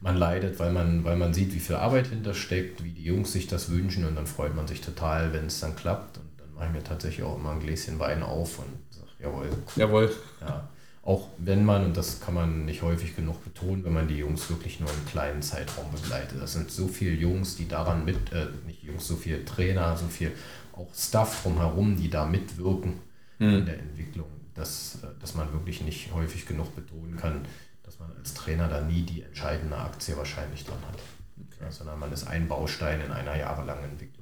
man 0.01 0.17
leidet, 0.17 0.61
weil 0.61 0.73
man, 0.73 1.03
weil 1.03 1.17
man 1.17 1.35
sieht, 1.35 1.53
wie 1.55 1.61
viel 1.61 1.75
Arbeit 1.75 2.07
hintersteckt, 2.07 2.85
wie 2.85 2.91
die 2.91 3.05
Jungs 3.05 3.33
sich 3.33 3.49
das 3.49 3.69
wünschen 3.69 4.05
und 4.05 4.15
dann 4.15 4.29
freut 4.29 4.55
man 4.55 4.69
sich 4.69 4.81
total, 4.81 5.33
wenn 5.33 5.47
es 5.47 5.59
dann 5.59 5.75
klappt. 5.75 6.19
Und 6.19 6.28
mache 6.59 6.67
ich 6.67 6.73
mir 6.73 6.85
tatsächlich 6.85 7.25
auch 7.25 7.37
immer 7.37 7.53
ein 7.53 7.61
Gläschen 7.61 7.99
Wein 7.99 8.23
auf 8.23 8.59
und 8.59 8.67
sage, 8.91 9.07
jawohl. 9.21 9.49
Jawohl. 9.77 10.13
Ja. 10.41 10.69
Auch 11.03 11.29
wenn 11.39 11.65
man, 11.65 11.87
und 11.87 11.97
das 11.97 12.21
kann 12.21 12.35
man 12.35 12.65
nicht 12.67 12.83
häufig 12.83 13.17
genug 13.17 13.43
betonen, 13.43 13.85
wenn 13.85 13.95
man 13.95 14.09
die 14.09 14.17
Jungs 14.17 14.51
wirklich 14.51 14.81
nur 14.81 14.91
einen 14.91 15.07
kleinen 15.07 15.41
Zeitraum 15.41 15.91
begleitet. 15.91 16.41
Das 16.41 16.53
sind 16.53 16.71
so 16.71 16.89
viele 16.89 17.13
Jungs, 17.13 17.57
die 17.57 17.69
daran 17.69 18.05
mit, 18.05 18.33
äh, 18.33 18.49
nicht 18.67 18.83
Jungs, 18.83 19.07
so 19.07 19.17
viele 19.17 19.45
Trainer, 19.45 19.97
so 19.97 20.07
viel 20.07 20.33
auch 20.73 20.89
Staff 20.95 21.43
drumherum, 21.43 21.97
die 21.97 22.11
da 22.11 22.27
mitwirken 22.27 23.01
mhm. 23.39 23.55
in 23.55 23.67
der 23.67 23.79
Entwicklung, 23.79 24.29
dass, 24.55 24.99
äh, 25.03 25.07
dass 25.21 25.35
man 25.35 25.53
wirklich 25.53 25.83
nicht 25.83 26.13
häufig 26.13 26.45
genug 26.45 26.75
betonen 26.75 27.17
kann, 27.17 27.43
dass 27.85 27.99
man 28.01 28.11
als 28.19 28.35
Trainer 28.35 28.69
da 28.69 28.83
nie 28.83 29.03
die 29.03 29.23
entscheidende 29.23 29.77
Aktie 29.77 30.17
wahrscheinlich 30.17 30.65
dran 30.67 30.83
hat. 30.87 30.99
Okay. 31.39 31.71
Sondern 31.71 31.99
man 31.99 32.13
ist 32.13 32.27
ein 32.27 32.49
Baustein 32.49 33.01
in 33.01 33.13
einer 33.13 33.37
jahrelangen 33.37 33.85
Entwicklung. 33.85 34.18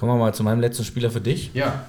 Kommen 0.00 0.12
wir 0.12 0.18
mal 0.18 0.32
zu 0.32 0.42
meinem 0.42 0.60
letzten 0.60 0.82
Spieler 0.82 1.10
für 1.10 1.20
dich. 1.20 1.50
Ja. 1.52 1.84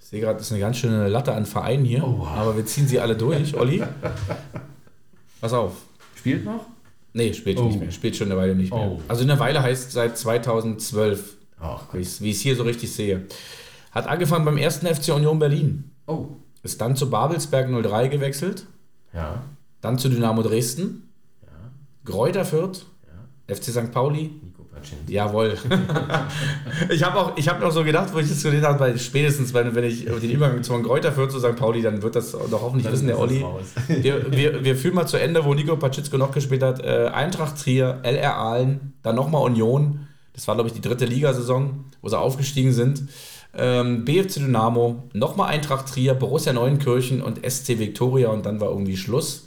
Ich 0.00 0.06
sehe 0.06 0.20
gerade, 0.20 0.38
das 0.38 0.46
ist 0.46 0.52
eine 0.52 0.60
ganz 0.60 0.76
schöne 0.76 1.08
Latte 1.08 1.32
an 1.32 1.44
Vereinen 1.44 1.84
hier. 1.84 2.04
Oh, 2.04 2.20
wow. 2.20 2.28
Aber 2.28 2.56
wir 2.56 2.64
ziehen 2.64 2.86
sie 2.86 3.00
alle 3.00 3.16
durch, 3.16 3.56
Olli. 3.56 3.82
Pass 5.40 5.52
auf. 5.52 5.72
Spielt 6.14 6.44
noch? 6.44 6.66
Nee, 7.14 7.34
spielt 7.34 7.58
oh. 7.58 7.64
nicht 7.64 7.80
mehr. 7.80 7.90
Spielt 7.90 8.14
schon 8.14 8.30
eine 8.30 8.40
Weile 8.40 8.54
nicht 8.54 8.72
mehr. 8.72 8.80
Oh. 8.80 9.02
Also 9.08 9.24
eine 9.24 9.40
Weile 9.40 9.60
heißt 9.60 9.90
seit 9.90 10.16
2012. 10.16 11.36
Ach, 11.58 11.92
wie 11.92 11.98
ich 11.98 12.20
es 12.20 12.40
hier 12.42 12.54
so 12.54 12.62
richtig 12.62 12.92
sehe. 12.92 13.26
Hat 13.90 14.06
angefangen 14.06 14.44
beim 14.44 14.56
ersten 14.56 14.86
FC 14.86 15.12
Union 15.12 15.40
Berlin. 15.40 15.90
Oh. 16.06 16.26
Ist 16.62 16.80
dann 16.80 16.94
zu 16.94 17.10
Babelsberg 17.10 17.68
03 17.68 18.06
gewechselt. 18.06 18.66
Ja. 19.12 19.42
Dann 19.80 19.98
zu 19.98 20.08
Dynamo 20.08 20.44
Dresden. 20.44 21.10
Ja. 21.42 21.48
Gräuter 22.04 22.44
Fürth. 22.44 22.86
Ja. 23.48 23.56
FC 23.56 23.64
St. 23.64 23.90
Pauli. 23.90 24.30
Jawohl. 25.08 25.56
ich 26.90 27.02
habe 27.02 27.18
auch, 27.18 27.36
ich 27.36 27.48
habe 27.48 27.60
noch 27.60 27.70
so 27.70 27.84
gedacht, 27.84 28.12
wo 28.12 28.18
ich 28.18 28.28
das 28.28 28.42
gelesen 28.42 28.66
habe, 28.66 28.80
weil 28.80 28.98
spätestens, 28.98 29.52
wenn, 29.54 29.74
wenn 29.74 29.84
ich 29.84 30.04
den 30.04 30.30
Übergang 30.30 30.62
zu 30.62 30.72
Kräuter 30.82 31.12
führt 31.12 31.32
zu 31.32 31.38
St. 31.38 31.56
Pauli, 31.56 31.82
dann 31.82 32.02
wird 32.02 32.16
das 32.16 32.32
doch 32.32 32.62
hoffentlich 32.62 32.84
dann 32.84 32.92
wissen, 32.92 33.06
der 33.06 33.18
Olli. 33.18 33.44
Wir, 33.88 34.30
wir, 34.30 34.64
wir 34.64 34.76
führen 34.76 34.94
mal 34.94 35.06
zu 35.06 35.16
Ende, 35.16 35.44
wo 35.44 35.54
Nico 35.54 35.76
Pacitzko 35.76 36.18
noch 36.18 36.32
gespielt 36.32 36.62
hat. 36.62 36.84
Äh, 36.84 37.10
Eintracht 37.12 37.62
Trier, 37.62 38.00
LR 38.02 38.36
Aalen, 38.36 38.94
dann 39.02 39.16
nochmal 39.16 39.42
Union. 39.42 40.06
Das 40.32 40.46
war, 40.48 40.54
glaube 40.54 40.68
ich, 40.68 40.74
die 40.74 40.82
dritte 40.82 41.06
Ligasaison, 41.06 41.86
wo 42.02 42.08
sie 42.08 42.18
aufgestiegen 42.18 42.72
sind. 42.72 43.04
Ähm, 43.58 44.04
BFC 44.04 44.34
Dynamo, 44.34 45.04
nochmal 45.14 45.48
Eintracht 45.48 45.92
Trier, 45.92 46.14
Borussia 46.14 46.52
Neuenkirchen 46.52 47.22
und 47.22 47.40
SC 47.48 47.78
Viktoria 47.78 48.28
und 48.28 48.44
dann 48.44 48.60
war 48.60 48.68
irgendwie 48.68 48.96
Schluss. 48.96 49.45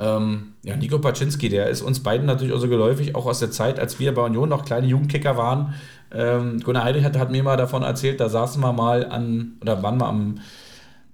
Ähm, 0.00 0.54
ja, 0.62 0.76
Nico 0.76 0.98
Paczynski, 0.98 1.50
der 1.50 1.68
ist 1.68 1.82
uns 1.82 2.00
beiden 2.00 2.24
natürlich 2.24 2.54
auch 2.54 2.60
so 2.60 2.68
geläufig, 2.68 3.14
auch 3.14 3.26
aus 3.26 3.38
der 3.38 3.50
Zeit, 3.50 3.78
als 3.78 4.00
wir 4.00 4.14
bei 4.14 4.22
Union 4.22 4.48
noch 4.48 4.64
kleine 4.64 4.86
Jugendkicker 4.86 5.36
waren. 5.36 5.74
Ähm, 6.10 6.60
Gunnar 6.60 6.84
Heidrich 6.84 7.04
hat, 7.04 7.18
hat, 7.18 7.30
mir 7.30 7.42
mal 7.42 7.58
davon 7.58 7.82
erzählt, 7.82 8.18
da 8.18 8.30
saßen 8.30 8.62
wir 8.62 8.72
mal 8.72 9.04
an, 9.04 9.58
oder 9.60 9.82
waren 9.82 9.98
wir 9.98 10.06
am, 10.06 10.38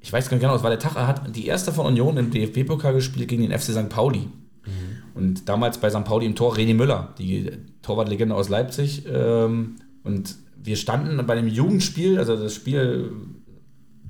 ich 0.01 0.13
weiß 0.13 0.29
gar 0.29 0.37
nicht 0.37 0.43
genau, 0.43 0.55
es 0.55 0.63
war 0.63 0.71
der 0.71 0.79
Tag, 0.79 0.95
er 0.95 1.09
hat 1.09 1.35
die 1.35 1.47
erste 1.47 1.73
von 1.73 1.85
Union 1.87 2.17
im 2.17 2.31
DFB-Pokal 2.31 2.95
gespielt 2.95 3.27
gegen 3.27 3.43
den 3.43 3.59
FC 3.59 3.73
St. 3.73 3.89
Pauli. 3.89 4.21
Mhm. 4.21 4.71
Und 5.15 5.49
damals 5.49 5.79
bei 5.79 5.91
St. 5.91 6.05
Pauli 6.05 6.25
im 6.25 6.37
Tor 6.37 6.55
René 6.55 6.75
Müller, 6.75 7.13
die 7.19 7.51
Torwartlegende 7.83 8.37
aus 8.37 8.49
Leipzig. 8.49 9.05
Ähm, 9.13 9.77
und 10.05 10.37
wir 10.63 10.77
standen 10.77 11.27
bei 11.27 11.35
dem 11.35 11.49
Jugendspiel, 11.49 12.21
also 12.21 12.37
das 12.37 12.55
Spiel 12.55 13.11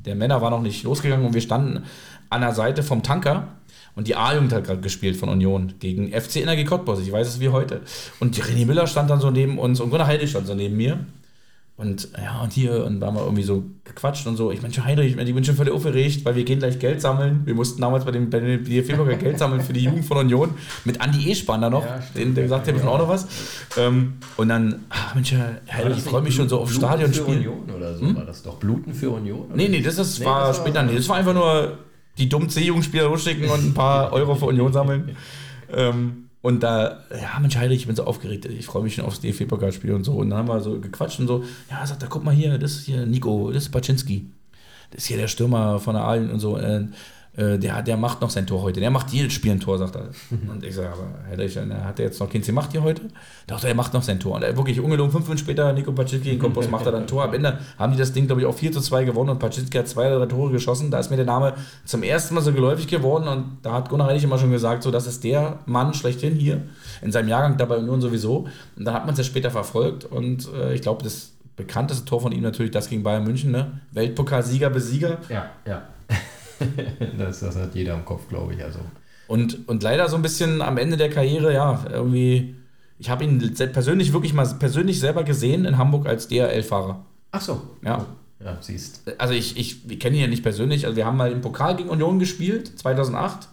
der 0.05 0.17
Männer 0.17 0.43
war 0.43 0.51
noch 0.51 0.63
nicht 0.63 0.85
losgegangen 0.85 1.27
und 1.27 1.33
wir 1.33 1.41
standen 1.41 1.85
an 2.29 2.43
der 2.43 2.53
Seite 2.53 2.83
vom 2.83 3.03
Tanker 3.03 3.49
und 3.97 4.07
die 4.07 4.15
A-Jugend 4.15 4.53
hat 4.53 4.65
gerade 4.65 4.81
gespielt 4.81 5.17
von 5.17 5.31
Union 5.31 5.73
gegen 5.81 6.13
FC 6.13 6.37
Energie 6.37 6.65
Cottbus. 6.65 7.01
Ich 7.01 7.11
weiß 7.11 7.27
es 7.27 7.41
wie 7.41 7.49
heute. 7.49 7.81
Und 8.21 8.39
René 8.39 8.67
Müller 8.67 8.87
stand 8.87 9.11
dann 9.11 9.21
so 9.21 9.31
neben 9.31 9.59
uns 9.59 9.81
und 9.81 9.91
Gunnar 9.91 10.07
Heide 10.07 10.29
stand 10.29 10.47
so 10.47 10.55
neben 10.55 10.77
mir. 10.77 10.99
Und 11.79 12.09
ja, 12.17 12.41
und 12.41 12.55
hier, 12.55 12.85
und 12.87 13.01
da 13.01 13.09
haben 13.09 13.17
wir 13.17 13.23
irgendwie 13.23 13.43
so 13.43 13.65
gequatscht 13.85 14.27
und 14.27 14.37
so. 14.37 14.51
Ich 14.51 14.63
meine, 14.63 14.75
Heinrich, 14.83 15.15
ich 15.15 15.35
bin 15.35 15.45
schon 15.45 15.57
völlig 15.57 15.75
aufgeregt, 15.75 16.25
weil 16.25 16.35
wir 16.35 16.45
gehen 16.45 16.59
gleich 16.59 16.79
Geld 16.79 17.03
sammeln. 17.03 17.43
Wir 17.45 17.55
mussten 17.55 17.83
damals 17.83 18.07
bei 18.07 18.13
dem, 18.13 18.31
bei 18.31 18.41
DFB-Bürger 18.41 19.17
Geld 19.19 19.39
sammeln 19.39 19.61
für 19.61 19.75
die 19.75 19.81
Jugend 19.81 20.07
von 20.07 20.19
Union 20.19 20.55
mit 20.85 21.03
Andi 21.03 21.31
Espan 21.31 21.61
da 21.61 21.69
noch. 21.69 21.85
Ja, 21.85 22.03
den, 22.15 22.35
der 22.35 22.49
sagt 22.49 22.67
ja 22.67 22.73
bestimmt 22.73 22.93
auch 22.93 22.99
noch 22.99 23.09
was. 23.09 23.27
Ähm, 23.77 24.15
und 24.39 24.49
dann, 24.49 24.87
ach 24.89 25.15
Mensch, 25.15 25.33
Heinrich, 25.33 25.99
ich 25.99 26.05
freue 26.05 26.23
mich 26.23 26.35
schon 26.35 26.49
so 26.49 26.61
auf 26.61 26.73
Stadion 26.73 27.13
spielen. 27.13 27.39
Union 27.39 27.71
oder 27.77 27.95
so 27.95 28.07
hm? 28.07 28.17
war 28.17 28.25
das 28.25 28.43
doch 28.43 28.57
Bluten 28.57 28.95
für 28.95 29.11
Union? 29.11 29.41
Oder? 29.41 29.57
Nee, 29.57 29.69
nee, 29.69 29.83
das, 29.83 29.99
ist, 29.99 30.21
nee, 30.21 30.25
war 30.25 30.49
das 30.49 30.57
später. 30.57 30.83
Nee, 30.83 30.97
das 30.97 31.07
war 31.11 31.17
einfach 31.17 31.35
nur 31.35 31.79
die 32.19 32.29
dummen 32.29 32.49
C-Jugendspieler 32.49 33.05
losschicken 33.05 33.49
und 33.49 33.65
ein 33.65 33.75
paar 33.75 34.13
Euro 34.13 34.35
für 34.35 34.47
Union 34.47 34.73
sammeln. 34.73 35.17
ähm, 35.73 36.27
und 36.47 36.63
da, 36.63 37.01
ja, 37.11 37.41
Mensch, 37.41 37.57
Heinrich, 37.57 37.81
ich 37.81 37.87
bin 37.89 37.97
so 37.97 38.05
aufgeregt, 38.05 38.45
ich 38.45 38.67
freue 38.67 38.85
mich 38.85 38.95
schon 38.95 39.05
aufs 39.05 39.21
DFB-Pokalspiel 39.21 39.93
und 39.93 40.05
so. 40.05 40.13
Und 40.13 40.31
dann 40.31 40.39
haben 40.39 40.49
wir 40.49 40.61
so 40.61 40.79
gequatscht 40.79 41.19
und 41.19 41.27
so, 41.27 41.43
ja, 41.69 41.85
sagt 41.85 42.05
er, 42.05 42.09
guck 42.09 42.23
mal 42.23 42.33
hier, 42.33 42.57
das 42.57 42.77
ist 42.77 42.87
hier 42.87 43.05
Nico, 43.05 43.51
das 43.51 43.65
ist 43.65 43.71
Paczynski. 43.71 44.27
Das 44.93 45.03
ist 45.03 45.07
hier 45.09 45.17
der 45.17 45.27
Stürmer 45.27 45.81
von 45.81 45.95
der 45.95 46.05
Aalen 46.05 46.31
und 46.31 46.39
so. 46.39 46.57
Äh, 46.57 46.87
äh, 47.37 47.59
der, 47.59 47.83
der 47.83 47.97
macht 47.97 48.21
noch 48.21 48.31
sein 48.31 48.47
Tor 48.47 48.63
heute. 48.63 48.81
Der 48.81 48.91
macht 48.91 49.11
jedes 49.11 49.33
Spiel 49.33 49.53
ein 49.53 49.61
Tor, 49.61 49.79
sagt 49.79 49.97
er. 49.97 50.09
Und 50.51 50.65
ich 50.65 50.75
sage, 50.75 50.89
aber 50.89 51.07
Herr 51.29 51.85
hat 51.85 51.99
der 51.99 52.07
jetzt 52.07 52.19
noch 52.19 52.31
keins 52.31 52.47
gemacht 52.47 52.73
hier 52.73 52.83
heute? 52.83 53.03
Doch, 53.47 53.63
er 53.63 53.75
macht 53.75 53.93
noch 53.93 54.03
sein 54.03 54.19
Tor. 54.19 54.37
Und 54.37 54.43
er, 54.43 54.57
wirklich 54.57 54.81
ungelogen, 54.81 55.13
fünf 55.13 55.25
Minuten 55.25 55.39
später, 55.39 55.73
Nico 55.73 55.93
Paczynski 55.93 56.33
in 56.33 56.39
Kompos 56.39 56.71
macht 56.71 56.87
er 56.87 56.93
dann 56.93 57.03
ein 57.03 57.07
Tor. 57.07 57.25
Am 57.25 57.35
Ende 57.35 57.59
haben 57.79 57.93
die 57.93 57.99
das 57.99 58.13
Ding, 58.13 58.27
glaube 58.27 58.41
ich, 58.41 58.47
auch 58.47 58.55
4 58.55 58.73
zu 58.73 58.81
2 58.81 59.05
gewonnen 59.05 59.31
und 59.31 59.39
Paczynski 59.39 59.77
hat 59.77 59.89
zwei 59.89 60.09
oder 60.09 60.21
drei 60.21 60.27
Tore 60.27 60.53
geschossen. 60.53 60.91
Da 60.91 60.99
ist 60.99 61.11
mir 61.11 61.17
der 61.17 61.27
Name 61.27 61.55
zum 61.85 62.03
ersten 62.03 62.35
Mal 62.35 62.41
so 62.41 62.53
geläufig 62.53 62.87
geworden 62.87 63.29
und 63.29 63.59
da 63.63 63.73
hat 63.73 63.91
Gunnar 63.91 64.09
Reinig 64.09 64.25
immer 64.25 64.39
schon 64.39 64.51
gesagt, 64.51 64.83
so, 64.83 64.91
das 64.91 65.07
ist 65.07 65.23
der 65.25 65.61
Mann 65.67 65.95
schlechthin 65.95 66.35
hier 66.35 66.63
in 67.03 67.13
seinem 67.13 67.29
Jahrgang 67.29 67.57
dabei 67.57 67.77
Union 67.77 68.01
sowieso. 68.01 68.47
Und 68.77 68.85
dann 68.85 68.95
hat 68.95 69.05
man 69.05 69.13
es 69.13 69.19
ja 69.19 69.25
später 69.25 69.51
verfolgt 69.51 70.05
und 70.05 70.49
äh, 70.55 70.75
ich 70.75 70.81
glaube, 70.81 71.03
das 71.03 71.33
bekannteste 71.57 72.05
Tor 72.05 72.21
von 72.21 72.33
ihm 72.33 72.43
natürlich 72.43 72.71
das 72.71 72.89
gegen 72.89 73.03
Bayern 73.03 73.25
München, 73.25 73.51
ne? 73.51 73.81
Weltpokalsieger, 73.93 74.71
Besieger. 74.71 75.19
Ja, 75.29 75.51
ja. 75.67 75.83
das, 77.19 77.41
das 77.41 77.57
hat 77.57 77.75
jeder 77.75 77.95
im 77.95 78.05
Kopf, 78.05 78.29
glaube 78.29 78.55
ich. 78.55 78.63
Also. 78.63 78.81
Und, 79.29 79.69
und 79.69 79.83
leider 79.83 80.09
so 80.09 80.17
ein 80.17 80.23
bisschen 80.23 80.63
am 80.63 80.79
Ende 80.79 80.97
der 80.97 81.11
Karriere, 81.11 81.53
ja, 81.53 81.85
irgendwie. 81.91 82.55
Ich 82.99 83.11
habe 83.11 83.25
ihn 83.25 83.55
persönlich 83.73 84.13
wirklich 84.15 84.33
mal 84.33 84.47
persönlich 84.59 85.01
selber 85.01 85.23
gesehen 85.23 85.67
in 85.67 85.77
Hamburg 85.77 86.07
als 86.07 86.29
DRL-Fahrer. 86.29 87.05
Ach 87.31 87.41
so. 87.41 87.61
Ja. 87.85 88.07
Ja, 88.43 88.57
siehst. 88.61 89.03
Also 89.19 89.35
ich, 89.35 89.59
ich, 89.59 89.91
ich 89.91 90.01
kenne 90.01 90.17
ihn 90.17 90.23
ja 90.23 90.29
nicht 90.29 90.43
persönlich. 90.43 90.87
Also 90.87 90.97
wir 90.97 91.05
haben 91.05 91.17
mal 91.17 91.33
im 91.33 91.41
Pokal 91.41 91.77
gegen 91.77 91.91
Union 91.91 92.19
gespielt, 92.19 92.79
2008. 92.79 93.49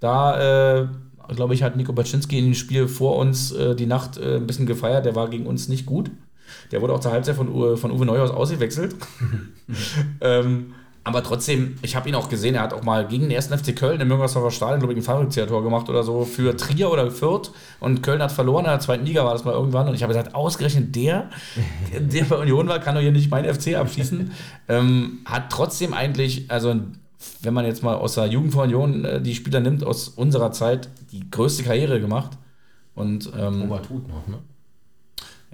Da, 0.00 0.80
äh, 0.80 0.88
glaube 1.34 1.54
ich, 1.54 1.62
hat 1.62 1.76
Nico 1.76 1.92
Baczynski 1.92 2.38
in 2.38 2.46
dem 2.46 2.54
Spiel 2.54 2.88
vor 2.88 3.18
uns 3.18 3.52
äh, 3.52 3.76
die 3.76 3.86
Nacht 3.86 4.16
äh, 4.16 4.36
ein 4.36 4.46
bisschen 4.46 4.66
gefeiert. 4.66 5.06
Der 5.06 5.14
war 5.14 5.28
gegen 5.28 5.46
uns 5.46 5.68
nicht 5.68 5.86
gut. 5.86 6.10
Der 6.72 6.82
wurde 6.82 6.92
auch 6.92 7.00
zur 7.00 7.12
Halbzeit 7.12 7.36
von, 7.36 7.76
von 7.76 7.90
Uwe 7.90 8.06
Neuhaus 8.06 8.30
ausgewechselt. 8.30 8.96
ähm, 10.20 10.74
aber 11.04 11.24
trotzdem, 11.24 11.76
ich 11.82 11.96
habe 11.96 12.08
ihn 12.08 12.14
auch 12.14 12.28
gesehen, 12.28 12.54
er 12.54 12.62
hat 12.62 12.72
auch 12.72 12.84
mal 12.84 13.06
gegen 13.06 13.24
den 13.24 13.32
ersten 13.32 13.56
FC 13.58 13.74
Köln 13.74 14.00
im 14.00 14.06
Müngersdorfer 14.06 14.52
Stadion, 14.52 14.78
glaube 14.78 14.92
ich, 14.92 15.00
ein 15.00 15.02
Fallrückzieher-Tor 15.02 15.64
gemacht 15.64 15.88
oder 15.88 16.04
so 16.04 16.24
für 16.24 16.56
Trier 16.56 16.92
oder 16.92 17.10
Fürth. 17.10 17.50
Und 17.80 18.04
Köln 18.04 18.22
hat 18.22 18.30
verloren, 18.30 18.66
in 18.66 18.70
der 18.70 18.78
zweiten 18.78 19.04
Liga 19.04 19.24
war 19.24 19.32
das 19.32 19.44
mal 19.44 19.52
irgendwann. 19.52 19.88
Und 19.88 19.96
ich 19.96 20.04
habe 20.04 20.12
gesagt, 20.12 20.34
ausgerechnet 20.36 20.94
der, 20.94 21.30
der 21.98 22.24
bei 22.24 22.36
Union 22.36 22.68
war, 22.68 22.78
kann 22.78 22.94
doch 22.94 23.00
hier 23.00 23.10
nicht 23.10 23.32
mein 23.32 23.52
FC 23.52 23.74
abschießen. 23.74 24.30
ähm, 24.68 25.18
hat 25.24 25.50
trotzdem 25.50 25.92
eigentlich, 25.92 26.48
also 26.50 26.74
wenn 27.40 27.54
man 27.54 27.64
jetzt 27.64 27.82
mal 27.82 27.96
aus 27.96 28.14
der 28.14 28.26
Jugend 28.26 28.52
von 28.52 28.62
Union 28.62 29.04
äh, 29.04 29.20
die 29.20 29.34
Spieler 29.34 29.58
nimmt, 29.58 29.82
aus 29.82 30.08
unserer 30.08 30.52
Zeit, 30.52 30.88
die 31.10 31.28
größte 31.28 31.64
Karriere 31.64 32.00
gemacht. 32.00 32.30
Und, 32.94 33.32
ähm, 33.36 33.62
Robert 33.62 33.90
Huth 33.90 34.06
noch, 34.08 34.28
ne? 34.28 34.38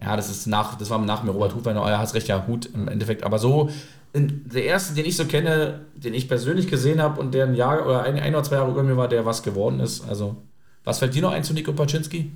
Ja, 0.00 0.14
das 0.14 0.30
ist 0.30 0.46
nach, 0.46 0.76
das 0.76 0.90
war 0.90 0.98
nach 1.00 1.24
mir 1.24 1.32
Robert 1.32 1.54
Huth, 1.54 1.64
weil 1.64 1.76
er 1.76 1.98
hat 1.98 2.14
recht, 2.14 2.28
ja, 2.28 2.46
Hut 2.46 2.66
im 2.66 2.86
Endeffekt. 2.86 3.24
Aber 3.24 3.38
so 3.38 3.70
der 4.14 4.64
erste, 4.64 4.94
den 4.94 5.04
ich 5.04 5.16
so 5.16 5.26
kenne, 5.26 5.86
den 5.94 6.14
ich 6.14 6.28
persönlich 6.28 6.68
gesehen 6.68 7.00
habe 7.00 7.20
und 7.20 7.32
der 7.34 7.46
ein 7.46 7.54
Jahr 7.54 7.84
oder 7.84 8.02
ein, 8.02 8.18
ein 8.18 8.34
oder 8.34 8.44
zwei 8.44 8.56
Jahre 8.56 8.70
über 8.70 8.82
mir 8.82 8.96
war, 8.96 9.08
der 9.08 9.26
was 9.26 9.42
geworden 9.42 9.80
ist. 9.80 10.08
Also, 10.08 10.36
was 10.84 10.98
fällt 10.98 11.14
dir 11.14 11.22
noch 11.22 11.32
ein 11.32 11.44
zu 11.44 11.52
Nico 11.52 11.72
Paczynski? 11.72 12.32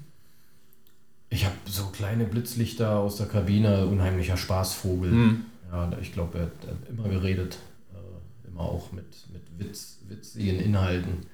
Ich 1.31 1.47
habe 1.47 1.55
so 1.65 1.87
kleine 1.87 2.25
Blitzlichter 2.25 2.99
aus 2.99 3.17
der 3.17 3.27
Kabine, 3.27 3.87
unheimlicher 3.87 4.37
Spaßvogel. 4.37 5.11
Hm. 5.11 5.45
Ja, 5.71 5.91
ich 6.01 6.13
glaube, 6.13 6.39
er, 6.39 6.45
hat 6.45 6.89
immer 6.91 7.09
geredet, 7.09 7.57
äh, 7.95 8.49
immer 8.49 8.61
auch 8.61 8.93
mit, 8.93 9.07
mit 9.33 9.43
Witz, 9.59 10.01
witzigen 10.09 10.61
Inhalten. 10.61 11.27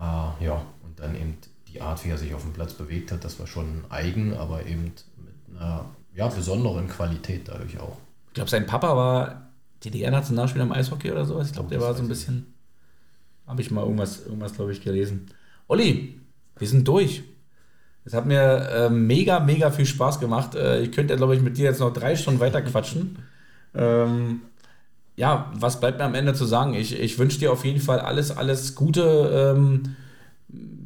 Äh, 0.00 0.44
ja, 0.44 0.64
und 0.82 0.98
dann 0.98 1.14
eben 1.14 1.36
die 1.68 1.82
Art, 1.82 2.02
wie 2.04 2.08
er 2.08 2.16
sich 2.16 2.32
auf 2.32 2.42
dem 2.42 2.54
Platz 2.54 2.72
bewegt 2.72 3.12
hat, 3.12 3.22
das 3.22 3.38
war 3.38 3.46
schon 3.46 3.84
eigen, 3.90 4.34
aber 4.34 4.64
eben 4.64 4.84
mit 4.84 5.04
einer 5.50 5.84
ja, 6.14 6.28
besonderen 6.28 6.88
Qualität 6.88 7.48
dadurch 7.48 7.78
auch. 7.78 7.98
Ich 8.28 8.34
glaube, 8.34 8.48
sein 8.48 8.64
Papa 8.64 8.96
war 8.96 9.43
DDR-Nationalspieler 9.84 10.64
im 10.64 10.72
Eishockey 10.72 11.10
oder 11.10 11.24
sowas. 11.24 11.48
Ich 11.48 11.52
glaube, 11.52 11.68
der 11.68 11.80
war 11.80 11.94
so 11.94 12.02
ein 12.02 12.08
bisschen. 12.08 12.54
Habe 13.46 13.60
ich 13.60 13.70
mal 13.70 13.82
irgendwas, 13.82 14.24
irgendwas 14.24 14.54
glaube 14.54 14.72
ich, 14.72 14.82
gelesen. 14.82 15.26
Olli, 15.68 16.18
wir 16.58 16.68
sind 16.68 16.86
durch. 16.88 17.22
Es 18.04 18.12
hat 18.12 18.26
mir 18.26 18.68
äh, 18.68 18.90
mega, 18.90 19.40
mega 19.40 19.70
viel 19.70 19.86
Spaß 19.86 20.20
gemacht. 20.20 20.54
Äh, 20.54 20.82
ich 20.82 20.92
könnte, 20.92 21.16
glaube 21.16 21.36
ich, 21.36 21.42
mit 21.42 21.56
dir 21.56 21.64
jetzt 21.64 21.80
noch 21.80 21.92
drei 21.92 22.16
Stunden 22.16 22.40
weiter 22.40 22.62
quatschen. 22.62 23.18
ähm, 23.74 24.42
ja, 25.16 25.52
was 25.54 25.80
bleibt 25.80 25.98
mir 25.98 26.04
am 26.04 26.14
Ende 26.14 26.34
zu 26.34 26.44
sagen? 26.44 26.74
Ich, 26.74 26.98
ich 26.98 27.18
wünsche 27.18 27.38
dir 27.38 27.52
auf 27.52 27.64
jeden 27.64 27.80
Fall 27.80 28.00
alles, 28.00 28.36
alles 28.36 28.74
Gute 28.74 29.54
ähm, 29.56 29.96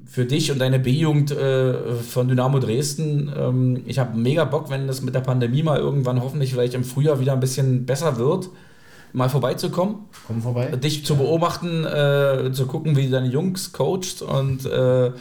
für 0.07 0.27
dich 0.27 0.53
und 0.53 0.59
deine 0.59 0.79
B-Jugend 0.79 1.31
äh, 1.31 1.95
von 1.97 2.29
Dynamo 2.29 2.59
Dresden. 2.59 3.33
Ähm, 3.37 3.83
ich 3.87 3.99
habe 3.99 4.19
mega 4.19 4.45
Bock, 4.45 4.71
wenn 4.71 4.87
das 4.87 5.03
mit 5.03 5.15
der 5.15 5.21
Pandemie 5.21 5.63
mal 5.63 5.79
irgendwann 5.79 6.23
hoffentlich 6.23 6.53
vielleicht 6.53 6.75
im 6.75 6.85
Frühjahr 6.85 7.21
wieder 7.21 7.33
ein 7.33 7.41
bisschen 7.41 7.87
besser 7.87 8.17
wird 8.19 8.51
mal 9.13 9.29
vorbeizukommen. 9.29 9.97
Komm 10.27 10.43
vorbei. 10.43 10.67
Dich 10.77 11.05
zu 11.05 11.17
beobachten, 11.17 11.85
äh, 11.85 12.53
zu 12.53 12.67
gucken, 12.67 12.97
wie 12.97 13.09
deine 13.09 13.29
Jungs 13.29 13.73
coachst 13.73 14.23
und 14.23 14.65
äh, 14.67 15.13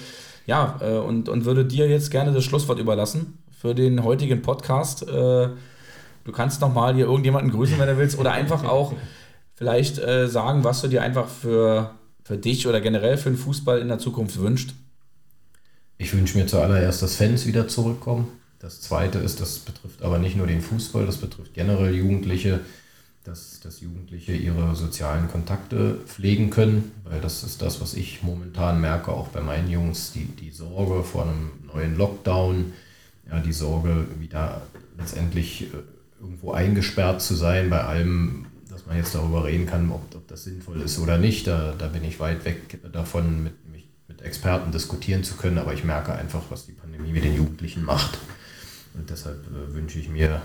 ja, 0.46 0.80
äh, 0.82 0.98
und, 0.98 1.30
und 1.30 1.46
würde 1.46 1.66
dir 1.66 1.88
jetzt 1.88 2.10
gerne 2.10 2.32
das 2.32 2.44
Schlusswort 2.44 2.80
überlassen 2.80 3.38
für 3.52 3.76
den 3.76 4.04
heutigen 4.04 4.42
Podcast. 4.42 5.08
Äh, 5.08 5.50
du 6.24 6.32
kannst 6.32 6.62
nochmal 6.62 6.96
hier 6.96 7.06
irgendjemanden 7.06 7.52
grüßen, 7.52 7.78
wenn 7.78 7.88
du 7.88 7.98
willst, 7.98 8.18
oder 8.18 8.32
einfach 8.32 8.64
auch 8.68 8.94
vielleicht 9.56 10.00
äh, 10.00 10.28
sagen, 10.28 10.64
was 10.64 10.82
du 10.82 10.88
dir 10.88 11.02
einfach 11.02 11.28
für, 11.28 11.92
für 12.24 12.38
dich 12.38 12.68
oder 12.68 12.82
generell 12.82 13.18
für 13.18 13.30
den 13.30 13.38
Fußball 13.38 13.80
in 13.80 13.90
der 13.90 14.00
Zukunft 14.00 14.40
wünscht. 14.40 14.74
Ich 15.98 16.14
wünsche 16.14 16.38
mir 16.38 16.46
zuallererst, 16.46 17.02
dass 17.02 17.16
Fans 17.16 17.46
wieder 17.48 17.68
zurückkommen. 17.68 18.28
Das 18.60 18.82
zweite 18.82 19.20
ist, 19.20 19.42
das 19.42 19.60
betrifft 19.60 20.02
aber 20.02 20.18
nicht 20.18 20.36
nur 20.36 20.48
den 20.48 20.62
Fußball, 20.62 21.06
das 21.06 21.18
betrifft 21.18 21.54
generell 21.54 21.94
Jugendliche, 21.94 22.60
dass, 23.28 23.60
dass 23.60 23.82
Jugendliche 23.82 24.34
ihre 24.34 24.74
sozialen 24.76 25.28
Kontakte 25.28 26.00
pflegen 26.06 26.50
können, 26.50 26.92
weil 27.04 27.20
das 27.20 27.44
ist 27.44 27.62
das, 27.62 27.82
was 27.82 27.94
ich 27.94 28.24
momentan 28.24 28.80
merke, 28.80 29.12
auch 29.12 29.28
bei 29.28 29.42
meinen 29.42 29.70
Jungs, 29.70 30.14
die, 30.14 30.26
die 30.26 30.50
Sorge 30.50 31.04
vor 31.04 31.24
einem 31.24 31.52
neuen 31.74 31.98
Lockdown, 31.98 32.72
ja, 33.30 33.40
die 33.42 33.52
Sorge, 33.52 34.06
wieder 34.20 34.62
letztendlich 34.98 35.64
äh, 35.64 35.78
irgendwo 36.22 36.54
eingesperrt 36.54 37.22
zu 37.22 37.36
sein, 37.36 37.70
bei 37.70 37.84
allem, 37.84 38.46
dass 38.70 38.86
man 38.86 38.96
jetzt 38.96 39.14
darüber 39.14 39.44
reden 39.44 39.66
kann, 39.66 39.92
ob, 39.92 40.16
ob 40.16 40.28
das 40.28 40.46
sinnvoll 40.46 40.82
ist 40.82 40.98
oder 40.98 41.18
nicht. 41.18 41.48
Da, 41.48 41.74
da 41.78 41.88
bin 41.88 42.06
ich 42.06 42.22
weit 42.22 42.46
weg 42.46 42.80
davon, 42.94 43.44
mit, 43.44 43.54
mit 44.08 44.22
Experten 44.22 44.72
diskutieren 44.72 45.26
zu 45.26 45.36
können, 45.36 45.58
aber 45.58 45.74
ich 45.74 45.84
merke 45.84 46.14
einfach, 46.14 46.44
was 46.50 46.66
die 46.66 46.72
Pandemie 46.72 47.12
mit 47.12 47.26
den 47.26 47.36
Jugendlichen 47.36 47.84
macht. 47.84 48.18
Und 48.94 49.10
deshalb 49.10 49.46
äh, 49.48 49.74
wünsche 49.74 50.00
ich 50.00 50.08
mir 50.08 50.42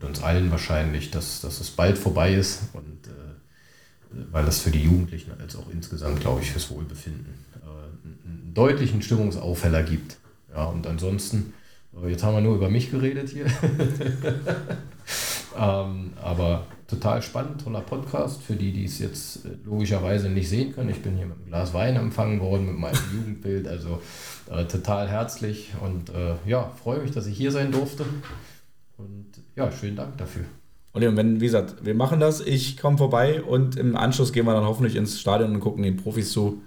und 0.00 0.08
uns 0.08 0.22
allen 0.22 0.50
wahrscheinlich, 0.50 1.10
dass, 1.10 1.40
dass 1.40 1.60
es 1.60 1.70
bald 1.70 1.98
vorbei 1.98 2.34
ist 2.34 2.62
und 2.72 3.06
äh, 3.06 4.24
weil 4.32 4.44
das 4.44 4.60
für 4.60 4.70
die 4.70 4.82
Jugendlichen 4.82 5.32
als 5.40 5.56
auch 5.56 5.70
insgesamt, 5.70 6.20
glaube 6.20 6.42
ich, 6.42 6.50
fürs 6.50 6.70
Wohlbefinden 6.70 7.34
äh, 7.62 8.28
einen 8.28 8.52
deutlichen 8.54 9.02
Stimmungsaufheller 9.02 9.82
gibt. 9.82 10.16
Ja, 10.52 10.64
und 10.64 10.86
ansonsten, 10.86 11.52
äh, 11.94 12.08
jetzt 12.08 12.24
haben 12.24 12.34
wir 12.34 12.40
nur 12.40 12.56
über 12.56 12.70
mich 12.70 12.90
geredet 12.90 13.28
hier. 13.30 13.46
Ähm, 15.56 16.12
aber 16.22 16.66
total 16.86 17.22
spannend, 17.22 17.62
toller 17.62 17.80
Podcast. 17.80 18.42
Für 18.42 18.54
die, 18.54 18.72
die 18.72 18.84
es 18.84 18.98
jetzt 18.98 19.44
äh, 19.44 19.50
logischerweise 19.64 20.28
nicht 20.28 20.48
sehen 20.48 20.72
können. 20.72 20.90
Ich 20.90 21.02
bin 21.02 21.16
hier 21.16 21.26
mit 21.26 21.36
einem 21.36 21.46
Glas 21.46 21.74
Wein 21.74 21.96
empfangen 21.96 22.40
worden, 22.40 22.66
mit 22.66 22.78
meinem 22.78 22.98
Jugendbild. 23.12 23.66
Also 23.68 24.00
äh, 24.50 24.64
total 24.64 25.08
herzlich 25.08 25.72
und 25.80 26.10
äh, 26.10 26.36
ja, 26.46 26.70
freue 26.82 27.00
mich, 27.00 27.10
dass 27.10 27.26
ich 27.26 27.36
hier 27.36 27.52
sein 27.52 27.72
durfte. 27.72 28.04
Und 28.96 29.29
ja, 29.56 29.70
schönen 29.72 29.96
Dank 29.96 30.16
dafür. 30.18 30.44
Und 30.92 31.16
wenn, 31.16 31.40
wie 31.40 31.44
gesagt, 31.44 31.84
wir 31.84 31.94
machen 31.94 32.18
das, 32.18 32.40
ich 32.40 32.76
komme 32.76 32.98
vorbei 32.98 33.42
und 33.42 33.76
im 33.76 33.96
Anschluss 33.96 34.32
gehen 34.32 34.46
wir 34.46 34.54
dann 34.54 34.64
hoffentlich 34.64 34.96
ins 34.96 35.20
Stadion 35.20 35.54
und 35.54 35.60
gucken 35.60 35.84
den 35.84 35.96
Profis 35.96 36.32
zu 36.32 36.62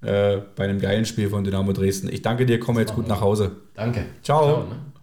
äh, 0.00 0.38
bei 0.56 0.64
einem 0.64 0.80
geilen 0.80 1.04
Spiel 1.04 1.28
von 1.28 1.44
Dynamo 1.44 1.72
Dresden. 1.72 2.08
Ich 2.08 2.22
danke 2.22 2.46
dir, 2.46 2.58
komm 2.58 2.78
jetzt 2.78 2.94
gut 2.94 3.06
nach 3.06 3.20
Hause. 3.20 3.52
Danke. 3.74 4.06
Ciao. 4.22 4.44
Ciao 4.44 4.64
ne? 4.64 4.95